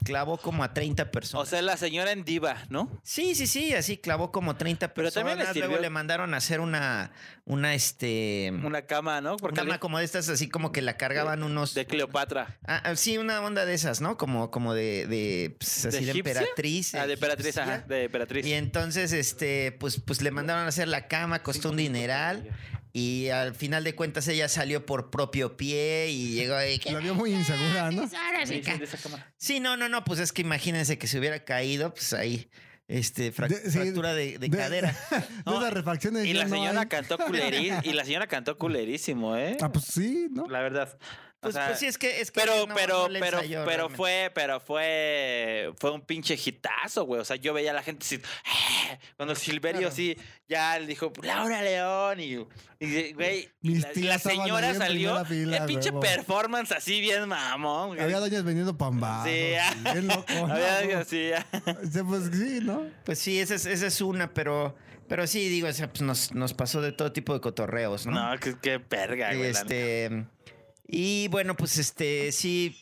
clavó 0.04 0.36
como 0.36 0.62
a 0.62 0.72
30 0.72 1.02
O 1.02 1.10
personas. 1.10 1.48
sea, 1.48 1.62
la 1.62 1.76
señora 1.76 2.12
en 2.12 2.24
diva, 2.24 2.58
¿no? 2.68 2.88
sí, 3.02 3.34
sí, 3.34 3.46
sí, 3.48 3.72
así 3.74 3.96
clavó 3.96 4.30
como 4.30 4.54
30 4.54 4.94
Pero 4.94 5.06
personas. 5.06 5.36
también 5.38 5.54
le 5.54 5.60
Luego 5.66 5.82
le 5.82 5.90
mandaron 5.90 6.32
a 6.34 6.36
hacer 6.36 6.60
una, 6.60 7.10
una, 7.46 7.74
este... 7.74 8.52
Una 8.64 8.82
cama, 8.82 9.20
¿no? 9.20 9.36
Porque 9.36 9.54
cama 9.54 9.78
como 9.78 9.98
de 9.98 10.04
estas, 10.04 10.28
así 10.28 10.48
como 10.48 10.72
que 10.72 10.82
la 10.82 10.96
cargaban 10.96 11.44
unos... 11.44 11.74
de 11.74 11.86
Cleopatra. 11.86 12.58
Ah, 12.66 12.82
ah, 12.84 12.96
sí, 12.96 13.18
una 13.18 13.40
onda 13.40 13.64
de 13.64 13.72
esas, 13.72 14.00
¿no? 14.00 14.18
Como, 14.18 14.50
como 14.50 14.74
de, 14.74 15.06
de 15.06 15.54
pues, 15.56 15.86
así 15.86 16.04
de, 16.04 16.10
emperatriz. 16.10 16.96
Ah, 16.96 17.06
de 17.06 17.14
emperatriz, 17.14 17.56
ajá, 17.56 17.78
de 17.86 18.04
emperatriz. 18.04 18.44
Y 18.44 18.52
entonces, 18.52 19.12
este, 19.12 19.70
pues, 19.78 20.00
pues 20.00 20.22
le 20.22 20.32
mandaron 20.32 20.64
a 20.64 20.68
hacer 20.68 20.88
la 20.88 21.06
cama, 21.06 21.44
costó 21.44 21.70
un 21.70 21.76
dineral. 21.76 22.50
Y 22.92 23.28
al 23.28 23.54
final 23.54 23.84
de 23.84 23.94
cuentas 23.94 24.26
ella 24.26 24.48
salió 24.48 24.86
por 24.86 25.10
propio 25.10 25.56
pie 25.56 26.08
y 26.08 26.30
llegó 26.30 26.54
ahí. 26.54 26.80
La 26.86 26.98
vio 26.98 27.14
muy 27.14 27.32
insegura, 27.32 27.90
¿no? 27.90 28.04
Esa 28.04 28.96
cámara. 28.96 29.34
Sí, 29.36 29.60
no, 29.60 29.76
no, 29.76 29.88
no, 29.88 30.02
pues 30.02 30.18
es 30.18 30.32
que 30.32 30.40
imagínense 30.40 30.98
que 30.98 31.06
se 31.06 31.18
hubiera 31.18 31.44
caído, 31.44 31.92
pues 31.92 32.12
ahí, 32.14 32.48
este, 32.88 33.32
frac- 33.32 33.48
De- 33.48 33.70
sí, 33.70 33.78
fractura 33.78 34.14
de, 34.14 34.38
de 34.38 34.48
de- 34.48 34.56
cadera. 34.56 34.92
De 35.10 35.24
No, 35.44 35.70
refacciones. 35.70 36.24
Y 36.26 36.32
la 36.34 36.44
no 36.44 36.54
señora 36.56 36.80
hay. 36.82 36.86
cantó 36.86 37.18
culerísimo. 37.18 37.80
Y 37.84 37.92
la 37.92 38.04
señora 38.04 38.26
cantó 38.26 38.56
culerísimo, 38.58 39.36
¿eh? 39.36 39.56
Ah, 39.60 39.72
pues 39.72 39.84
sí, 39.86 40.28
¿no? 40.30 40.46
La 40.48 40.60
verdad. 40.60 40.96
Pues, 41.46 41.54
sea, 41.54 41.66
pues 41.68 41.78
sí, 41.78 41.86
es 41.86 41.98
que. 41.98 42.20
Es 42.20 42.30
que 42.30 42.40
Pero, 42.40 42.66
no- 42.66 42.74
pero, 42.74 43.08
no 43.08 43.14
pero, 43.20 43.38
ensayó 43.38 43.58
pero 43.64 43.66
realmente. 43.88 43.96
fue, 43.96 44.30
pero 44.34 44.60
fue, 44.60 45.72
fue 45.78 45.90
un 45.92 46.00
pinche 46.02 46.34
hitazo, 46.42 47.04
güey. 47.04 47.20
O 47.20 47.24
sea, 47.24 47.36
yo 47.36 47.52
veía 47.54 47.70
a 47.70 47.74
la 47.74 47.82
gente 47.82 48.04
así, 48.04 48.16
¡eh! 48.16 48.98
cuando 49.16 49.34
Silverio 49.34 49.80
Claro. 49.80 49.94
sí, 49.94 50.16
ya 50.48 50.78
le 50.78 50.86
dijo, 50.86 51.12
Laura 51.22 51.62
León, 51.62 52.20
y, 52.20 52.38
y, 52.78 53.12
güey, 53.14 53.48
Mis 53.62 53.82
la, 53.96 54.18
señora 54.18 54.74
salió, 54.74 55.24
fila, 55.24 55.56
el 55.58 55.64
pinche 55.66 55.88
huevo. 55.90 56.00
performance 56.00 56.72
así 56.72 57.00
bien 57.00 57.26
mamón, 57.28 57.88
güey. 57.88 58.00
Había 58.00 58.18
doñas 58.20 58.44
vendiendo 58.44 58.76
pambazos. 58.76 59.30
Sí, 59.30 59.54
ah. 59.60 59.92
bien 59.92 60.06
loco. 60.08 60.24
Había 60.50 60.94
¿no? 60.94 60.98
así, 61.00 61.28
ya. 61.30 61.46
Sí, 61.90 62.00
pues 62.06 62.30
sí, 62.32 62.60
¿no? 62.62 62.82
Pues 63.04 63.18
sí, 63.18 63.40
esa 63.40 63.54
es, 63.54 63.66
esa 63.66 63.86
es 63.86 64.00
una, 64.00 64.32
pero. 64.32 64.76
Pero 65.08 65.24
sí, 65.28 65.48
digo, 65.48 65.68
o 65.68 65.72
sea, 65.72 65.88
pues 65.88 66.02
nos, 66.02 66.32
nos 66.34 66.52
pasó 66.52 66.80
de 66.80 66.90
todo 66.90 67.12
tipo 67.12 67.32
de 67.32 67.40
cotorreos, 67.40 68.06
¿no? 68.06 68.32
No, 68.32 68.40
qué, 68.40 68.56
qué 68.60 68.80
perga, 68.80 69.32
Y 69.32 69.36
güey. 69.38 69.52
la 69.52 69.60
este. 69.60 70.24
Y 70.86 71.28
bueno, 71.28 71.56
pues 71.56 71.78
este, 71.78 72.32
sí. 72.32 72.76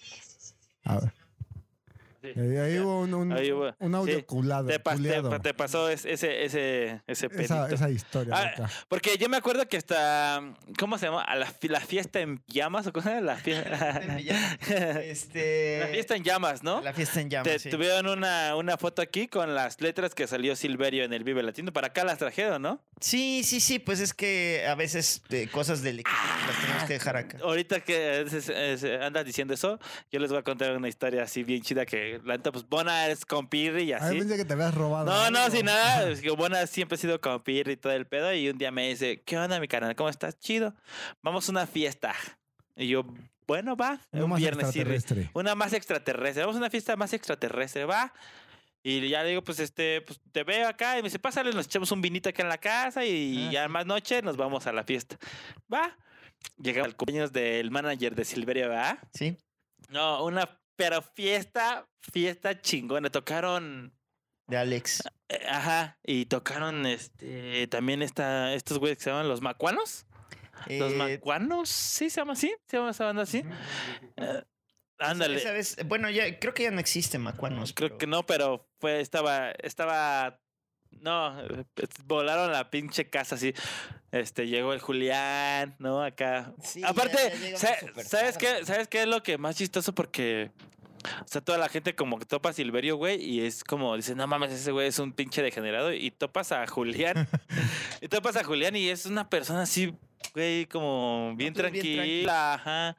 Sí. 2.33 2.41
Ahí, 2.41 2.79
hubo 2.79 3.01
un, 3.01 3.13
un, 3.15 3.33
Ahí 3.33 3.51
hubo- 3.53 3.75
un 3.79 3.95
audio 3.95 4.17
sí. 4.17 4.23
culado. 4.23 4.69
Te, 4.69 4.83
pas- 4.83 5.43
te- 5.43 5.53
pasó 5.55 5.91
es- 5.91 6.05
ese, 6.05 6.45
ese, 6.45 7.03
ese 7.07 7.29
esa, 7.39 7.69
esa 7.69 7.91
historia. 7.91 8.35
Ah. 8.35 8.69
Porque 8.89 9.19
yo 9.19 9.29
me 9.29 9.37
acuerdo 9.37 9.69
que 9.69 9.77
hasta. 9.77 10.43
¿Cómo 10.79 10.97
se 10.99 11.07
llama? 11.07 11.23
A 11.23 11.37
la, 11.37 11.47
fi- 11.47 11.69
la 11.69 11.81
fiesta 11.81 12.21
en 12.21 12.41
llamas 12.47 12.87
o 12.87 12.93
era? 13.01 13.21
La 13.21 13.37
fiesta. 13.37 14.01
Este. 15.05 15.79
la 15.81 15.87
fiesta 15.89 16.17
en 16.17 16.25
llamas, 16.25 16.63
¿no? 16.63 16.81
La 16.81 16.93
fiesta 16.93 17.21
en 17.21 17.31
llamas. 17.31 17.49
Te 17.53 17.59
sí. 17.59 17.71
tuvieron 17.71 18.07
una, 18.09 18.57
una 18.57 18.77
foto 18.77 19.03
aquí 19.03 19.29
con 19.29 19.55
las 19.55 19.81
letras 19.81 20.15
que 20.15 20.27
salió 20.27 20.57
Silverio 20.57 21.05
en 21.05 21.13
el 21.13 21.25
Vive 21.25 21.43
Latino. 21.43 21.73
Para 21.73 21.89
acá 21.89 22.05
las 22.05 22.19
trajeron, 22.19 22.63
¿no? 22.63 22.81
Sí, 23.01 23.43
sí, 23.45 23.61
sí, 23.61 23.79
pues 23.79 24.01
es 24.01 24.15
que 24.15 24.65
a 24.69 24.75
veces 24.75 25.23
eh, 25.31 25.49
cosas 25.51 25.83
del 25.83 26.01
equipo 26.01 26.17
las 26.47 26.61
tenemos 26.61 26.85
que 26.85 26.93
dejar 26.95 27.17
acá. 27.17 27.39
Ahorita 27.43 27.81
que 27.81 28.23
es- 28.23 28.33
es- 28.33 28.49
es- 28.49 28.85
andas 29.03 29.25
diciendo 29.25 29.53
eso, 29.55 29.79
yo 30.11 30.21
les 30.21 30.31
voy 30.31 30.39
a 30.39 30.43
contar 30.43 30.77
una 30.77 30.89
historia 30.89 31.23
así 31.25 31.43
bien 31.45 31.63
chida 31.63 31.85
que 31.87 32.14
la 32.25 32.37
neta, 32.37 32.53
pues 32.53 32.69
Bona 32.69 33.09
es 33.09 33.25
compirri 33.25 33.85
y 33.85 33.93
A 33.93 33.99
así. 33.99 34.11
ver, 34.11 34.19
pensé 34.19 34.37
que 34.37 34.45
te 34.45 34.53
habías 34.53 34.75
robado. 34.75 35.07
No, 35.07 35.31
no, 35.31 35.51
sin 35.51 35.67
nada. 35.67 36.09
Es 36.11 36.21
que 36.21 36.31
Bona 36.31 36.67
siempre 36.67 36.95
ha 36.97 36.99
sido 36.99 37.21
compirri 37.21 37.73
y 37.73 37.77
todo 37.77 37.93
el 37.93 38.07
pedo. 38.07 38.33
Y 38.35 38.49
un 38.49 38.59
día 38.59 38.71
me 38.71 38.89
dice, 38.89 39.23
¿qué 39.23 39.39
onda, 39.39 39.59
mi 39.61 39.69
canal? 39.69 39.95
¿Cómo 39.97 40.09
estás? 40.09 40.39
Chido. 40.39 40.75
Vamos 41.23 41.49
a 41.49 41.53
una 41.53 41.67
fiesta. 41.67 42.15
Y 42.77 42.89
yo, 42.89 43.05
bueno, 43.47 43.77
va. 43.77 44.01
Un 44.13 44.29
más 44.31 44.39
viernes 44.39 44.67
extraterrestre. 44.67 45.31
Una 45.35 45.55
más 45.55 45.73
extraterrestre. 45.73 46.43
Vamos 46.43 46.57
a 46.57 46.59
una 46.61 46.71
fiesta 46.71 46.97
más 46.97 47.13
extraterrestre, 47.13 47.85
va. 47.85 48.13
Y 48.83 49.09
ya 49.09 49.23
le 49.23 49.31
digo, 49.31 49.43
pues 49.43 49.61
este, 49.61 50.03
pues 50.03 50.21
te 50.33 50.45
veo 50.45 50.69
acá. 50.69 50.95
Y 50.99 51.03
me 51.03 51.09
dice, 51.09 51.19
pásale, 51.19 51.53
nos 51.53 51.67
echamos 51.67 51.91
un 51.91 52.03
vinito 52.03 52.29
acá 52.29 52.43
en 52.43 52.49
la 52.51 52.59
casa. 52.59 53.05
Y 53.05 53.47
Ah, 53.49 53.51
ya 53.53 53.69
más 53.69 53.87
noche 53.87 54.21
nos 54.23 54.37
vamos 54.37 54.67
a 54.67 54.73
la 54.73 54.85
fiesta. 54.85 55.17
Va. 55.73 55.97
Llegamos 56.59 56.89
al 56.89 56.97
cumpleaños 56.97 57.33
del 57.33 57.71
manager 57.71 58.15
de 58.15 58.25
Silverio, 58.27 58.69
¿va? 58.69 58.99
Sí. 59.15 59.37
No, 59.89 60.23
una, 60.25 60.49
pero 60.77 61.03
fiesta, 61.03 61.89
fiesta 62.13 62.61
chingona. 62.61 63.11
Tocaron. 63.11 63.93
De 64.47 64.57
Alex. 64.59 65.03
eh, 65.29 65.41
Ajá. 65.49 65.99
Y 66.05 66.27
tocaron 66.27 66.85
este 66.87 67.67
también 67.69 68.03
esta, 68.03 68.53
estos 68.55 68.79
güeyes 68.79 68.99
que 68.99 69.05
se 69.05 69.11
llaman 69.11 69.29
los 69.29 69.41
macuanos. 69.41 70.07
Los 70.69 70.93
Eh, 70.93 70.97
macuanos, 70.97 71.69
sí 71.69 72.11
se 72.11 72.21
llama 72.21 72.35
así, 72.35 72.55
se 72.69 72.77
llama 72.77 72.91
esa 72.91 73.07
banda 73.07 73.23
así. 73.23 73.43
Eh, 74.17 74.43
ándale. 74.99 75.37
esa 75.37 75.51
vez- 75.53 75.77
bueno, 75.87 76.09
ya 76.11 76.39
creo 76.39 76.55
que 76.55 76.63
ya 76.65 76.71
no 76.71 76.79
existe 76.81 77.19
Macuanos. 77.19 77.73
Creo 77.73 77.89
pero- 77.89 77.99
que 77.99 78.07
no, 78.07 78.25
pero 78.25 78.69
fue, 78.81 79.01
estaba, 79.01 79.51
estaba, 79.53 80.41
no, 81.01 81.37
volaron 82.07 82.53
la 82.53 82.71
pinche 82.71 83.09
casa 83.09 83.35
así. 83.35 83.55
Este, 84.13 84.47
llegó 84.47 84.73
el 84.73 84.81
Julián, 84.81 85.75
¿no? 85.79 86.03
Acá. 86.03 86.53
Sí, 86.63 86.83
Aparte, 86.85 87.17
ya 87.51 87.59
¿sabes 88.05 88.39
qué? 88.39 88.65
¿Sabes 88.65 88.87
qué 88.87 89.03
es 89.03 89.09
lo 89.09 89.23
que 89.23 89.39
más 89.39 89.57
chistoso? 89.57 89.93
Porque, 89.93 90.53
o 91.05 91.27
sea, 91.27 91.41
toda 91.41 91.59
la 91.59 91.69
gente 91.69 91.95
como 91.95 92.19
que 92.19 92.25
topa 92.25 92.51
a 92.51 92.53
Silverio, 92.53 92.97
güey, 92.97 93.21
y 93.21 93.41
es 93.41 93.65
como, 93.65 93.97
dice, 93.97 94.15
no 94.15 94.27
mames, 94.27 94.53
ese 94.53 94.71
güey 94.71 94.89
es 94.89 94.99
un 95.01 95.13
pinche 95.13 95.43
degenerado, 95.43 95.93
y 95.93 96.11
topas 96.13 96.53
a 96.53 96.67
Julián, 96.67 97.27
y 98.01 98.09
topas 98.09 98.37
a 98.37 98.45
Julián 98.45 98.77
y 98.77 98.89
es 98.89 99.07
una 99.07 99.29
persona 99.29 99.63
así, 99.63 99.95
güey, 100.33 100.67
como 100.67 101.35
bien 101.37 101.53
tranquila, 101.53 102.55
ajá. 102.55 102.97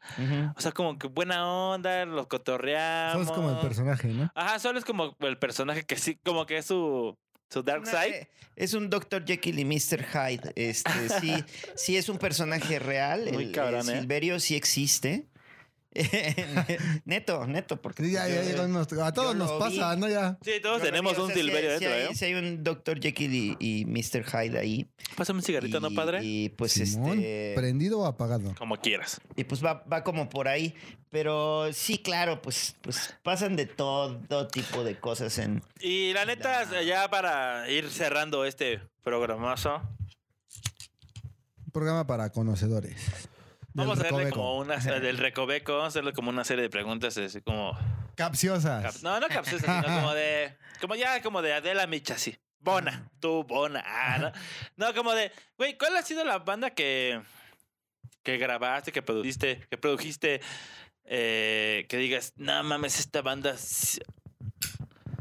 O 0.57 0.61
sea, 0.61 0.71
como 0.71 0.99
que 0.99 1.07
buena 1.07 1.47
onda, 1.47 2.05
los 2.05 2.27
cotorreamos. 2.27 3.27
Sos 3.27 3.35
como 3.35 3.51
el 3.51 3.57
personaje, 3.57 4.09
¿no? 4.09 4.31
Ajá, 4.35 4.59
solo 4.59 4.79
es 4.79 4.85
como 4.85 5.15
el 5.21 5.37
personaje 5.37 5.83
que 5.83 5.95
sí, 5.95 6.19
como 6.23 6.45
que 6.45 6.57
es 6.57 6.65
su, 6.65 7.17
su 7.49 7.63
dark 7.63 7.83
Una- 7.83 7.91
side. 8.03 8.15
eh, 8.17 8.27
Es 8.55 8.73
un 8.73 8.89
Dr. 8.89 9.25
Jekyll 9.25 9.59
y 9.59 9.65
Mr. 9.65 10.03
Hyde. 10.05 10.53
Este, 10.55 10.91
sí, 11.19 11.33
sí 11.75 11.97
es 11.97 12.07
un 12.09 12.17
personaje 12.17 12.79
real. 12.79 13.29
Muy 13.33 13.45
el, 13.45 13.51
cabrón, 13.51 13.89
¿eh? 13.89 13.99
Silverio 13.99 14.39
sí 14.39 14.55
existe. 14.55 15.25
neto, 17.05 17.47
neto, 17.47 17.81
porque 17.81 18.03
Sí, 18.03 18.11
ya, 18.11 18.27
ya, 18.27 18.43
yo- 18.43 18.55
ya 18.57 18.67
nos- 18.67 18.91
a 18.93 19.13
todos 19.13 19.35
nos 19.35 19.51
pasa, 19.53 19.95
vi. 19.95 20.01
¿no? 20.01 20.07
Ya. 20.09 20.37
Sí, 20.43 20.51
todos 20.61 20.81
tenemos 20.81 21.13
vi, 21.15 21.19
o 21.19 21.23
un 21.23 21.27
sea, 21.31 21.37
Silverio 21.37 21.69
dentro, 21.71 21.89
hay, 21.93 22.01
¿eh? 22.01 22.09
sí 22.13 22.25
hay 22.25 22.33
un 22.35 22.63
Dr. 22.63 22.99
Jekyll 23.01 23.33
y, 23.33 23.57
y 23.59 23.85
Mr. 23.85 24.23
Hyde 24.25 24.59
ahí. 24.59 24.87
Pásame 25.15 25.39
un 25.39 25.43
cigarrito, 25.43 25.79
¿no, 25.79 25.91
padre? 25.91 26.19
Y 26.23 26.49
pues 26.49 26.73
Simón, 26.73 27.19
este. 27.19 27.53
¿Prendido 27.55 27.99
o 27.99 28.05
apagado? 28.05 28.53
Como 28.57 28.77
quieras. 28.77 29.21
Y 29.35 29.43
pues 29.45 29.63
va, 29.63 29.83
va 29.91 30.03
como 30.03 30.27
por 30.29 30.47
ahí. 30.47 30.75
Pero 31.09 31.71
sí, 31.71 31.97
claro, 31.99 32.41
pues, 32.41 32.75
pues 32.81 33.15
pasan 33.23 33.55
de 33.55 33.65
todo, 33.65 34.17
todo 34.27 34.47
tipo 34.47 34.83
de 34.83 34.99
cosas 34.99 35.37
en. 35.37 35.63
Y 35.79 36.11
la 36.11 36.25
neta, 36.25 36.65
La- 36.65 36.83
ya 36.83 37.09
para 37.09 37.69
ir 37.69 37.89
cerrando 37.89 38.43
este 38.43 38.81
programazo, 39.01 39.81
Un 41.65 41.71
programa 41.71 42.05
para 42.05 42.29
conocedores. 42.31 42.97
Vamos 43.75 43.97
a 43.97 44.01
hacerle 44.01 44.25
Recoveco. 44.25 44.35
como 44.39 44.57
una 44.59 44.77
del 44.77 45.17
recoveco, 45.17 45.73
vamos 45.73 45.85
a 45.85 45.87
hacerle 45.89 46.13
como 46.13 46.29
una 46.29 46.43
serie 46.43 46.63
de 46.63 46.69
preguntas 46.69 47.17
así 47.17 47.41
como 47.41 47.77
Capciosas. 48.15 48.81
cap- 48.83 49.01
no, 49.03 49.19
no 49.19 49.27
capciosas, 49.27 49.83
sino 49.83 49.95
como 49.95 50.13
de 50.13 50.55
como 50.81 50.95
ya 50.95 51.21
como 51.21 51.41
de 51.41 51.53
Adela 51.53 51.85
Micha 51.87 52.15
así. 52.15 52.37
Bona, 52.59 53.09
tú 53.19 53.43
Bona. 53.43 53.83
Ah, 53.85 54.17
no. 54.17 54.31
No, 54.87 54.93
como 54.95 55.11
de, 55.13 55.31
güey, 55.57 55.77
¿cuál 55.77 55.95
ha 55.97 56.01
sido 56.01 56.23
la 56.23 56.39
banda 56.39 56.69
que 56.71 57.21
que 58.23 58.37
grabaste, 58.37 58.91
que 58.91 59.01
produjiste, 59.03 59.67
que 59.69 59.77
produjiste 59.77 60.41
eh, 61.03 61.85
que 61.89 61.97
digas, 61.97 62.33
"No 62.37 62.63
mames, 62.63 62.99
esta 62.99 63.21
banda 63.21 63.55
sí, 63.57 63.99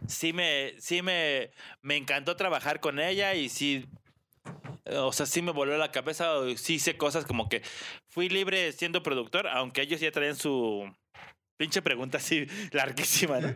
sí 0.07 0.33
me 0.33 0.75
sí 0.79 1.03
me 1.03 1.51
me 1.83 1.97
encantó 1.97 2.37
trabajar 2.37 2.81
con 2.81 2.99
ella 3.01 3.35
y 3.35 3.49
sí 3.49 3.87
o 4.87 5.13
sea, 5.13 5.27
sí 5.27 5.43
me 5.43 5.53
voló 5.53 5.77
la 5.79 5.91
cabeza, 5.91 6.27
sí 6.57 6.75
hice 6.75 6.97
cosas 6.97 7.25
como 7.25 7.49
que 7.49 7.63
fui 8.09 8.29
libre 8.29 8.73
siendo 8.73 9.03
productor, 9.03 9.49
aunque 9.49 9.83
ellos 9.83 10.01
ya 10.01 10.11
traían 10.13 10.37
su 10.37 10.85
pinche 11.57 11.81
pregunta 11.83 12.19
así 12.19 12.47
larguísima, 12.73 13.39
¿no? 13.41 13.55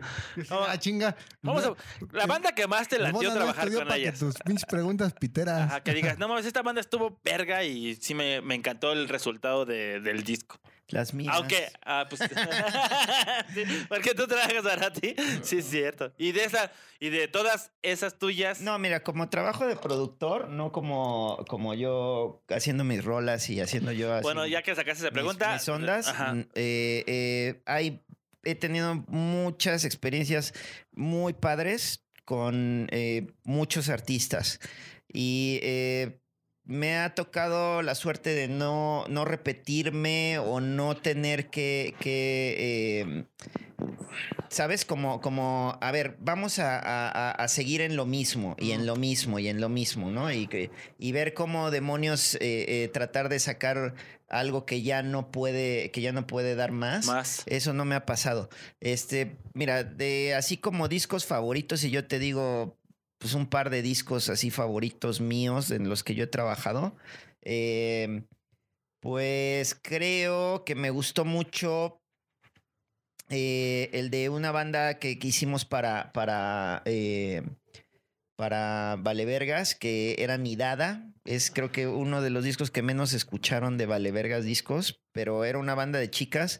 Ah, 0.67 0.77
chinga. 0.79 1.15
Vamos 1.41 1.65
a- 1.65 1.73
la 2.13 2.25
banda 2.25 2.53
que 2.53 2.65
más 2.67 2.87
te 2.87 2.95
El 2.95 3.03
latió 3.03 3.33
trabajar 3.33 3.69
con 3.71 3.83
para 3.83 3.95
que 3.95 4.01
ellas. 4.01 4.19
tus 4.19 4.35
pinches 4.37 4.65
preguntas 4.65 5.13
piteras. 5.19 5.61
Ajá, 5.61 5.83
que 5.83 5.93
digas, 5.93 6.17
no 6.17 6.27
mames, 6.27 6.45
esta 6.45 6.61
banda 6.61 6.81
estuvo 6.81 7.19
verga 7.23 7.63
y 7.63 7.95
sí 7.95 8.13
me, 8.15 8.41
me 8.41 8.55
encantó 8.55 8.93
el 8.93 9.09
resultado 9.09 9.65
de- 9.65 9.99
del 9.99 10.23
disco. 10.23 10.57
Las 10.89 11.13
mías. 11.13 11.35
Aunque, 11.35 11.67
ah, 11.85 12.05
pues, 12.09 12.21
sí, 13.53 13.63
porque 13.87 14.13
tú 14.15 14.27
trabajas 14.27 14.63
para 14.63 14.91
ti, 14.91 15.15
sí 15.43 15.59
es 15.59 15.65
cierto. 15.69 16.13
Y 16.17 16.31
de 16.31 16.45
esas, 16.45 16.69
y 16.99 17.09
de 17.09 17.27
todas 17.27 17.71
esas 17.81 18.17
tuyas, 18.17 18.61
No, 18.61 18.77
mira, 18.79 19.01
como 19.03 19.29
trabajo 19.29 19.67
de 19.67 19.75
productor, 19.75 20.49
no 20.49 20.71
como, 20.71 21.45
como 21.47 21.73
yo 21.75 22.43
haciendo 22.49 22.83
mis 22.83 23.03
rolas 23.03 23.49
y 23.49 23.59
haciendo 23.61 23.91
yo 23.91 24.13
así 24.13 24.23
bueno, 24.23 24.45
ya 24.47 24.61
que 24.63 24.75
sacaste 24.75 25.03
esa 25.05 25.11
mis- 25.11 25.13
pregunta, 25.13 25.53
mis, 25.53 25.69
ondas, 25.69 26.07
ajá. 26.07 26.33
mm, 26.33 26.39
eh, 26.55 27.03
eh, 27.07 27.61
hay, 27.65 28.01
he 28.43 28.55
tenido 28.55 28.95
muchas 29.07 29.85
experiencias 29.85 30.53
muy 30.91 31.33
padres 31.33 32.05
con 32.25 32.87
eh, 32.91 33.27
muchos 33.43 33.89
artistas. 33.89 34.59
Y 35.11 35.59
eh, 35.63 36.19
me 36.69 36.97
ha 36.97 37.15
tocado 37.15 37.81
la 37.81 37.95
suerte 37.95 38.29
de 38.35 38.47
no, 38.47 39.03
no 39.09 39.25
repetirme 39.25 40.37
o 40.37 40.61
no 40.61 40.95
tener 40.95 41.49
que, 41.49 41.95
que, 41.99 42.55
eh, 42.59 43.23
¿sabes? 44.49 44.85
Como, 44.85 45.19
como, 45.19 45.79
a 45.81 45.91
ver, 45.91 46.15
vamos 46.19 46.59
a, 46.59 47.31
a- 47.31 47.47
seguir 47.47 47.81
en 47.81 47.95
lo 47.95 48.05
mismo 48.05 48.55
y 48.59 48.71
en 48.73 48.85
lo 48.85 48.95
mismo 48.95 49.39
y 49.39 49.47
en 49.47 49.59
lo 49.59 49.67
mismo, 49.67 50.11
¿no? 50.11 50.31
Y, 50.31 50.45
que- 50.45 50.69
y 50.99 51.11
ver 51.11 51.33
cómo 51.33 51.71
demonios 51.71 52.35
eh, 52.35 52.39
eh, 52.83 52.89
tratar 52.93 53.29
de 53.29 53.39
sacar 53.39 53.95
algo 54.29 54.67
que 54.67 54.83
ya 54.83 55.01
no 55.01 55.31
puede, 55.31 55.89
que 55.89 56.01
ya 56.01 56.11
no 56.11 56.27
puede 56.27 56.53
dar 56.53 56.71
más. 56.71 57.07
más. 57.07 57.41
Eso 57.47 57.73
no 57.73 57.83
me 57.83 57.95
ha 57.95 58.05
pasado. 58.05 58.47
Este, 58.79 59.37
mira, 59.55 59.83
de 59.83 60.35
así 60.35 60.57
como 60.57 60.87
discos 60.87 61.25
favoritos, 61.25 61.83
y 61.83 61.89
yo 61.89 62.05
te 62.05 62.19
digo, 62.19 62.77
pues 63.19 63.33
un 63.35 63.47
par 63.47 63.69
de 63.69 63.81
discos 63.83 64.29
así 64.29 64.49
favoritos 64.49 65.21
míos 65.21 65.71
en 65.71 65.89
los 65.89 66.03
que 66.03 66.15
yo 66.15 66.23
he 66.23 66.27
trabajado. 66.27 66.95
eh, 67.43 68.23
pues 69.01 69.79
creo 69.81 70.65
que 70.65 70.75
me 70.75 70.89
gustó 70.89 71.23
mucho 71.23 72.01
eh, 73.29 73.89
el 73.93 74.09
de 74.09 74.29
una 74.29 74.51
banda 74.51 74.99
que, 74.99 75.17
hicimos 75.21 75.63
para, 75.63 76.11
para, 76.13 76.81
eh, 76.85 77.43
para 78.35 78.97
Vale 78.99 79.25
Vergas, 79.25 79.75
que 79.75 80.15
era 80.19 80.37
Nidada. 80.37 81.05
Es 81.25 81.51
creo 81.51 81.71
que 81.71 81.87
uno 81.87 82.21
de 82.21 82.31
los 82.31 82.43
discos 82.43 82.71
que 82.71 82.81
menos 82.81 83.13
escucharon 83.13 83.77
de 83.77 83.85
Vale 83.85 84.11
Vergas 84.11 84.45
discos, 84.45 84.99
pero 85.13 85.45
era 85.45 85.59
una 85.59 85.75
banda 85.75 85.99
de 85.99 86.09
chicas 86.09 86.59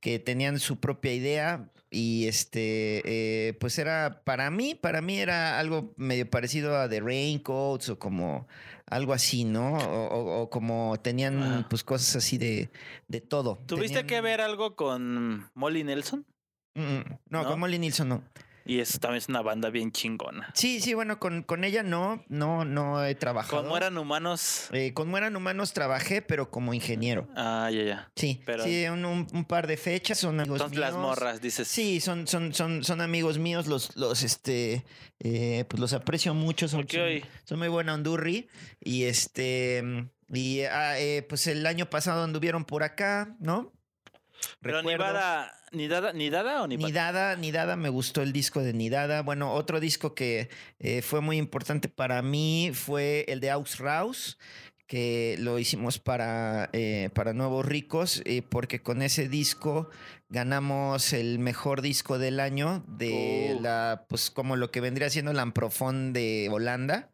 que 0.00 0.18
tenían 0.18 0.58
su 0.60 0.78
propia 0.78 1.14
idea 1.14 1.70
y 1.90 2.26
este, 2.28 3.02
eh, 3.48 3.54
pues 3.54 3.78
era, 3.78 4.22
para 4.24 4.50
mí, 4.50 4.74
para 4.74 5.00
mí 5.02 5.18
era 5.18 5.58
algo 5.58 5.92
medio 5.96 6.28
parecido 6.30 6.78
a 6.78 6.88
The 6.88 7.00
Raincoats 7.00 7.88
o 7.88 7.98
como 7.98 8.46
algo 8.86 9.12
así, 9.12 9.44
¿no? 9.44 9.74
O, 9.74 10.06
o- 10.08 10.42
o 10.42 10.50
como 10.50 10.96
tenían 11.02 11.66
pues 11.68 11.82
cosas 11.84 12.16
así 12.16 12.38
de, 12.38 12.70
de 13.08 13.20
todo. 13.20 13.58
¿Tuviste 13.66 13.98
Tenían- 14.02 14.06
que 14.06 14.20
ver 14.20 14.40
algo 14.40 14.74
con 14.76 15.48
Molly 15.54 15.84
Nelson? 15.84 16.24
Mm, 16.74 16.80
mm. 16.82 17.04
no, 17.30 17.42
¿No? 17.42 17.48
con 17.48 17.60
Molly 17.60 17.78
Nilsson 17.78 18.08
no. 18.08 18.22
Y 18.66 18.78
eso 18.80 18.98
también 18.98 19.18
es 19.18 19.28
una 19.28 19.42
banda 19.42 19.70
bien 19.70 19.90
chingona. 19.92 20.50
Sí, 20.54 20.80
sí, 20.80 20.94
bueno, 20.94 21.18
con, 21.18 21.42
con 21.42 21.64
ella 21.64 21.82
no, 21.82 22.24
no, 22.28 22.64
no 22.64 23.04
he 23.04 23.14
trabajado. 23.14 23.62
Como 23.62 23.76
eran 23.76 23.96
humanos. 23.98 24.68
Eh, 24.72 24.92
con 24.94 25.08
Mueran 25.08 25.34
Humanos 25.34 25.72
trabajé, 25.72 26.22
pero 26.22 26.50
como 26.50 26.72
ingeniero. 26.74 27.26
Ah, 27.36 27.70
ya, 27.72 27.82
ya. 27.82 28.12
Sí, 28.16 28.40
Pero- 28.44 28.64
sí, 28.64 28.84
un, 28.86 29.04
un- 29.04 29.26
un 29.32 29.44
par 29.44 29.66
de 29.66 29.76
fechas, 29.76 30.18
son 30.18 30.38
amigos 30.40 30.58
Entonces 30.60 30.78
las 30.78 30.92
míos. 30.92 31.02
morras, 31.02 31.40
dices. 31.40 31.66
Sí, 31.68 32.00
son, 32.00 32.26
son, 32.26 32.52
son, 32.54 32.84
son 32.84 33.00
amigos 33.00 33.38
míos, 33.38 33.66
los, 33.66 33.96
los, 33.96 34.22
este, 34.22 34.84
eh, 35.20 35.64
pues 35.68 35.80
los 35.80 35.92
aprecio 35.92 36.34
mucho, 36.34 36.68
son, 36.68 36.80
Porque 36.82 37.20
son- 37.22 37.30
son 37.44 37.58
muy 37.58 37.68
buena 37.68 37.94
ondurri. 37.94 38.48
Y 38.80 39.04
este, 39.04 40.08
y 40.32 40.60
ah, 40.62 40.98
eh, 41.00 41.22
pues 41.28 41.46
el 41.46 41.66
año 41.66 41.86
pasado 41.90 42.22
anduvieron 42.24 42.64
por 42.64 42.82
acá, 42.82 43.34
¿no? 43.40 43.72
Pero 44.60 44.78
Recuerdo. 44.78 45.04
Nidada, 45.06 45.52
¿Nidada, 45.72 46.12
¿Nidada 46.12 46.62
o 46.62 46.66
Nidada? 46.66 46.86
Nidada, 46.88 47.36
Nidada, 47.36 47.76
me 47.76 47.88
gustó 47.88 48.22
el 48.22 48.32
disco 48.32 48.60
de 48.62 48.72
Nidada. 48.72 49.22
Bueno, 49.22 49.52
otro 49.52 49.80
disco 49.80 50.14
que 50.14 50.48
eh, 50.78 51.02
fue 51.02 51.20
muy 51.20 51.36
importante 51.38 51.88
para 51.88 52.22
mí 52.22 52.72
fue 52.74 53.24
el 53.28 53.40
de 53.40 53.50
Aux 53.50 53.78
Raus, 53.78 54.38
que 54.86 55.36
lo 55.38 55.58
hicimos 55.60 55.98
para, 56.00 56.68
eh, 56.72 57.10
para 57.14 57.32
Nuevos 57.32 57.64
Ricos, 57.64 58.22
eh, 58.24 58.42
porque 58.42 58.82
con 58.82 59.02
ese 59.02 59.28
disco 59.28 59.88
ganamos 60.28 61.12
el 61.12 61.38
mejor 61.38 61.80
disco 61.80 62.18
del 62.18 62.40
año 62.40 62.84
de 62.88 63.54
Oh. 63.56 63.60
la, 63.60 64.04
pues 64.08 64.30
como 64.30 64.56
lo 64.56 64.70
que 64.70 64.80
vendría 64.80 65.08
siendo 65.10 65.32
la 65.32 65.42
Amprofón 65.42 66.12
de 66.12 66.48
Holanda. 66.50 67.10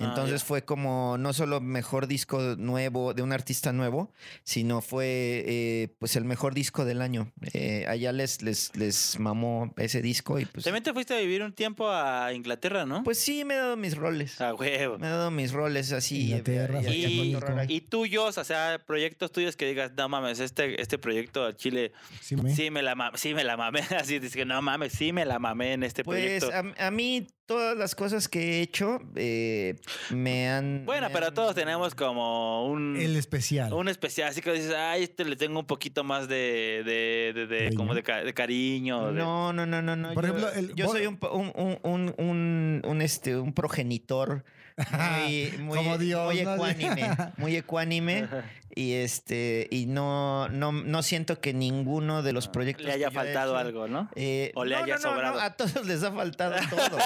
Ah, 0.00 0.06
Entonces 0.08 0.42
fue 0.44 0.64
como 0.64 1.16
no 1.18 1.32
solo 1.32 1.60
mejor 1.60 2.06
disco 2.06 2.40
nuevo 2.56 3.12
de 3.14 3.22
un 3.22 3.32
artista 3.32 3.72
nuevo, 3.72 4.12
sino 4.44 4.80
fue 4.80 5.44
eh, 5.46 5.94
pues 5.98 6.16
el 6.16 6.24
mejor 6.24 6.54
disco 6.54 6.84
del 6.84 7.02
año. 7.02 7.32
Eh, 7.52 7.84
allá 7.86 8.12
les, 8.12 8.42
les, 8.42 8.74
les 8.76 9.18
mamó 9.18 9.72
ese 9.76 10.00
disco 10.02 10.38
y 10.40 10.46
pues, 10.46 10.64
También 10.64 10.82
te 10.82 10.92
fuiste 10.92 11.14
a 11.14 11.18
vivir 11.20 11.42
un 11.42 11.52
tiempo 11.52 11.90
a 11.90 12.32
Inglaterra, 12.32 12.86
¿no? 12.86 13.02
pues 13.04 13.18
sí, 13.18 13.44
me 13.44 13.54
he 13.54 13.56
dado 13.58 13.76
mis 13.76 13.96
roles. 13.96 14.40
a 14.40 14.54
huevo. 14.54 14.98
Me 14.98 15.06
he 15.06 15.10
dado 15.10 15.30
mis 15.30 15.52
roles 15.52 15.92
así. 15.92 16.30
Inglaterra, 16.30 16.80
y- 16.82 17.04
y- 17.04 17.36
y 17.76 17.80
tuyos, 17.82 18.38
o 18.38 18.44
sea, 18.44 18.80
proyectos 18.86 19.32
tuyos 19.32 19.56
que 19.56 19.66
digas, 19.66 19.92
no 19.96 20.08
mames, 20.08 20.40
este, 20.40 20.80
este 20.80 20.98
proyecto 20.98 21.44
a 21.44 21.54
Chile, 21.54 21.92
Sí, 22.20 22.36
me- 22.36 22.54
sí 22.54 22.70
me 22.70 22.82
la 22.82 22.94
mamé, 22.94 23.18
sí 23.18 23.34
me 23.34 23.44
la 23.44 23.56
mamé. 23.56 23.80
Así 24.04 24.18
dices 24.18 24.34
que 24.36 24.44
no 24.44 24.60
mames, 24.62 24.92
sí 24.92 25.12
me 25.12 25.24
la 25.24 25.38
mamé 25.38 25.74
en 25.74 25.82
este 25.82 26.04
Pues 26.04 26.42
proyecto. 26.44 26.74
a, 26.80 26.86
a 26.86 26.90
mí 26.90 27.26
todas 27.50 27.76
las 27.76 27.96
cosas 27.96 28.28
que 28.28 28.38
he 28.58 28.60
hecho 28.62 29.00
eh, 29.16 29.74
me 30.10 30.48
han... 30.48 30.84
Bueno, 30.86 31.08
me 31.08 31.12
pero 31.12 31.26
han- 31.26 31.34
todos 31.34 31.52
tenemos 31.56 31.96
como 31.96 32.64
un, 32.68 32.96
El 32.96 33.16
especial. 33.16 33.72
un 33.72 33.88
especial, 33.88 34.28
así 34.28 34.40
que 34.40 34.52
dices, 34.52 34.72
ay, 34.72 35.02
este 35.02 35.24
le 35.24 35.34
tengo 35.34 35.58
un 35.58 35.66
poquito 35.66 36.04
más 36.04 36.28
de, 36.28 36.82
de, 36.84 37.32
de, 37.34 37.46
de- 37.48 37.58
Cariño. 37.64 37.76
como 37.76 37.94
de, 37.96 38.02
ca- 38.04 38.22
de 38.22 38.32
cariño. 38.34 39.08
de- 39.12 39.18
No, 39.18 39.52
no, 39.52 39.66
no, 39.66 39.82
no, 39.82 39.96
no. 39.96 40.14
Por 40.14 40.26
yo, 40.28 40.36
ejemplo, 40.36 40.52
el- 40.52 40.74
yo 40.76 40.84
vos- 40.86 40.94
soy 40.96 41.06
un, 41.06 41.16
po- 41.16 41.32
un, 41.32 41.50
un, 41.56 41.78
un, 41.82 42.14
un, 42.18 42.82
un, 42.86 43.02
este, 43.02 43.36
un 43.36 43.52
progenitor 43.52 44.44
muy, 44.92 45.52
muy, 45.58 45.76
Como 45.78 45.98
Dios, 45.98 46.26
muy 46.34 46.42
¿no? 46.42 46.54
ecuánime, 46.54 47.10
muy 47.36 47.56
ecuánime 47.56 48.28
y 48.74 48.92
este 48.92 49.66
y 49.70 49.86
no, 49.86 50.48
no, 50.48 50.70
no 50.72 51.02
siento 51.02 51.40
que 51.40 51.52
ninguno 51.52 52.22
de 52.22 52.32
los 52.32 52.46
proyectos 52.48 52.86
le 52.86 52.92
haya 52.92 53.08
he 53.08 53.10
faltado 53.10 53.52
hecho, 53.54 53.58
algo, 53.58 53.88
¿no? 53.88 54.08
eh, 54.14 54.52
O 54.54 54.64
le 54.64 54.76
no, 54.76 54.84
haya 54.84 54.96
no, 54.96 55.00
no, 55.02 55.08
no, 55.10 55.14
sobrado. 55.16 55.40
a 55.40 55.56
todos 55.56 55.86
les 55.86 56.02
ha 56.04 56.12
faltado 56.12 56.54
todo. 56.70 56.98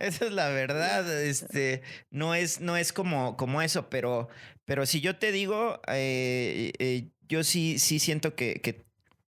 Esa 0.00 0.24
es 0.26 0.32
la 0.32 0.48
verdad. 0.48 1.22
Este, 1.22 1.82
no 2.10 2.34
es, 2.34 2.60
no 2.60 2.76
es 2.76 2.92
como, 2.92 3.36
como 3.36 3.62
eso, 3.62 3.88
pero, 3.88 4.28
pero 4.64 4.86
si 4.86 5.00
yo 5.00 5.16
te 5.16 5.30
digo, 5.32 5.80
eh, 5.88 6.72
eh, 6.78 7.10
yo 7.28 7.44
sí, 7.44 7.78
sí 7.78 7.98
siento 7.98 8.34
que, 8.34 8.60
que 8.60 8.84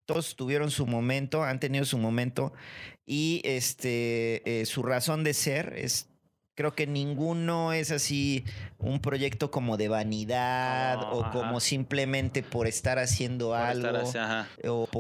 todos 0.07 0.37
tuvieron 0.37 0.71
su 0.71 0.87
momento, 0.87 1.45
han 1.45 1.61
tenido 1.61 1.85
su 1.85 1.99
momento 1.99 2.53
y 3.07 3.43
este, 3.45 4.61
eh, 4.61 4.67
su 4.67 4.83
razón 4.83 5.23
de 5.23 5.35
ser 5.35 5.75
es. 5.77 6.09
Creo 6.59 6.75
que 6.75 6.89
ninguno 6.89 7.73
es 7.73 7.93
así 7.93 8.45
un 8.81 8.99
proyecto 8.99 9.49
como 9.53 9.77
de 9.77 9.87
vanidad 9.87 10.99
Como, 10.99 11.13
o 11.13 11.23
ajá. 11.23 11.31
como 11.31 11.61
simplemente 11.61 12.43
por 12.43 12.67
estar 12.67 12.99
haciendo 12.99 13.51
Por 13.51 13.59
algo. 13.59 13.87
estar. 14.01 14.03
O 14.03 14.07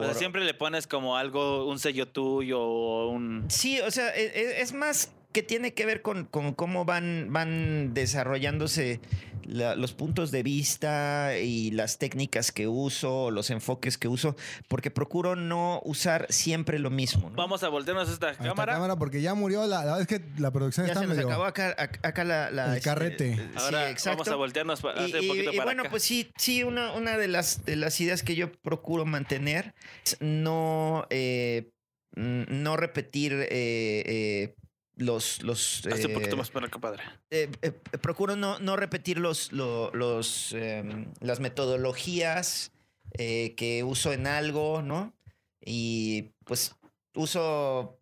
sea, 0.05 0.14
siempre 0.14 0.44
le 0.44 0.55
pones 0.55 0.86
como 0.86 1.16
algo, 1.16 1.66
un 1.66 1.80
sello 1.80 2.06
tuyo 2.06 2.60
o 2.60 3.09
un... 3.09 3.47
Sí, 3.48 3.80
o 3.80 3.90
sea, 3.90 4.14
e- 4.16 4.26
e- 4.26 4.60
es, 4.60 4.72
más 4.72 5.10
que 5.32 5.42
tiene 5.42 5.74
que 5.74 5.84
ver 5.84 6.00
con, 6.02 6.24
con 6.24 6.55
cómo 6.55 6.84
van, 6.84 7.28
van 7.30 7.92
desarrollándose 7.92 9.00
la- 9.44 9.76
los 9.76 9.92
puntos 9.92 10.30
de 10.30 10.42
vista 10.42 11.36
y 11.38 11.70
las 11.70 11.98
técnicas 11.98 12.50
que 12.50 12.66
uso, 12.66 13.30
los 13.30 13.50
enfoques 13.50 13.98
que 13.98 14.09
uso, 14.09 14.36
porque 14.68 14.90
procuro 14.90 15.36
no 15.36 15.80
usar 15.84 16.26
siempre 16.30 16.78
lo 16.78 16.90
mismo. 16.90 17.28
¿no? 17.30 17.36
Vamos 17.36 17.62
a 17.62 17.68
voltearnos 17.68 18.09
esta 18.10 18.28
A 18.28 18.30
esta 18.32 18.44
cámara. 18.55 18.96
porque 18.96 19.20
ya 19.20 19.34
murió 19.34 19.66
la, 19.66 19.84
la 19.84 19.96
verdad 19.96 20.00
es 20.02 20.06
que 20.06 20.22
la 20.38 20.50
producción 20.50 20.86
ya 20.86 20.92
está 20.92 21.00
se 21.00 21.06
nos 21.06 21.16
medio 21.16 21.28
acabó 21.28 21.44
acá, 21.44 21.76
ac- 21.76 21.98
acá 22.02 22.24
la, 22.24 22.50
la, 22.50 22.76
El 22.76 22.82
carrete. 22.82 23.36
sí, 23.36 23.42
Ahora 23.56 23.90
exacto. 23.90 24.18
vamos 24.18 24.28
a 24.28 24.36
voltearnos 24.36 24.80
pa- 24.80 24.94
Y, 24.98 25.05
hacer 25.05 25.20
un 25.20 25.24
y- 25.24 25.28
poquito 25.28 25.52
y 25.52 25.56
para 25.56 25.64
bueno, 25.64 25.82
acá. 25.82 25.90
pues 25.90 26.02
sí, 26.02 26.30
sí, 26.38 26.62
una, 26.64 26.92
una 26.92 27.18
de, 27.18 27.28
las, 27.28 27.64
de 27.66 27.76
las 27.76 28.00
ideas 28.00 28.22
que 28.22 28.34
yo 28.34 28.50
procuro 28.52 29.05
mantener 29.05 29.74
es 30.05 30.16
no, 30.20 31.06
eh, 31.10 31.70
no 32.16 32.76
repetir 32.76 33.32
eh, 33.34 33.46
eh, 33.50 34.55
los... 34.98 35.42
los 35.42 35.78
Hazte 35.86 36.06
un 36.06 36.10
eh, 36.10 36.14
poquito 36.14 36.36
más 36.36 36.50
para 36.50 36.66
acá, 36.66 36.78
padre. 36.78 37.02
eh, 37.30 37.50
eh, 37.62 37.70
procuro 38.00 38.36
no, 38.36 38.58
no 38.58 38.76
repetir 38.76 39.18
los, 39.18 39.52
lo- 39.52 39.90
los, 39.94 40.52
em, 40.52 41.06
las 41.20 41.40
metodologías 41.40 42.72
que 43.56 43.82
uso 43.84 44.12
en 44.12 44.26
algo, 44.26 44.82
¿no? 44.82 45.14
Y 45.64 46.30
pues 46.44 46.76
uso 47.14 47.98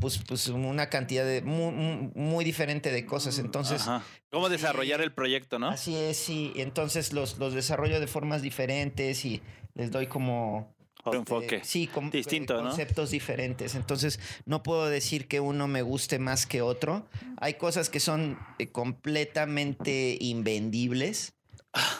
pues, 0.00 0.18
pues 0.26 0.48
una 0.48 0.88
cantidad 0.88 1.24
de 1.24 1.42
muy, 1.42 1.70
muy- 1.72 2.44
diferente 2.44 2.90
de 2.90 3.06
cosas. 3.06 3.38
Entonces, 3.38 3.82
Ajá. 3.82 4.02
¿Cómo 4.30 4.48
desarrollar 4.48 5.00
el 5.00 5.12
proyecto, 5.12 5.58
no? 5.58 5.68
así 5.68 5.94
es, 5.94 6.16
sí. 6.16 6.52
Entonces 6.56 7.12
los, 7.12 7.38
los 7.38 7.54
desarrollo 7.54 8.00
de 8.00 8.06
formas 8.08 8.42
diferentes 8.42 9.24
y 9.24 9.42
les 9.74 9.90
doy 9.92 10.06
como 10.08 10.74
Otro 11.04 11.20
enfoque. 11.20 11.60
Sí, 11.64 11.86
con- 11.88 12.10
Distinto, 12.10 12.54
eh, 12.54 12.62
¿no? 12.62 12.68
conceptos 12.68 13.10
diferentes. 13.10 13.74
Entonces, 13.74 14.20
no 14.46 14.62
puedo 14.62 14.88
decir 14.88 15.26
que 15.28 15.40
uno 15.40 15.66
me 15.68 15.82
guste 15.82 16.18
más 16.18 16.46
que 16.46 16.62
otro. 16.62 17.06
Hay 17.38 17.54
cosas 17.54 17.88
que 17.90 17.98
son 18.00 18.38
eh, 18.58 18.68
completamente 18.68 20.16
invendibles 20.20 21.34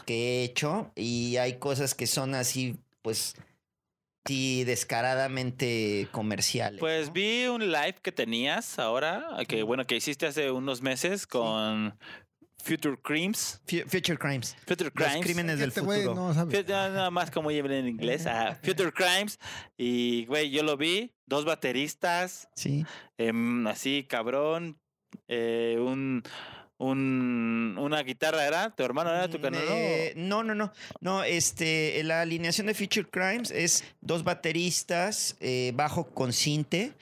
que 0.07 0.15
he 0.41 0.45
hecho 0.45 0.93
y 0.95 1.37
hay 1.39 1.59
cosas 1.59 1.95
que 1.95 2.07
son 2.07 2.35
así, 2.35 2.77
pues, 3.03 3.35
sí, 4.25 4.65
descaradamente 4.65 6.09
comerciales. 6.13 6.79
Pues 6.79 7.09
¿no? 7.09 7.13
vi 7.15 7.47
un 7.47 7.73
live 7.73 7.97
que 8.03 8.13
tenías 8.13 8.79
ahora, 8.79 9.27
que 9.49 9.63
bueno, 9.63 9.87
que 9.87 9.97
hiciste 9.97 10.27
hace 10.27 10.51
unos 10.51 10.83
meses 10.83 11.27
con 11.27 11.99
Future 12.63 12.97
Crimes. 13.03 13.61
Fu- 13.67 13.89
Future 13.89 14.17
Crimes. 14.19 14.57
Future 14.67 14.91
Los 14.95 15.09
Crimes. 15.09 15.25
crímenes 15.27 15.59
del 15.59 15.69
Este 15.69 15.81
futuro. 15.81 16.15
no 16.15 16.33
Nada 16.33 17.11
más 17.11 17.31
como 17.31 17.51
lleven 17.51 17.73
en 17.73 17.89
inglés. 17.89 18.27
ah, 18.27 18.59
Future 18.63 18.93
Crimes. 18.93 19.39
Y, 19.77 20.27
güey, 20.27 20.51
yo 20.51 20.63
lo 20.63 20.77
vi. 20.77 21.13
Dos 21.27 21.45
bateristas. 21.45 22.49
Sí. 22.57 22.85
em, 23.19 23.67
así, 23.67 24.05
cabrón. 24.09 24.79
eh, 25.29 25.77
un, 25.79 26.23
un, 26.79 27.77
una 27.79 28.03
guitarra, 28.03 28.45
¿era? 28.47 28.71
¿Tu 28.75 28.83
hermano 28.83 29.11
era 29.11 29.29
tu 29.29 29.41
canal? 29.41 29.63
eh, 29.69 30.15
no, 30.17 30.43
no, 30.43 30.55
no. 30.55 30.73
No, 31.01 31.23
este, 31.25 32.03
la 32.05 32.23
alineación 32.23 32.67
de 32.67 32.75
Future 32.75 33.09
Crimes 33.09 33.51
es 33.51 33.85
dos 34.01 34.25
bateristas, 34.25 35.37
eh, 35.41 35.73
bajo 35.75 36.09
con 36.13 36.33
cinte. 36.33 36.93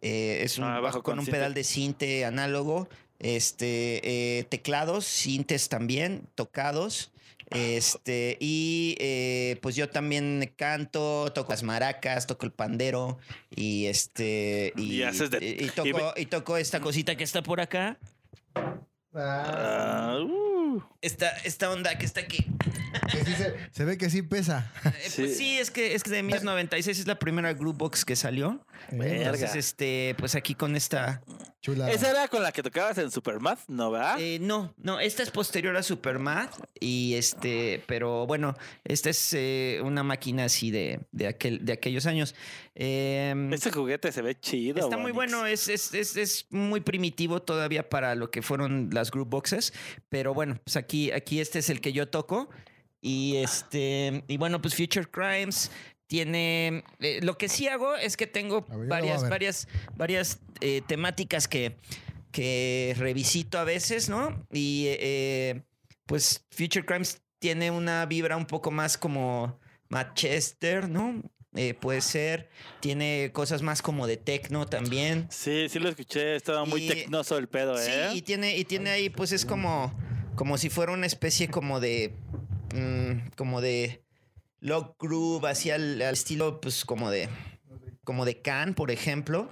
eh, 0.00 0.40
es 0.44 0.58
un 0.58 0.64
Ah, 0.64 0.74
bajo, 0.74 0.82
bajo 0.82 1.02
con, 1.02 1.12
con 1.12 1.18
un 1.20 1.24
cinte. 1.24 1.36
pedal 1.38 1.54
de 1.54 1.64
cinte 1.64 2.24
análogo. 2.24 2.88
Este, 3.20 4.00
eh, 4.38 4.44
teclados, 4.44 5.04
cintes 5.06 5.68
también, 5.68 6.28
tocados. 6.34 7.10
Este, 7.50 8.36
y 8.40 8.94
eh, 9.00 9.58
pues 9.62 9.74
yo 9.74 9.88
también 9.88 10.52
canto, 10.56 11.32
toco 11.34 11.52
las 11.52 11.62
maracas, 11.62 12.26
toco 12.26 12.44
el 12.44 12.52
pandero 12.52 13.18
y 13.54 13.86
este. 13.86 14.72
Y, 14.76 14.96
Y 14.96 15.02
haces 15.02 15.30
de- 15.30 15.56
y- 15.60 15.68
toco, 15.70 16.12
y 16.16 16.26
toco 16.26 16.56
esta 16.58 16.80
cosita 16.80 17.16
que 17.16 17.24
está 17.24 17.42
por 17.42 17.60
acá. 17.62 17.98
Ah, 19.14 20.18
uh, 20.22 20.82
Esta, 21.00 21.30
esta 21.38 21.70
onda 21.70 21.96
que 21.98 22.04
está 22.04 22.20
aquí. 22.20 22.44
Que 23.10 23.24
sí 23.24 23.32
se, 23.34 23.54
se 23.72 23.84
ve 23.84 23.96
que 23.96 24.10
sí 24.10 24.22
pesa. 24.22 24.70
Eh, 24.84 25.08
Sí. 25.08 25.22
Pues 25.22 25.36
sí, 25.38 25.58
es 25.58 25.70
que, 25.70 25.94
es 25.94 26.02
que 26.02 26.10
de 26.10 26.22
1996 26.22 26.98
es 27.00 27.06
la 27.06 27.18
primera 27.18 27.52
Groovebox 27.54 28.04
que 28.04 28.14
salió. 28.16 28.64
Entonces, 28.90 29.54
este, 29.56 30.14
pues 30.18 30.34
aquí 30.34 30.54
con 30.54 30.76
esta 30.76 31.22
Chula. 31.60 31.90
Esa 31.90 32.10
era 32.10 32.28
con 32.28 32.42
la 32.42 32.52
que 32.52 32.62
tocabas 32.62 32.96
en 32.98 33.10
Supermath, 33.10 33.60
¿no, 33.68 33.90
verdad? 33.90 34.20
Eh, 34.20 34.38
no, 34.40 34.72
no, 34.76 35.00
esta 35.00 35.24
es 35.24 35.30
posterior 35.30 35.76
a 35.76 35.82
Supermath 35.82 36.54
y 36.78 37.14
este, 37.14 37.82
pero 37.86 38.26
bueno, 38.28 38.56
esta 38.84 39.10
es 39.10 39.32
eh, 39.32 39.80
una 39.82 40.04
máquina 40.04 40.44
así 40.44 40.70
de, 40.70 41.00
de, 41.10 41.26
aquel, 41.26 41.64
de 41.64 41.72
aquellos 41.72 42.06
años. 42.06 42.36
Em, 42.76 43.52
Este 43.52 43.72
juguete 43.72 44.12
se 44.12 44.22
ve 44.22 44.38
chido. 44.38 44.78
Está 44.78 44.96
muy 44.96 45.10
Bonix. 45.10 45.32
bueno, 45.32 45.46
es, 45.46 45.68
es, 45.68 45.92
es, 45.94 46.16
es 46.16 46.46
muy 46.50 46.80
primitivo 46.80 47.42
todavía 47.42 47.88
para 47.88 48.14
lo 48.14 48.30
que 48.30 48.40
fueron 48.40 48.90
las 48.92 49.10
group 49.10 49.28
boxes, 49.28 49.72
pero 50.08 50.34
bueno, 50.34 50.60
pues 50.64 50.76
aquí, 50.76 51.10
aquí 51.10 51.40
este 51.40 51.58
es 51.58 51.70
el 51.70 51.80
que 51.80 51.92
yo 51.92 52.08
toco 52.08 52.48
y 53.00 53.36
este, 53.36 54.22
y 54.28 54.36
bueno, 54.36 54.60
pues 54.62 54.74
Future 54.76 55.06
Crimes 55.10 55.70
tiene, 56.08 56.82
eh, 57.00 57.20
lo 57.22 57.38
que 57.38 57.48
sí 57.48 57.68
hago 57.68 57.94
es 57.94 58.16
que 58.16 58.26
tengo 58.26 58.62
ver, 58.62 58.88
varias, 58.88 59.28
varias, 59.28 59.68
varias 59.94 60.40
eh, 60.60 60.82
temáticas 60.86 61.46
que, 61.46 61.76
que 62.32 62.94
revisito 62.98 63.58
a 63.58 63.64
veces, 63.64 64.08
¿no? 64.08 64.44
Y 64.50 64.86
eh, 64.88 65.62
pues 66.06 66.44
Future 66.50 66.84
Crimes 66.84 67.20
tiene 67.38 67.70
una 67.70 68.06
vibra 68.06 68.36
un 68.36 68.46
poco 68.46 68.70
más 68.70 68.98
como 68.98 69.60
Manchester, 69.90 70.88
¿no? 70.88 71.22
Eh, 71.54 71.74
puede 71.74 72.00
ser. 72.00 72.48
Tiene 72.80 73.30
cosas 73.32 73.62
más 73.62 73.82
como 73.82 74.06
de 74.06 74.16
techno 74.16 74.66
también. 74.66 75.26
Sí, 75.30 75.68
sí 75.68 75.78
lo 75.78 75.88
escuché. 75.88 76.36
Estaba 76.36 76.64
muy 76.64 76.86
tecnoso 76.86 77.36
el 77.38 77.48
pedo, 77.48 77.76
Sí, 77.76 77.90
¿eh? 77.90 78.10
y 78.14 78.22
tiene, 78.22 78.56
y 78.56 78.64
tiene 78.64 78.90
ahí, 78.90 79.10
pues 79.10 79.32
es 79.32 79.44
como, 79.44 79.92
como 80.36 80.56
si 80.58 80.70
fuera 80.70 80.92
una 80.92 81.06
especie 81.06 81.48
como 81.48 81.80
de, 81.80 82.14
mm, 82.74 83.30
como 83.36 83.60
de 83.60 84.02
log 84.60 84.96
groove, 84.98 85.46
así 85.48 85.70
al, 85.70 86.00
al 86.02 86.14
estilo, 86.14 86.60
pues 86.60 86.84
como 86.84 87.10
de, 87.10 87.28
como 88.04 88.24
de 88.24 88.40
Can, 88.42 88.74
por 88.74 88.90
ejemplo, 88.90 89.48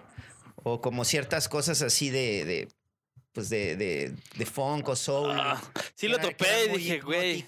o 0.57 0.81
como 0.81 1.05
ciertas 1.05 1.49
cosas 1.49 1.83
así 1.83 2.11
de, 2.11 2.45
de 2.45 2.69
pues 3.33 3.51
de, 3.51 3.77
de, 3.77 4.15
de 4.37 4.47
funk 4.47 4.89
o 4.89 4.97
soul. 4.97 5.31
Ah, 5.39 5.63
sí 5.95 6.09
lo 6.09 6.19
topé 6.19 6.67
y 6.73 6.77
dije, 6.79 7.01
güey. 7.01 7.45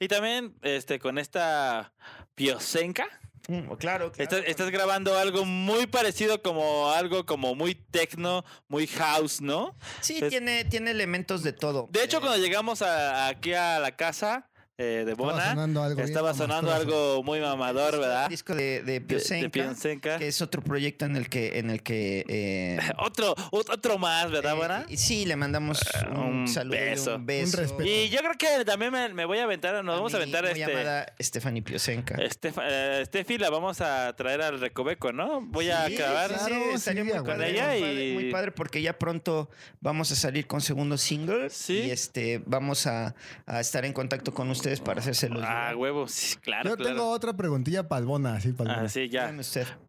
Y 0.00 0.08
también 0.08 0.54
este, 0.62 0.98
con 0.98 1.18
esta 1.18 1.92
Piosenka. 2.34 3.06
Mm, 3.46 3.60
claro, 3.74 4.10
claro. 4.10 4.12
Estás, 4.16 4.42
estás 4.46 4.70
grabando 4.70 5.16
algo 5.18 5.44
muy 5.44 5.86
parecido 5.86 6.42
como 6.42 6.90
algo 6.90 7.26
como 7.26 7.54
muy 7.54 7.74
techno, 7.74 8.42
muy 8.68 8.86
house, 8.86 9.40
¿no? 9.42 9.76
Sí, 10.00 10.20
tiene, 10.30 10.64
tiene 10.64 10.90
elementos 10.92 11.42
de 11.42 11.52
todo. 11.52 11.86
De 11.92 12.02
hecho, 12.02 12.16
Eh, 12.16 12.20
cuando 12.20 12.38
llegamos 12.38 12.80
a- 12.82 13.28
aquí 13.28 13.52
a 13.52 13.78
la 13.80 13.94
casa 13.96 14.48
eh, 14.76 15.04
de 15.06 15.12
Estaba 15.12 15.32
Bona, 15.32 15.50
sonando 15.50 15.82
algo 15.82 15.96
bien 15.96 16.08
estaba 16.08 16.34
sonando 16.34 16.72
algo 16.72 17.22
muy 17.22 17.40
mamador, 17.40 17.98
¿verdad? 18.00 18.28
disco 18.28 18.54
de, 18.54 18.82
de 18.82 18.82
De- 18.82 19.00
De, 19.00 19.50
Piosenka, 19.50 20.18
que 20.18 20.26
es 20.28 20.42
otro 20.42 20.62
proyecto 20.62 21.04
en 21.04 21.14
el 21.16 21.28
que, 21.28 21.58
en 21.58 21.70
el 21.70 21.82
que 21.82 22.24
eh, 22.28 22.78
Otro, 22.98 23.34
ot- 23.52 23.72
otro 23.72 23.98
más, 23.98 24.30
¿verdad, 24.30 24.54
Eh, 24.54 24.56
Bona? 24.56 24.86
y 24.88 24.96
sí, 24.96 25.24
le 25.26 25.36
mandamos 25.36 25.80
un, 26.10 26.16
un 26.16 26.48
saludo 26.48 26.76
beso. 26.76 27.14
un 27.16 27.26
beso. 27.26 27.56
Un 27.58 27.62
respeto. 27.62 27.88
Y 27.88 28.08
yo 28.08 28.18
creo 28.18 28.32
que 28.36 28.64
también 28.64 28.90
me, 28.92 29.08
me 29.14 29.24
voy 29.24 29.38
a 29.38 29.44
aventar, 29.44 29.84
nos 29.84 29.94
vamos 29.96 30.12
a 30.14 30.16
aventar 30.16 30.42
muy 30.42 30.52
este. 30.60 30.72
llamada 30.72 31.06
Stephanie 31.20 31.62
Piosenka. 31.62 32.16
Eh, 32.20 33.02
Steffi 33.06 33.38
la 33.38 33.50
vamos 33.50 33.80
a 33.80 34.12
traer 34.16 34.42
al 34.42 34.58
Recoveco, 34.60 35.12
¿no? 35.12 35.40
Voy 35.42 35.70
a 35.70 35.84
acabar. 35.84 36.30
sí, 36.30 36.36
sí, 36.38 36.46
Claro, 36.48 36.74
estaría 36.74 37.02
sí, 37.04 37.08
muy 37.10 37.18
a 37.18 37.22
padre, 37.22 37.52
muy 37.52 37.60
padre, 37.80 38.08
y- 38.08 38.14
muy 38.14 38.30
padre 38.32 38.52
porque 38.52 38.82
ya 38.82 38.98
pronto 38.98 39.50
vamos 39.80 40.10
a 40.10 40.16
salir 40.16 40.46
con 40.46 40.60
segundo 40.60 40.98
single 40.98 41.48
Sí. 41.50 41.74
y 41.86 41.90
este 41.90 42.42
vamos 42.46 42.86
a, 42.86 43.14
a 43.46 43.60
estar 43.60 43.84
en 43.84 43.92
contacto 43.92 44.32
con 44.34 44.50
ustedes 44.50 44.63
para 44.82 45.00
hacérselos. 45.00 45.42
Ah, 45.44 45.46
llegar. 45.70 45.76
huevo, 45.76 46.08
sí, 46.08 46.36
claro, 46.36 46.70
Yo 46.70 46.76
claro. 46.76 46.90
tengo 46.94 47.10
otra 47.10 47.32
preguntilla 47.36 47.88
para 47.88 48.00
el 48.00 48.06
Bona, 48.06 48.40
sí, 48.40 48.52
para 48.52 48.74
el 48.80 48.86
Ah, 48.86 48.88
sí, 48.88 49.08
ya. 49.08 49.32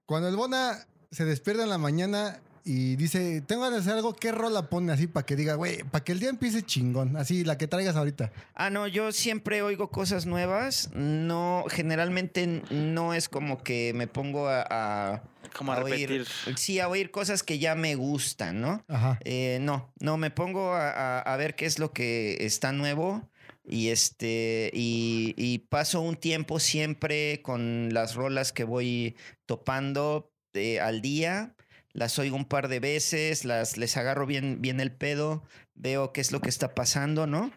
Cuando 0.05 0.27
el 0.29 0.35
Bona 0.35 0.85
se 1.11 1.25
despierta 1.25 1.63
en 1.63 1.69
la 1.69 1.77
mañana 1.77 2.39
y 2.67 2.95
dice, 2.95 3.41
tengo 3.45 3.61
ganas 3.61 3.77
de 3.77 3.81
hacer 3.91 3.93
algo, 3.97 4.15
¿qué 4.15 4.31
rola 4.31 4.69
pone 4.69 4.91
así 4.91 5.05
para 5.05 5.23
que 5.25 5.35
diga, 5.35 5.53
güey, 5.53 5.83
para 5.83 6.03
que 6.03 6.11
el 6.13 6.19
día 6.19 6.29
empiece 6.29 6.63
chingón? 6.63 7.15
Así, 7.15 7.43
la 7.43 7.57
que 7.59 7.67
traigas 7.67 7.95
ahorita. 7.95 8.31
Ah, 8.55 8.71
no, 8.71 8.87
yo 8.87 9.11
siempre 9.11 9.61
oigo 9.61 9.91
cosas 9.91 10.25
nuevas. 10.25 10.89
No, 10.93 11.63
generalmente 11.69 12.63
no 12.71 13.13
es 13.13 13.29
como 13.29 13.61
que 13.61 13.93
me 13.95 14.07
pongo 14.07 14.47
a, 14.49 14.65
a- 14.67 15.21
Como 15.55 15.73
a 15.73 15.83
oír- 15.83 16.07
repetir. 16.09 16.27
sí, 16.57 16.79
a 16.79 16.87
oír 16.89 17.11
cosas 17.11 17.43
que 17.43 17.59
ya 17.59 17.75
me 17.75 17.93
gustan, 17.93 18.59
¿no? 18.61 18.83
Ajá. 18.87 19.19
Eh, 19.23 19.59
no, 19.61 19.91
no, 19.99 20.17
me 20.17 20.31
pongo 20.31 20.73
a, 20.73 20.89
a- 20.89 21.19
a 21.19 21.37
ver 21.37 21.55
qué 21.55 21.67
es 21.67 21.77
lo 21.77 21.93
que 21.93 22.37
está 22.41 22.71
nuevo 22.71 23.29
y 23.67 23.89
este 23.89 24.69
y, 24.73 25.33
y 25.37 25.59
paso 25.59 26.01
un 26.01 26.15
tiempo 26.15 26.59
siempre 26.59 27.41
con 27.41 27.93
las 27.93 28.15
rolas 28.15 28.51
que 28.53 28.63
voy 28.63 29.15
topando 29.45 30.31
eh, 30.53 30.79
al 30.79 31.01
día. 31.01 31.55
Las 31.93 32.19
oigo 32.19 32.35
un 32.35 32.45
par 32.45 32.67
de 32.67 32.79
veces, 32.81 33.45
las 33.45 33.77
les 33.77 33.95
agarro 33.95 34.25
bien, 34.25 34.61
bien 34.61 34.79
el 34.81 34.91
pedo, 34.91 35.43
veo 35.75 36.11
qué 36.11 36.19
es 36.21 36.31
lo 36.33 36.41
que 36.41 36.49
está 36.49 36.75
pasando, 36.75 37.25
¿no? 37.25 37.51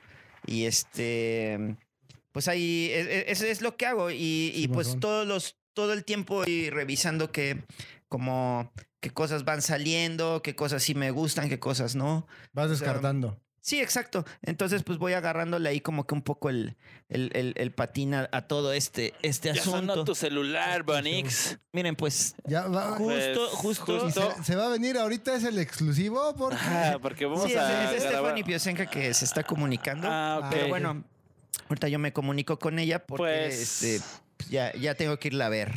Y 0.47 0.65
este, 0.67 1.77
pues 2.33 2.47
ahí 2.49 2.89
es, 2.93 3.07
es- 3.09 3.25
es- 3.43 3.51
es 3.51 3.61
lo 3.63 3.77
que 3.77 3.87
hago 3.87 4.11
y, 4.11 4.53
y 4.55 4.69
pues 4.69 4.89
todos 5.01 5.27
los 5.27 5.57
todo 5.75 5.93
el 5.93 6.05
tiempo 6.05 6.45
y 6.47 6.71
revisando 6.71 7.31
que 7.33 7.63
como 8.09 8.73
qué 9.01 9.11
cosas 9.11 9.45
van 9.45 9.63
saliendo, 9.63 10.41
qué 10.43 10.55
cosas 10.57 10.83
sí 10.83 10.95
me 10.95 11.11
gustan, 11.11 11.49
qué 11.49 11.59
cosas 11.61 11.95
no. 11.95 12.27
Vas 12.53 12.71
O 12.71 12.75
sea, 12.77 12.87
descartando. 12.89 13.41
Sí, 13.69 13.81
exacto. 13.81 14.25
Entonces, 14.43 14.83
pues 14.83 14.97
voy 14.97 15.13
agarrándole 15.13 15.69
ahí 15.69 15.81
como 15.83 16.07
que 16.07 16.15
un 16.15 16.23
poco 16.23 16.49
el, 16.49 16.75
el, 17.11 17.31
el- 17.35 17.53
el 17.59 17.71
patín 17.71 18.15
a, 18.15 18.27
a 18.33 18.43
todo 18.49 18.73
este, 18.73 19.13
este 19.21 19.53
Ya 19.53 19.63
sonó 19.63 19.93
asunto. 19.93 20.05
tu 20.07 20.15
celular, 20.15 20.85
Bonix. 20.85 21.59
Miren, 21.73 21.95
pues, 21.95 22.35
Ya 22.47 22.67
va. 22.67 22.93
justo, 22.97 23.51
Pues, 23.63 23.79
justo. 23.79 24.09
y 24.09 24.13
se, 24.39 24.45
se 24.45 24.57
va 24.57 24.67
a 24.67 24.69
venir 24.71 24.97
ahorita, 24.97 25.35
es 25.35 25.45
el 25.45 25.59
exclusivo 25.59 26.35
porque... 26.35 26.57
Ajá, 26.57 26.99
porque 26.99 27.27
vamos 27.27 27.45
Sí, 27.45 27.53
es, 27.53 27.59
a 27.59 27.95
es 27.95 28.03
grabar. 28.05 28.21
Stephanie 28.21 28.45
Piosenka 28.45 28.87
que 28.87 29.13
se 29.13 29.27
está 29.27 29.43
comunicando. 29.45 30.09
Ah, 30.11 30.41
ok. 30.45 30.51
Pero 30.51 30.69
bueno, 30.69 31.05
ahorita 31.69 31.89
yo 31.89 31.99
me 31.99 32.15
comunico 32.15 32.59
con 32.59 32.79
ella 32.79 33.05
porque 33.05 33.23
Pues- 33.49 33.83
este, 33.83 34.05
ya, 34.49 34.73
ya 34.77 34.95
tengo 34.95 35.19
que 35.19 35.29
irla 35.29 35.45
a 35.45 35.51
ver. 35.51 35.73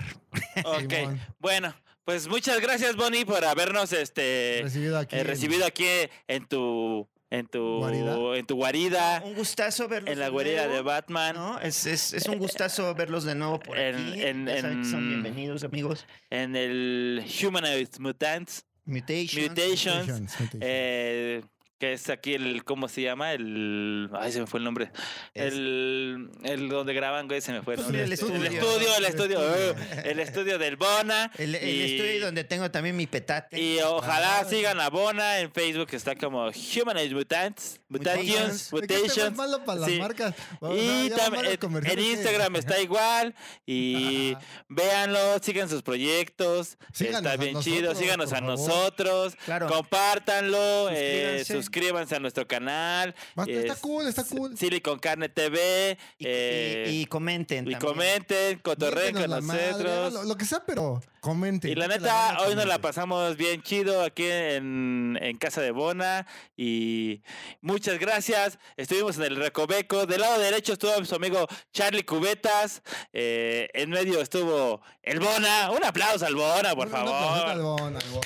Ok, 0.64 0.94
bueno, 1.40 1.76
pues 2.06 2.28
muchas 2.30 2.62
gracias, 2.62 2.96
Bonnie, 2.96 3.26
por 3.26 3.44
habernos 3.44 3.92
este 3.92 4.62
Recibido 4.64 4.98
aquí. 4.98 5.18
eh, 5.18 5.24
recibido 5.26 5.66
aquí 5.66 5.86
en 6.30 6.48
tu 6.48 7.08
en 7.32 7.48
tu 7.48 7.78
¿Guarida? 7.80 8.38
en 8.38 8.46
tu 8.46 8.56
guarida, 8.56 9.24
Un 9.26 9.34
gustazo 9.34 9.88
verlos 9.88 10.12
en 10.12 10.20
la 10.20 10.26
de 10.26 10.32
guarida 10.32 10.58
nuevo, 10.66 10.74
de 10.76 10.82
Batman, 10.84 11.36
¿no? 11.36 11.60
Es, 11.60 11.86
es, 11.88 12.14
es 12.14 12.28
un 12.28 12.38
gustazo 12.38 12.94
verlos 12.94 13.24
de 13.24 13.34
nuevo 13.36 13.60
por 13.60 13.80
En- 13.80 13.96
aquí. 13.96 14.22
en- 14.22 14.46
que 14.46 14.60
son 14.62 15.00
en- 15.02 15.08
bienvenidos, 15.10 15.64
amigos. 15.64 16.06
en 16.30 16.56
el 16.56 17.26
Humanoid 17.42 17.88
Mutants, 18.00 18.66
Mutations. 18.86 19.50
Mutations, 19.50 19.96
Mutations, 20.08 20.40
Mutations. 20.40 20.62
eh, 20.62 21.42
que 21.82 21.94
es 21.94 22.10
aquí 22.12 22.36
el 22.36 22.64
¿cómo 22.64 22.88
se 22.88 23.02
llama? 23.02 23.34
El 23.34 24.08
ay, 24.14 24.32
se 24.32 24.40
me 24.40 24.46
fue 24.46 24.60
el 24.60 24.64
nombre. 24.66 24.92
Es- 25.34 25.52
El, 25.54 26.30
el 26.44 26.70
donde 26.70 26.94
graban, 26.94 27.28
güey, 27.28 27.42
se 27.42 27.52
me 27.54 27.64
fue 27.64 27.74
el 27.74 27.80
Pues 27.80 27.88
nombre. 27.88 28.04
el 28.04 28.14
estudio. 28.14 28.36
el 28.36 28.46
estudio, 28.46 28.96
el 28.98 29.04
El 29.04 29.06
estudio, 29.10 29.56
eh, 29.56 29.76
el 30.06 30.20
estudio 30.20 30.58
del 30.60 30.76
Bona. 30.76 31.32
El, 31.40 31.56
el 31.56 31.68
y- 31.70 31.96
estudio 31.96 32.26
donde 32.28 32.44
tengo 32.44 32.70
también 32.70 32.96
mi 32.96 33.08
petate. 33.08 33.60
Y 33.60 33.80
ojalá 33.82 34.42
Ah. 34.42 34.46
sigan 34.46 34.80
a 34.80 34.90
Bona 34.92 35.40
en 35.40 35.52
Facebook, 35.52 35.88
está 35.94 36.16
como 36.16 36.50
Humanoid 36.52 37.14
Mutants, 37.14 37.80
Mutations, 37.90 38.70
que 38.70 38.78
este 38.80 38.96
Mutations. 39.00 39.18
es 39.18 39.36
malo 39.36 39.66
para 39.66 39.80
las 39.80 39.90
sí. 39.90 39.98
marcas. 39.98 40.36
Y 40.76 41.10
ya 41.10 41.16
tam- 41.18 41.32
van 41.32 41.46
los 41.46 41.54
en- 41.54 41.96
que- 41.96 42.12
Instagram 42.12 42.56
está 42.58 42.80
igual. 42.88 43.34
Y 43.66 44.36
véanlo, 44.70 45.40
sigan 45.42 45.68
sus 45.68 45.82
proyectos. 45.82 46.78
Síganos 46.94 47.22
está 47.24 47.38
bien 47.38 47.54
nosotros, 47.54 47.76
chido. 47.80 47.96
Síganos 47.96 48.32
a 48.32 48.36
favor. 48.36 48.50
nosotros. 48.52 49.36
Claro. 49.46 49.66
Compártanlo. 49.68 50.90
eh, 50.92 51.40
Suscríbanse. 51.40 51.71
Suscríbanse 51.72 52.16
a 52.16 52.20
nuestro 52.20 52.48
canal. 52.48 53.16
Basta, 53.36 53.52
está 53.54 53.74
es- 53.74 53.80
cool, 53.80 54.08
está 54.08 54.24
cool. 54.26 54.58
Silicon 54.58 55.00
Carne 55.00 55.30
TV. 55.30 55.98
Y, 56.18 56.26
eh, 56.28 56.86
y- 56.90 57.02
y 57.02 57.06
comenten. 57.06 57.68
y 57.68 57.72
también. 57.72 57.80
comenten, 57.80 58.60
cotorreen 58.60 59.16
con 59.16 59.30
nosotros. 59.30 60.14
lo, 60.14 60.24
lo 60.26 60.36
que 60.36 60.46
sea, 60.46 60.64
pero 60.66 61.02
comenten. 61.22 61.72
Y 61.72 61.76
la 61.76 61.88
neta, 61.88 62.38
hoy 62.42 62.56
nos 62.56 62.66
la 62.66 62.80
pasamos 62.80 63.38
bien 63.38 63.62
chido 63.64 64.04
aquí 64.04 64.26
en, 64.26 65.18
en 65.22 65.38
casa 65.38 65.62
de 65.62 65.72
Bona. 65.72 66.28
Y 66.58 67.22
muchas 67.62 67.98
gracias. 68.00 68.60
Estuvimos 68.76 69.18
en 69.18 69.24
el 69.24 69.36
Recoveco. 69.38 70.06
Del 70.06 70.22
lado 70.22 70.40
derecho 70.40 70.74
estuvo 70.74 71.04
su 71.06 71.16
amigo 71.16 71.48
Charlie 71.72 72.04
Cubetas. 72.04 72.82
Eh, 73.14 73.70
en 73.74 73.90
medio 73.92 74.20
estuvo 74.22 74.82
el 75.04 75.20
Bona. 75.20 75.72
Un 75.72 75.84
aplauso 75.86 76.26
al 76.26 76.36
Bona, 76.36 76.76
por 76.76 76.88
Un 76.88 76.96
aplauso 76.96 77.14
al 77.14 77.58
favor. 77.58 77.80
Bon, 77.80 77.96
al 77.96 78.04
Bon. 78.12 78.22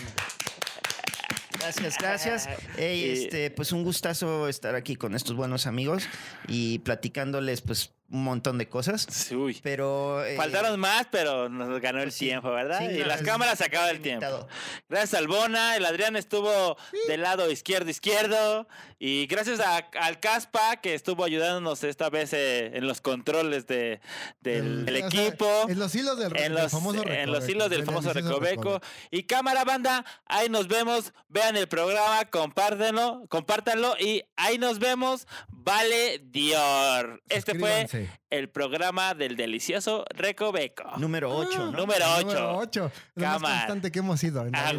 Gracias, 1.65 1.95
gracias. 1.99 2.49
Ey, 2.77 2.99
Y- 3.03 3.09
este, 3.23 3.51
pues 3.51 3.71
un 3.71 3.83
gustazo 3.83 4.47
estar 4.47 4.75
aquí 4.75 4.95
con 4.95 5.15
estos 5.15 5.35
buenos 5.35 5.65
amigos 5.67 6.07
y 6.47 6.79
platicándoles, 6.79 7.61
pues, 7.61 7.91
un 8.09 8.23
montón 8.23 8.57
de 8.57 8.69
cosas. 8.69 9.07
Sí, 9.09 9.35
Uy. 9.35 9.59
Pero. 9.63 10.23
eh, 10.23 10.35
Faltaron 10.37 10.79
más, 10.79 11.07
pero 11.11 11.49
nos 11.49 11.79
ganó 11.81 12.01
el 12.01 12.11
sí. 12.11 12.25
tiempo, 12.25 12.51
¿verdad? 12.51 12.79
sí, 12.87 12.95
y 12.95 12.99
no, 12.99 13.05
las 13.07 13.21
cámaras 13.23 13.57
se 13.57 13.65
acabó 13.65 13.87
el 13.89 13.99
tiempo. 14.01 14.47
Gracias 14.89 15.15
al 15.15 15.27
Bona, 15.27 15.75
el 15.75 15.85
Adrián 15.85 16.15
estuvo 16.15 16.77
del 17.07 17.21
lado 17.21 17.49
izquierdo 17.49 17.89
izquierdo 17.89 18.67
y 18.99 19.25
gracias 19.27 19.59
a- 19.59 19.89
al 19.99 20.19
Caspa 20.19 20.77
que 20.77 20.93
estuvo 20.93 21.23
ayudándonos 21.23 21.83
esta 21.83 22.09
vez 22.09 22.31
eh, 22.33 22.71
en 22.77 22.87
los 22.87 23.01
controles 23.01 23.65
de, 23.67 23.99
del, 24.41 24.65
El- 24.65 24.85
del 24.85 24.95
o 24.95 24.97
sea, 24.97 25.07
equipo. 25.25 25.65
en 25.69 25.79
los 25.79 25.95
hilos 25.95 26.17
del, 26.17 26.27
en 26.37 26.43
del 26.43 26.53
los, 26.53 26.71
famoso 26.71 27.03
en 27.03 27.31
los 27.31 27.43
recoveco, 27.43 27.51
hilos 27.51 27.69
del 27.69 27.83
famoso 27.85 28.13
recoveco. 28.13 28.81
Y 29.11 29.23
cámara 29.23 29.63
banda, 29.65 30.05
ahí 30.27 30.47
nos 30.49 30.67
vemos. 30.67 31.11
Vean 31.27 31.57
el 31.57 31.67
programa, 31.67 32.23
compártenlo, 32.25 33.25
compártanlo 33.29 33.95
y 33.99 34.23
ahí 34.37 34.57
nos 34.57 34.79
vemos. 34.79 35.27
Vale 35.49 36.19
Dior. 36.23 37.23
Este 37.27 37.57
fue 37.57 37.87
Suscríbanse. 37.99 38.19
el 38.29 38.49
programa 38.49 39.13
del 39.13 39.35
delicioso 39.35 40.05
recoveco. 40.09 40.83
Número 40.97 41.35
8, 41.35 41.57
¿no? 41.57 41.71
Número 41.71 42.05
El 42.17 42.25
Número 42.25 42.57
8. 42.57 42.57
8. 42.57 42.91
Lo 43.15 43.23
más 43.25 43.33
Cámara. 43.33 43.55
constante 43.57 43.91
que 43.91 43.99
hemos 43.99 44.23
ido. 44.23 44.45
en 44.45 44.55
Ah, 44.55 44.71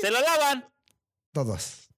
Se 0.00 0.10
lo 0.10 0.20
lavan. 0.20 0.68
Todos. 1.32 1.88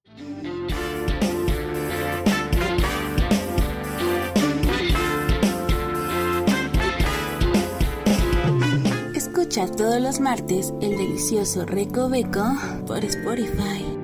Escucha 9.15 9.67
todos 9.67 9.99
los 10.01 10.19
martes 10.19 10.73
el 10.81 10.97
delicioso 10.97 11.65
Recoveco 11.65 12.55
por 12.85 13.03
Spotify. 13.03 13.98